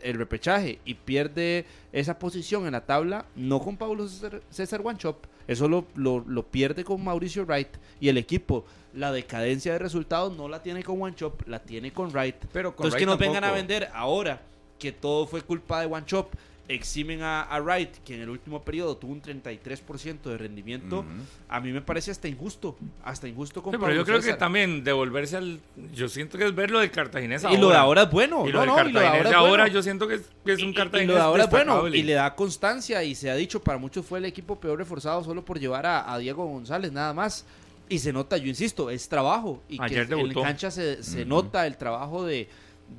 el 0.00 0.16
repechaje 0.16 0.78
y 0.84 0.94
pierde 0.94 1.64
esa 1.92 2.20
posición 2.20 2.66
en 2.66 2.72
la 2.72 2.86
tabla, 2.86 3.26
no 3.34 3.58
con 3.58 3.76
Pablo 3.76 4.06
César, 4.06 4.40
César 4.48 4.80
Wanchop, 4.80 5.24
eso 5.48 5.66
lo, 5.66 5.86
lo, 5.96 6.20
lo 6.20 6.44
pierde 6.44 6.84
con 6.84 7.02
Mauricio 7.02 7.44
Wright 7.44 7.68
y 7.98 8.08
el 8.08 8.16
equipo. 8.16 8.64
La 8.94 9.10
decadencia 9.10 9.72
de 9.72 9.80
resultados 9.80 10.36
no 10.36 10.48
la 10.48 10.62
tiene 10.62 10.84
con 10.84 11.00
Wanchop, 11.00 11.48
la 11.48 11.58
tiene 11.58 11.92
con 11.92 12.10
Wright. 12.12 12.36
Pero 12.52 12.76
con 12.76 12.86
Entonces 12.86 12.92
Wright 12.92 13.00
que 13.00 13.06
nos 13.06 13.18
vengan 13.18 13.42
a 13.42 13.50
vender 13.50 13.90
ahora 13.92 14.40
que 14.78 14.92
todo 14.92 15.26
fue 15.26 15.42
culpa 15.42 15.80
de 15.80 15.86
Wanchop, 15.86 16.32
eximen 16.68 17.22
a, 17.22 17.42
a 17.42 17.60
Wright, 17.60 17.96
que 18.04 18.14
en 18.14 18.20
el 18.20 18.28
último 18.28 18.62
periodo 18.62 18.96
tuvo 18.96 19.12
un 19.12 19.22
33% 19.22 20.20
de 20.22 20.36
rendimiento, 20.36 21.04
a 21.48 21.60
mí 21.60 21.72
me 21.72 21.80
parece 21.80 22.10
hasta 22.10 22.28
injusto, 22.28 22.76
hasta 23.02 23.26
injusto 23.26 23.62
con 23.62 23.72
Sí, 23.72 23.78
pero 23.80 23.94
yo 23.94 24.04
creo 24.04 24.20
que 24.20 24.34
también 24.34 24.84
devolverse 24.84 25.36
al. 25.38 25.60
Yo 25.94 26.08
siento 26.08 26.36
que 26.36 26.44
es 26.44 26.54
ver 26.54 26.70
lo 26.70 26.80
del 26.80 26.90
cartaginés 26.90 27.44
Y 27.50 27.56
lo 27.56 27.70
de 27.70 27.76
ahora 27.76 28.02
es 28.02 28.10
bueno. 28.10 28.46
Y 28.46 28.52
lo 28.52 28.66
no, 28.66 28.76
del 28.76 28.84
no, 28.84 28.90
y 28.90 28.92
lo 28.92 29.00
de 29.00 29.06
cartaginés 29.06 29.34
ahora 29.34 29.38
ahora 29.48 29.62
bueno. 29.64 29.74
yo 29.74 29.82
siento 29.82 30.06
que 30.08 30.14
es, 30.16 30.22
que 30.44 30.52
es 30.52 30.58
Y- 30.58 30.62
un 30.64 30.70
y- 30.70 30.74
cartaginés 30.74 31.04
Y 31.04 31.08
lo 31.08 31.14
de 31.14 31.20
ahora 31.22 31.44
es 31.44 31.50
bueno 31.50 31.88
y 31.88 32.02
le 32.02 32.12
da 32.12 32.34
constancia 32.34 33.02
y 33.02 33.14
se 33.14 33.30
ha 33.30 33.34
dicho 33.34 33.62
para 33.62 33.78
muchos 33.78 34.04
fue 34.04 34.18
el 34.18 34.26
equipo 34.26 34.60
peor 34.60 34.76
reforzado 34.78 35.24
solo 35.24 35.42
por 35.44 35.58
llevar 35.58 35.86
a, 35.86 36.12
a 36.12 36.18
Diego 36.18 36.44
González 36.46 36.92
nada 36.92 37.14
más. 37.14 37.46
Y 37.90 37.98
se 38.00 38.12
nota, 38.12 38.36
yo 38.36 38.46
insisto, 38.48 38.90
es 38.90 39.08
trabajo. 39.08 39.62
Y 39.70 39.80
Ayer 39.80 40.06
que 40.06 40.12
en 40.12 40.18
debutó. 40.18 40.42
cancha 40.42 40.70
se, 40.70 41.02
se 41.02 41.24
nota 41.24 41.66
el 41.66 41.78
trabajo 41.78 42.22
de, 42.26 42.46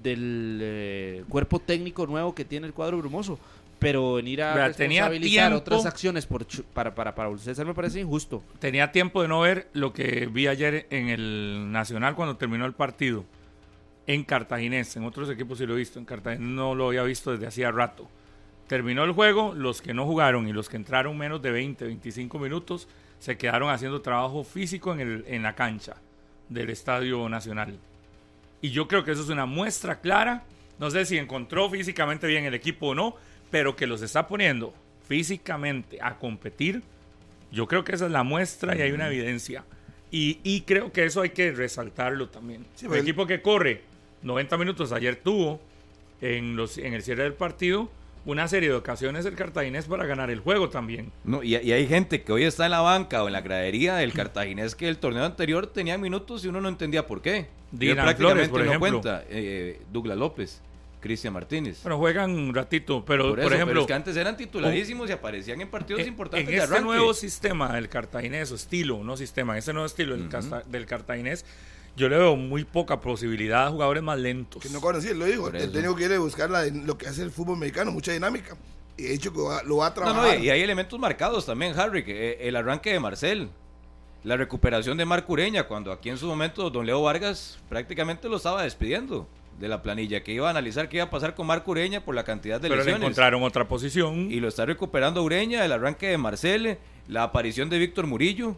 del 0.01 0.59
eh, 0.61 1.23
cuerpo 1.29 1.59
técnico 1.59 2.07
nuevo 2.07 2.33
que 2.33 2.45
tiene 2.45 2.65
el 2.67 2.73
cuadro 2.73 2.97
brumoso. 2.97 3.37
Pero 3.79 4.15
venir 4.15 4.43
a 4.43 4.53
Vea, 4.53 4.71
tenía 4.73 5.03
responsabilizar 5.07 5.49
tiempo. 5.51 5.57
otras 5.59 5.85
acciones 5.85 6.25
por 6.25 6.45
Chu- 6.45 6.65
para, 6.73 6.93
para, 6.93 7.15
para 7.15 7.37
César 7.37 7.65
me 7.65 7.73
parece 7.73 8.01
injusto. 8.01 8.43
Tenía 8.59 8.91
tiempo 8.91 9.21
de 9.21 9.29
no 9.29 9.39
ver 9.39 9.69
lo 9.73 9.93
que 9.93 10.25
vi 10.27 10.47
ayer 10.47 10.85
en 10.89 11.07
el 11.07 11.71
Nacional 11.71 12.13
cuando 12.15 12.35
terminó 12.35 12.65
el 12.65 12.73
partido. 12.73 13.23
En 14.05 14.23
Cartaginés, 14.23 14.95
en 14.97 15.05
otros 15.05 15.29
equipos 15.29 15.59
sí 15.59 15.65
lo 15.65 15.75
he 15.75 15.77
visto, 15.77 15.97
en 15.99 16.05
Cartaginés 16.05 16.47
no 16.49 16.75
lo 16.75 16.87
había 16.87 17.03
visto 17.03 17.31
desde 17.31 17.47
hacía 17.47 17.71
rato. 17.71 18.09
Terminó 18.67 19.03
el 19.03 19.11
juego, 19.13 19.53
los 19.55 19.81
que 19.81 19.93
no 19.93 20.05
jugaron 20.05 20.47
y 20.47 20.53
los 20.53 20.67
que 20.67 20.75
entraron 20.77 21.17
menos 21.17 21.41
de 21.41 21.51
20, 21.51 21.85
25 21.85 22.37
minutos 22.39 22.87
se 23.19 23.37
quedaron 23.37 23.69
haciendo 23.69 24.01
trabajo 24.01 24.43
físico 24.43 24.93
en, 24.93 24.99
el, 24.99 25.25
en 25.27 25.41
la 25.43 25.55
cancha 25.55 25.95
del 26.49 26.69
Estadio 26.69 27.29
Nacional. 27.29 27.77
Y 28.61 28.71
yo 28.71 28.87
creo 28.87 29.03
que 29.05 29.11
eso 29.11 29.21
es 29.23 29.29
una 29.29 29.45
muestra 29.45 30.01
clara. 30.01 30.43
No 30.79 30.89
sé 30.91 31.05
si 31.05 31.17
encontró 31.17 31.69
físicamente 31.69 32.27
bien 32.27 32.45
el 32.45 32.53
equipo 32.53 32.87
o 32.87 32.95
no, 32.95 33.15
pero 33.51 33.75
que 33.75 33.87
los 33.87 34.01
está 34.01 34.27
poniendo 34.27 34.73
físicamente 35.07 35.99
a 36.01 36.17
competir. 36.17 36.81
Yo 37.51 37.67
creo 37.67 37.83
que 37.83 37.93
esa 37.95 38.05
es 38.05 38.11
la 38.11 38.23
muestra 38.23 38.75
y 38.77 38.81
hay 38.81 38.91
una 38.91 39.07
evidencia. 39.07 39.63
Y, 40.11 40.39
y 40.43 40.61
creo 40.61 40.91
que 40.91 41.05
eso 41.05 41.21
hay 41.21 41.29
que 41.31 41.51
resaltarlo 41.51 42.29
también. 42.29 42.65
Sí, 42.75 42.85
el 42.85 42.91
pero- 42.91 43.01
equipo 43.03 43.27
que 43.27 43.41
corre 43.41 43.81
90 44.23 44.57
minutos 44.57 44.91
ayer 44.91 45.15
tuvo 45.17 45.59
en, 46.21 46.55
los, 46.55 46.77
en 46.77 46.93
el 46.93 47.01
cierre 47.01 47.23
del 47.23 47.33
partido 47.33 47.89
una 48.25 48.47
serie 48.47 48.69
de 48.69 48.75
ocasiones 48.75 49.25
el 49.25 49.35
cartaginés 49.35 49.85
para 49.85 50.05
ganar 50.05 50.29
el 50.29 50.39
juego 50.41 50.69
también. 50.69 51.11
No, 51.23 51.41
y, 51.41 51.55
y 51.55 51.71
hay 51.71 51.87
gente 51.87 52.21
que 52.21 52.31
hoy 52.31 52.43
está 52.43 52.65
en 52.65 52.71
la 52.71 52.81
banca 52.81 53.23
o 53.23 53.27
en 53.27 53.33
la 53.33 53.41
gradería 53.41 53.95
del 53.95 54.13
cartaginés 54.13 54.75
que 54.75 54.87
el 54.89 54.97
torneo 54.97 55.23
anterior 55.23 55.67
tenía 55.67 55.97
minutos 55.97 56.43
y 56.45 56.49
uno 56.49 56.59
no 56.61 56.69
entendía 56.69 57.07
por 57.07 57.21
qué. 57.21 57.47
Prácticamente 57.71 58.15
Flores, 58.17 58.49
por 58.49 58.59
no 58.59 58.65
ejemplo. 58.65 58.89
cuenta. 59.01 59.23
eh, 59.29 59.79
Douglas 59.91 60.17
López, 60.17 60.61
Cristian 60.99 61.33
Martínez. 61.33 61.79
Pero 61.83 61.97
juegan 61.97 62.31
un 62.31 62.53
ratito, 62.53 63.03
pero 63.05 63.23
por, 63.23 63.29
por, 63.31 63.39
eso, 63.39 63.47
pero 63.49 63.55
ejemplo, 63.55 63.81
es 63.81 63.87
que 63.87 63.93
antes 63.93 64.17
eran 64.17 64.35
titularísimos 64.35 65.09
y 65.09 65.13
aparecían 65.13 65.61
en 65.61 65.69
partidos 65.69 66.01
en, 66.01 66.07
importantes 66.09 66.49
en 66.49 66.55
de 66.59 66.63
este 66.63 66.81
nuevo 66.81 67.13
sistema 67.13 67.73
del 67.73 67.87
cartaginés, 67.89 68.51
o 68.51 68.55
estilo, 68.55 69.03
no 69.03 69.15
sistema, 69.15 69.53
en 69.53 69.59
este 69.59 69.71
nuevo 69.73 69.85
estilo 69.85 70.17
del, 70.17 70.85
cartaginés, 70.85 71.45
yo 71.95 72.09
le 72.09 72.17
veo 72.17 72.35
muy 72.35 72.63
poca 72.65 72.99
posibilidad 73.01 73.67
a 73.67 73.71
jugadores 73.71 74.03
más 74.03 74.19
lentos. 74.19 74.61
Que 74.61 74.69
no 74.69 74.81
conocía, 74.81 75.13
lo 75.13 75.25
digo. 75.25 75.49
El 75.49 75.71
técnico 75.71 75.95
quiere 75.95 76.17
buscar 76.17 76.49
la- 76.49 76.65
lo 76.65 76.97
que 76.97 77.07
hace 77.07 77.23
el 77.23 77.31
fútbol 77.31 77.57
mexicano, 77.57 77.91
mucha 77.91 78.11
dinámica. 78.11 78.55
Y 78.97 79.03
de 79.03 79.13
hecho 79.13 79.31
que 79.33 79.39
va- 79.41 79.63
lo 79.63 79.77
va 79.77 79.87
a 79.87 79.89
No, 79.89 79.95
trabajar. 79.95 80.37
no, 80.37 80.43
y, 80.43 80.47
y 80.47 80.49
hay 80.49 80.61
elementos 80.61 80.99
marcados 80.99 81.45
también, 81.45 81.77
Harry, 81.79 82.03
que, 82.03 82.31
eh, 82.31 82.37
el 82.47 82.55
arranque 82.57 82.91
de 82.91 82.99
Marcel, 82.99 83.49
la 84.25 84.35
recuperación 84.35 84.97
de 84.97 85.05
Marco 85.05 85.31
Ureña, 85.31 85.63
cuando 85.63 85.93
aquí 85.93 86.09
en 86.09 86.17
su 86.17 86.27
momento 86.27 86.69
don 86.69 86.85
Leo 86.85 87.01
Vargas 87.01 87.57
prácticamente 87.69 88.27
lo 88.27 88.35
estaba 88.35 88.63
despidiendo 88.63 89.25
de 89.59 89.67
la 89.67 89.81
planilla, 89.81 90.23
que 90.23 90.31
iba 90.31 90.47
a 90.47 90.51
analizar 90.51 90.87
qué 90.89 90.97
iba 90.97 91.05
a 91.05 91.09
pasar 91.09 91.35
con 91.35 91.45
Marco 91.47 91.71
Ureña 91.71 92.01
por 92.01 92.15
la 92.15 92.23
cantidad 92.23 92.61
de 92.61 92.69
pero 92.69 92.75
le 92.75 92.85
lesiones. 92.85 93.01
encontraron 93.01 93.43
otra 93.43 93.67
posición. 93.67 94.31
Y 94.31 94.39
lo 94.39 94.47
está 94.47 94.65
recuperando 94.65 95.21
Ureña, 95.21 95.65
el 95.65 95.71
arranque 95.71 96.07
de 96.07 96.17
Marcel, 96.17 96.77
la 97.07 97.23
aparición 97.23 97.69
de 97.69 97.77
Víctor 97.77 98.07
Murillo 98.07 98.55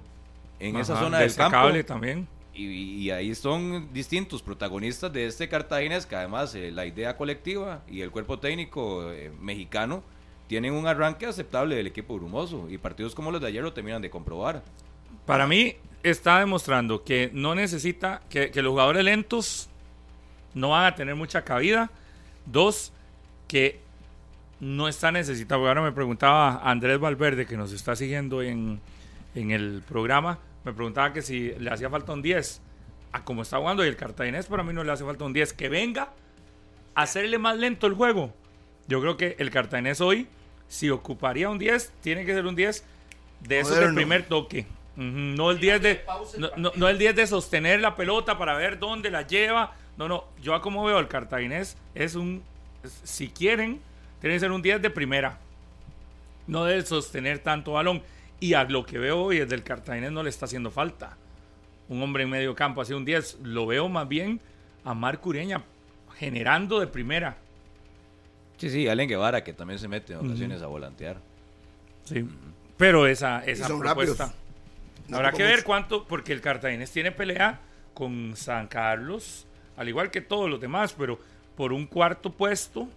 en 0.59 0.75
esa 0.77 0.97
zona 0.99 1.19
del 1.19 1.33
campo. 1.33 1.71
también. 1.85 2.27
Y, 2.53 2.65
y 3.05 3.11
ahí 3.11 3.33
son 3.33 3.91
distintos 3.93 4.43
protagonistas 4.43 5.11
de 5.11 5.25
este 5.25 5.47
Cartaginés, 5.47 6.05
que 6.05 6.15
además 6.15 6.53
eh, 6.53 6.69
la 6.71 6.85
idea 6.85 7.15
colectiva 7.15 7.81
y 7.89 8.01
el 8.01 8.11
cuerpo 8.11 8.39
técnico 8.39 9.09
eh, 9.11 9.31
mexicano 9.41 10.03
tienen 10.47 10.73
un 10.73 10.85
arranque 10.85 11.25
aceptable 11.25 11.75
del 11.75 11.87
equipo 11.87 12.15
brumoso. 12.17 12.67
Y 12.69 12.77
partidos 12.77 13.15
como 13.15 13.31
los 13.31 13.41
de 13.41 13.47
ayer 13.47 13.63
lo 13.63 13.73
terminan 13.73 14.01
de 14.01 14.09
comprobar. 14.09 14.63
Para 15.25 15.47
mí 15.47 15.75
está 16.03 16.39
demostrando 16.39 17.03
que 17.03 17.31
no 17.33 17.55
necesita, 17.55 18.21
que, 18.29 18.51
que 18.51 18.61
los 18.61 18.71
jugadores 18.71 19.03
lentos 19.03 19.69
no 20.53 20.69
van 20.69 20.85
a 20.85 20.95
tener 20.95 21.15
mucha 21.15 21.43
cabida. 21.43 21.89
Dos, 22.45 22.91
que 23.47 23.79
no 24.59 24.87
está 24.87 25.11
necesitado. 25.11 25.67
Ahora 25.67 25.81
me 25.81 25.91
preguntaba 25.91 26.61
Andrés 26.63 26.99
Valverde, 26.99 27.45
que 27.45 27.57
nos 27.57 27.71
está 27.71 27.95
siguiendo 27.95 28.41
en, 28.41 28.79
en 29.35 29.51
el 29.51 29.81
programa, 29.87 30.39
me 30.63 30.73
preguntaba 30.73 31.11
que 31.13 31.21
si 31.21 31.51
le 31.53 31.71
hacía 31.71 31.89
falta 31.89 32.13
un 32.13 32.21
10 32.21 32.61
a 33.13 33.23
como 33.23 33.41
está 33.41 33.57
jugando 33.57 33.83
y 33.83 33.87
el 33.87 33.95
cartaginés 33.95 34.45
para 34.45 34.63
mí 34.63 34.73
no 34.73 34.83
le 34.83 34.91
hace 34.91 35.03
falta 35.03 35.25
un 35.25 35.33
10. 35.33 35.53
Que 35.53 35.69
venga 35.69 36.09
a 36.95 37.01
hacerle 37.01 37.37
más 37.37 37.57
lento 37.57 37.87
el 37.87 37.93
juego. 37.93 38.33
Yo 38.87 39.01
creo 39.01 39.17
que 39.17 39.35
el 39.39 39.49
cartaginés 39.49 40.01
hoy, 40.01 40.27
si 40.67 40.89
ocuparía 40.89 41.49
un 41.49 41.57
10, 41.57 41.91
tiene 42.01 42.25
que 42.25 42.33
ser 42.33 42.45
un 42.45 42.55
10 42.55 42.83
de 43.41 43.59
esos 43.59 43.71
de 43.71 43.77
Moderno. 43.81 43.95
primer 43.95 44.23
toque. 44.27 44.65
No 44.95 45.49
el 45.51 45.59
10 45.59 45.81
de 45.81 46.05
no, 46.37 46.49
no- 46.57 46.71
no 46.75 46.87
el 46.89 46.97
10 46.97 47.15
de 47.15 47.25
sostener 47.27 47.79
la 47.79 47.95
pelota 47.95 48.37
para 48.37 48.53
ver 48.55 48.77
dónde 48.77 49.09
la 49.09 49.25
lleva. 49.25 49.73
No, 49.97 50.07
no, 50.07 50.25
yo 50.41 50.55
a 50.55 50.61
como 50.61 50.83
veo 50.83 50.99
el 50.99 51.07
cartaginés 51.07 51.77
es 51.93 52.15
un 52.15 52.43
si 53.03 53.29
quieren, 53.29 53.79
tiene 54.19 54.35
que 54.35 54.39
ser 54.39 54.51
un 54.51 54.61
10 54.61 54.81
de 54.81 54.89
primera. 54.89 55.37
No 56.47 56.65
de 56.65 56.81
sostener 56.81 57.39
tanto 57.39 57.73
balón 57.73 58.01
y 58.39 58.53
a 58.53 58.63
lo 58.63 58.85
que 58.85 58.97
veo 58.97 59.21
hoy 59.21 59.39
desde 59.39 59.55
el 59.55 59.63
cartaginés 59.63 60.11
no 60.11 60.23
le 60.23 60.29
está 60.29 60.45
haciendo 60.45 60.71
falta. 60.71 61.17
Un 61.89 62.01
hombre 62.01 62.23
en 62.23 62.29
medio 62.29 62.55
campo 62.55 62.81
así 62.81 62.93
un 62.93 63.05
10, 63.05 63.39
lo 63.43 63.67
veo 63.67 63.89
más 63.89 64.07
bien 64.07 64.39
a 64.83 64.93
Marco 64.93 65.29
Ureña 65.29 65.61
generando 66.17 66.79
de 66.79 66.87
primera. 66.87 67.37
Sí, 68.57 68.69
sí, 68.69 68.87
Allen 68.87 69.09
Guevara, 69.09 69.43
que 69.43 69.53
también 69.53 69.79
se 69.79 69.87
mete 69.87 70.13
en 70.13 70.19
ocasiones 70.19 70.61
a 70.61 70.67
volantear. 70.67 71.17
Sí. 72.03 72.27
Pero 72.77 73.07
esa, 73.07 73.43
esa 73.43 73.67
propuesta. 73.67 74.31
No 75.07 75.17
Habrá 75.17 75.31
que 75.31 75.43
ver 75.43 75.63
cuánto, 75.63 76.05
porque 76.07 76.31
el 76.31 76.41
Cartaginés 76.41 76.91
tiene 76.91 77.11
pelea 77.11 77.59
con 77.95 78.35
San 78.35 78.67
Carlos, 78.67 79.47
al 79.77 79.89
igual 79.89 80.11
que 80.11 80.21
todos 80.21 80.49
los 80.49 80.59
demás, 80.59 80.93
pero 80.97 81.19
por 81.55 81.73
un 81.73 81.85
cuarto 81.85 82.31
puesto 82.31 82.87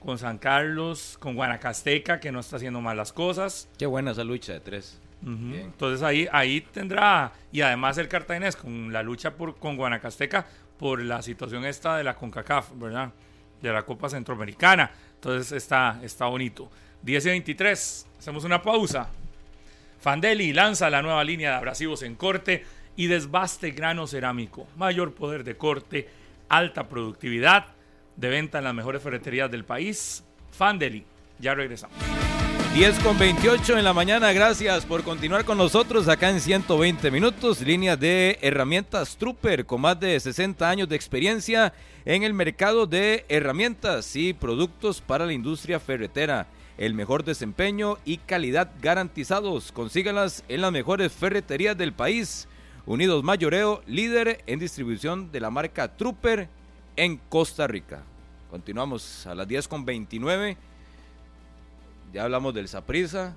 con 0.00 0.18
San 0.18 0.38
Carlos, 0.38 1.16
con 1.20 1.34
Guanacasteca, 1.34 2.20
que 2.20 2.32
no 2.32 2.40
está 2.40 2.56
haciendo 2.56 2.80
mal 2.80 2.96
las 2.96 3.12
cosas. 3.12 3.68
Qué 3.78 3.86
buena 3.86 4.12
esa 4.12 4.24
lucha 4.24 4.52
de 4.54 4.60
tres. 4.60 4.98
Entonces 5.22 6.02
ahí, 6.02 6.26
ahí 6.32 6.62
tendrá, 6.62 7.32
y 7.52 7.60
además 7.60 7.98
el 7.98 8.08
Cartaginés 8.08 8.56
con 8.56 8.90
la 8.90 9.02
lucha 9.02 9.34
por, 9.34 9.56
con 9.56 9.76
Guanacasteca 9.76 10.46
por 10.78 11.02
la 11.02 11.20
situación 11.20 11.66
esta 11.66 11.98
de 11.98 12.04
la 12.04 12.14
CONCACAF, 12.14 12.70
¿verdad? 12.76 13.12
De 13.60 13.70
la 13.70 13.82
Copa 13.82 14.08
Centroamericana. 14.08 14.90
Entonces 15.16 15.52
está, 15.52 16.00
está 16.02 16.24
bonito. 16.24 16.70
10 17.02 17.26
y 17.26 17.28
23, 17.28 18.06
hacemos 18.18 18.44
una 18.44 18.62
pausa. 18.62 19.08
Fandeli 20.00 20.54
lanza 20.54 20.88
la 20.88 21.02
nueva 21.02 21.22
línea 21.22 21.50
de 21.50 21.56
abrasivos 21.56 22.02
en 22.02 22.14
corte 22.14 22.64
y 22.96 23.06
desbaste 23.06 23.70
grano 23.70 24.06
cerámico. 24.06 24.66
Mayor 24.76 25.14
poder 25.14 25.44
de 25.44 25.56
corte, 25.56 26.08
alta 26.48 26.88
productividad, 26.88 27.66
de 28.16 28.28
venta 28.28 28.58
en 28.58 28.64
las 28.64 28.74
mejores 28.74 29.02
ferreterías 29.02 29.50
del 29.50 29.64
país. 29.64 30.24
Fandeli, 30.52 31.04
ya 31.38 31.54
regresamos. 31.54 31.96
10 32.74 33.00
con 33.00 33.18
28 33.18 33.78
en 33.78 33.84
la 33.84 33.92
mañana, 33.92 34.32
gracias 34.32 34.86
por 34.86 35.02
continuar 35.02 35.44
con 35.44 35.58
nosotros 35.58 36.06
acá 36.06 36.30
en 36.30 36.40
120 36.40 37.10
minutos. 37.10 37.60
Línea 37.62 37.96
de 37.96 38.38
herramientas 38.42 39.16
Trooper 39.16 39.66
con 39.66 39.80
más 39.80 39.98
de 39.98 40.20
60 40.20 40.70
años 40.70 40.88
de 40.88 40.94
experiencia 40.94 41.74
en 42.04 42.22
el 42.22 42.32
mercado 42.32 42.86
de 42.86 43.24
herramientas 43.28 44.14
y 44.14 44.34
productos 44.34 45.00
para 45.00 45.26
la 45.26 45.32
industria 45.32 45.80
ferretera. 45.80 46.46
El 46.78 46.94
mejor 46.94 47.24
desempeño 47.24 47.98
y 48.04 48.18
calidad 48.18 48.70
garantizados. 48.80 49.72
Consígalas 49.72 50.44
en 50.48 50.60
las 50.60 50.70
mejores 50.70 51.10
ferreterías 51.12 51.76
del 51.76 51.92
país. 51.92 52.46
Unidos 52.86 53.22
Mayoreo, 53.22 53.82
líder 53.86 54.42
en 54.46 54.58
distribución 54.58 55.30
de 55.30 55.40
la 55.40 55.50
marca 55.50 55.96
Trooper 55.96 56.48
en 56.96 57.18
Costa 57.28 57.66
Rica. 57.66 58.02
Continuamos 58.50 59.26
a 59.26 59.34
las 59.34 59.46
10 59.46 59.68
con 59.68 59.84
29. 59.84 60.56
Ya 62.12 62.24
hablamos 62.24 62.54
del 62.54 62.68
Saprisa. 62.68 63.36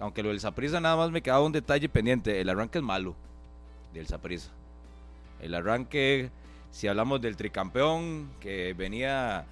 Aunque 0.00 0.22
lo 0.22 0.30
del 0.30 0.40
Saprisa 0.40 0.80
nada 0.80 0.96
más 0.96 1.10
me 1.10 1.22
quedaba 1.22 1.44
un 1.44 1.52
detalle 1.52 1.88
pendiente. 1.88 2.40
El 2.40 2.48
arranque 2.48 2.78
es 2.78 2.84
malo 2.84 3.14
del 3.94 4.06
Saprisa. 4.08 4.50
El 5.40 5.54
arranque, 5.54 6.30
si 6.72 6.88
hablamos 6.88 7.20
del 7.20 7.36
tricampeón 7.36 8.28
que 8.40 8.74
venía 8.74 9.46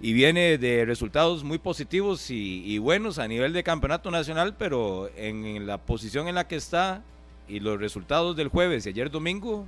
y 0.00 0.12
viene 0.14 0.58
de 0.58 0.84
resultados 0.84 1.44
muy 1.44 1.58
positivos 1.58 2.30
y, 2.30 2.64
y 2.64 2.78
buenos 2.78 3.18
a 3.18 3.28
nivel 3.28 3.52
de 3.52 3.62
campeonato 3.62 4.10
nacional, 4.10 4.56
pero 4.56 5.10
en 5.16 5.66
la 5.66 5.78
posición 5.78 6.26
en 6.26 6.34
la 6.34 6.48
que 6.48 6.56
está 6.56 7.04
y 7.50 7.60
los 7.60 7.80
resultados 7.80 8.36
del 8.36 8.48
jueves 8.48 8.86
y 8.86 8.90
ayer 8.90 9.10
domingo, 9.10 9.66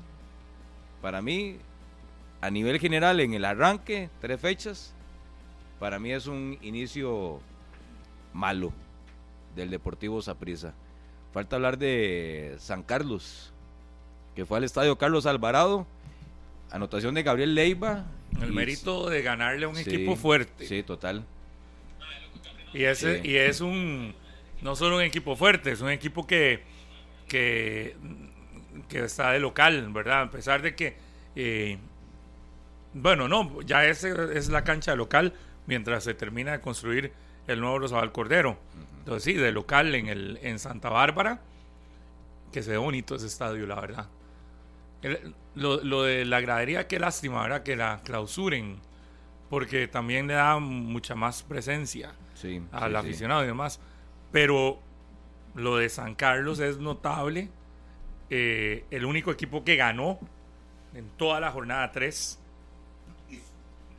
para 1.00 1.20
mí, 1.20 1.56
a 2.40 2.50
nivel 2.50 2.78
general, 2.78 3.18
en 3.20 3.34
el 3.34 3.44
arranque, 3.44 4.08
tres 4.20 4.40
fechas, 4.40 4.94
para 5.80 5.98
mí 5.98 6.12
es 6.12 6.26
un 6.26 6.58
inicio 6.62 7.40
malo 8.32 8.72
del 9.56 9.68
Deportivo 9.70 10.22
Saprissa. 10.22 10.74
Falta 11.32 11.56
hablar 11.56 11.76
de 11.78 12.54
San 12.58 12.82
Carlos, 12.82 13.52
que 14.36 14.46
fue 14.46 14.58
al 14.58 14.64
estadio 14.64 14.96
Carlos 14.96 15.26
Alvarado. 15.26 15.86
Anotación 16.70 17.14
de 17.14 17.22
Gabriel 17.22 17.54
Leiva. 17.54 18.04
El 18.40 18.50
y- 18.50 18.54
mérito 18.54 19.10
de 19.10 19.22
ganarle 19.22 19.64
a 19.66 19.68
un 19.68 19.76
Sí, 19.76 19.82
equipo 19.90 20.14
fuerte. 20.16 20.66
Sí, 20.66 20.82
total. 20.82 21.24
Y, 22.72 22.84
ese, 22.84 23.20
Sí. 23.22 23.28
y 23.28 23.36
es 23.36 23.60
un, 23.60 24.14
no 24.62 24.74
solo 24.76 24.96
un 24.96 25.02
equipo 25.02 25.36
fuerte, 25.36 25.72
es 25.72 25.80
un 25.82 25.90
equipo 25.90 26.26
que, 26.26 26.62
que, 27.32 27.96
que 28.90 29.04
está 29.04 29.30
de 29.30 29.40
local, 29.40 29.88
¿verdad? 29.90 30.22
A 30.24 30.30
pesar 30.30 30.60
de 30.60 30.74
que, 30.74 30.96
eh, 31.34 31.78
bueno, 32.92 33.26
no, 33.26 33.62
ya 33.62 33.86
ese 33.86 34.14
es 34.36 34.48
la 34.50 34.64
cancha 34.64 34.94
local 34.94 35.32
mientras 35.66 36.04
se 36.04 36.12
termina 36.12 36.52
de 36.52 36.60
construir 36.60 37.10
el 37.46 37.60
nuevo 37.60 37.78
Rosabal 37.78 38.12
Cordero. 38.12 38.58
Entonces 38.98 39.24
sí, 39.24 39.32
de 39.32 39.50
local 39.50 39.94
en, 39.94 40.08
el, 40.08 40.38
en 40.42 40.58
Santa 40.58 40.90
Bárbara, 40.90 41.40
que 42.52 42.62
se 42.62 42.72
ve 42.72 42.76
bonito 42.76 43.14
ese 43.14 43.26
estadio, 43.26 43.66
la 43.66 43.80
verdad. 43.80 44.06
El- 45.00 45.34
lo, 45.54 45.82
lo 45.82 46.02
de 46.02 46.24
la 46.24 46.40
gradería, 46.40 46.86
qué 46.86 46.98
lástima, 46.98 47.42
¿verdad? 47.42 47.62
Que 47.62 47.76
la 47.76 48.00
clausuren, 48.04 48.76
porque 49.50 49.88
también 49.88 50.26
le 50.26 50.34
da 50.34 50.58
mucha 50.58 51.14
más 51.14 51.42
presencia 51.42 52.12
Sí, 52.34 52.62
al 52.72 52.90
sí, 52.90 52.90
sí. 52.90 52.96
aficionado 52.96 53.42
y 53.44 53.46
demás. 53.46 53.80
Pero 54.30 54.80
lo 55.54 55.76
de 55.76 55.88
San 55.88 56.14
Carlos 56.14 56.58
es 56.60 56.78
notable. 56.78 57.48
Eh, 58.30 58.84
el 58.90 59.04
único 59.04 59.30
equipo 59.30 59.62
que 59.64 59.76
ganó 59.76 60.18
en 60.94 61.08
toda 61.16 61.40
la 61.40 61.50
jornada 61.50 61.90
3. 61.92 62.38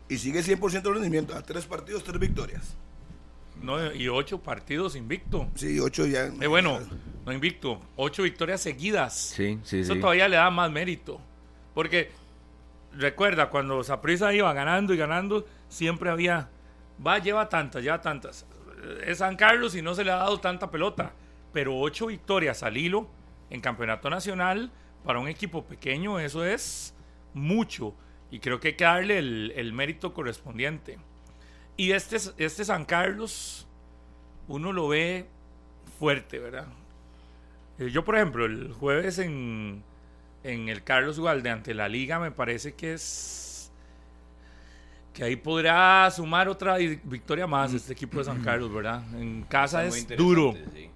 Y 0.10 0.18
sigue 0.18 0.42
100% 0.42 0.82
de 0.82 0.92
rendimiento. 0.92 1.36
A 1.36 1.42
tres 1.42 1.66
partidos, 1.66 2.04
tres 2.04 2.20
victorias. 2.20 2.76
¿no? 3.62 3.94
y 3.94 4.10
ocho 4.10 4.40
partidos 4.40 4.96
invicto. 4.96 5.48
Sí, 5.56 5.80
ocho 5.80 6.06
ya. 6.06 6.26
Eh, 6.42 6.48
bueno, 6.48 6.80
no 7.26 7.32
invicto, 7.32 7.80
ocho 7.96 8.24
victorias 8.24 8.62
seguidas. 8.62 9.16
Sí, 9.18 9.60
sí, 9.64 9.80
Eso 9.80 9.94
sí. 9.94 10.00
todavía 10.00 10.28
le 10.28 10.36
da 10.36 10.50
más 10.50 10.70
mérito. 10.72 11.22
Porque 11.74 12.12
recuerda, 12.94 13.50
cuando 13.50 13.84
Saprissa 13.84 14.34
iba 14.34 14.52
ganando 14.54 14.94
y 14.94 14.98
ganando, 14.98 15.46
siempre 15.70 16.10
había, 16.10 16.50
va, 17.06 17.20
lleva 17.20 17.48
tantas, 17.50 17.82
lleva 17.82 18.02
tantas. 18.02 18.46
Es 19.06 19.20
San 19.20 19.36
Carlos 19.38 19.76
y 19.76 19.82
no 19.82 19.96
se 19.96 20.04
le 20.04 20.12
ha 20.12 20.18
dado 20.18 20.40
tanta 20.40 20.70
pelota. 20.70 21.14
Pero 21.54 21.78
ocho 21.80 22.08
victorias 22.08 22.64
al 22.64 22.76
hilo 22.78 23.08
en 23.50 23.62
campeonato 23.62 24.10
nacional 24.10 24.72
para 25.06 25.20
un 25.20 25.28
equipo 25.28 25.64
pequeño, 25.64 26.20
eso 26.20 26.44
es 26.46 26.94
mucho. 27.34 27.94
Y 28.32 28.40
creo 28.40 28.60
que 28.60 28.70
hay 28.70 28.74
que 28.76 28.84
darle 28.84 29.20
el, 29.20 29.54
el 29.56 29.72
mérito 29.74 30.14
correspondiente. 30.14 30.98
Y 31.78 31.92
este, 31.92 32.18
este 32.38 32.66
San 32.66 32.86
Carlos, 32.86 33.68
uno 34.48 34.74
lo 34.74 34.88
ve 34.88 35.28
fuerte, 36.00 36.40
¿verdad? 36.40 36.68
Eh, 37.80 37.90
Yo, 37.92 38.04
por 38.04 38.16
ejemplo, 38.16 38.46
el 38.46 38.74
jueves 38.74 39.20
en, 39.20 39.84
en 40.44 40.70
el 40.70 40.84
Carlos 40.84 41.18
Ugalde 41.20 41.50
ante 41.52 41.74
la 41.76 41.88
Liga 41.90 42.20
me 42.20 42.32
parece 42.32 42.74
que 42.74 42.94
es 42.94 43.72
que 45.14 45.24
ahí 45.24 45.36
podrá 45.36 46.10
sumar 46.10 46.48
otra 46.50 46.78
vi- 46.78 47.00
victoria 47.04 47.46
más 47.46 47.72
este 47.74 47.94
equipo 47.94 48.18
de 48.18 48.26
San 48.26 48.42
Carlos, 48.42 48.74
¿verdad? 48.74 49.04
En 49.20 49.44
casa 49.44 49.84
Está 49.86 50.14
es 50.16 50.18
duro. 50.18 50.56
sí. 50.74 50.90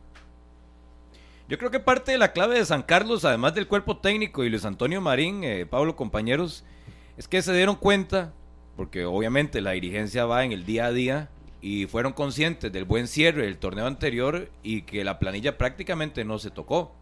Yo 1.48 1.58
creo 1.58 1.72
que 1.72 1.80
parte 1.80 2.12
de 2.12 2.18
la 2.18 2.34
clave 2.34 2.58
de 2.58 2.66
San 2.66 2.84
Carlos, 2.84 3.24
además 3.24 3.56
del 3.56 3.68
cuerpo 3.68 3.98
técnico 3.98 4.44
y 4.44 4.50
Luis 4.50 4.66
Antonio 4.66 5.00
Marín, 5.00 5.44
eh, 5.46 5.66
Pablo, 5.66 5.96
compañeros, 5.96 6.66
es 7.16 7.28
que 7.28 7.42
se 7.42 7.54
dieron 7.54 7.76
cuenta, 7.76 8.34
porque 8.76 9.06
obviamente 9.06 9.62
la 9.62 9.72
dirigencia 9.72 10.26
va 10.26 10.44
en 10.44 10.52
el 10.52 10.66
día 10.66 10.88
a 10.88 10.92
día, 10.92 11.30
y 11.62 11.86
fueron 11.88 12.14
conscientes 12.14 12.72
del 12.72 12.86
buen 12.86 13.08
cierre 13.08 13.44
del 13.44 13.58
torneo 13.58 13.88
anterior 13.88 14.50
y 14.62 14.84
que 14.84 15.04
la 15.04 15.20
planilla 15.20 15.58
prácticamente 15.58 16.24
no 16.24 16.38
se 16.38 16.52
tocó. 16.52 16.94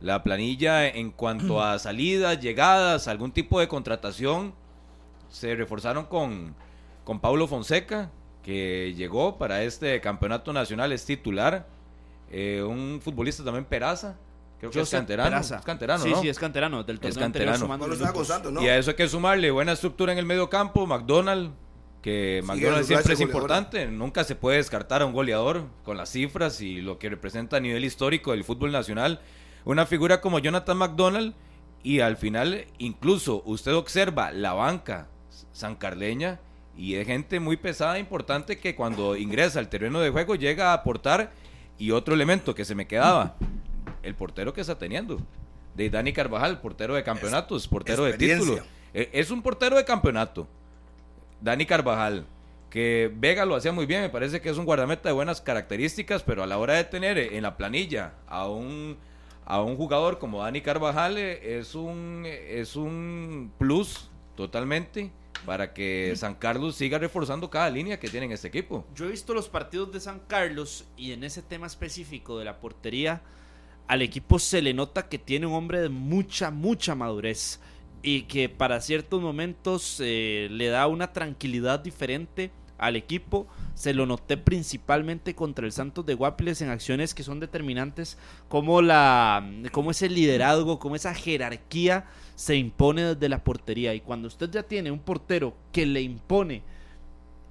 La 0.00 0.22
planilla 0.22 0.86
en 0.86 1.10
cuanto 1.10 1.62
a 1.62 1.78
salidas, 1.78 2.40
llegadas, 2.40 3.08
algún 3.08 3.32
tipo 3.32 3.58
de 3.60 3.68
contratación, 3.68 4.54
se 5.28 5.54
reforzaron 5.54 6.04
con, 6.04 6.54
con 7.04 7.18
Paulo 7.20 7.48
Fonseca, 7.48 8.10
que 8.42 8.94
llegó 8.96 9.38
para 9.38 9.62
este 9.62 10.00
campeonato 10.00 10.52
nacional, 10.52 10.92
es 10.92 11.04
titular. 11.04 11.66
Eh, 12.30 12.62
un 12.62 13.00
futbolista 13.02 13.42
también 13.44 13.64
Peraza, 13.64 14.16
creo 14.58 14.70
que 14.70 14.80
es 14.80 14.90
canterano. 14.90 15.30
Peraza. 15.30 15.58
Es 15.58 15.64
canterano, 15.64 16.04
sí, 16.04 16.10
¿no? 16.10 16.20
sí, 16.20 16.28
es 16.28 16.38
canterano. 16.38 16.84
Del 16.84 17.00
torneo 17.00 17.24
anterior 17.24 17.50
canterano. 17.52 17.58
sumando 17.58 17.86
Bueno, 17.86 17.94
estaba 17.94 18.12
minutos. 18.12 18.28
gozando, 18.28 18.50
¿no? 18.50 18.62
Y 18.62 18.68
a 18.68 18.78
eso 18.78 18.90
hay 18.90 18.96
que 18.96 19.08
sumarle 19.08 19.50
buena 19.50 19.72
estructura 19.72 20.12
en 20.12 20.18
el 20.18 20.26
medio 20.26 20.50
campo, 20.50 20.86
McDonald, 20.86 21.52
que 22.02 22.42
McDonald 22.44 22.84
siempre 22.84 23.14
es 23.14 23.20
importante, 23.20 23.86
nunca 23.86 24.24
se 24.24 24.34
puede 24.36 24.58
descartar 24.58 25.02
a 25.02 25.06
un 25.06 25.12
goleador 25.12 25.64
con 25.84 25.96
las 25.96 26.10
cifras 26.10 26.60
y 26.60 26.80
lo 26.80 26.98
que 26.98 27.08
representa 27.08 27.56
a 27.56 27.60
nivel 27.60 27.84
histórico 27.84 28.32
del 28.32 28.44
fútbol 28.44 28.72
nacional. 28.72 29.20
Una 29.64 29.84
figura 29.84 30.20
como 30.20 30.38
Jonathan 30.38 30.76
McDonald 30.76 31.34
y 31.82 32.00
al 32.00 32.16
final 32.16 32.66
incluso 32.78 33.42
usted 33.46 33.74
observa 33.74 34.30
la 34.32 34.52
banca 34.52 35.08
sancarleña 35.52 36.40
y 36.76 36.94
es 36.94 37.06
gente 37.06 37.40
muy 37.40 37.56
pesada 37.56 37.96
e 37.96 38.00
importante 38.00 38.58
que 38.58 38.76
cuando 38.76 39.16
ingresa 39.16 39.58
al 39.58 39.68
terreno 39.68 40.00
de 40.00 40.10
juego 40.10 40.36
llega 40.36 40.70
a 40.70 40.74
aportar 40.74 41.32
y 41.78 41.90
otro 41.92 42.14
elemento 42.14 42.54
que 42.54 42.64
se 42.64 42.74
me 42.74 42.86
quedaba, 42.86 43.36
el 44.02 44.14
portero 44.14 44.52
que 44.52 44.60
está 44.60 44.78
teniendo. 44.78 45.18
De 45.74 45.88
Dani 45.90 46.12
Carvajal, 46.12 46.60
portero 46.60 46.94
de 46.94 47.04
campeonatos, 47.04 47.68
portero 47.68 48.04
de 48.04 48.10
experiencia. 48.10 48.54
título. 48.56 48.66
Eh, 48.94 49.10
Es 49.12 49.30
un 49.30 49.42
portero 49.42 49.76
de 49.76 49.84
campeonato. 49.84 50.48
Dani 51.40 51.66
Carvajal, 51.66 52.26
que 52.68 53.10
Vega 53.14 53.44
lo 53.44 53.54
hacía 53.54 53.70
muy 53.72 53.86
bien, 53.86 54.00
me 54.02 54.08
parece 54.08 54.40
que 54.40 54.50
es 54.50 54.58
un 54.58 54.64
guardameta 54.64 55.08
de 55.08 55.12
buenas 55.12 55.40
características, 55.40 56.22
pero 56.24 56.42
a 56.42 56.46
la 56.46 56.58
hora 56.58 56.74
de 56.74 56.84
tener 56.84 57.16
en 57.16 57.42
la 57.42 57.56
planilla 57.56 58.14
a 58.26 58.48
un, 58.48 58.96
a 59.46 59.62
un 59.62 59.76
jugador 59.76 60.18
como 60.18 60.42
Dani 60.42 60.60
Carvajal 60.62 61.16
eh, 61.16 61.58
es 61.60 61.76
un, 61.76 62.24
es 62.26 62.74
un 62.74 63.52
plus 63.56 64.10
totalmente 64.34 65.12
para 65.44 65.72
que 65.72 66.12
San 66.16 66.34
Carlos 66.34 66.76
siga 66.76 66.98
reforzando 66.98 67.50
cada 67.50 67.70
línea 67.70 67.98
que 67.98 68.08
tiene 68.08 68.26
en 68.26 68.32
este 68.32 68.48
equipo. 68.48 68.86
Yo 68.94 69.06
he 69.06 69.10
visto 69.10 69.34
los 69.34 69.48
partidos 69.48 69.92
de 69.92 70.00
San 70.00 70.20
Carlos 70.20 70.84
y 70.96 71.12
en 71.12 71.24
ese 71.24 71.42
tema 71.42 71.66
específico 71.66 72.38
de 72.38 72.44
la 72.44 72.60
portería, 72.60 73.22
al 73.86 74.02
equipo 74.02 74.38
se 74.38 74.60
le 74.62 74.74
nota 74.74 75.08
que 75.08 75.18
tiene 75.18 75.46
un 75.46 75.54
hombre 75.54 75.80
de 75.80 75.88
mucha, 75.88 76.50
mucha 76.50 76.94
madurez 76.94 77.60
y 78.02 78.22
que 78.22 78.48
para 78.48 78.80
ciertos 78.80 79.20
momentos 79.20 79.98
eh, 80.00 80.48
le 80.50 80.68
da 80.68 80.86
una 80.86 81.12
tranquilidad 81.12 81.80
diferente 81.80 82.52
al 82.76 82.96
equipo. 82.96 83.46
Se 83.74 83.94
lo 83.94 84.06
noté 84.06 84.36
principalmente 84.36 85.34
contra 85.34 85.66
el 85.66 85.72
Santos 85.72 86.06
de 86.06 86.14
Guapiles 86.14 86.60
en 86.62 86.68
acciones 86.68 87.14
que 87.14 87.22
son 87.22 87.40
determinantes, 87.40 88.18
como, 88.48 88.82
la, 88.82 89.48
como 89.72 89.90
ese 89.90 90.08
liderazgo, 90.08 90.78
como 90.78 90.96
esa 90.96 91.14
jerarquía 91.14 92.06
se 92.38 92.54
impone 92.54 93.02
desde 93.02 93.28
la 93.28 93.42
portería. 93.42 93.92
Y 93.94 94.00
cuando 94.00 94.28
usted 94.28 94.48
ya 94.48 94.62
tiene 94.62 94.92
un 94.92 95.00
portero 95.00 95.54
que 95.72 95.84
le 95.84 96.02
impone 96.02 96.62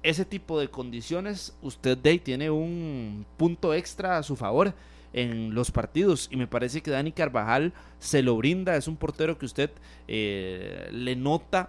ese 0.02 0.24
tipo 0.24 0.58
de 0.58 0.68
condiciones, 0.68 1.54
usted 1.60 1.98
ahí 2.06 2.18
tiene 2.18 2.48
un 2.48 3.26
punto 3.36 3.74
extra 3.74 4.16
a 4.16 4.22
su 4.22 4.34
favor 4.34 4.72
en 5.12 5.54
los 5.54 5.70
partidos. 5.70 6.30
Y 6.32 6.36
me 6.36 6.46
parece 6.46 6.80
que 6.80 6.90
Dani 6.90 7.12
Carvajal 7.12 7.74
se 7.98 8.22
lo 8.22 8.34
brinda. 8.38 8.76
Es 8.76 8.88
un 8.88 8.96
portero 8.96 9.36
que 9.36 9.44
usted 9.44 9.70
eh, 10.08 10.88
le 10.90 11.16
nota 11.16 11.68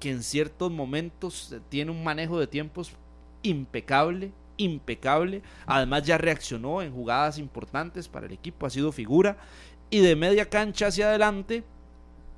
que 0.00 0.10
en 0.10 0.24
ciertos 0.24 0.72
momentos 0.72 1.54
tiene 1.68 1.92
un 1.92 2.02
manejo 2.02 2.40
de 2.40 2.48
tiempos 2.48 2.90
impecable, 3.44 4.32
impecable. 4.56 5.42
Además 5.64 6.02
ya 6.02 6.18
reaccionó 6.18 6.82
en 6.82 6.92
jugadas 6.92 7.38
importantes 7.38 8.08
para 8.08 8.26
el 8.26 8.32
equipo, 8.32 8.66
ha 8.66 8.70
sido 8.70 8.90
figura. 8.90 9.36
Y 9.90 10.00
de 10.00 10.16
media 10.16 10.48
cancha 10.48 10.88
hacia 10.88 11.06
adelante, 11.06 11.62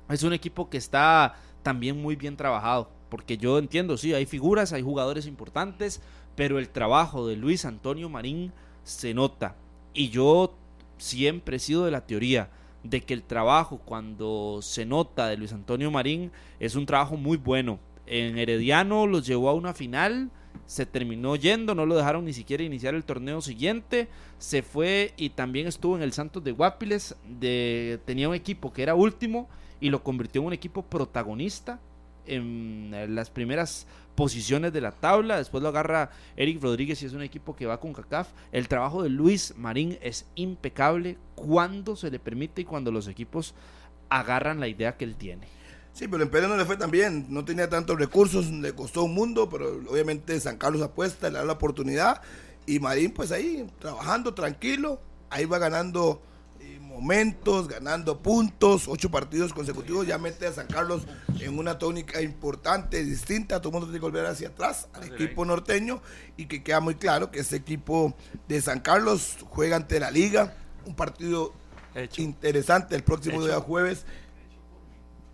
es 0.09 0.23
un 0.23 0.33
equipo 0.33 0.69
que 0.69 0.77
está 0.77 1.35
también 1.63 2.01
muy 2.01 2.15
bien 2.15 2.37
trabajado. 2.37 2.89
Porque 3.09 3.37
yo 3.37 3.57
entiendo, 3.57 3.97
sí, 3.97 4.13
hay 4.13 4.25
figuras, 4.25 4.73
hay 4.73 4.81
jugadores 4.81 5.25
importantes, 5.25 6.01
pero 6.35 6.59
el 6.59 6.69
trabajo 6.69 7.27
de 7.27 7.35
Luis 7.35 7.65
Antonio 7.65 8.09
Marín 8.09 8.51
se 8.83 9.13
nota. 9.13 9.55
Y 9.93 10.09
yo 10.09 10.55
siempre 10.97 11.57
he 11.57 11.59
sido 11.59 11.85
de 11.85 11.91
la 11.91 12.05
teoría 12.05 12.49
de 12.83 13.01
que 13.01 13.13
el 13.13 13.23
trabajo 13.23 13.79
cuando 13.83 14.59
se 14.61 14.85
nota 14.85 15.27
de 15.27 15.37
Luis 15.37 15.53
Antonio 15.53 15.89
Marín 15.91 16.31
es 16.59 16.75
un 16.75 16.85
trabajo 16.85 17.17
muy 17.17 17.37
bueno. 17.37 17.79
En 18.05 18.37
Herediano 18.37 19.07
los 19.07 19.25
llevó 19.25 19.49
a 19.49 19.53
una 19.53 19.73
final, 19.73 20.29
se 20.65 20.85
terminó 20.85 21.35
yendo, 21.35 21.73
no 21.73 21.85
lo 21.85 21.95
dejaron 21.95 22.25
ni 22.25 22.33
siquiera 22.33 22.63
iniciar 22.63 22.93
el 22.93 23.03
torneo 23.03 23.41
siguiente, 23.41 24.07
se 24.37 24.61
fue 24.61 25.13
y 25.17 25.29
también 25.29 25.67
estuvo 25.67 25.95
en 25.95 26.03
el 26.03 26.13
Santos 26.13 26.43
de 26.43 26.51
Guapiles, 26.51 27.15
de, 27.27 27.99
tenía 28.05 28.29
un 28.29 28.35
equipo 28.35 28.71
que 28.71 28.83
era 28.83 28.93
último 28.93 29.49
y 29.79 29.89
lo 29.89 30.03
convirtió 30.03 30.41
en 30.41 30.47
un 30.47 30.53
equipo 30.53 30.83
protagonista 30.83 31.79
en 32.27 32.91
eh, 32.93 33.07
las 33.07 33.29
primeras 33.29 33.87
posiciones 34.15 34.71
de 34.73 34.81
la 34.81 34.91
tabla, 34.91 35.37
después 35.37 35.61
lo 35.61 35.69
agarra 35.69 36.09
Eric 36.37 36.61
Rodríguez 36.61 37.01
y 37.01 37.05
es 37.05 37.13
un 37.13 37.21
equipo 37.21 37.55
que 37.55 37.65
va 37.65 37.79
con 37.79 37.93
CACAF. 37.93 38.29
El 38.51 38.67
trabajo 38.67 39.03
de 39.03 39.09
Luis 39.09 39.53
Marín 39.57 39.97
es 40.01 40.25
impecable 40.35 41.17
cuando 41.35 41.95
se 41.95 42.09
le 42.09 42.19
permite 42.19 42.61
y 42.61 42.65
cuando 42.65 42.91
los 42.91 43.07
equipos 43.07 43.53
agarran 44.09 44.59
la 44.59 44.67
idea 44.67 44.95
que 44.95 45.05
él 45.05 45.15
tiene. 45.15 45.47
Sí, 45.93 46.07
pero 46.07 46.23
en 46.23 46.29
Pérez 46.29 46.49
no 46.49 46.57
le 46.57 46.65
fue 46.65 46.75
tan 46.75 46.91
bien, 46.91 47.27
no 47.29 47.45
tenía 47.45 47.69
tantos 47.69 47.97
recursos, 47.97 48.47
le 48.51 48.73
costó 48.73 49.03
un 49.03 49.13
mundo, 49.13 49.49
pero 49.49 49.77
obviamente 49.89 50.37
San 50.39 50.57
Carlos 50.57 50.81
apuesta, 50.81 51.29
le 51.29 51.37
da 51.37 51.45
la 51.45 51.53
oportunidad 51.53 52.21
y 52.65 52.79
Marín 52.79 53.11
pues 53.11 53.31
ahí 53.31 53.65
trabajando 53.79 54.33
tranquilo, 54.33 54.99
ahí 55.29 55.45
va 55.45 55.57
ganando 55.57 56.21
momentos, 56.95 57.67
ganando 57.67 58.21
puntos, 58.21 58.87
ocho 58.87 59.11
partidos 59.11 59.53
consecutivos, 59.53 60.07
ya 60.07 60.17
mete 60.17 60.47
a 60.47 60.53
San 60.53 60.67
Carlos 60.67 61.05
en 61.41 61.59
una 61.59 61.77
tónica 61.77 62.21
importante, 62.21 63.03
distinta, 63.03 63.59
todo 63.59 63.69
el 63.69 63.73
mundo 63.73 63.87
tiene 63.87 63.99
que 63.99 64.05
volver 64.05 64.25
hacia 64.25 64.47
atrás 64.47 64.87
al 64.93 65.03
equipo 65.13 65.43
norteño 65.43 66.01
y 66.37 66.45
que 66.45 66.63
queda 66.63 66.79
muy 66.79 66.95
claro 66.95 67.31
que 67.31 67.39
ese 67.41 67.57
equipo 67.57 68.15
de 68.47 68.61
San 68.61 68.79
Carlos 68.79 69.35
juega 69.49 69.75
ante 69.75 69.99
la 69.99 70.09
liga, 70.09 70.55
un 70.85 70.95
partido 70.95 71.53
Hecho. 71.93 72.21
interesante 72.21 72.95
el 72.95 73.03
próximo 73.03 73.37
Hecho. 73.41 73.47
día 73.47 73.59
jueves 73.59 74.05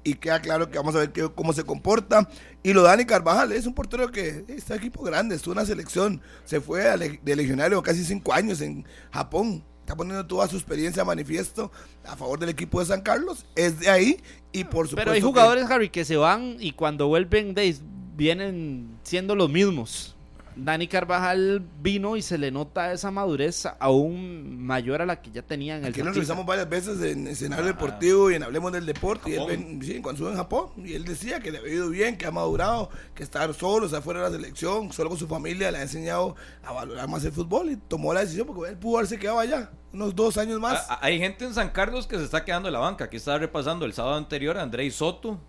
y 0.03 0.15
queda 0.15 0.41
claro 0.41 0.71
que 0.71 0.79
vamos 0.79 0.95
a 0.95 0.99
ver 0.99 1.11
qué- 1.11 1.29
cómo 1.35 1.53
se 1.53 1.63
comporta. 1.63 2.27
Y 2.63 2.73
lo 2.73 2.81
Dani 2.81 3.05
Carvajal 3.05 3.51
es 3.51 3.67
un 3.67 3.75
portero 3.75 4.09
que 4.11 4.45
está 4.47 4.75
equipo 4.75 5.03
grande, 5.03 5.35
es 5.35 5.45
una 5.45 5.63
selección, 5.63 6.21
se 6.43 6.59
fue 6.59 6.81
de 7.21 7.35
legionario 7.35 7.83
casi 7.83 8.03
cinco 8.03 8.33
años 8.33 8.61
en 8.61 8.83
Japón, 9.11 9.63
está 9.91 9.97
poniendo 9.97 10.25
toda 10.25 10.47
su 10.47 10.55
experiencia 10.55 11.01
a 11.01 11.05
manifiesto 11.05 11.69
a 12.05 12.15
favor 12.15 12.39
del 12.39 12.49
equipo 12.49 12.79
de 12.79 12.85
San 12.85 13.01
Carlos, 13.01 13.45
es 13.55 13.79
de 13.81 13.89
ahí 13.89 14.21
y 14.53 14.63
por 14.63 14.87
supuesto 14.87 14.95
Pero 14.95 15.11
hay 15.11 15.19
que- 15.19 15.25
jugadores, 15.25 15.65
Harry, 15.69 15.89
que 15.89 16.05
se 16.05 16.15
van 16.15 16.55
y 16.59 16.71
cuando 16.71 17.07
vuelven 17.07 17.53
de, 17.53 17.75
vienen 18.15 18.87
siendo 19.03 19.35
los 19.35 19.49
mismos. 19.49 20.15
Dani 20.63 20.87
Carvajal 20.87 21.63
vino 21.81 22.15
y 22.17 22.21
se 22.21 22.37
le 22.37 22.51
nota 22.51 22.93
esa 22.93 23.09
madurez 23.09 23.65
aún 23.79 24.63
mayor 24.63 25.01
a 25.01 25.05
la 25.05 25.21
que 25.21 25.31
ya 25.31 25.41
tenía 25.41 25.77
en 25.77 25.85
el 25.85 25.91
Aquí 25.91 26.03
nos 26.03 26.13
revisamos 26.13 26.45
varias 26.45 26.69
veces 26.69 27.01
en 27.01 27.27
escenario 27.27 27.65
deportivo 27.65 28.29
y 28.29 28.35
en 28.35 28.43
Hablemos 28.43 28.71
del 28.71 28.85
Deporte. 28.85 29.29
Y 29.31 29.33
él, 29.35 29.79
sí, 29.81 29.93
cuando 30.01 30.11
estuvo 30.11 30.29
en 30.29 30.35
Japón. 30.35 30.67
Y 30.85 30.93
él 30.93 31.03
decía 31.05 31.39
que 31.39 31.51
le 31.51 31.57
había 31.57 31.73
ido 31.73 31.89
bien, 31.89 32.17
que 32.17 32.25
ha 32.27 32.31
madurado, 32.31 32.89
que 33.15 33.23
estar 33.23 33.53
solo, 33.53 33.85
está 33.87 34.01
fuera 34.01 34.19
de 34.21 34.29
la 34.29 34.35
selección, 34.35 34.91
solo 34.93 35.09
con 35.09 35.17
su 35.17 35.27
familia, 35.27 35.71
le 35.71 35.79
ha 35.79 35.81
enseñado 35.81 36.35
a 36.63 36.71
valorar 36.73 37.07
más 37.07 37.23
el 37.25 37.31
fútbol 37.31 37.71
y 37.71 37.75
tomó 37.77 38.13
la 38.13 38.19
decisión 38.21 38.45
porque 38.47 38.69
él 38.71 38.77
pudo 38.77 38.97
haberse 38.97 39.17
quedado 39.17 39.39
allá 39.39 39.71
unos 39.93 40.15
dos 40.15 40.37
años 40.37 40.59
más. 40.59 40.89
A- 40.89 40.93
a- 40.95 41.05
Hay 41.05 41.17
gente 41.19 41.43
en 41.45 41.53
San 41.53 41.69
Carlos 41.69 42.05
que 42.07 42.17
se 42.17 42.23
está 42.23 42.45
quedando 42.45 42.69
en 42.69 42.73
la 42.73 42.79
banca. 42.79 43.05
Aquí 43.05 43.17
estaba 43.17 43.39
repasando 43.39 43.83
el 43.85 43.93
sábado 43.93 44.15
anterior 44.15 44.57
a 44.57 44.61
Andrei 44.61 44.91
Soto, 44.91 45.39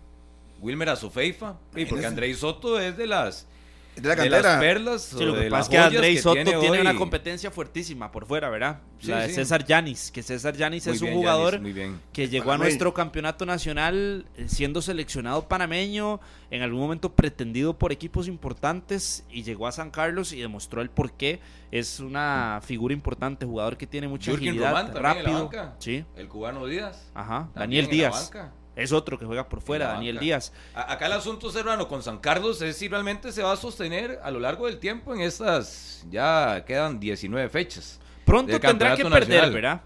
Wilmer 0.59 0.89
Azufeifa. 0.89 1.57
Sí, 1.75 1.85
porque. 1.85 2.05
Andrei 2.05 2.33
Soto 2.33 2.79
es 2.79 2.97
de 2.97 3.07
las, 3.07 3.47
de 3.95 4.01
la 4.07 4.15
de 4.15 4.29
las 4.29 4.41
cantera. 4.41 4.59
perlas. 4.59 5.01
Sí, 5.03 5.23
lo 5.23 5.35
que 5.35 5.49
pasa 5.49 5.61
es 5.63 5.69
que 5.69 5.77
Andrei 5.77 6.17
Soto 6.17 6.59
tiene, 6.59 6.81
una 6.81 6.95
competencia 6.95 7.51
fuertísima 7.51 8.11
por 8.11 8.25
fuera, 8.25 8.49
¿verdad? 8.49 8.79
Sí, 8.99 9.07
la 9.11 9.21
de 9.21 9.29
sí. 9.29 9.35
César 9.35 9.65
Yanis, 9.65 10.11
que 10.11 10.23
César 10.23 10.55
Yanis 10.55 10.87
es 10.87 11.01
un 11.01 11.07
bien, 11.07 11.17
jugador 11.19 11.61
muy 11.61 11.73
bien. 11.73 11.99
que 12.11 12.27
llegó 12.29 12.51
a 12.51 12.57
nuestro 12.57 12.93
campeonato 12.93 13.45
nacional 13.45 14.25
eh, 14.35 14.45
siendo 14.47 14.81
seleccionado 14.81 15.47
panameño, 15.47 16.19
en 16.49 16.61
algún 16.61 16.79
momento 16.81 17.13
pretendido 17.13 17.77
por 17.77 17.91
equipos 17.91 18.27
importantes 18.27 19.23
y 19.29 19.43
llegó 19.43 19.67
a 19.67 19.71
San 19.71 19.91
Carlos 19.91 20.33
y 20.33 20.39
demostró 20.41 20.81
el 20.81 20.89
por 20.89 21.11
qué. 21.13 21.39
Es 21.71 21.99
una 21.99 22.61
figura 22.63 22.93
importante, 22.93 23.45
jugador 23.45 23.77
que 23.77 23.87
tiene 23.87 24.07
mucha 24.07 24.29
Jürgen 24.31 24.49
agilidad, 24.49 24.69
Román 24.69 24.93
también 24.93 24.97
en 24.97 25.03
la 25.03 25.13
rápido. 25.23 25.43
banca. 25.49 25.75
Sí, 25.79 26.05
El 26.15 26.27
cubano 26.27 26.65
Díaz. 26.67 27.09
ajá. 27.15 27.49
Daniel 27.55 27.85
en 27.85 27.89
la 27.89 27.95
Díaz. 27.95 28.31
banca. 28.31 28.53
Es 28.75 28.91
otro 28.91 29.19
que 29.19 29.25
juega 29.25 29.47
por 29.47 29.61
fuera, 29.61 29.87
Daniel. 29.89 30.19
Díaz. 30.19 30.51
A- 30.73 30.91
Acá 30.93 31.05
el 31.05 31.13
asunto 31.13 31.51
serrano 31.51 31.87
con 31.87 32.01
San 32.01 32.17
Carlos 32.17 32.61
es 32.61 32.75
si 32.77 32.87
realmente 32.87 33.31
se 33.31 33.43
va 33.43 33.51
a 33.53 33.55
sostener 33.57 34.19
a 34.23 34.31
lo 34.31 34.39
largo 34.39 34.65
del 34.65 34.79
tiempo 34.79 35.13
en 35.13 35.21
estas, 35.21 36.05
ya 36.09 36.63
quedan 36.65 36.99
19 36.99 37.49
fechas. 37.49 37.99
Pronto 38.25 38.59
tendrá 38.59 38.95
que 38.95 39.03
perder, 39.03 39.19
nacional. 39.27 39.51
¿verdad? 39.53 39.81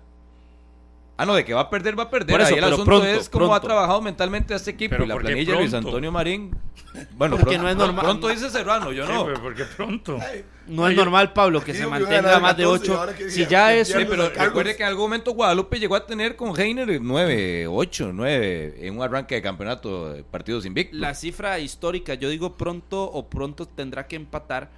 Ah, 1.20 1.26
no, 1.26 1.34
de 1.34 1.44
que 1.44 1.54
va 1.54 1.62
a 1.62 1.70
perder, 1.72 1.98
va 1.98 2.04
a 2.04 2.10
perder. 2.12 2.30
Por 2.32 2.42
eso, 2.42 2.50
Ahí 2.50 2.54
el 2.56 2.64
pero 2.64 2.76
asunto 2.76 2.86
pronto, 2.92 3.08
es 3.08 3.28
cómo 3.30 3.46
ha 3.46 3.50
pronto. 3.60 3.68
trabajado 3.68 4.02
mentalmente 4.04 4.54
este 4.54 4.70
equipo 4.72 4.92
Pero 4.92 5.06
y 5.06 5.08
la 5.08 5.14
¿por 5.16 5.24
qué 5.24 5.28
planilla 5.30 5.52
de 5.54 5.58
Luis 5.58 5.72
pronto? 5.72 5.88
Antonio 5.90 6.12
Marín. 6.12 6.52
Bueno, 7.16 7.36
Porque 7.38 7.56
pronto, 7.58 7.64
no 7.64 7.70
es 7.70 7.76
normal. 7.76 8.06
pronto 8.06 8.28
dice 8.30 8.50
Serrano, 8.50 8.92
yo 8.92 9.06
Sí, 9.06 9.12
no. 9.14 9.26
pero 9.26 9.42
¿por 9.42 9.54
qué 9.56 9.66
pronto? 9.66 10.20
No 10.68 10.88
es 10.88 10.96
normal, 10.96 11.32
Pablo, 11.34 11.60
que 11.64 11.72
Aquí 11.72 11.80
se 11.80 11.86
digo 11.86 11.92
que 11.96 12.00
iban 12.00 12.08
a 12.08 12.10
mantenga 12.10 12.30
ganar 12.32 12.42
más 12.42 12.58
de 12.58 12.64
14 12.64 12.86
y 12.86 12.90
8. 12.90 13.00
ahora 13.00 13.16
que 13.16 13.30
Si 13.30 13.46
ya- 13.46 13.74
es 13.76 13.88
Sí, 13.88 13.94
pierden 13.94 14.18
pero 14.18 14.30
recuerde 14.46 14.76
que 14.76 14.82
en 14.84 14.90
algún 14.90 15.04
momento 15.04 15.32
Guadalupe 15.32 15.80
llegó 15.80 15.96
a 15.96 16.06
tener 16.08 16.36
con 16.36 16.60
Heiner 16.60 17.00
9, 17.02 17.68
8, 17.68 18.12
9 18.14 18.76
en 18.88 18.96
un 18.98 19.04
arranque 19.04 19.36
de 19.36 19.42
campeonato 19.44 20.12
de 20.14 20.24
partidos 20.24 20.66
invictos. 20.66 21.00
la 21.00 21.14
cifra 21.14 21.60
histórica, 21.60 22.16
yo 22.16 22.30
digo 22.30 22.58
pronto 22.58 23.04
o 23.04 23.28
pronto 23.30 23.68
tendrá 23.68 24.08
que 24.08 24.16
empatar 24.16 24.70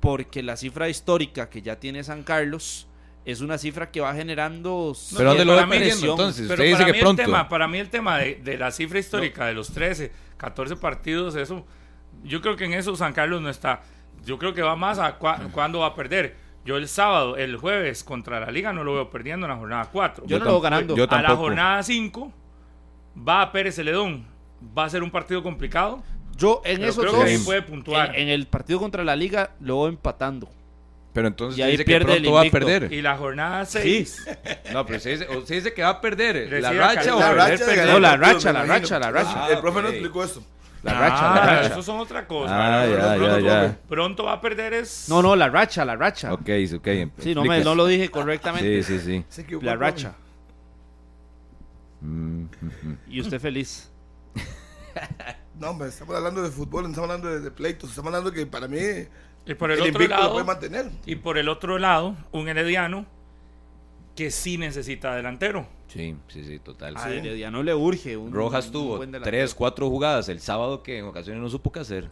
porque 0.00 0.42
la 0.42 0.56
cifra 0.56 0.88
histórica 0.88 1.50
que 1.50 1.60
ya 1.62 1.76
tiene 1.76 2.04
San 2.04 2.22
Carlos 2.22 2.85
es 3.26 3.40
una 3.42 3.58
cifra 3.58 3.90
que 3.90 4.00
va 4.00 4.14
generando 4.14 4.94
Pero 5.16 5.30
¿dónde 5.30 5.44
lo 5.44 5.54
va 5.56 5.66
perdiendo, 5.68 5.88
presión. 5.88 6.10
entonces? 6.12 6.42
Pero 6.48 6.54
Usted 6.54 6.64
dice 6.64 6.76
para 6.78 6.86
que 6.86 6.92
mí 6.92 7.00
pronto. 7.00 7.22
El 7.22 7.26
tema, 7.26 7.48
para 7.48 7.68
mí 7.68 7.78
el 7.78 7.90
tema 7.90 8.18
de, 8.18 8.36
de 8.36 8.56
la 8.56 8.70
cifra 8.70 8.98
histórica 8.98 9.46
de 9.46 9.52
los 9.54 9.72
13, 9.72 10.10
14 10.36 10.76
partidos, 10.76 11.34
eso, 11.34 11.66
yo 12.24 12.40
creo 12.40 12.56
que 12.56 12.64
en 12.64 12.72
eso 12.74 12.94
San 12.96 13.12
Carlos 13.12 13.42
no 13.42 13.50
está. 13.50 13.82
Yo 14.24 14.38
creo 14.38 14.54
que 14.54 14.62
va 14.62 14.76
más 14.76 14.98
a 14.98 15.18
cua- 15.18 15.50
cuándo 15.50 15.80
va 15.80 15.88
a 15.88 15.94
perder. 15.94 16.36
Yo 16.64 16.76
el 16.78 16.88
sábado, 16.88 17.36
el 17.36 17.56
jueves 17.56 18.02
contra 18.02 18.40
la 18.40 18.50
liga 18.50 18.72
no 18.72 18.82
lo 18.84 18.94
veo 18.94 19.10
perdiendo 19.10 19.46
en 19.46 19.50
la 19.52 19.56
jornada 19.58 19.88
4. 19.92 20.24
Yo 20.26 20.38
no 20.38 20.44
Yo 20.44 20.44
lo 20.44 20.50
veo 20.52 20.60
ganando. 20.60 20.96
yo 20.96 21.06
a 21.08 21.22
la 21.22 21.36
jornada 21.36 21.82
5 21.82 22.32
va 23.28 23.42
a 23.42 23.52
Pérez 23.52 23.76
Celedón. 23.76 24.26
Va 24.76 24.84
a 24.84 24.90
ser 24.90 25.02
un 25.02 25.10
partido 25.10 25.42
complicado. 25.42 26.02
Yo 26.36 26.60
en 26.64 26.78
Pero 26.78 26.90
esos 26.90 27.04
creo 27.04 27.12
dos, 27.16 27.24
que 27.24 27.30
ahí 27.30 27.38
puede 27.38 27.62
puntuar. 27.62 28.10
en, 28.16 28.22
en 28.22 28.28
el 28.30 28.46
partido 28.46 28.78
contra 28.78 29.04
la 29.04 29.14
liga 29.16 29.50
lo 29.60 29.80
veo 29.82 29.88
empatando. 29.88 30.48
Pero 31.16 31.28
entonces 31.28 31.58
Y 31.58 31.62
ahí 31.62 31.70
dice 31.70 31.84
que 31.86 31.92
pierde 31.92 32.12
el 32.16 32.22
pronto 32.24 32.32
va 32.34 32.42
a 32.42 32.50
perder. 32.50 32.92
Y 32.92 33.00
la 33.00 33.16
jornada 33.16 33.64
6 33.64 34.26
No, 34.74 34.84
pero 34.84 34.98
usted 34.98 35.18
dice, 35.18 35.36
usted 35.38 35.54
dice 35.54 35.72
que 35.72 35.80
va 35.82 35.88
a 35.88 36.00
perder 36.02 36.34
la 36.60 36.68
Decía 36.68 36.72
racha 36.72 37.16
o 37.16 37.18
La 37.18 37.28
perder, 37.28 37.38
racha 37.38 37.64
de 37.64 37.74
perder. 37.74 37.88
No, 37.94 38.00
la 38.00 38.16
racha, 38.18 38.52
la 38.52 38.64
racha, 38.66 38.98
la 38.98 39.10
racha. 39.10 39.44
Ah, 39.46 39.48
el 39.50 39.58
profe 39.60 39.80
no 39.80 39.88
explicó 39.88 40.22
esto. 40.22 40.42
La 40.82 40.92
racha, 40.92 41.22
la 41.22 41.42
Ah, 41.42 41.46
racha. 41.46 41.66
Eso 41.72 41.82
son 41.82 42.00
otra 42.00 42.26
cosa. 42.28 42.52
Ah, 42.54 42.84
Pronto- 42.84 42.98
ya, 43.00 43.16
pronto, 43.16 43.38
ya. 43.40 43.78
Pronto 43.88 44.24
va 44.24 44.32
a 44.34 44.40
perder 44.42 44.74
es... 44.74 45.08
No, 45.08 45.22
no, 45.22 45.34
la 45.34 45.48
racha, 45.48 45.86
la 45.86 45.96
racha. 45.96 46.34
Ok, 46.34 46.50
ok. 46.74 46.88
Sí, 47.18 47.34
no, 47.34 47.44
me, 47.44 47.64
no 47.64 47.74
lo 47.74 47.86
dije 47.86 48.10
correctamente. 48.10 48.82
Sí, 48.82 48.98
sí, 48.98 49.24
sí. 49.30 49.42
Se 49.46 49.58
La 49.62 49.74
racha. 49.74 50.12
Mm, 52.02 52.42
mm, 52.42 52.46
mm. 52.82 52.98
Y 53.08 53.22
usted 53.22 53.40
feliz. 53.40 53.90
No, 55.58 55.70
hombre, 55.70 55.88
estamos 55.88 56.14
hablando 56.14 56.42
de 56.42 56.50
fútbol, 56.50 56.82
no 56.82 56.90
estamos 56.90 57.08
hablando 57.08 57.30
de, 57.30 57.40
de 57.40 57.50
pleitos, 57.50 57.88
estamos 57.88 58.08
hablando 58.08 58.30
que 58.30 58.44
para 58.44 58.68
mí 58.68 58.78
Y 59.46 59.54
por 59.54 59.70
el, 59.70 59.80
otro 59.80 60.00
lo 60.02 60.08
lado, 60.08 60.32
puede 60.32 60.44
mantener. 60.44 60.90
y 61.06 61.16
por 61.16 61.38
el 61.38 61.48
otro 61.48 61.78
lado, 61.78 62.16
un 62.32 62.48
herediano 62.48 63.06
que 64.16 64.30
sí 64.30 64.58
necesita 64.58 65.14
delantero. 65.14 65.66
Sí, 65.88 66.16
sí, 66.28 66.42
sí, 66.44 66.58
total. 66.58 66.96
A 66.96 67.08
Herediano 67.10 67.62
le 67.62 67.74
urge. 67.74 68.16
Un, 68.16 68.32
Rojas 68.32 68.66
un 68.66 68.72
tuvo 68.72 69.06
tres, 69.22 69.54
cuatro 69.54 69.88
jugadas 69.88 70.28
el 70.28 70.40
sábado 70.40 70.82
que 70.82 70.98
en 70.98 71.04
ocasiones 71.04 71.40
no 71.42 71.48
supo 71.48 71.70
qué 71.70 71.80
hacer. 71.80 72.10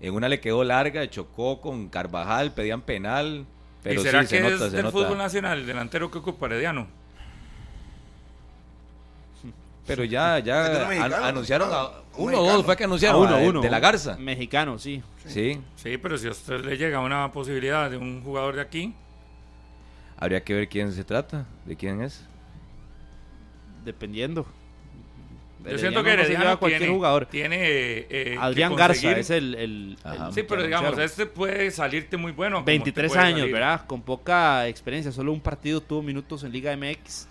En 0.00 0.14
una 0.14 0.28
le 0.28 0.40
quedó 0.40 0.64
larga, 0.64 1.08
chocó 1.10 1.60
con 1.60 1.88
Carvajal, 1.88 2.52
pedían 2.52 2.80
penal. 2.80 3.44
Pero 3.82 4.00
¿Y 4.00 4.04
será 4.04 4.22
sí, 4.22 4.28
que 4.30 4.36
se 4.36 4.42
nota, 4.42 4.54
es 4.54 4.70
se 4.70 4.76
del 4.76 4.84
nota. 4.86 4.92
fútbol 4.98 5.18
nacional 5.18 5.58
el 5.58 5.66
delantero 5.66 6.10
que 6.10 6.18
ocupa 6.18 6.46
herediano? 6.46 6.86
Pero 9.86 10.02
ya, 10.04 10.38
ya 10.40 10.72
es 10.72 10.78
an- 10.80 10.88
mexicano, 10.88 11.24
anunciaron 11.24 11.68
a 11.72 11.90
uno 12.18 12.40
o 12.40 12.52
dos, 12.52 12.64
fue 12.64 12.76
que 12.76 12.84
anunciaron 12.84 13.22
uno, 13.22 13.34
a- 13.34 13.38
de- 13.38 13.48
uno. 13.48 13.60
de 13.60 13.70
la 13.70 13.80
Garza. 13.80 14.16
Mexicano, 14.18 14.78
sí. 14.78 15.02
Sí, 15.26 15.60
Sí, 15.76 15.96
pero 15.98 16.16
si 16.18 16.28
a 16.28 16.30
usted 16.30 16.64
le 16.64 16.76
llega 16.76 17.00
una 17.00 17.30
posibilidad 17.32 17.90
de 17.90 17.96
un 17.96 18.22
jugador 18.22 18.56
de 18.56 18.62
aquí, 18.62 18.94
habría 20.16 20.42
que 20.42 20.54
ver 20.54 20.68
quién 20.68 20.92
se 20.92 21.04
trata, 21.04 21.46
de 21.64 21.76
quién 21.76 22.00
es. 22.02 22.24
Dependiendo. 23.84 24.46
yo 25.64 25.78
siento 25.78 26.02
que 26.04 26.12
Herediano 26.12 26.50
a 26.50 26.56
cualquier 26.58 26.80
tiene, 26.82 26.94
jugador. 26.94 27.26
tiene 27.26 27.56
eh, 27.60 28.06
que 28.08 28.36
Adrián 28.40 28.74
Garza 28.76 29.12
es 29.12 29.30
el. 29.30 29.54
el- 29.54 29.98
Ajá. 30.04 30.28
el 30.28 30.32
Sí, 30.34 30.42
pero 30.42 30.62
digamos, 30.62 30.86
anunciaron. 30.92 31.10
este 31.10 31.26
puede 31.26 31.70
salirte 31.70 32.16
muy 32.16 32.32
bueno. 32.32 32.56
como 32.56 32.64
te 32.66 32.72
23 32.72 33.10
puede 33.12 33.22
años, 33.24 33.38
salir. 33.40 33.52
¿verdad? 33.54 33.86
Con 33.86 34.02
poca 34.02 34.66
experiencia. 34.68 35.10
Solo 35.12 35.32
un 35.32 35.40
partido 35.40 35.80
tuvo 35.80 36.02
minutos 36.02 36.42
en 36.44 36.52
Liga 36.52 36.72
MX. 36.76 37.28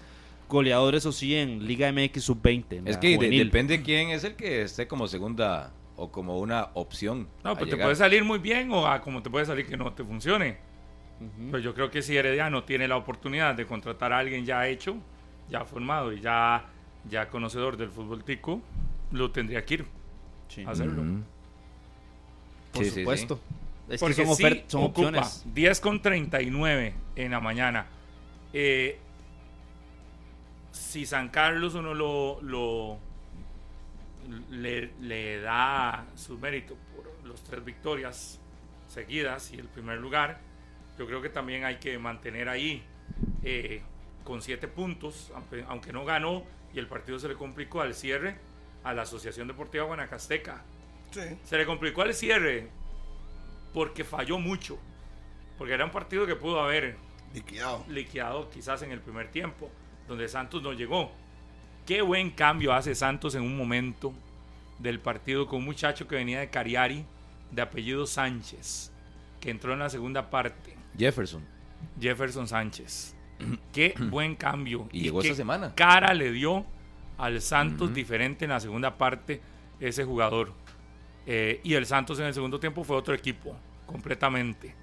Goleador, 0.47 0.95
eso 0.95 1.11
sí, 1.11 1.35
en 1.35 1.65
Liga 1.65 1.91
MX 1.91 2.23
sub-20. 2.23 2.77
en 2.77 2.87
Es 2.87 2.97
que 2.97 3.17
de- 3.17 3.29
depende 3.29 3.81
quién 3.81 4.09
es 4.09 4.23
el 4.23 4.35
que 4.35 4.61
esté 4.63 4.87
como 4.87 5.07
segunda 5.07 5.71
o 5.97 6.11
como 6.11 6.39
una 6.39 6.69
opción. 6.73 7.27
No, 7.43 7.55
pues 7.57 7.69
te 7.69 7.77
puede 7.77 7.95
salir 7.95 8.23
muy 8.23 8.39
bien 8.39 8.71
o 8.71 8.85
a 8.87 9.01
como 9.01 9.21
te 9.23 9.29
puede 9.29 9.45
salir 9.45 9.65
que 9.65 9.77
no 9.77 9.93
te 9.93 10.03
funcione. 10.03 10.57
Ujú. 11.21 11.47
Pero 11.51 11.59
yo 11.59 11.73
creo 11.73 11.89
que 11.89 12.01
si 12.01 12.15
Herediano 12.17 12.63
tiene 12.65 12.87
la 12.87 12.97
oportunidad 12.97 13.55
de 13.55 13.65
contratar 13.65 14.11
a 14.11 14.19
alguien 14.19 14.45
ya 14.45 14.67
hecho, 14.67 14.97
ya 15.49 15.63
formado 15.63 16.11
y 16.11 16.19
ya, 16.19 16.65
ya 17.09 17.29
conocedor 17.29 17.77
del 17.77 17.89
fútbol 17.89 18.23
tico, 18.23 18.61
lo 19.11 19.31
tendría 19.31 19.63
que 19.65 19.73
ir 19.75 19.85
Sí, 20.49 20.63
a 20.65 20.71
hacerlo. 20.71 21.03
Por 22.73 22.83
Sí, 22.83 22.89
sí, 22.89 22.95
sí. 22.95 22.99
supuesto. 23.01 23.39
Es 23.89 23.99
Porque 23.99 24.15
que 24.15 24.25
son, 24.25 24.35
sí 24.35 24.43
ofer- 24.43 24.63
son 24.67 24.83
ocupa 24.83 25.07
opciones. 25.07 25.45
10 25.53 25.79
con 25.79 26.01
39 26.01 26.93
en 27.15 27.31
la 27.31 27.39
mañana. 27.39 27.85
Eh, 28.51 28.99
si 30.75 31.05
San 31.05 31.29
Carlos 31.29 31.73
uno 31.75 31.93
lo, 31.93 32.39
lo, 32.41 32.99
le, 34.51 34.91
le 34.99 35.39
da 35.41 36.05
su 36.15 36.37
mérito 36.37 36.75
por 36.95 37.09
los 37.25 37.43
tres 37.43 37.63
victorias 37.63 38.39
seguidas 38.87 39.51
y 39.51 39.55
el 39.57 39.67
primer 39.67 39.99
lugar. 39.99 40.39
Yo 40.97 41.05
creo 41.05 41.21
que 41.21 41.29
también 41.29 41.63
hay 41.65 41.77
que 41.77 41.97
mantener 41.97 42.49
ahí 42.49 42.83
eh, 43.43 43.81
con 44.23 44.41
siete 44.41 44.67
puntos, 44.67 45.31
aunque, 45.35 45.65
aunque 45.67 45.93
no 45.93 46.05
ganó 46.05 46.43
y 46.73 46.79
el 46.79 46.87
partido 46.87 47.19
se 47.19 47.27
le 47.27 47.35
complicó 47.35 47.81
al 47.81 47.93
cierre 47.93 48.37
a 48.83 48.93
la 48.93 49.03
Asociación 49.03 49.47
Deportiva 49.47 49.85
Guanacasteca. 49.85 50.63
Sí. 51.11 51.21
Se 51.43 51.57
le 51.57 51.65
complicó 51.65 52.01
al 52.01 52.13
cierre 52.13 52.67
porque 53.73 54.03
falló 54.03 54.39
mucho, 54.39 54.77
porque 55.57 55.73
era 55.73 55.85
un 55.85 55.91
partido 55.91 56.25
que 56.25 56.35
pudo 56.35 56.61
haber 56.61 56.97
Liquidado. 57.33 57.83
liquidado 57.89 58.49
quizás 58.49 58.81
en 58.81 58.91
el 58.91 59.01
primer 59.01 59.29
tiempo, 59.31 59.69
donde 60.07 60.27
Santos 60.27 60.61
no 60.61 60.73
llegó. 60.73 61.11
Qué 61.85 62.01
buen 62.01 62.31
cambio 62.31 62.73
hace 62.73 62.95
Santos 62.95 63.35
en 63.35 63.43
un 63.43 63.57
momento 63.57 64.13
del 64.79 64.99
partido 64.99 65.47
con 65.47 65.59
un 65.59 65.65
muchacho 65.65 66.07
que 66.07 66.15
venía 66.15 66.39
de 66.39 66.49
Cariari, 66.49 67.05
de 67.51 67.61
apellido 67.61 68.05
Sánchez, 68.07 68.91
que 69.39 69.51
entró 69.51 69.73
en 69.73 69.79
la 69.79 69.89
segunda 69.89 70.29
parte, 70.29 70.75
Jefferson. 70.97 71.43
Jefferson 71.99 72.47
Sánchez. 72.47 73.15
Qué 73.73 73.93
buen 74.09 74.35
cambio. 74.35 74.87
Y 74.91 75.01
llegó 75.01 75.21
qué 75.21 75.27
esta 75.27 75.37
semana. 75.37 75.73
Cara 75.75 76.13
le 76.13 76.31
dio 76.31 76.65
al 77.17 77.41
Santos 77.41 77.93
diferente 77.93 78.45
en 78.45 78.51
la 78.51 78.59
segunda 78.59 78.97
parte 78.97 79.41
ese 79.79 80.03
jugador. 80.03 80.53
Eh, 81.25 81.59
y 81.63 81.73
el 81.73 81.85
Santos 81.85 82.19
en 82.19 82.25
el 82.25 82.33
segundo 82.33 82.59
tiempo 82.59 82.83
fue 82.83 82.95
otro 82.95 83.13
equipo, 83.13 83.55
completamente. 83.85 84.75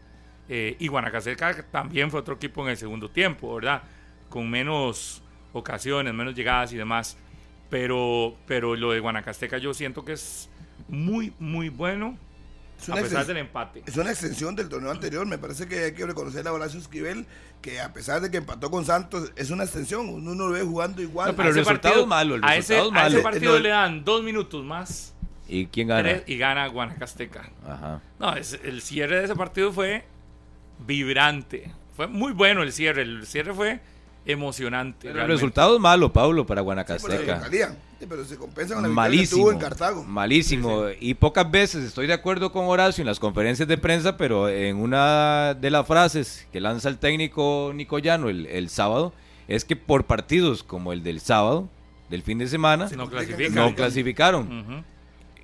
Eh, 0.48 0.76
y 0.78 0.88
Guanacasteca 0.88 1.62
también 1.70 2.10
fue 2.10 2.20
otro 2.20 2.34
equipo 2.34 2.62
en 2.64 2.70
el 2.70 2.76
segundo 2.76 3.10
tiempo, 3.10 3.54
¿verdad? 3.54 3.82
Con 4.32 4.48
menos 4.48 5.22
ocasiones, 5.52 6.14
menos 6.14 6.34
llegadas 6.34 6.72
y 6.72 6.76
demás. 6.78 7.18
Pero, 7.68 8.34
pero 8.46 8.74
lo 8.76 8.92
de 8.92 9.00
Guanacasteca 9.00 9.58
yo 9.58 9.74
siento 9.74 10.06
que 10.06 10.14
es 10.14 10.48
muy, 10.88 11.34
muy 11.38 11.68
bueno, 11.68 12.16
Es 12.80 12.88
a 12.88 12.92
una, 12.94 13.02
pesar 13.02 13.26
del 13.26 13.36
empate. 13.36 13.82
es 13.86 13.94
una 13.98 14.10
extensión 14.10 14.56
del 14.56 14.70
torneo 14.70 14.90
anterior. 14.90 15.26
Me 15.26 15.36
parece 15.36 15.68
que 15.68 15.84
hay 15.84 15.92
que 15.92 16.06
reconocer 16.06 16.48
a 16.48 16.52
Horacio 16.54 16.80
Esquivel 16.80 17.26
que 17.60 17.78
a 17.80 17.92
pesar 17.92 18.22
de 18.22 18.30
que 18.30 18.38
empató 18.38 18.70
con 18.70 18.86
Santos, 18.86 19.32
es 19.36 19.50
una 19.50 19.64
extensión. 19.64 20.08
Uno 20.08 20.34
lo 20.34 20.48
ve 20.50 20.62
jugando 20.62 21.02
igual. 21.02 21.28
No, 21.28 21.36
pero 21.36 21.50
el 21.50 21.54
resultado 21.54 22.00
es 22.00 22.06
malo, 22.06 22.36
el 22.36 22.44
a 22.44 22.56
ese, 22.56 22.78
a 22.78 22.88
partido 23.22 23.52
No, 23.52 23.58
le 23.58 23.68
dan 23.68 24.02
dos 24.02 24.22
minutos 24.22 24.64
más 24.64 25.14
¿Y 25.46 25.66
quién 25.66 25.88
gana? 25.88 26.02
tres, 26.02 26.22
y 26.26 26.38
gana 26.38 26.66
Guanacasteca. 26.68 27.50
Ajá. 27.66 28.00
No, 28.18 28.34
es- 28.34 28.58
el 28.64 28.80
cierre 28.80 29.18
de 29.18 29.24
ese 29.24 29.36
partido 29.36 29.70
fue 29.72 30.04
vibrante. 30.86 31.70
Fue 31.96 32.06
muy 32.06 32.32
bueno 32.32 32.62
el 32.62 32.72
cierre. 32.72 33.02
El 33.02 33.26
cierre 33.26 33.52
fue 33.54 33.80
emocionante. 34.24 35.08
Pero 35.08 35.22
el 35.22 35.28
resultado 35.28 35.74
es 35.76 35.80
malo, 35.80 36.12
Pablo, 36.12 36.46
para 36.46 36.60
Sí, 36.60 36.64
Guanacasteca. 36.64 37.48
Sí, 37.50 38.06
pero 38.08 38.24
se 38.24 38.36
compensa 38.36 38.74
con 38.74 38.82
la 38.82 38.88
que 38.88 38.94
malísimo, 38.94 39.42
tuvo 39.42 39.52
en 39.52 39.58
Cartago. 39.58 40.02
malísimo. 40.04 40.84
Y 41.00 41.14
pocas 41.14 41.48
veces 41.50 41.84
estoy 41.84 42.06
de 42.08 42.12
acuerdo 42.12 42.50
con 42.50 42.66
Horacio 42.66 43.02
en 43.02 43.06
las 43.06 43.20
conferencias 43.20 43.68
de 43.68 43.78
prensa, 43.78 44.16
pero 44.16 44.48
en 44.48 44.76
una 44.76 45.54
de 45.54 45.70
las 45.70 45.86
frases 45.86 46.46
que 46.52 46.60
lanza 46.60 46.88
el 46.88 46.98
técnico 46.98 47.70
Nicoyano 47.74 48.28
el, 48.28 48.46
el 48.46 48.68
sábado 48.70 49.12
es 49.46 49.64
que 49.64 49.76
por 49.76 50.04
partidos 50.04 50.64
como 50.64 50.92
el 50.92 51.02
del 51.04 51.20
sábado, 51.20 51.68
del 52.10 52.22
fin 52.22 52.38
de 52.38 52.48
semana, 52.48 52.88
No 52.90 53.04
No 53.08 53.10
no 53.50 53.74
clasificaron. 53.74 54.58
Ujú. 54.60 54.84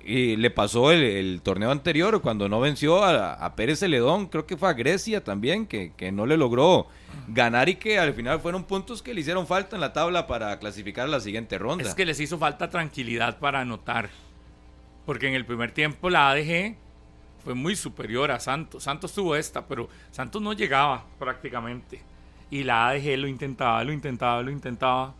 Y 0.09 0.37
le 0.37 0.49
pasó 0.49 0.91
el, 0.91 1.39
torneo 1.43 1.69
anterior 1.69 2.19
cuando 2.23 2.49
no 2.49 2.59
venció 2.59 3.03
a, 3.03 3.33
a 3.33 3.55
Pérez 3.55 3.77
Celedón, 3.77 4.25
creo 4.25 4.47
que 4.47 4.57
fue 4.57 4.67
a 4.67 4.73
Grecia 4.73 5.23
también, 5.23 5.67
que, 5.67 5.93
que 5.95 6.11
no 6.11 6.25
le 6.25 6.35
logró 6.35 6.87
ganar 7.27 7.69
y 7.69 7.75
que 7.75 7.99
al 7.99 8.15
final 8.15 8.39
fueron 8.39 8.63
puntos 8.63 9.03
que 9.03 9.13
le 9.13 9.21
hicieron 9.21 9.45
falta 9.45 9.75
en 9.75 9.81
la 9.81 9.93
tabla 9.93 10.25
para 10.25 10.57
clasificar 10.57 11.05
a 11.05 11.09
la 11.09 11.19
siguiente 11.19 11.59
ronda. 11.59 11.87
Es 11.87 11.93
que 11.93 12.07
les 12.07 12.19
hizo 12.19 12.39
falta 12.39 12.71
tranquilidad 12.71 13.37
para 13.37 13.59
anotar. 13.59 14.09
Porque 15.05 15.27
en 15.27 15.35
el 15.35 15.45
primer 15.45 15.73
tiempo 15.73 16.09
la 16.09 16.31
ADG 16.31 16.75
fue 17.43 17.53
muy 17.53 17.75
superior 17.75 18.31
a 18.31 18.39
Santos. 18.39 18.81
Santos 18.81 19.13
tuvo 19.13 19.35
esta, 19.35 19.67
pero 19.67 19.89
Santos 20.09 20.41
no 20.41 20.53
llegaba 20.53 21.05
prácticamente. 21.19 22.01
Y 22.49 22.63
la 22.63 22.87
ADG 22.87 23.15
lo 23.15 23.27
intentaba, 23.27 23.83
lo 23.83 23.93
intentaba, 23.93 24.41
lo 24.41 24.49
intentaba. 24.49 25.13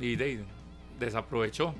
Y 0.00 0.16
de- 0.16 0.42
desaprovechó. 0.98 1.74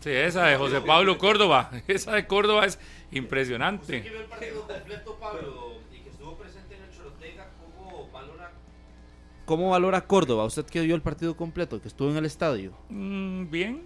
Sí, 0.00 0.10
esa 0.10 0.46
de 0.46 0.56
José 0.56 0.80
Pablo 0.80 1.18
Córdoba. 1.18 1.70
Esa 1.88 2.12
de 2.14 2.26
Córdoba 2.26 2.66
es 2.66 2.78
impresionante. 3.10 4.00
vio 4.00 4.20
el 4.20 4.26
partido 4.26 4.66
completo, 4.66 5.16
Pablo, 5.20 5.72
y 5.92 6.00
que 6.00 6.10
estuvo 6.10 6.36
presente 6.36 6.76
en 6.76 6.82
el 6.82 6.90
Chorotega, 6.90 7.48
¿cómo 7.58 8.10
valora? 8.10 8.52
¿Cómo 9.44 9.70
valora 9.70 10.00
Córdoba? 10.06 10.44
Usted 10.44 10.66
que 10.66 10.80
vio 10.82 10.94
el 10.94 11.02
partido 11.02 11.36
completo, 11.36 11.80
que 11.80 11.88
estuvo 11.88 12.10
en 12.10 12.16
el 12.16 12.26
estadio. 12.26 12.72
Mm, 12.88 13.50
bien, 13.50 13.82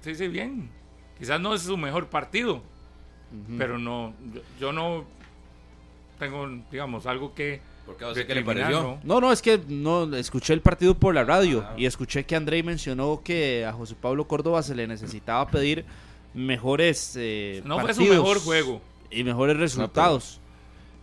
sí, 0.00 0.14
sí, 0.14 0.28
bien. 0.28 0.70
Quizás 1.18 1.40
no 1.40 1.54
es 1.54 1.62
su 1.62 1.76
mejor 1.76 2.08
partido, 2.08 2.62
pero 3.56 3.78
no, 3.78 4.14
yo, 4.32 4.40
yo 4.58 4.72
no 4.72 5.04
tengo, 6.18 6.48
digamos, 6.70 7.06
algo 7.06 7.34
que. 7.34 7.60
Porque 7.86 8.04
usted, 8.04 8.26
¿qué 8.26 8.34
le 8.34 8.44
pareció? 8.44 8.98
No, 9.02 9.20
no, 9.20 9.32
es 9.32 9.42
que 9.42 9.60
no 9.68 10.14
escuché 10.16 10.52
el 10.52 10.60
partido 10.60 10.94
por 10.94 11.14
la 11.14 11.24
radio 11.24 11.66
y 11.76 11.86
escuché 11.86 12.24
que 12.24 12.36
Andrei 12.36 12.62
mencionó 12.62 13.20
que 13.24 13.66
a 13.66 13.72
José 13.72 13.96
Pablo 14.00 14.26
Córdoba 14.28 14.62
se 14.62 14.74
le 14.74 14.86
necesitaba 14.86 15.48
pedir 15.48 15.84
mejores 16.34 17.14
eh, 17.16 17.60
No 17.64 17.80
fue 17.80 17.94
su 17.94 18.02
mejor 18.02 18.38
juego. 18.40 18.80
y 19.10 19.24
mejores 19.24 19.56
resultados. 19.56 20.40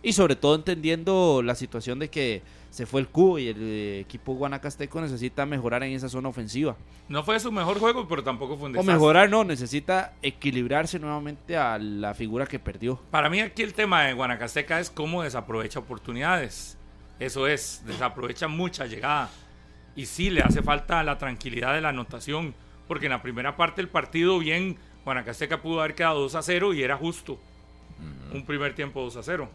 Y 0.02 0.14
sobre 0.14 0.34
todo 0.36 0.54
entendiendo 0.54 1.42
la 1.44 1.54
situación 1.54 1.98
de 1.98 2.08
que 2.08 2.42
se 2.70 2.86
fue 2.86 3.00
el 3.00 3.08
Q 3.08 3.38
y 3.38 3.48
el 3.48 3.56
eh, 3.60 4.00
equipo 4.00 4.34
guanacasteco 4.34 5.00
necesita 5.00 5.44
mejorar 5.44 5.82
en 5.82 5.92
esa 5.92 6.08
zona 6.08 6.28
ofensiva. 6.28 6.76
No 7.08 7.24
fue 7.24 7.40
su 7.40 7.50
mejor 7.50 7.78
juego, 7.80 8.06
pero 8.06 8.22
tampoco 8.22 8.56
fue 8.56 8.66
un 8.68 8.72
O 8.76 8.78
desastre. 8.78 8.94
mejorar 8.94 9.28
no, 9.28 9.42
necesita 9.42 10.14
equilibrarse 10.22 10.98
nuevamente 11.00 11.56
a 11.56 11.78
la 11.78 12.14
figura 12.14 12.46
que 12.46 12.58
perdió. 12.60 13.00
Para 13.10 13.28
mí 13.28 13.40
aquí 13.40 13.62
el 13.62 13.74
tema 13.74 14.04
de 14.04 14.12
Guanacasteca 14.14 14.78
es 14.78 14.88
cómo 14.88 15.22
desaprovecha 15.22 15.80
oportunidades. 15.80 16.78
Eso 17.18 17.46
es, 17.48 17.82
desaprovecha 17.84 18.46
mucha 18.48 18.86
llegada. 18.86 19.28
Y 19.96 20.06
sí 20.06 20.30
le 20.30 20.42
hace 20.42 20.62
falta 20.62 21.02
la 21.02 21.18
tranquilidad 21.18 21.74
de 21.74 21.80
la 21.80 21.88
anotación, 21.88 22.54
porque 22.86 23.06
en 23.06 23.10
la 23.12 23.20
primera 23.22 23.56
parte 23.56 23.82
del 23.82 23.88
partido 23.88 24.38
bien 24.38 24.78
Guanacasteca 25.04 25.60
pudo 25.60 25.80
haber 25.80 25.94
quedado 25.96 26.20
2 26.20 26.34
a 26.36 26.42
0 26.42 26.74
y 26.74 26.82
era 26.82 26.96
justo. 26.96 27.38
Un 28.32 28.46
primer 28.46 28.74
tiempo 28.74 29.02
2 29.02 29.16
a 29.16 29.22
0. 29.24 29.48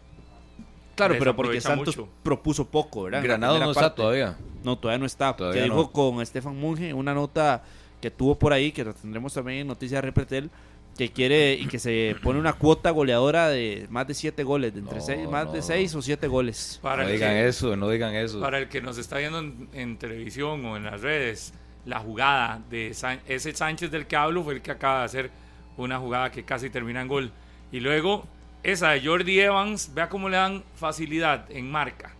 Claro, 0.96 1.14
pero 1.18 1.36
porque 1.36 1.60
Santos 1.60 1.96
mucho. 1.96 2.08
propuso 2.22 2.66
poco, 2.66 3.04
¿verdad? 3.04 3.22
Granado 3.22 3.58
no 3.60 3.70
está 3.70 3.94
todavía. 3.94 4.36
No, 4.64 4.76
todavía 4.78 4.98
no 4.98 5.06
está. 5.06 5.36
Todavía 5.36 5.66
no. 5.66 5.74
dijo 5.76 5.92
con 5.92 6.20
Estefan 6.20 6.56
Munge 6.58 6.92
una 6.92 7.14
nota 7.14 7.62
que 8.00 8.10
tuvo 8.10 8.36
por 8.38 8.52
ahí, 8.52 8.72
que 8.72 8.82
la 8.84 8.92
tendremos 8.92 9.32
también 9.34 9.60
en 9.60 9.66
Noticias 9.68 10.02
Repretel, 10.02 10.50
que 10.98 11.10
quiere 11.12 11.52
y 11.54 11.66
que 11.66 11.78
se 11.78 12.16
pone 12.22 12.38
una 12.40 12.54
cuota 12.54 12.90
goleadora 12.90 13.48
de 13.48 13.86
más 13.90 14.06
de 14.08 14.14
siete 14.14 14.42
goles, 14.44 14.72
de 14.72 14.80
entre 14.80 14.96
No, 14.98 15.04
seis, 15.04 15.28
más 15.28 15.52
de 15.52 15.58
no. 15.58 15.64
seis 15.64 15.94
o 15.94 16.00
siete 16.02 16.26
goles. 16.26 16.78
Para 16.82 17.04
no 17.04 17.10
digan 17.10 17.30
que- 17.34 17.48
eso, 17.48 17.76
no 17.76 17.88
digan 17.90 18.14
eso. 18.14 18.40
Para 18.40 18.58
el 18.58 18.68
que 18.68 18.80
nos 18.80 18.96
está 18.98 19.18
viendo 19.18 19.38
en, 19.40 19.68
en 19.74 19.98
televisión 19.98 20.64
o 20.64 20.76
en 20.76 20.84
las 20.84 21.02
redes, 21.02 21.52
la 21.84 22.00
jugada 22.00 22.62
de 22.70 22.94
San- 22.94 23.20
ese 23.28 23.54
Sánchez 23.54 23.90
del 23.90 24.06
que 24.06 24.16
hablo 24.16 24.42
fue 24.42 24.54
el 24.54 24.62
que 24.62 24.70
acaba 24.70 25.00
de 25.00 25.04
hacer 25.04 25.30
una 25.76 25.98
jugada 25.98 26.30
que 26.30 26.44
casi 26.44 26.70
termina 26.70 27.02
en 27.02 27.08
gol. 27.08 27.30
Y 27.70 27.80
luego 27.80 28.26
esa 28.66 28.90
de 28.90 29.00
Jordi 29.00 29.38
Evans, 29.38 29.94
vea 29.94 30.08
cómo 30.08 30.28
le 30.28 30.36
dan 30.36 30.64
facilidad 30.74 31.48
en 31.52 31.70
marca. 31.70 32.12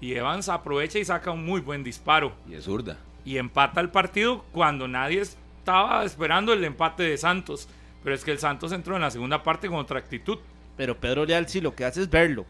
Y 0.00 0.14
Evans 0.14 0.48
aprovecha 0.48 1.00
y 1.00 1.04
saca 1.04 1.32
un 1.32 1.44
muy 1.44 1.60
buen 1.60 1.82
disparo. 1.82 2.32
Y 2.48 2.54
es 2.54 2.64
zurda. 2.64 2.98
Y 3.24 3.38
empata 3.38 3.80
el 3.80 3.90
partido 3.90 4.44
cuando 4.52 4.86
nadie 4.86 5.20
estaba 5.20 6.04
esperando 6.04 6.52
el 6.52 6.64
empate 6.64 7.02
de 7.02 7.18
Santos. 7.18 7.68
Pero 8.04 8.14
es 8.14 8.24
que 8.24 8.30
el 8.30 8.38
Santos 8.38 8.70
entró 8.70 8.94
en 8.94 9.02
la 9.02 9.10
segunda 9.10 9.42
parte 9.42 9.66
con 9.68 9.78
otra 9.78 9.98
actitud. 9.98 10.38
Pero 10.76 10.98
Pedro 10.98 11.24
Leal 11.24 11.48
sí 11.48 11.60
lo 11.60 11.74
que 11.74 11.84
hace 11.84 12.02
es 12.02 12.10
verlo. 12.10 12.46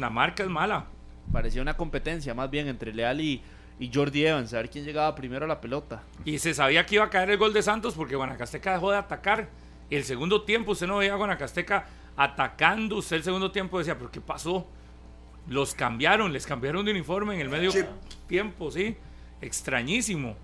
La 0.00 0.10
marca 0.10 0.42
es 0.42 0.48
mala. 0.48 0.86
Parecía 1.32 1.62
una 1.62 1.76
competencia 1.76 2.34
más 2.34 2.50
bien 2.50 2.66
entre 2.66 2.92
Leal 2.92 3.20
y, 3.20 3.42
y 3.78 3.90
Jordi 3.94 4.26
Evans, 4.26 4.52
a 4.54 4.56
ver 4.56 4.70
quién 4.70 4.84
llegaba 4.84 5.14
primero 5.14 5.44
a 5.44 5.48
la 5.48 5.60
pelota. 5.60 6.02
Y 6.24 6.38
se 6.38 6.52
sabía 6.52 6.84
que 6.84 6.96
iba 6.96 7.04
a 7.04 7.10
caer 7.10 7.30
el 7.30 7.38
gol 7.38 7.52
de 7.52 7.62
Santos 7.62 7.94
porque 7.94 8.16
Guanacasteca 8.16 8.72
dejó 8.72 8.90
de 8.90 8.98
atacar. 8.98 9.48
El 9.88 10.02
segundo 10.04 10.42
tiempo 10.42 10.72
usted 10.72 10.86
no 10.86 10.98
veía 10.98 11.12
a 11.12 11.16
Guanacasteca 11.16 11.86
atacando. 12.16 12.96
Usted 12.96 13.16
el 13.16 13.22
segundo 13.24 13.50
tiempo 13.50 13.78
decía, 13.78 13.96
¿pero 13.98 14.10
qué 14.10 14.20
pasó? 14.20 14.66
Los 15.48 15.74
cambiaron, 15.74 16.32
les 16.32 16.46
cambiaron 16.46 16.84
de 16.84 16.92
uniforme 16.92 17.34
en 17.34 17.40
el 17.40 17.48
medio 17.48 17.70
Chip. 17.70 17.86
tiempo, 18.26 18.70
¿sí? 18.70 18.96
Extrañísimo. 19.40 20.36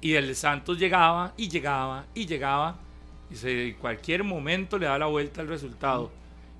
Y 0.00 0.14
el 0.14 0.34
Santos 0.34 0.78
llegaba 0.78 1.34
y 1.36 1.48
llegaba 1.48 2.06
y 2.14 2.26
llegaba. 2.26 2.78
Y 3.30 3.36
se, 3.36 3.68
en 3.68 3.74
cualquier 3.74 4.24
momento 4.24 4.78
le 4.78 4.86
da 4.86 4.98
la 4.98 5.06
vuelta 5.06 5.40
al 5.42 5.48
resultado. 5.48 6.10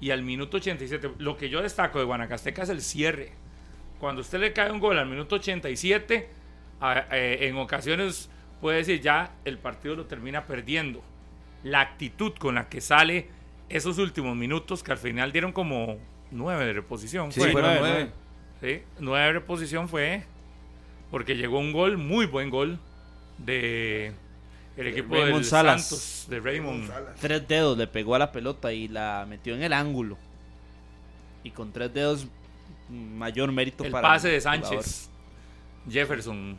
Y 0.00 0.10
al 0.10 0.22
minuto 0.22 0.58
87, 0.58 1.12
lo 1.18 1.36
que 1.36 1.48
yo 1.48 1.62
destaco 1.62 1.98
de 1.98 2.04
Guanacasteca 2.04 2.62
es 2.62 2.68
el 2.68 2.82
cierre. 2.82 3.32
Cuando 3.98 4.20
usted 4.20 4.38
le 4.38 4.52
cae 4.52 4.70
un 4.70 4.78
gol 4.80 4.98
al 4.98 5.06
minuto 5.08 5.36
87, 5.36 6.28
a- 6.80 7.06
eh, 7.10 7.48
en 7.48 7.56
ocasiones 7.56 8.28
puede 8.60 8.78
decir 8.78 9.00
ya 9.00 9.32
el 9.44 9.58
partido 9.58 9.96
lo 9.96 10.04
termina 10.06 10.44
perdiendo. 10.46 11.02
La 11.64 11.80
actitud 11.80 12.32
con 12.38 12.54
la 12.56 12.68
que 12.68 12.80
sale 12.80 13.28
esos 13.68 13.98
últimos 13.98 14.36
minutos, 14.36 14.82
que 14.82 14.92
al 14.92 14.98
final 14.98 15.32
dieron 15.32 15.52
como 15.52 15.98
nueve 16.30 16.66
de 16.66 16.72
reposición. 16.72 17.32
Sí, 17.32 17.40
fue. 17.40 17.52
fueron 17.52 17.74
nueve, 17.78 18.10
nueve. 18.60 18.78
Sí, 18.78 18.82
nueve 18.98 19.26
de 19.26 19.32
reposición 19.32 19.88
fue 19.88 20.24
porque 21.10 21.36
llegó 21.36 21.58
un 21.58 21.72
gol, 21.72 21.96
muy 21.96 22.26
buen 22.26 22.50
gol 22.50 22.78
de 23.38 24.12
el 24.76 24.86
equipo 24.86 25.14
Raymond 25.14 25.34
del 25.34 25.44
Salas. 25.44 25.88
Santos, 25.88 26.26
de 26.28 26.40
Raymond. 26.40 26.90
Tres 27.20 27.48
dedos 27.48 27.78
le 27.78 27.86
pegó 27.86 28.14
a 28.14 28.18
la 28.18 28.32
pelota 28.32 28.72
y 28.72 28.88
la 28.88 29.26
metió 29.28 29.54
en 29.54 29.62
el 29.62 29.72
ángulo. 29.72 30.18
Y 31.42 31.50
con 31.50 31.72
tres 31.72 31.92
dedos, 31.92 32.26
mayor 32.88 33.52
mérito 33.52 33.84
El 33.84 33.90
para 33.90 34.08
pase 34.08 34.28
de 34.28 34.40
jugador. 34.40 34.66
Sánchez. 34.66 35.10
Jefferson, 35.90 36.56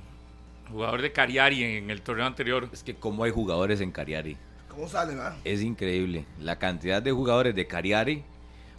jugador 0.72 1.02
de 1.02 1.12
Cariari 1.12 1.64
en 1.64 1.90
el 1.90 2.02
torneo 2.02 2.26
anterior. 2.26 2.68
Es 2.72 2.84
que 2.84 2.96
como 2.96 3.24
hay 3.24 3.32
jugadores 3.32 3.82
en 3.82 3.92
Cariari. 3.92 4.38
¿Cómo 4.70 4.88
salen, 4.88 5.20
ah? 5.20 5.36
Es 5.44 5.62
increíble. 5.62 6.26
La 6.40 6.58
cantidad 6.58 7.02
de 7.02 7.12
jugadores 7.12 7.54
de 7.56 7.68
Cariari. 7.68 8.24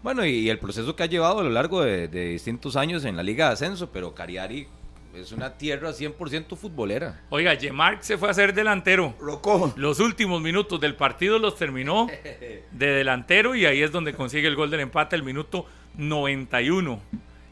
Bueno, 0.02 0.24
y, 0.24 0.48
el 0.48 0.58
proceso 0.58 0.96
que 0.96 1.02
ha 1.02 1.06
llevado 1.06 1.40
a 1.40 1.42
lo 1.42 1.50
largo 1.50 1.82
de, 1.82 2.08
de 2.08 2.28
distintos 2.28 2.76
años 2.76 3.04
en 3.04 3.16
la 3.16 3.22
Liga 3.22 3.48
de 3.48 3.52
Ascenso, 3.52 3.90
pero 3.90 4.14
Cariari 4.14 4.66
es 5.14 5.32
una 5.32 5.58
tierra 5.58 5.90
100% 5.90 6.56
futbolera. 6.56 7.20
Oiga, 7.30 7.54
Yemark 7.54 8.02
se 8.02 8.16
fue 8.16 8.30
a 8.30 8.34
ser 8.34 8.54
delantero. 8.54 9.14
Rocó. 9.18 9.72
Los 9.76 9.98
últimos 9.98 10.40
minutos 10.40 10.80
del 10.80 10.94
partido 10.94 11.38
los 11.38 11.56
terminó 11.56 12.06
de 12.70 12.86
delantero 12.86 13.54
y 13.54 13.66
ahí 13.66 13.82
es 13.82 13.90
donde 13.90 14.14
consigue 14.14 14.46
el 14.46 14.54
gol 14.54 14.70
del 14.70 14.80
empate 14.80 15.16
el 15.16 15.22
minuto 15.22 15.66
91. 15.96 17.00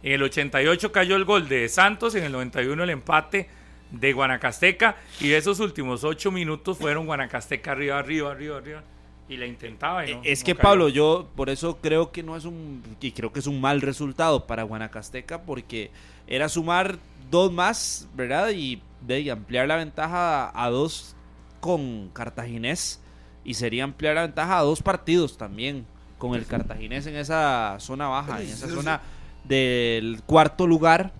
En 0.02 0.12
el 0.12 0.22
88 0.22 0.92
cayó 0.92 1.16
el 1.16 1.24
gol 1.24 1.48
de 1.48 1.68
Santos, 1.68 2.14
en 2.14 2.24
el 2.24 2.32
91 2.32 2.84
el 2.84 2.90
empate 2.90 3.48
de 3.90 4.12
Guanacasteca 4.12 4.96
y 5.20 5.32
esos 5.32 5.60
últimos 5.60 6.04
ocho 6.04 6.30
minutos 6.30 6.76
fueron 6.78 7.06
Guanacasteca 7.06 7.72
arriba, 7.72 7.98
arriba, 7.98 8.30
arriba, 8.32 8.56
arriba 8.58 8.82
y 9.28 9.36
la 9.36 9.46
intentaba. 9.46 10.06
y 10.06 10.14
no- 10.14 10.20
es 10.24 10.42
que. 10.44 10.54
Pablo, 10.54 10.88
yo 10.88 11.28
por 11.36 11.50
eso 11.50 11.78
creo 11.80 12.10
que 12.12 12.22
no 12.22 12.36
es 12.36 12.44
un 12.44 12.82
y 13.00 13.12
creo 13.12 13.32
que 13.32 13.40
es 13.40 13.46
un 13.46 13.60
mal 13.60 13.80
resultado 13.80 14.46
para 14.46 14.62
Guanacasteca 14.62 15.42
porque 15.42 15.90
era 16.26 16.48
sumar 16.48 16.98
dos 17.30 17.52
más, 17.52 18.08
¿verdad? 18.14 18.50
Y 18.50 18.80
de 19.06 19.30
ampliar 19.30 19.68
la 19.68 19.76
ventaja 19.76 20.48
a, 20.48 20.64
a 20.64 20.70
dos 20.70 21.14
con 21.60 22.08
Cartaginés 22.12 23.00
y 23.44 23.54
sería 23.54 23.84
ampliar 23.84 24.14
la 24.14 24.22
ventaja 24.22 24.58
a 24.58 24.62
dos 24.62 24.82
partidos 24.82 25.36
también 25.38 25.86
con 26.18 26.34
el 26.34 26.46
Cartaginés 26.46 27.06
en 27.06 27.16
esa 27.16 27.76
zona 27.80 28.08
baja, 28.08 28.42
en 28.42 28.48
esa 28.48 28.68
zona 28.68 29.00
del 29.44 30.20
cuarto 30.26 30.66
lugar 30.66 31.12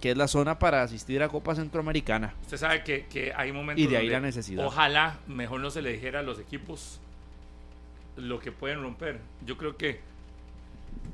que 0.00 0.10
es 0.12 0.16
la 0.16 0.28
zona 0.28 0.58
para 0.58 0.82
asistir 0.82 1.22
a 1.22 1.28
Copa 1.28 1.54
Centroamericana. 1.54 2.34
Usted 2.42 2.56
sabe 2.56 2.84
que, 2.84 3.06
que 3.06 3.32
hay 3.34 3.52
momentos 3.52 3.84
Y 3.84 3.88
de 3.88 3.96
ahí 3.96 4.04
donde 4.06 4.20
la 4.20 4.26
necesidad. 4.26 4.64
Ojalá 4.64 5.18
mejor 5.26 5.60
no 5.60 5.70
se 5.70 5.82
le 5.82 5.92
dijera 5.92 6.20
a 6.20 6.22
los 6.22 6.38
equipos 6.38 7.00
lo 8.16 8.40
que 8.40 8.52
pueden 8.52 8.82
romper. 8.82 9.20
Yo 9.44 9.56
creo 9.56 9.76
que 9.76 10.00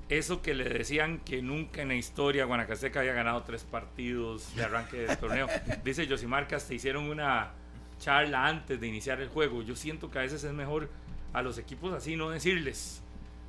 eso 0.08 0.42
que 0.42 0.54
le 0.54 0.68
decían 0.68 1.18
que 1.20 1.40
nunca 1.42 1.82
en 1.82 1.88
la 1.88 1.94
historia 1.94 2.44
Guanacasteca 2.44 3.00
había 3.00 3.14
ganado 3.14 3.42
tres 3.42 3.64
partidos 3.64 4.54
de 4.54 4.64
arranque 4.64 4.98
del 4.98 5.18
torneo. 5.18 5.46
Dice 5.84 6.06
Josimar 6.06 6.46
hasta 6.54 6.74
hicieron 6.74 7.04
una 7.04 7.52
charla 8.00 8.46
antes 8.46 8.80
de 8.80 8.86
iniciar 8.86 9.20
el 9.20 9.28
juego. 9.28 9.62
Yo 9.62 9.76
siento 9.76 10.10
que 10.10 10.18
a 10.18 10.22
veces 10.22 10.44
es 10.44 10.52
mejor 10.52 10.90
a 11.32 11.42
los 11.42 11.58
equipos 11.58 11.92
así 11.94 12.16
no 12.16 12.30
decirles. 12.30 13.02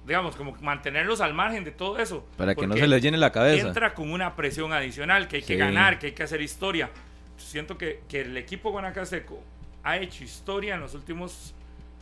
Digamos, 0.06 0.36
como 0.36 0.56
mantenerlos 0.62 1.20
al 1.22 1.34
margen 1.34 1.64
de 1.64 1.72
todo 1.72 1.98
eso. 1.98 2.28
Para 2.38 2.54
que 2.54 2.68
no 2.68 2.76
se 2.78 2.88
les 2.88 3.02
llene 3.02 3.18
la 3.18 3.32
cabeza. 3.32 3.68
entra 3.68 3.94
con 3.94 4.12
una 4.12 4.36
presión 4.36 4.72
adicional, 4.72 5.28
que 5.28 5.38
hay 5.38 5.42
que 5.42 5.54
Sí. 5.54 5.58
ganar, 5.60 5.98
que 6.00 6.08
hay 6.08 6.12
que 6.14 6.24
hacer 6.24 6.42
historia. 6.42 6.90
Siento 7.38 7.78
que, 7.78 8.02
que 8.08 8.22
el 8.22 8.38
equipo 8.38 8.72
guanacasteco 8.72 9.42
ha 9.84 9.98
hecho 9.98 10.24
historia 10.24 10.76
en 10.76 10.82
los 10.82 10.94
últimos 10.94 11.54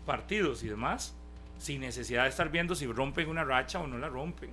partidos 0.05 0.63
y 0.63 0.67
demás, 0.67 1.15
sin 1.57 1.79
necesidad 1.81 2.23
de 2.23 2.29
estar 2.29 2.49
viendo 2.51 2.75
si 2.75 2.85
rompen 2.87 3.29
una 3.29 3.43
racha 3.45 3.79
o 3.79 3.87
no 3.87 3.97
la 3.97 4.09
rompen. 4.09 4.49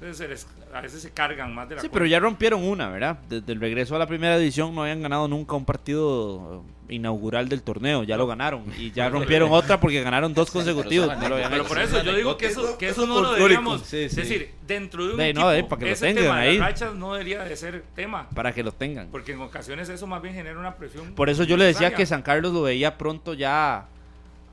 Entonces 0.00 0.16
se 0.16 0.28
les- 0.28 0.46
a 0.72 0.80
veces 0.80 1.02
se 1.02 1.10
cargan 1.10 1.54
más 1.54 1.68
de 1.68 1.74
la 1.74 1.80
Sí, 1.82 1.88
cuenta. 1.88 1.94
pero 1.98 2.06
ya 2.06 2.18
rompieron 2.20 2.64
una, 2.64 2.88
¿verdad? 2.88 3.18
Desde 3.28 3.52
el 3.52 3.60
regreso 3.60 3.94
a 3.96 3.98
la 3.98 4.06
primera 4.06 4.38
división 4.38 4.74
no 4.74 4.82
habían 4.82 5.02
ganado 5.02 5.28
nunca 5.28 5.56
un 5.56 5.66
partido 5.66 6.64
eh, 6.88 6.94
inaugural 6.94 7.50
del 7.50 7.62
torneo, 7.62 8.02
ya 8.02 8.16
lo 8.16 8.26
ganaron. 8.26 8.64
Y 8.78 8.92
ya 8.92 9.10
rompieron 9.10 9.50
otra 9.52 9.78
porque 9.78 10.02
ganaron 10.02 10.32
dos 10.32 10.50
consecutivos. 10.50 11.06
no 11.18 11.28
lo 11.28 11.36
Pero 11.36 11.64
por 11.66 11.78
eso 11.78 12.02
yo 12.02 12.14
digo 12.14 12.38
que 12.38 12.46
eso, 12.46 12.78
que 12.78 12.88
eso 12.88 13.06
no 13.06 13.20
lo 13.20 13.32
deberíamos. 13.34 13.82
Sí, 13.82 13.98
sí. 13.98 14.04
Es 14.06 14.16
decir, 14.16 14.50
dentro 14.66 15.04
de 15.06 15.10
un 15.12 15.16
De, 15.18 15.28
equipo, 15.28 15.40
no, 15.44 15.52
eh, 15.52 15.64
para 15.64 15.78
que 15.80 15.84
lo 15.86 15.92
ese 15.92 16.06
tengan 16.06 16.24
tema 16.24 16.40
de 16.40 16.48
ahí. 16.48 16.58
las 16.58 16.66
rachas 16.68 16.94
no 16.94 17.12
debería 17.12 17.44
de 17.44 17.56
ser 17.56 17.84
tema. 17.94 18.26
Para 18.30 18.52
que 18.54 18.62
lo 18.62 18.72
tengan. 18.72 19.08
Porque 19.10 19.32
en 19.32 19.40
ocasiones 19.42 19.88
eso 19.90 20.06
más 20.06 20.22
bien 20.22 20.34
genera 20.34 20.58
una 20.58 20.76
presión. 20.76 21.12
Por 21.14 21.28
eso 21.28 21.44
yo 21.44 21.58
le 21.58 21.66
decía 21.66 21.92
que 21.94 22.06
San 22.06 22.22
Carlos 22.22 22.54
lo 22.54 22.62
veía 22.62 22.96
pronto 22.96 23.34
ya 23.34 23.86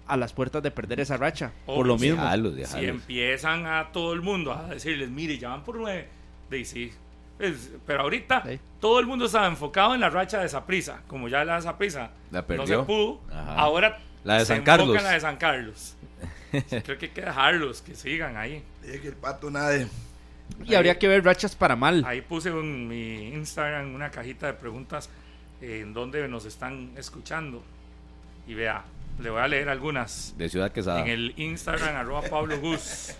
a 0.07 0.17
las 0.17 0.33
puertas 0.33 0.63
de 0.63 0.71
perder 0.71 0.99
esa 0.99 1.17
racha. 1.17 1.51
Por 1.65 1.85
lo 1.85 1.97
mismo. 1.97 2.23
Si 2.65 2.85
empiezan 2.85 3.65
a 3.65 3.91
todo 3.91 4.13
el 4.13 4.21
mundo 4.21 4.53
a 4.53 4.67
decirles, 4.67 5.09
mire, 5.09 5.37
ya 5.37 5.49
van 5.49 5.63
por 5.63 5.75
nueve, 5.77 6.07
de 6.49 6.65
sí. 6.65 6.91
Es- 7.39 7.71
pero 7.85 8.01
ahorita 8.01 8.43
Sí. 8.47 8.59
todo 8.79 8.99
el 8.99 9.05
mundo 9.05 9.25
estaba 9.25 9.47
enfocado 9.47 9.93
en 9.93 10.01
la 10.01 10.09
racha 10.09 10.39
de 10.39 10.49
Saprisa. 10.49 11.01
Como 11.07 11.27
ya 11.27 11.45
la 11.45 11.61
Saprisa 11.61 12.09
La 12.31 12.43
no 12.47 12.65
se 12.65 12.77
pudo, 12.79 13.21
Ajá. 13.31 13.55
ahora 13.55 13.99
La 14.23 14.35
de 14.35 14.39
se 14.41 14.45
San 14.47 14.57
enfoca 14.57 14.77
Carlos. 14.77 14.97
en 14.97 15.03
la 15.03 15.11
de 15.11 15.19
San 15.19 15.37
Carlos. 15.37 15.95
Creo 16.83 16.97
que 16.97 17.05
hay 17.07 17.11
que 17.11 17.21
dejarlos, 17.21 17.81
que 17.81 17.93
sigan 17.93 18.37
ahí. 18.37 18.63
Dije 18.81 19.01
que 19.01 19.07
el 19.09 19.15
pato 19.15 19.51
nade. 19.51 19.87
Y 20.65 20.73
habría 20.75 20.97
que 20.97 21.07
ver 21.09 21.23
rachas 21.23 21.55
para 21.55 21.75
mal. 21.75 22.03
Ahí 22.07 22.21
puse 22.21 22.49
en 22.49 22.87
mi 22.87 23.27
Instagram 23.33 23.93
una 23.93 24.09
cajita 24.09 24.47
de 24.47 24.53
preguntas 24.53 25.09
eh, 25.61 25.81
en 25.83 25.93
donde 25.93 26.25
nos 26.27 26.45
están 26.45 26.91
escuchando. 26.97 27.61
Y 28.47 28.53
vea, 28.53 28.83
le 29.19 29.29
voy 29.29 29.39
a 29.41 29.47
leer 29.47 29.69
algunas. 29.69 30.33
De 30.37 30.49
Ciudad 30.49 30.71
Quesada. 30.71 31.01
En 31.01 31.07
el 31.07 31.33
Instagram, 31.37 31.95
arroba 31.95 32.21
Pablo 32.23 32.59
Gus. 32.59 33.15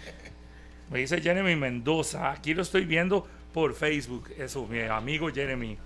Me 0.91 0.99
dice 0.99 1.19
Jeremy 1.21 1.55
Mendoza. 1.55 2.31
Aquí 2.31 2.53
lo 2.53 2.61
estoy 2.61 2.85
viendo 2.85 3.27
por 3.53 3.73
Facebook. 3.73 4.29
Eso, 4.37 4.65
mi 4.67 4.79
amigo 4.81 5.29
Jeremy. 5.33 5.77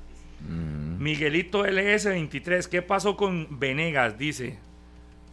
Mm. 0.47 1.01
Miguelito 1.01 1.65
LS23. 1.65 2.67
¿Qué 2.67 2.81
pasó 2.81 3.15
con 3.17 3.59
Venegas? 3.59 4.17
Dice. 4.17 4.57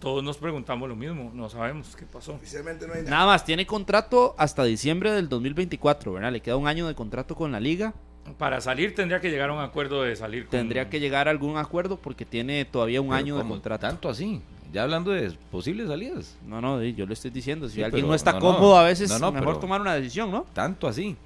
Todos 0.01 0.23
nos 0.23 0.37
preguntamos 0.39 0.89
lo 0.89 0.95
mismo. 0.95 1.33
No 1.35 1.49
sabemos 1.49 1.97
qué 1.97 2.07
pasó. 2.07 2.35
Oficialmente 2.35 2.87
no 2.87 2.93
hay 2.95 3.01
nada. 3.01 3.11
Nada 3.11 3.27
más, 3.27 3.45
tiene 3.45 3.67
contrato 3.67 4.35
hasta 4.39 4.63
diciembre 4.63 5.11
del 5.11 5.29
2024, 5.29 6.13
¿verdad? 6.13 6.31
Le 6.31 6.41
queda 6.41 6.57
un 6.57 6.69
año 6.69 6.87
de 6.87 6.95
contrato 6.95 7.35
con 7.35 7.51
la 7.51 7.59
liga. 7.59 7.93
Para 8.39 8.61
salir 8.61 8.95
tendría 8.95 9.21
que 9.21 9.31
llegar 9.31 9.51
a 9.51 9.55
un 9.55 9.61
acuerdo 9.61 10.03
de 10.05 10.15
salir. 10.15 10.43
con- 10.45 10.51
Tendría 10.51 10.89
que 10.89 11.01
llegar 11.01 11.27
a 11.27 11.31
algún 11.33 11.57
acuerdo 11.57 11.97
porque 11.99 12.25
tiene 12.25 12.65
todavía 12.65 13.01
un 13.01 13.09
Pero 13.09 13.17
año 13.19 13.39
de 13.39 13.45
contrato. 13.49 13.87
Tanto 13.89 14.09
así. 14.09 14.41
Ya 14.73 14.82
hablando 14.82 15.11
de 15.12 15.31
posibles 15.51 15.89
salidas. 15.89 16.36
No, 16.47 16.61
no, 16.61 16.82
yo 16.82 17.07
le 17.07 17.15
estoy 17.15 17.31
diciendo. 17.31 17.69
Si 17.69 17.77
Sí, 17.77 17.82
alguien 17.82 18.03
pero- 18.03 18.09
no 18.09 18.15
está 18.15 18.32
no, 18.32 18.40
no. 18.40 18.45
cómodo, 18.47 18.77
a 18.78 18.85
veces 18.85 19.09
No, 19.11 19.19
no, 19.19 19.32
mejor 19.32 19.49
pero- 19.49 19.61
tomar 19.61 19.81
una 19.81 19.95
decisión, 19.95 20.31
¿no? 20.31 20.45
Tanto 20.53 20.86
así. 20.89 21.16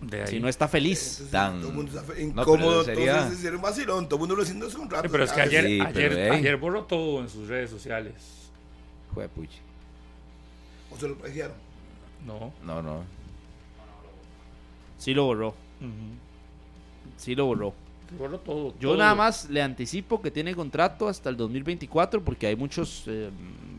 De 0.00 0.22
ahí. 0.22 0.26
Si 0.28 0.40
no 0.40 0.48
está 0.48 0.66
feliz. 0.66 0.98
Entonces, 0.98 1.30
Tan- 1.30 1.58
Todo 1.60 1.68
el 1.70 1.74
mundo 1.76 1.92
está 1.92 2.02
fe- 2.12 2.26
No, 2.26 2.34
pero 2.44 2.54
incómodo. 2.56 2.84
sería- 2.84 3.12
Entonces, 3.18 3.38
sería 3.38 3.56
un 3.56 3.62
vacilón. 3.62 4.04
Todo 4.08 4.16
el 4.16 4.20
mundo 4.20 4.34
lo 4.34 4.42
haciendo 4.42 4.66
hace 4.66 4.78
un 4.78 4.90
rato. 4.90 5.02
Sí, 5.04 5.08
pero 5.12 5.24
es 5.24 5.32
que 5.32 5.40
ayer, 5.42 5.64
Sí, 5.64 5.80
ayer, 5.80 6.12
pero, 6.12 6.34
ayer 6.34 6.56
borró 6.56 6.82
todo 6.84 7.20
en 7.20 7.28
sus 7.28 7.46
redes 7.46 7.70
sociales. 7.70 8.14
Juepuchi. 9.14 9.58
O 10.90 10.98
se 10.98 11.06
lo 11.06 11.14
plagiaron. 11.16 11.54
No. 12.26 12.52
No, 12.64 12.82
no. 12.82 13.04
Sí 14.98 15.14
lo 15.14 15.24
borró. 15.24 15.48
Ujú. 15.48 15.56
Sí 17.16 17.34
lo 17.36 17.46
borró. 17.46 17.72
Todo. 18.18 18.74
Yo 18.78 18.90
todo. 18.90 18.96
nada 18.98 19.14
más 19.14 19.48
le 19.50 19.62
anticipo 19.62 20.20
que 20.22 20.30
tiene 20.30 20.54
contrato 20.54 21.08
hasta 21.08 21.28
el 21.30 21.36
2024 21.36 22.22
porque 22.22 22.46
hay 22.46 22.56
muchos 22.56 23.04
eh, 23.06 23.30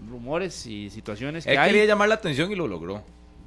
rumores 0.10 0.66
y 0.66 0.90
situaciones 0.90 1.46
que 1.46 1.52
Él 1.54 1.60
quería 1.66 1.82
hay. 1.84 1.88
llamar 1.88 2.10
la 2.10 2.16
atención 2.16 2.52
y 2.52 2.56
lo 2.56 2.68
logró. 2.68 3.04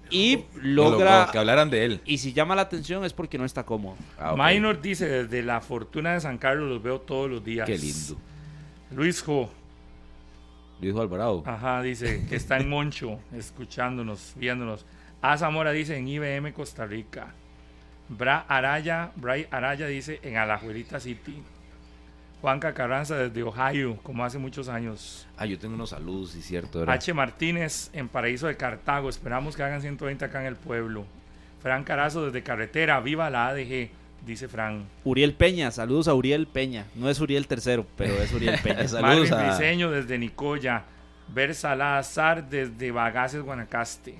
Y 0.08 0.44
Lo 0.54 0.90
logra... 0.90 1.18
logró, 1.18 1.32
que 1.32 1.38
hablaran 1.38 1.68
de 1.68 1.84
él. 1.84 2.00
Y 2.04 2.18
si 2.18 2.32
llama 2.32 2.54
la 2.54 2.62
atención 2.62 3.04
es 3.04 3.12
porque 3.12 3.38
no 3.38 3.44
está 3.44 3.64
cómodo. 3.64 3.96
Ah. 4.18 4.36
Minor 4.36 4.80
dice, 4.80 5.08
desde 5.08 5.42
la 5.42 5.60
fortuna 5.60 6.12
de 6.14 6.20
San 6.20 6.38
Carlos 6.38 6.68
los 6.68 6.80
veo 6.82 7.00
todos 7.00 7.28
los 7.28 7.44
días. 7.44 7.66
Qué 7.66 7.76
lindo. 7.76 8.16
Luis 8.92 9.20
Jo, 9.22 9.50
Dijo 10.80 11.00
Alvarado. 11.00 11.42
ajá, 11.46 11.82
dice 11.82 12.24
que 12.28 12.36
está 12.36 12.58
en 12.58 12.68
Moncho, 12.68 13.18
escuchándonos, 13.36 14.34
viéndonos. 14.36 14.84
A 15.22 15.36
Zamora 15.38 15.72
dice 15.72 15.96
en 15.96 16.06
IBM 16.06 16.52
Costa 16.52 16.86
Rica. 16.86 17.34
Bra 18.08 18.44
Araya, 18.48 19.10
Bray 19.16 19.46
Araya 19.50 19.86
dice 19.86 20.20
en 20.22 20.36
Alajuelita 20.36 21.00
City. 21.00 21.42
Juanca 22.40 22.74
Carranza 22.74 23.16
desde 23.16 23.42
Ohio, 23.42 23.96
como 24.02 24.24
hace 24.24 24.38
muchos 24.38 24.68
años. 24.68 25.26
Ah, 25.36 25.46
yo 25.46 25.58
tengo 25.58 25.74
unos 25.74 25.90
saludos, 25.90 26.30
sí, 26.30 26.42
cierto. 26.42 26.84
H. 26.88 27.14
Martínez 27.14 27.90
en 27.92 28.08
Paraíso 28.08 28.46
de 28.46 28.56
Cartago. 28.56 29.08
Esperamos 29.08 29.56
que 29.56 29.62
hagan 29.62 29.80
120 29.80 30.24
acá 30.24 30.40
en 30.42 30.46
el 30.46 30.56
pueblo. 30.56 31.06
Fran 31.62 31.82
Carazo 31.82 32.26
desde 32.26 32.42
Carretera. 32.44 33.00
Viva 33.00 33.30
la 33.30 33.48
ADG, 33.48 33.88
dice 34.24 34.46
Fran. 34.48 34.84
Uriel 35.02 35.34
Peña, 35.34 35.70
saludos 35.72 36.06
a 36.06 36.14
Uriel 36.14 36.46
Peña. 36.46 36.84
No 36.94 37.08
es 37.08 37.18
Uriel 37.20 37.48
tercero, 37.48 37.86
pero 37.96 38.14
es 38.22 38.32
Uriel 38.32 38.60
Peña. 38.62 38.86
Saludos 38.88 39.30
Marvin 39.30 39.34
a- 39.34 39.56
Briseño 39.56 39.90
desde 39.90 40.18
Nicoya. 40.18 40.84
Ver 41.28 41.54
Salazar 41.56 42.48
desde 42.48 42.92
Bagaces, 42.92 43.42
Guanacaste. 43.42 44.14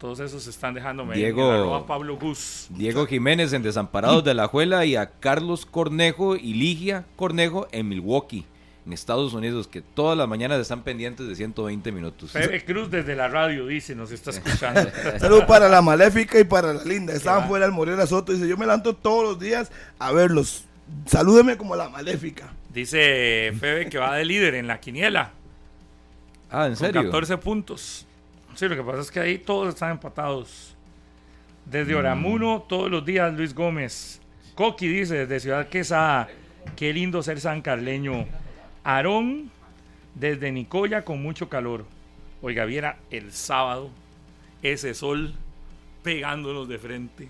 Todos 0.00 0.18
esos 0.20 0.42
se 0.42 0.50
están 0.50 0.72
dejándome. 0.72 1.14
Diego- 1.14 1.50
Arroba 1.52 1.86
Pablo 1.86 2.16
Gus. 2.16 2.68
Diego 2.70 3.06
Jiménez 3.06 3.52
en 3.52 3.62
Desamparados 3.62 4.24
de 4.24 4.32
la 4.32 4.46
Juela 4.48 4.86
y 4.86 4.96
a 4.96 5.10
Carlos 5.10 5.66
Cornejo 5.66 6.36
y 6.36 6.54
Ligia 6.54 7.04
Cornejo 7.16 7.68
en 7.70 7.86
Milwaukee, 7.86 8.46
en 8.86 8.94
Estados 8.94 9.34
Unidos, 9.34 9.68
que 9.68 9.82
todas 9.82 10.16
las 10.16 10.26
mañanas 10.26 10.58
están 10.58 10.84
pendientes 10.84 11.28
de 11.28 11.36
120 11.36 11.92
minutos. 11.92 12.30
Pepe 12.32 12.64
Cruz 12.64 12.90
desde 12.90 13.14
la 13.14 13.28
radio 13.28 13.66
dice, 13.66 13.94
nos 13.94 14.10
está 14.10 14.30
escuchando. 14.30 14.90
Saludos 15.20 15.44
para 15.44 15.68
la 15.68 15.82
maléfica 15.82 16.40
y 16.40 16.44
para 16.44 16.72
la 16.72 16.82
linda. 16.84 17.12
Estaban 17.12 17.46
fuera 17.46 17.66
del 17.66 17.74
Morera 17.74 18.06
Soto. 18.06 18.32
Dice: 18.32 18.48
Yo 18.48 18.56
me 18.56 18.64
levanto 18.64 18.94
todos 18.96 19.22
los 19.22 19.38
días 19.38 19.70
a 19.98 20.12
verlos. 20.12 20.64
Salúdeme 21.04 21.58
como 21.58 21.76
la 21.76 21.90
maléfica. 21.90 22.50
Dice 22.72 23.52
Febe 23.60 23.90
que 23.90 23.98
va 23.98 24.16
de 24.16 24.24
líder 24.24 24.54
en 24.54 24.66
la 24.66 24.80
quiniela. 24.80 25.32
Ah, 26.50 26.64
¿en 26.66 26.70
Con 26.72 26.76
serio? 26.78 27.02
14 27.02 27.36
puntos. 27.36 28.06
Sí, 28.60 28.68
lo 28.68 28.76
que 28.76 28.82
pasa 28.82 29.00
es 29.00 29.10
que 29.10 29.18
ahí 29.20 29.38
todos 29.38 29.70
están 29.72 29.92
empatados. 29.92 30.76
Desde 31.64 31.94
Oramuno, 31.94 32.62
todos 32.68 32.90
los 32.90 33.02
días, 33.02 33.32
Luis 33.32 33.54
Gómez. 33.54 34.20
Coqui 34.54 34.86
dice, 34.86 35.14
desde 35.20 35.40
Ciudad 35.40 35.66
Quesada, 35.70 36.28
qué 36.76 36.92
lindo 36.92 37.22
ser 37.22 37.40
sancarleño. 37.40 38.26
Aarón, 38.84 39.50
desde 40.14 40.52
Nicoya, 40.52 41.06
con 41.06 41.22
mucho 41.22 41.48
calor. 41.48 41.86
Oiga, 42.42 42.66
viera 42.66 42.98
el 43.10 43.32
sábado 43.32 43.88
ese 44.62 44.92
sol 44.92 45.32
pegándonos 46.02 46.68
de 46.68 46.78
frente. 46.78 47.28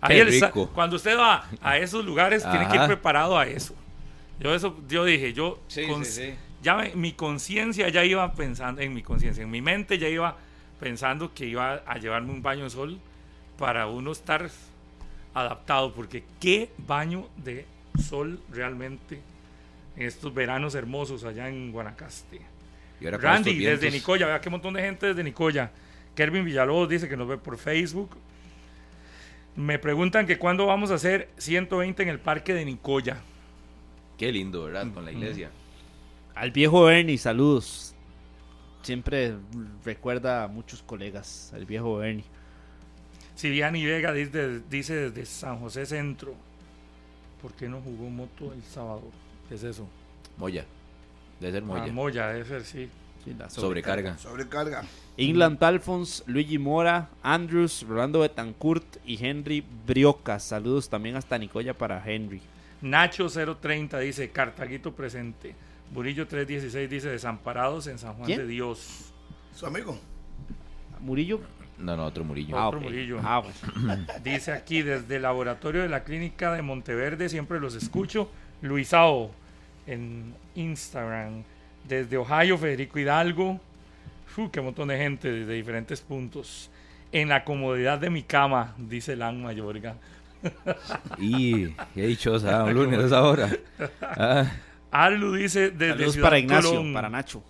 Ahí 0.00 0.20
el 0.20 0.40
cuando 0.74 0.96
usted 0.96 1.18
va 1.18 1.50
a 1.60 1.76
esos 1.76 2.02
lugares, 2.02 2.48
tiene 2.50 2.66
que 2.68 2.76
ir 2.76 2.86
preparado 2.86 3.38
a 3.38 3.46
eso. 3.46 3.74
Yo 4.40 4.54
eso, 4.54 4.74
yo 4.88 5.04
dije, 5.04 5.34
yo 5.34 5.60
Sí, 5.68 5.86
con- 5.86 6.02
sí, 6.02 6.30
sí. 6.30 6.34
Ya 6.64 6.74
me- 6.76 6.94
mi 6.96 7.12
conciencia 7.12 7.88
ya 7.90 8.04
iba 8.04 8.32
pensando, 8.34 8.80
en 8.80 8.92
mi 8.94 9.02
conciencia, 9.02 9.42
en 9.44 9.50
mi 9.50 9.60
mente 9.62 9.98
ya 9.98 10.08
iba 10.08 10.36
pensando 10.80 11.32
que 11.32 11.46
iba 11.46 11.74
a 11.86 11.98
llevarme 11.98 12.32
un 12.32 12.42
baño 12.42 12.64
de 12.64 12.70
sol 12.70 12.98
para 13.58 13.86
uno 13.86 14.10
estar 14.12 14.50
adaptado, 15.34 15.92
porque 15.94 16.24
qué 16.40 16.70
baño 16.78 17.28
de 17.36 17.66
sol 18.02 18.40
realmente 18.50 19.20
en 19.96 20.06
estos 20.06 20.34
veranos 20.34 20.74
hermosos 20.74 21.22
allá 21.24 21.48
en 21.48 21.70
Guanacaste. 21.70 22.40
Y 23.00 23.04
ahora 23.04 23.18
Randy, 23.18 23.50
desde 23.70 23.90
Nicoya, 23.92 24.26
vea 24.26 24.40
qué 24.40 24.50
montón 24.50 24.74
de 24.74 24.82
gente 24.82 25.06
desde 25.06 25.22
Nicoya. 25.22 25.70
Kervin 26.16 26.44
Villalobos 26.44 26.88
dice 26.88 27.08
que 27.08 27.16
nos 27.16 27.28
ve 27.28 27.36
por 27.38 27.58
Facebook. 27.58 28.16
Me 29.56 29.78
preguntan 29.78 30.26
que 30.26 30.38
cuándo 30.38 30.66
vamos 30.66 30.90
a 30.90 30.94
hacer 30.94 31.28
120 31.38 32.02
en 32.02 32.08
el 32.08 32.18
parque 32.18 32.54
de 32.54 32.64
Nicoya. 32.64 33.18
Qué 34.18 34.32
lindo, 34.32 34.64
¿verdad? 34.64 34.86
Con 34.92 35.04
la 35.04 35.12
iglesia. 35.12 35.50
Al 36.34 36.50
viejo 36.50 36.84
Bernie, 36.84 37.18
saludos. 37.18 37.94
Siempre 38.82 39.34
recuerda 39.84 40.44
a 40.44 40.48
muchos 40.48 40.82
colegas, 40.82 41.52
al 41.54 41.64
viejo 41.64 41.96
Bernie. 41.96 42.24
Viviani 43.42 43.84
Vega 43.84 44.12
dice, 44.12 44.60
dice 44.70 45.10
desde 45.10 45.26
San 45.26 45.58
José 45.58 45.86
Centro. 45.86 46.34
¿Por 47.42 47.52
qué 47.52 47.68
no 47.68 47.80
jugó 47.80 48.08
moto 48.08 48.52
el 48.52 48.62
sábado? 48.62 49.02
¿Qué 49.48 49.56
es 49.56 49.62
eso? 49.62 49.86
Moya. 50.38 50.64
Debe 51.40 51.52
ser 51.52 51.62
Moya. 51.62 51.84
Ah, 51.84 51.92
Moya, 51.92 52.28
debe 52.28 52.44
ser, 52.46 52.64
sí. 52.64 52.88
Sí, 53.24 53.34
la 53.38 53.50
Sobrecarga. 53.50 54.18
Sobrecarga. 54.18 54.84
England 55.16 55.62
Alphonse, 55.62 56.22
Luigi 56.26 56.58
Mora, 56.58 57.08
Andrews, 57.22 57.84
Rolando 57.86 58.20
Betancourt 58.20 58.96
y 59.04 59.24
Henry 59.24 59.64
Brioca. 59.86 60.38
Saludos 60.38 60.88
también 60.88 61.16
hasta 61.16 61.38
Nicoya 61.38 61.74
para 61.74 62.02
Henry. 62.04 62.40
Nacho 62.82 63.28
030 63.28 63.98
dice 64.00 64.30
Cartaguito 64.30 64.92
presente. 64.92 65.54
Burillo 65.94 66.26
316 66.26 66.90
dice 66.90 67.08
Desamparados 67.08 67.86
en 67.86 67.98
San 67.98 68.14
Juan 68.14 68.26
¿Quién? 68.26 68.38
de 68.40 68.46
Dios. 68.48 69.12
Su 69.54 69.64
amigo. 69.66 69.96
Murillo. 71.00 71.40
No, 71.78 71.96
no, 71.96 72.04
otro 72.06 72.24
Murillo. 72.24 72.58
Ah, 72.58 72.66
Otro 72.68 72.80
ok. 72.80 72.84
Murillo. 72.86 73.20
Ah, 73.22 73.40
bueno. 73.40 74.04
Dice 74.24 74.52
aquí 74.52 74.82
desde 74.82 75.16
el 75.16 75.22
laboratorio 75.22 75.82
de 75.82 75.88
la 75.88 76.04
clínica 76.04 76.52
de 76.52 76.62
Monteverde, 76.62 77.28
siempre 77.28 77.60
los 77.60 77.74
escucho. 77.74 78.28
Luisao 78.62 79.30
en 79.86 80.34
Instagram. 80.54 81.42
Desde 81.86 82.16
Ohio, 82.16 82.58
Federico 82.58 82.98
Hidalgo. 82.98 83.60
Uf, 84.36 84.50
qué 84.50 84.60
montón 84.60 84.88
de 84.88 84.98
gente 84.98 85.30
desde 85.30 85.52
diferentes 85.52 86.00
puntos. 86.00 86.70
En 87.12 87.28
la 87.28 87.44
comodidad 87.44 87.98
de 87.98 88.10
mi 88.10 88.22
cama, 88.24 88.74
dice 88.78 89.14
Lan 89.16 89.42
Mayorga. 89.42 89.96
Y 91.18 91.68
qué 91.94 92.06
dichosa, 92.06 92.64
un 92.64 92.74
lunes 92.74 92.98
a 93.00 93.06
esa 93.06 93.22
hora. 93.22 93.48
Ah, 94.02 94.50
Arlu 94.94 95.34
dice 95.34 95.70
desde 95.70 95.88
Saludos 95.94 96.12
Ciudad 96.12 96.26
para 96.28 96.38
Ignacio, 96.38 96.70
Colón. 96.70 96.92
para 96.94 97.10
Nacho. 97.10 97.42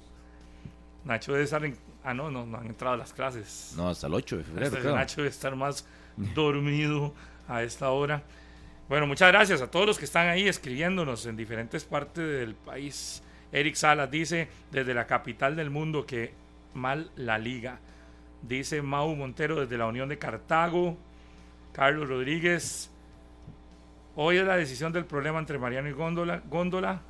Nacho 1.04 1.32
debe 1.32 1.44
estar 1.44 1.62
en... 1.64 1.76
Ah, 2.02 2.14
no, 2.14 2.30
no, 2.30 2.46
no 2.46 2.56
han 2.58 2.66
entrado 2.66 2.94
a 2.94 2.96
las 2.96 3.12
clases. 3.12 3.74
no, 3.76 3.88
hasta 3.90 4.06
el 4.06 4.14
8 4.14 4.38
de 4.38 4.44
febrero, 4.44 4.76
Este. 4.76 4.92
Nacho 4.92 5.16
debe 5.18 5.28
estar 5.28 5.54
más 5.54 5.86
dormido 6.34 7.12
a 7.46 7.62
esta 7.62 7.90
hora. 7.90 8.22
Bueno, 8.88 9.06
muchas 9.06 9.28
gracias 9.30 9.60
a 9.60 9.70
todos 9.70 9.86
los 9.86 9.98
que 9.98 10.06
están 10.06 10.28
ahí 10.28 10.48
escribiéndonos 10.48 11.26
en 11.26 11.36
diferentes 11.36 11.84
partes 11.84 12.26
del 12.26 12.54
país. 12.54 13.22
Eric 13.52 13.74
Salas 13.74 14.10
dice 14.10 14.48
desde 14.70 14.94
la 14.94 15.06
capital 15.06 15.54
del 15.54 15.68
mundo 15.70 16.06
que 16.06 16.32
mal 16.72 17.10
la 17.16 17.36
liga. 17.38 17.78
Dice 18.40 18.80
Mau 18.80 19.14
Montero 19.14 19.60
desde 19.60 19.76
la 19.76 19.86
Unión 19.86 20.08
de 20.08 20.18
Cartago. 20.18 20.96
Carlos 21.72 22.08
Rodríguez. 22.08 22.90
Hoy 24.16 24.36
es 24.38 24.46
la 24.46 24.56
decisión 24.56 24.92
del 24.92 25.04
problema 25.04 25.38
entre 25.38 25.58
Mariano 25.58 25.88
y 25.88 25.92
Góndola. 25.92 26.42
Góndola. 26.48 27.02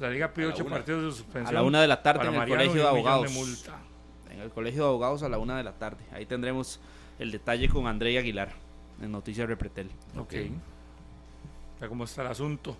La 0.00 0.10
liga 0.10 0.32
la 0.36 0.46
ocho 0.48 0.64
una. 0.64 0.76
partidos 0.76 1.04
de 1.04 1.10
suspensión. 1.12 1.46
A 1.56 1.60
la 1.60 1.62
una 1.62 1.80
de 1.80 1.86
la 1.88 2.02
tarde 2.02 2.22
en 2.22 2.28
el 2.32 2.38
Mariano 2.38 2.60
colegio 2.62 2.82
de 2.82 2.88
abogados. 2.88 3.32
multa. 3.32 3.78
En 4.30 4.40
el 4.40 4.50
colegio 4.50 4.82
de 4.82 4.88
abogados 4.88 5.22
a 5.22 5.28
la 5.28 5.38
una 5.38 5.56
de 5.56 5.62
la 5.64 5.72
tarde. 5.72 6.04
Ahí 6.12 6.26
tendremos 6.26 6.80
el 7.18 7.30
detalle 7.30 7.68
con 7.68 7.86
André 7.86 8.18
Aguilar 8.18 8.52
en 9.00 9.12
Noticias 9.12 9.46
Repretel. 9.48 9.88
Ok. 10.18 10.34
Ya 11.80 11.88
cómo 11.88 12.04
está 12.04 12.22
el 12.22 12.28
asunto. 12.28 12.76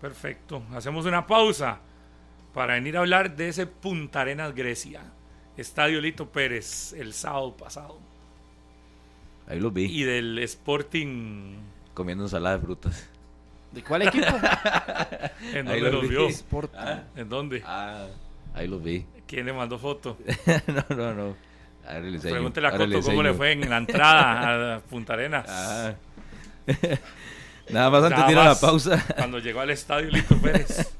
Perfecto. 0.00 0.62
Hacemos 0.74 1.06
una 1.06 1.26
pausa 1.26 1.78
para 2.52 2.74
venir 2.74 2.96
a 2.96 3.00
hablar 3.00 3.36
de 3.36 3.48
ese 3.48 3.66
Punta 3.66 4.22
Arenas 4.22 4.54
Grecia. 4.54 5.02
Estadio 5.56 6.00
Lito 6.00 6.28
Pérez 6.30 6.92
el 6.94 7.12
sábado 7.12 7.56
pasado. 7.56 7.98
Ahí 9.46 9.60
los 9.60 9.72
vi, 9.72 9.84
Y 9.84 10.02
del 10.04 10.38
Sporting. 10.40 11.56
comiendo 11.94 12.24
ensalada 12.24 12.56
de 12.56 12.62
frutas. 12.64 13.08
¿De 13.72 13.82
cuál 13.82 14.02
equipo? 14.02 14.26
¿En 15.54 15.68
Ahí 15.68 15.80
dónde 15.80 15.80
lo 15.80 15.90
los 15.92 16.02
vi. 16.02 16.08
vio? 16.08 16.28
Sport. 16.28 16.72
¿En 17.16 17.28
dónde? 17.28 17.62
Ah, 17.66 18.06
ahí 18.54 18.66
los 18.68 18.82
vi. 18.82 19.06
¿Quién 19.26 19.46
le 19.46 19.52
mandó 19.52 19.78
foto? 19.78 20.18
no, 20.66 20.96
no, 20.96 21.14
no. 21.14 21.36
Pregúntele 22.20 22.68
a 22.68 22.76
Coto 22.76 23.00
cómo 23.02 23.22
le 23.22 23.34
fue 23.34 23.52
en 23.52 23.68
la 23.68 23.78
entrada 23.78 24.76
a 24.76 24.80
Punta 24.88 25.14
Arenas. 25.14 25.46
Ah. 25.48 25.94
Nada 27.70 27.90
más 27.90 28.04
antes 28.04 28.26
de 28.26 28.32
ir 28.32 28.38
a 28.38 28.44
la 28.44 28.60
pausa. 28.60 29.04
Cuando 29.16 29.38
llegó 29.38 29.60
al 29.60 29.70
Estadio 29.70 30.10
Lito 30.10 30.36
Pérez. 30.36 30.92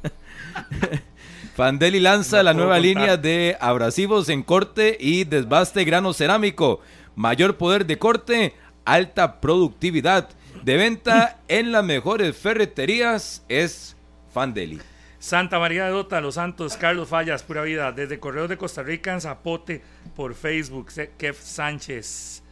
Fandeli 1.55 2.01
lanza 2.01 2.39
No 2.39 2.43
la 2.45 2.55
nueva 2.55 2.75
contar. 2.77 2.83
línea 2.83 3.17
de 3.17 3.57
abrasivos 3.61 4.29
en 4.29 4.43
corte 4.43 4.97
y 4.99 5.25
desbaste 5.25 5.85
grano 5.85 6.13
cerámico. 6.15 6.81
Mayor 7.15 7.59
poder 7.59 7.85
de 7.87 7.99
corte, 7.99 8.55
alta 8.85 9.41
productividad. 9.41 10.31
De 10.63 10.77
venta 10.77 11.41
en 11.49 11.73
las 11.73 11.85
mejores 11.85 12.37
ferreterías 12.37 13.45
es 13.49 13.97
Fandeli. 14.33 14.81
Santa 15.19 15.59
María 15.59 15.85
de 15.85 15.91
Dota, 15.91 16.21
Los 16.21 16.35
Santos, 16.35 16.77
Carlos 16.77 17.09
Fallas, 17.09 17.43
Pura 17.43 17.63
Vida, 17.63 17.93
desde 17.93 18.19
Correos 18.19 18.49
de 18.49 18.57
Costa 18.57 18.83
Rica 18.83 19.13
en 19.13 19.21
Zapote, 19.21 19.83
por 20.17 20.35
Facebook, 20.35 20.89
Kev 21.17 21.37
Sánchez. 21.37 22.43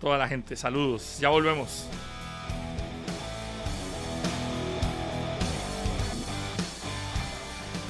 Toda 0.00 0.18
la 0.18 0.28
gente, 0.28 0.56
saludos. 0.56 1.18
Ya 1.20 1.28
volvemos. 1.28 1.88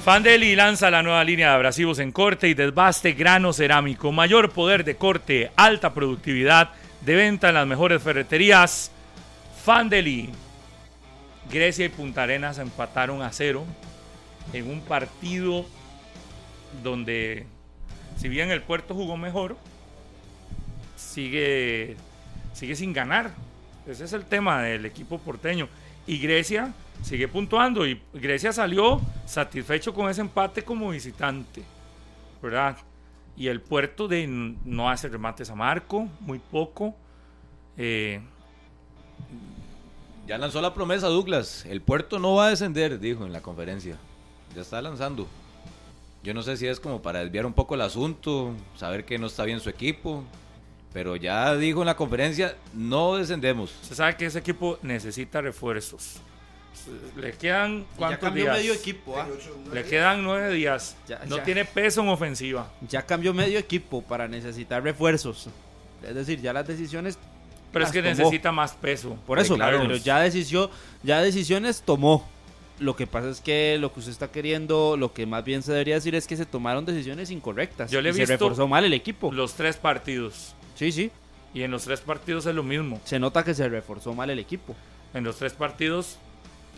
Fandeli 0.07 0.55
lanza 0.55 0.89
la 0.89 1.03
nueva 1.03 1.21
línea 1.25 1.49
de 1.49 1.55
abrasivos 1.55 1.99
en 1.99 2.13
corte 2.13 2.47
y 2.47 2.53
desbaste 2.53 3.11
grano 3.11 3.51
cerámico. 3.51 4.13
Mayor 4.13 4.51
poder 4.51 4.85
de 4.85 4.95
corte, 4.95 5.51
alta 5.57 5.93
productividad, 5.93 6.71
de 7.07 7.15
venta 7.15 7.47
en 7.47 7.55
las 7.55 7.65
mejores 7.65 8.03
ferreterías. 8.03 8.91
Fandeli. 9.63 10.29
Grecia 11.49 11.85
y 11.85 11.89
Punta 11.89 12.23
Arenas 12.23 12.57
empataron 12.57 13.21
a 13.21 13.31
cero 13.31 13.63
en 14.51 14.69
un 14.69 14.81
partido 14.81 15.65
donde, 16.83 17.45
si 18.17 18.27
bien 18.27 18.51
el 18.51 18.61
puerto 18.61 18.93
jugó 18.93 19.15
mejor, 19.15 19.55
sigue, 20.97 21.95
sigue 22.51 22.75
sin 22.75 22.91
ganar. 22.91 23.31
Ese 23.87 24.03
es 24.03 24.11
el 24.11 24.25
tema 24.25 24.61
del 24.61 24.85
equipo 24.85 25.17
porteño. 25.17 25.69
Y 26.07 26.17
Grecia 26.17 26.73
sigue 27.03 27.29
puntuando 27.29 27.87
y 27.87 28.01
Grecia 28.15 28.51
salió 28.51 28.99
satisfecho 29.25 29.93
con 29.93 30.09
ese 30.09 30.19
empate 30.19 30.61
como 30.61 30.89
visitante, 30.89 31.63
¿verdad? 32.41 32.75
Y 33.37 33.47
el 33.47 33.61
puerto 33.61 34.07
de 34.07 34.25
no 34.27 34.89
hace 34.89 35.07
remates 35.07 35.49
a 35.51 35.55
marco, 35.55 36.07
muy 36.21 36.39
poco. 36.39 36.95
Eh, 37.77 38.19
Ya 40.25 40.37
lanzó 40.37 40.59
la 40.59 40.73
promesa 40.73 41.07
Douglas. 41.07 41.65
El 41.65 41.81
puerto 41.81 42.17
no 42.19 42.35
va 42.35 42.47
a 42.47 42.49
descender, 42.49 42.99
dijo 42.99 43.25
en 43.25 43.31
la 43.31 43.41
conferencia. 43.41 43.95
Ya 44.55 44.61
está 44.61 44.81
lanzando. 44.81 45.27
Yo 46.23 46.33
no 46.33 46.41
sé 46.41 46.57
si 46.57 46.67
es 46.67 46.79
como 46.79 47.01
para 47.01 47.19
desviar 47.19 47.45
un 47.45 47.53
poco 47.53 47.75
el 47.75 47.81
asunto, 47.81 48.53
saber 48.75 49.05
que 49.05 49.19
no 49.19 49.27
está 49.27 49.45
bien 49.45 49.59
su 49.59 49.69
equipo. 49.69 50.23
Pero 50.91 51.15
ya 51.15 51.55
dijo 51.55 51.81
en 51.81 51.85
la 51.85 51.95
conferencia, 51.95 52.55
no 52.73 53.17
descendemos. 53.17 53.69
Se 53.83 53.93
sabe 53.93 54.17
que 54.17 54.25
ese 54.25 54.39
equipo 54.39 54.79
necesita 54.81 55.41
refuerzos. 55.41 56.15
Le 57.15 57.33
quedan 57.33 57.81
Ya 57.81 57.85
cuántos 57.97 58.19
cambió 58.19 58.43
días. 58.45 58.57
medio 58.57 58.73
equipo. 58.73 59.15
ah. 59.17 59.27
Le 59.73 59.83
quedan 59.83 60.23
nueve 60.23 60.53
días. 60.53 60.95
Ya- 61.07 61.21
no 61.27 61.37
ya. 61.37 61.43
tiene 61.43 61.65
peso 61.65 62.01
en 62.01 62.09
ofensiva. 62.09 62.71
Ya 62.87 63.01
cambió 63.01 63.33
medio 63.33 63.59
equipo 63.59 64.01
para 64.01 64.27
necesitar 64.27 64.83
refuerzos. 64.83 65.49
Es 66.07 66.15
decir, 66.15 66.41
ya 66.41 66.53
las 66.53 66.67
decisiones. 66.67 67.17
Pero 67.73 67.85
es 67.85 67.91
que 67.91 68.01
tomó. 68.01 68.09
necesita 68.15 68.51
más 68.51 68.73
peso. 68.73 69.17
Por 69.27 69.39
eso, 69.39 69.55
claro. 69.55 69.79
pero 69.81 69.97
ya, 69.97 70.19
decisió, 70.19 70.69
ya 71.03 71.21
decisiones 71.21 71.81
tomó. 71.81 72.27
Lo 72.79 72.95
que 72.95 73.07
pasa 73.07 73.29
es 73.29 73.41
que 73.41 73.77
lo 73.79 73.91
que 73.91 73.99
usted 73.99 74.11
está 74.11 74.31
queriendo, 74.31 74.95
lo 74.97 75.11
que 75.11 75.25
más 75.25 75.43
bien 75.43 75.63
se 75.63 75.71
debería 75.71 75.95
decir 75.95 76.13
es 76.15 76.27
que 76.27 76.37
se 76.37 76.45
tomaron 76.45 76.85
decisiones 76.85 77.31
incorrectas. 77.31 77.89
Yo 77.89 78.01
le 78.01 78.09
he 78.09 78.11
y 78.11 78.15
se 78.15 78.19
visto 78.21 78.33
reforzó 78.33 78.67
mal 78.67 78.85
el 78.85 78.93
equipo. 78.93 79.31
Los 79.33 79.55
tres 79.55 79.77
partidos. 79.77 80.55
Sí, 80.75 80.91
sí. 80.91 81.11
Y 81.53 81.63
en 81.63 81.71
los 81.71 81.83
tres 81.85 82.01
partidos 82.01 82.45
es 82.45 82.53
lo 82.53 82.61
mismo. 82.61 83.01
Se 83.03 83.17
nota 83.19 83.43
que 83.43 83.55
se 83.55 83.67
reforzó 83.67 84.13
mal 84.13 84.29
el 84.29 84.37
equipo. 84.37 84.75
En 85.15 85.23
los 85.23 85.37
tres 85.37 85.53
partidos 85.53 86.17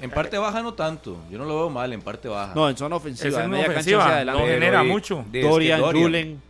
En 0.01 0.09
parte 0.11 0.37
baja 0.37 0.61
no 0.61 0.73
tanto. 0.73 1.17
Yo 1.29 1.37
no 1.37 1.45
lo 1.45 1.55
veo 1.57 1.69
mal, 1.69 1.91
en 1.93 2.01
parte 2.01 2.27
baja. 2.27 2.53
No, 2.55 2.69
en 2.69 2.77
zona 2.77 2.95
ofensiva. 2.95 3.43
en 3.43 3.49
media 3.49 3.65
cancha 3.65 3.79
ofensiva, 3.79 4.03
hacia 4.03 4.15
adelante. 4.15 4.41
no 4.41 4.47
genera 4.47 4.83
y- 4.83 4.87
mucho. 4.87 5.25
Dorian, 5.31 5.81
Dorian- 5.81 5.91
Rulen. 6.03 6.41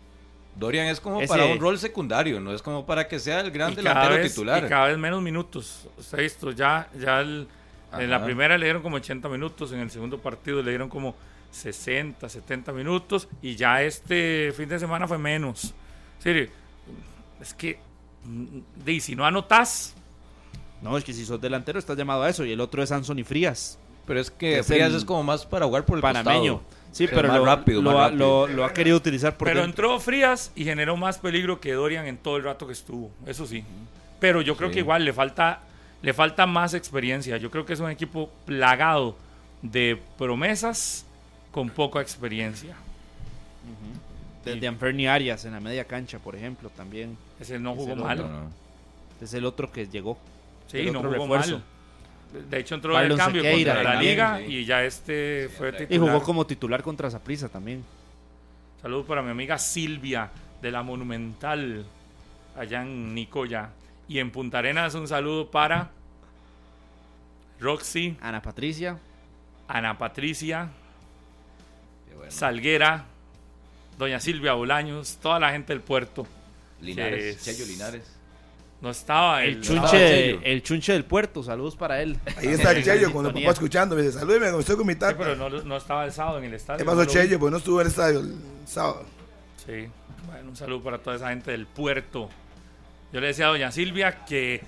Dorian 0.56 0.88
es 0.88 1.00
como 1.00 1.22
Ese- 1.22 1.28
para 1.30 1.46
un 1.46 1.60
rol 1.60 1.80
secundario, 1.80 2.40
no 2.40 2.54
es 2.54 2.62
como 2.62 2.86
para 2.86 3.08
que 3.08 3.18
sea 3.20 3.40
el 3.40 3.50
gran 3.52 3.72
y 3.72 3.76
cada, 3.78 3.90
delantero 3.90 4.16
vez, 4.22 4.32
titular. 4.34 4.66
y 4.66 4.68
cada 4.68 4.88
vez 4.88 4.98
menos 4.98 5.22
minutos. 5.22 5.88
Usted 5.98 6.18
ha 6.18 6.22
visto, 6.22 6.52
ya, 6.52 6.90
ya 7.00 7.22
el- 7.22 7.48
en 7.98 8.10
la 8.10 8.24
primera 8.24 8.58
le 8.58 8.66
dieron 8.66 8.82
como 8.82 8.98
80 8.98 9.30
minutos, 9.30 9.72
en 9.72 9.80
el 9.80 9.90
segundo 9.90 10.18
partido 10.20 10.62
le 10.62 10.70
dieron 10.72 10.90
como 10.90 11.16
60, 11.50 12.28
70 12.30 12.72
minutos 12.74 13.28
y 13.42 13.56
ya 13.56 13.82
este 13.82 14.54
fin 14.56 14.70
de 14.70 14.78
semana 14.80 15.08
fue 15.08 15.18
menos. 15.18 15.74
Sí, 16.20 16.48
es 17.42 17.54
que 17.54 17.80
mm, 18.26 18.60
di, 18.86 19.00
si 19.00 19.16
no 19.16 19.26
anotás, 19.26 19.96
No, 20.82 20.98
es 20.98 21.04
que 21.04 21.14
si 21.14 21.26
sos 21.26 21.40
delantero 21.42 21.78
estás 21.80 21.98
llamado 21.98 22.24
a 22.24 22.30
eso. 22.30 22.46
Y 22.46 22.52
el 22.52 22.62
otro 22.62 22.82
es 22.84 22.92
Anthony 22.92 23.24
Frías, 23.26 23.78
Pero 24.06 24.20
es 24.20 24.32
que 24.32 24.60
Es 24.60 24.68
Frías 24.68 24.92
es 24.94 25.06
como 25.06 25.22
más 25.24 25.46
para 25.46 25.66
jugar 25.68 25.86
por 25.86 25.98
el 25.98 26.02
panameño. 26.02 26.60
costado. 26.60 26.80
Sí, 26.92 27.08
pero 27.08 27.28
más 27.28 27.38
lo, 27.38 27.46
rápido, 27.46 27.82
lo 27.82 27.92
más 27.92 28.00
ha- 28.00 28.04
rápido. 28.10 28.48
lo- 28.48 28.54
lo 28.56 28.66
ha 28.66 28.74
querido 28.74 28.98
utilizar 28.98 29.38
por 29.38 29.48
pero 29.48 29.62
dentro. 29.62 29.86
entró 29.90 30.00
Frías 30.00 30.52
y 30.56 30.64
generó 30.64 30.98
más 30.98 31.20
peligro 31.20 31.60
que 31.62 31.74
Dorian 31.74 32.08
en 32.08 32.18
todo 32.18 32.38
el 32.38 32.44
rato 32.44 32.66
que 32.66 32.74
estuvo, 32.74 33.12
eso 33.28 33.46
sí. 33.46 33.64
Pero 34.20 34.42
yo 34.42 34.58
creo 34.58 34.70
Sí. 34.70 34.74
que 34.76 34.80
igual 34.80 35.06
le 35.06 35.14
falta, 35.14 35.60
le 36.02 36.14
falta 36.14 36.48
más 36.48 36.74
experiencia. 36.74 37.38
Yo 37.38 37.52
creo 37.52 37.66
que 37.68 37.74
es 37.74 37.80
un 37.80 37.92
equipo 37.92 38.32
plagado 38.46 39.16
de 39.62 40.02
promesas 40.18 41.06
con 41.52 41.70
poca 41.70 42.02
experiencia. 42.02 42.76
Desde 44.44 44.68
Anferni 44.68 45.06
Arias 45.08 45.46
en 45.46 45.52
la 45.54 45.60
media 45.60 45.84
cancha, 45.86 46.18
por 46.18 46.36
ejemplo, 46.36 46.70
también. 46.76 47.18
Ese 47.40 47.60
no 47.60 47.76
jugó 47.76 47.96
lo- 47.96 48.04
mal. 48.06 48.18
No, 48.18 48.28
no. 48.28 48.52
Es 49.22 49.34
el 49.34 49.46
otro 49.46 49.72
que 49.72 49.86
llegó. 49.88 50.18
Sí, 50.72 50.78
el 50.80 50.94
no 50.94 51.00
jugó 51.02 51.12
refuerzo. 51.14 51.52
mal. 51.58 51.64
De 52.50 52.60
hecho, 52.60 52.76
entró 52.76 52.98
de 52.98 53.16
cambio 53.16 53.42
Sequeira 53.42 53.74
contra 53.74 53.84
la 53.84 53.92
también, 53.94 54.12
liga 54.14 54.38
sí. 54.38 54.44
y 54.46 54.66
ya 54.66 54.84
este 54.84 55.50
fue 55.58 55.72
titular. 55.72 55.92
Y 55.94 55.98
jugó 55.98 56.22
como 56.24 56.46
titular 56.46 56.84
contra 56.84 57.10
Zaprisa 57.10 57.50
también. 57.50 57.84
Saludos 58.82 59.06
para 59.08 59.22
mi 59.24 59.32
amiga 59.32 59.58
Silvia 59.58 60.30
de 60.62 60.72
la 60.72 60.84
Monumental, 60.84 61.86
allá 62.58 62.84
en 62.84 63.14
Nicoya. 63.16 63.70
Y 64.08 64.20
en 64.20 64.32
Punta 64.32 64.60
Arenas, 64.60 64.94
un 64.96 65.08
saludo 65.08 65.50
para 65.52 65.90
Roxy, 67.60 68.16
Ana 68.22 68.42
Patricia. 68.42 68.98
Ana 69.68 69.98
Patricia, 69.98 70.70
bueno. 72.16 72.32
Salguera, 72.32 73.06
Doña 73.98 74.20
Silvia 74.20 74.54
Bolaños, 74.54 75.18
toda 75.22 75.40
la 75.40 75.52
gente 75.52 75.74
del 75.74 75.82
puerto. 75.82 76.26
Linares, 76.82 77.36
es- 77.38 77.44
Chello 77.44 77.66
Linares. 77.66 78.16
No 78.82 78.90
estaba 78.92 79.44
El 79.44 79.60
chunche, 79.62 80.40
el 80.52 80.64
chunche 80.64 80.94
del 80.94 81.04
puerto. 81.04 81.44
Saludos 81.44 81.76
para 81.76 82.02
él. 82.02 82.18
Ahí 82.38 82.48
está 82.48 82.72
el 82.76 82.78
Sí, 82.78 82.84
Chello 82.84 83.08
sí, 83.08 83.14
con 83.14 83.26
el 83.26 83.32
sintonía. 83.32 83.48
papá 83.48 83.54
escuchando. 83.54 83.96
Me 83.96 84.04
dice, 84.04 84.20
salúdeme, 84.20 84.58
estoy 84.58 84.78
con 84.78 84.88
mi 84.88 84.94
Sí, 84.94 85.00
tata. 85.00 85.18
pero 85.18 85.36
no, 85.36 85.50
no 85.50 85.78
estaba 85.78 86.06
el 86.06 86.12
sábado 86.14 86.38
en 86.40 86.46
el 86.46 86.54
estadio. 86.54 86.78
¿Qué 86.80 86.86
no 86.86 86.92
pasó, 86.92 87.06
vi. 87.06 87.08
Chello? 87.14 87.40
Pues 87.40 87.52
no 87.52 87.58
estuvo 87.58 87.82
en 87.82 87.88
el 87.88 87.92
estadio 87.92 88.20
el 88.22 88.36
sábado. 88.66 89.04
Sí, 89.66 89.88
bueno, 90.28 90.50
un 90.50 90.56
saludo 90.56 90.82
para 90.82 90.98
toda 91.00 91.18
esa 91.18 91.30
gente 91.30 91.52
del 91.52 91.66
puerto. 91.68 92.30
Yo 93.12 93.20
le 93.20 93.28
decía 93.28 93.48
a 93.48 93.50
doña 93.50 93.70
Silvia 93.72 94.24
que 94.26 94.62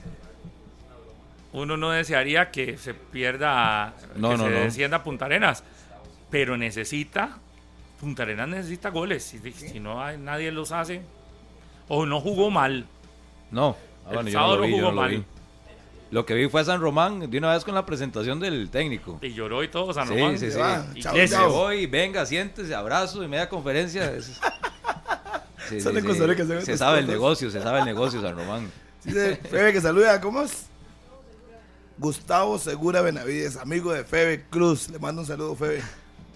uno 1.53 1.77
no 1.77 1.91
desearía 1.91 2.51
que 2.51 2.77
se 2.77 2.93
pierda, 2.93 3.93
No, 4.15 4.31
que 4.31 4.37
no, 4.37 4.43
se 4.45 4.49
no. 4.49 4.59
descienda 4.59 4.97
a 4.97 5.03
Punta 5.03 5.25
Arenas, 5.25 5.63
pero 6.29 6.57
necesita, 6.57 7.37
Punta 7.99 8.23
Arenas 8.23 8.47
necesita 8.49 8.89
goles. 8.89 9.23
Si, 9.23 9.39
si 9.53 9.79
no 9.79 10.03
hay, 10.03 10.17
nadie 10.17 10.51
los 10.51 10.71
hace, 10.71 11.01
o 11.87 12.05
no 12.05 12.19
jugó 12.21 12.49
mal. 12.49 12.85
No, 13.51 13.75
ah, 14.11 14.19
El 14.19 14.23
bueno, 14.23 14.29
yo 14.29 14.37
no 14.39 14.43
sábado 14.45 14.57
lo 14.57 14.63
vi, 14.65 14.71
jugó 14.71 14.81
yo 14.81 14.87
no 14.89 14.95
lo 14.95 15.01
mal. 15.01 15.11
vi. 15.11 15.23
Lo 16.11 16.25
que 16.25 16.33
vi 16.33 16.49
fue 16.49 16.59
a 16.61 16.65
San 16.65 16.81
Román 16.81 17.29
de 17.31 17.37
una 17.37 17.53
vez 17.53 17.63
con 17.63 17.73
la 17.73 17.85
presentación 17.85 18.39
del 18.39 18.69
técnico. 18.69 19.17
Y 19.21 19.29
lloró 19.33 19.63
y 19.63 19.69
todo, 19.69 19.93
San 19.93 20.07
Sí, 20.09 20.13
Román. 20.13 20.37
sí, 20.37 20.51
Se 20.51 20.51
sí. 20.51 20.59
Y 20.95 21.01
Chao, 21.01 21.13
que 21.13 21.27
Se 21.27 21.35
chao. 21.35 21.51
voy, 21.51 21.85
venga, 21.87 22.25
siéntese, 22.25 22.75
abrazo 22.75 23.23
y 23.23 23.27
media 23.29 23.47
conferencia. 23.47 24.11
es- 24.13 24.39
Sí, 25.69 25.79
sí, 25.79 25.89
sí. 25.89 25.99
Rica, 26.25 26.43
se 26.65 26.77
sabe 26.77 26.99
el 26.99 27.05
cosas. 27.05 27.07
negocio, 27.07 27.49
se 27.51 27.61
sabe 27.61 27.79
el 27.79 27.85
negocio, 27.85 28.21
San 28.21 28.35
Román. 28.35 28.69
Sí, 28.99 29.11
de 29.13 29.37
Febe 29.37 29.71
que 29.71 29.79
saluda, 29.79 30.19
¿cómo 30.19 30.41
es? 30.41 30.65
Gustavo 31.97 32.57
Segura 32.57 33.01
Benavides, 33.01 33.55
amigo 33.57 33.93
de 33.93 34.03
Febe 34.03 34.43
Cruz. 34.49 34.89
Le 34.89 34.99
mando 34.99 35.21
un 35.21 35.27
saludo, 35.27 35.55
Febe. 35.55 35.81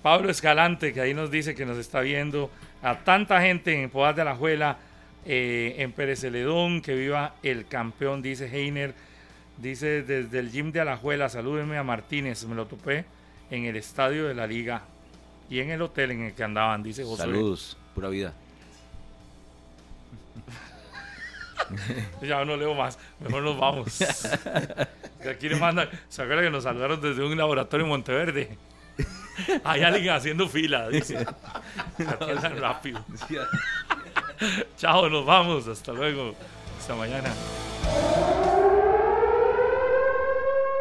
Pablo 0.02 0.30
Escalante, 0.30 0.94
que 0.94 1.02
ahí 1.02 1.14
nos 1.14 1.32
dice 1.32 1.54
que 1.56 1.66
nos 1.66 1.78
está 1.78 2.00
viendo. 2.02 2.50
A 2.82 3.00
tanta 3.00 3.42
gente 3.42 3.82
en 3.82 3.90
Podas 3.90 4.16
de 4.16 4.22
Alajuela, 4.22 4.78
eh, 5.26 5.76
en 5.80 5.92
Pérez 5.92 6.20
Celedón, 6.22 6.82
que 6.82 6.96
viva 6.96 7.36
el 7.44 7.68
campeón, 7.68 8.22
dice 8.22 8.46
Heiner. 8.48 8.94
Dice 9.58 10.04
desde 10.04 10.40
el 10.40 10.52
gym 10.52 10.72
de 10.72 10.82
Alajuela, 10.82 11.30
salúdenme 11.30 11.78
a 11.78 11.84
Martínez, 11.84 12.44
me 12.46 12.56
lo 12.56 12.66
topé 12.66 13.06
en 13.50 13.66
el 13.66 13.78
estadio 13.78 14.28
de 14.28 14.34
la 14.34 14.48
liga 14.48 14.82
y 15.50 15.60
en 15.60 15.70
el 15.70 15.82
hotel 15.82 16.12
en 16.12 16.24
el 16.24 16.34
que 16.34 16.44
andaban, 16.44 16.84
dice 16.84 17.04
José. 17.04 17.24
Saludos, 17.24 17.78
pura 17.94 18.10
vida. 18.10 18.34
Ya 22.22 22.46
no 22.46 22.58
leo 22.58 22.76
más, 22.76 23.00
mejor 23.20 23.42
nos 23.42 23.58
vamos. 23.58 24.00
Aquí 25.28 25.50
le 25.50 25.56
mandan, 25.56 25.90
¿se 26.10 26.22
acuerdan 26.22 26.46
que 26.46 26.52
nos 26.52 26.64
saludaron 26.64 27.02
desde 27.02 27.24
un 27.24 27.36
laboratorio 27.36 27.86
en 27.86 27.90
Monteverde? 27.90 28.58
Hay 29.64 29.82
alguien 29.82 30.14
haciendo 30.14 30.48
fila, 30.48 30.90
dice. 30.90 31.26
Rápido. 32.60 33.04
Chao, 34.78 35.10
nos 35.10 35.26
vamos. 35.26 35.68
Hasta 35.68 35.94
luego. 35.94 36.34
Hasta 36.80 36.96
mañana. 36.96 37.34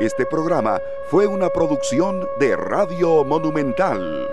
Este 0.01 0.27
programa 0.27 0.81
fue 1.09 1.27
una 1.27 1.49
producción 1.51 2.29
de 2.39 2.57
Radio 2.57 3.25
Monumental. 3.25 4.29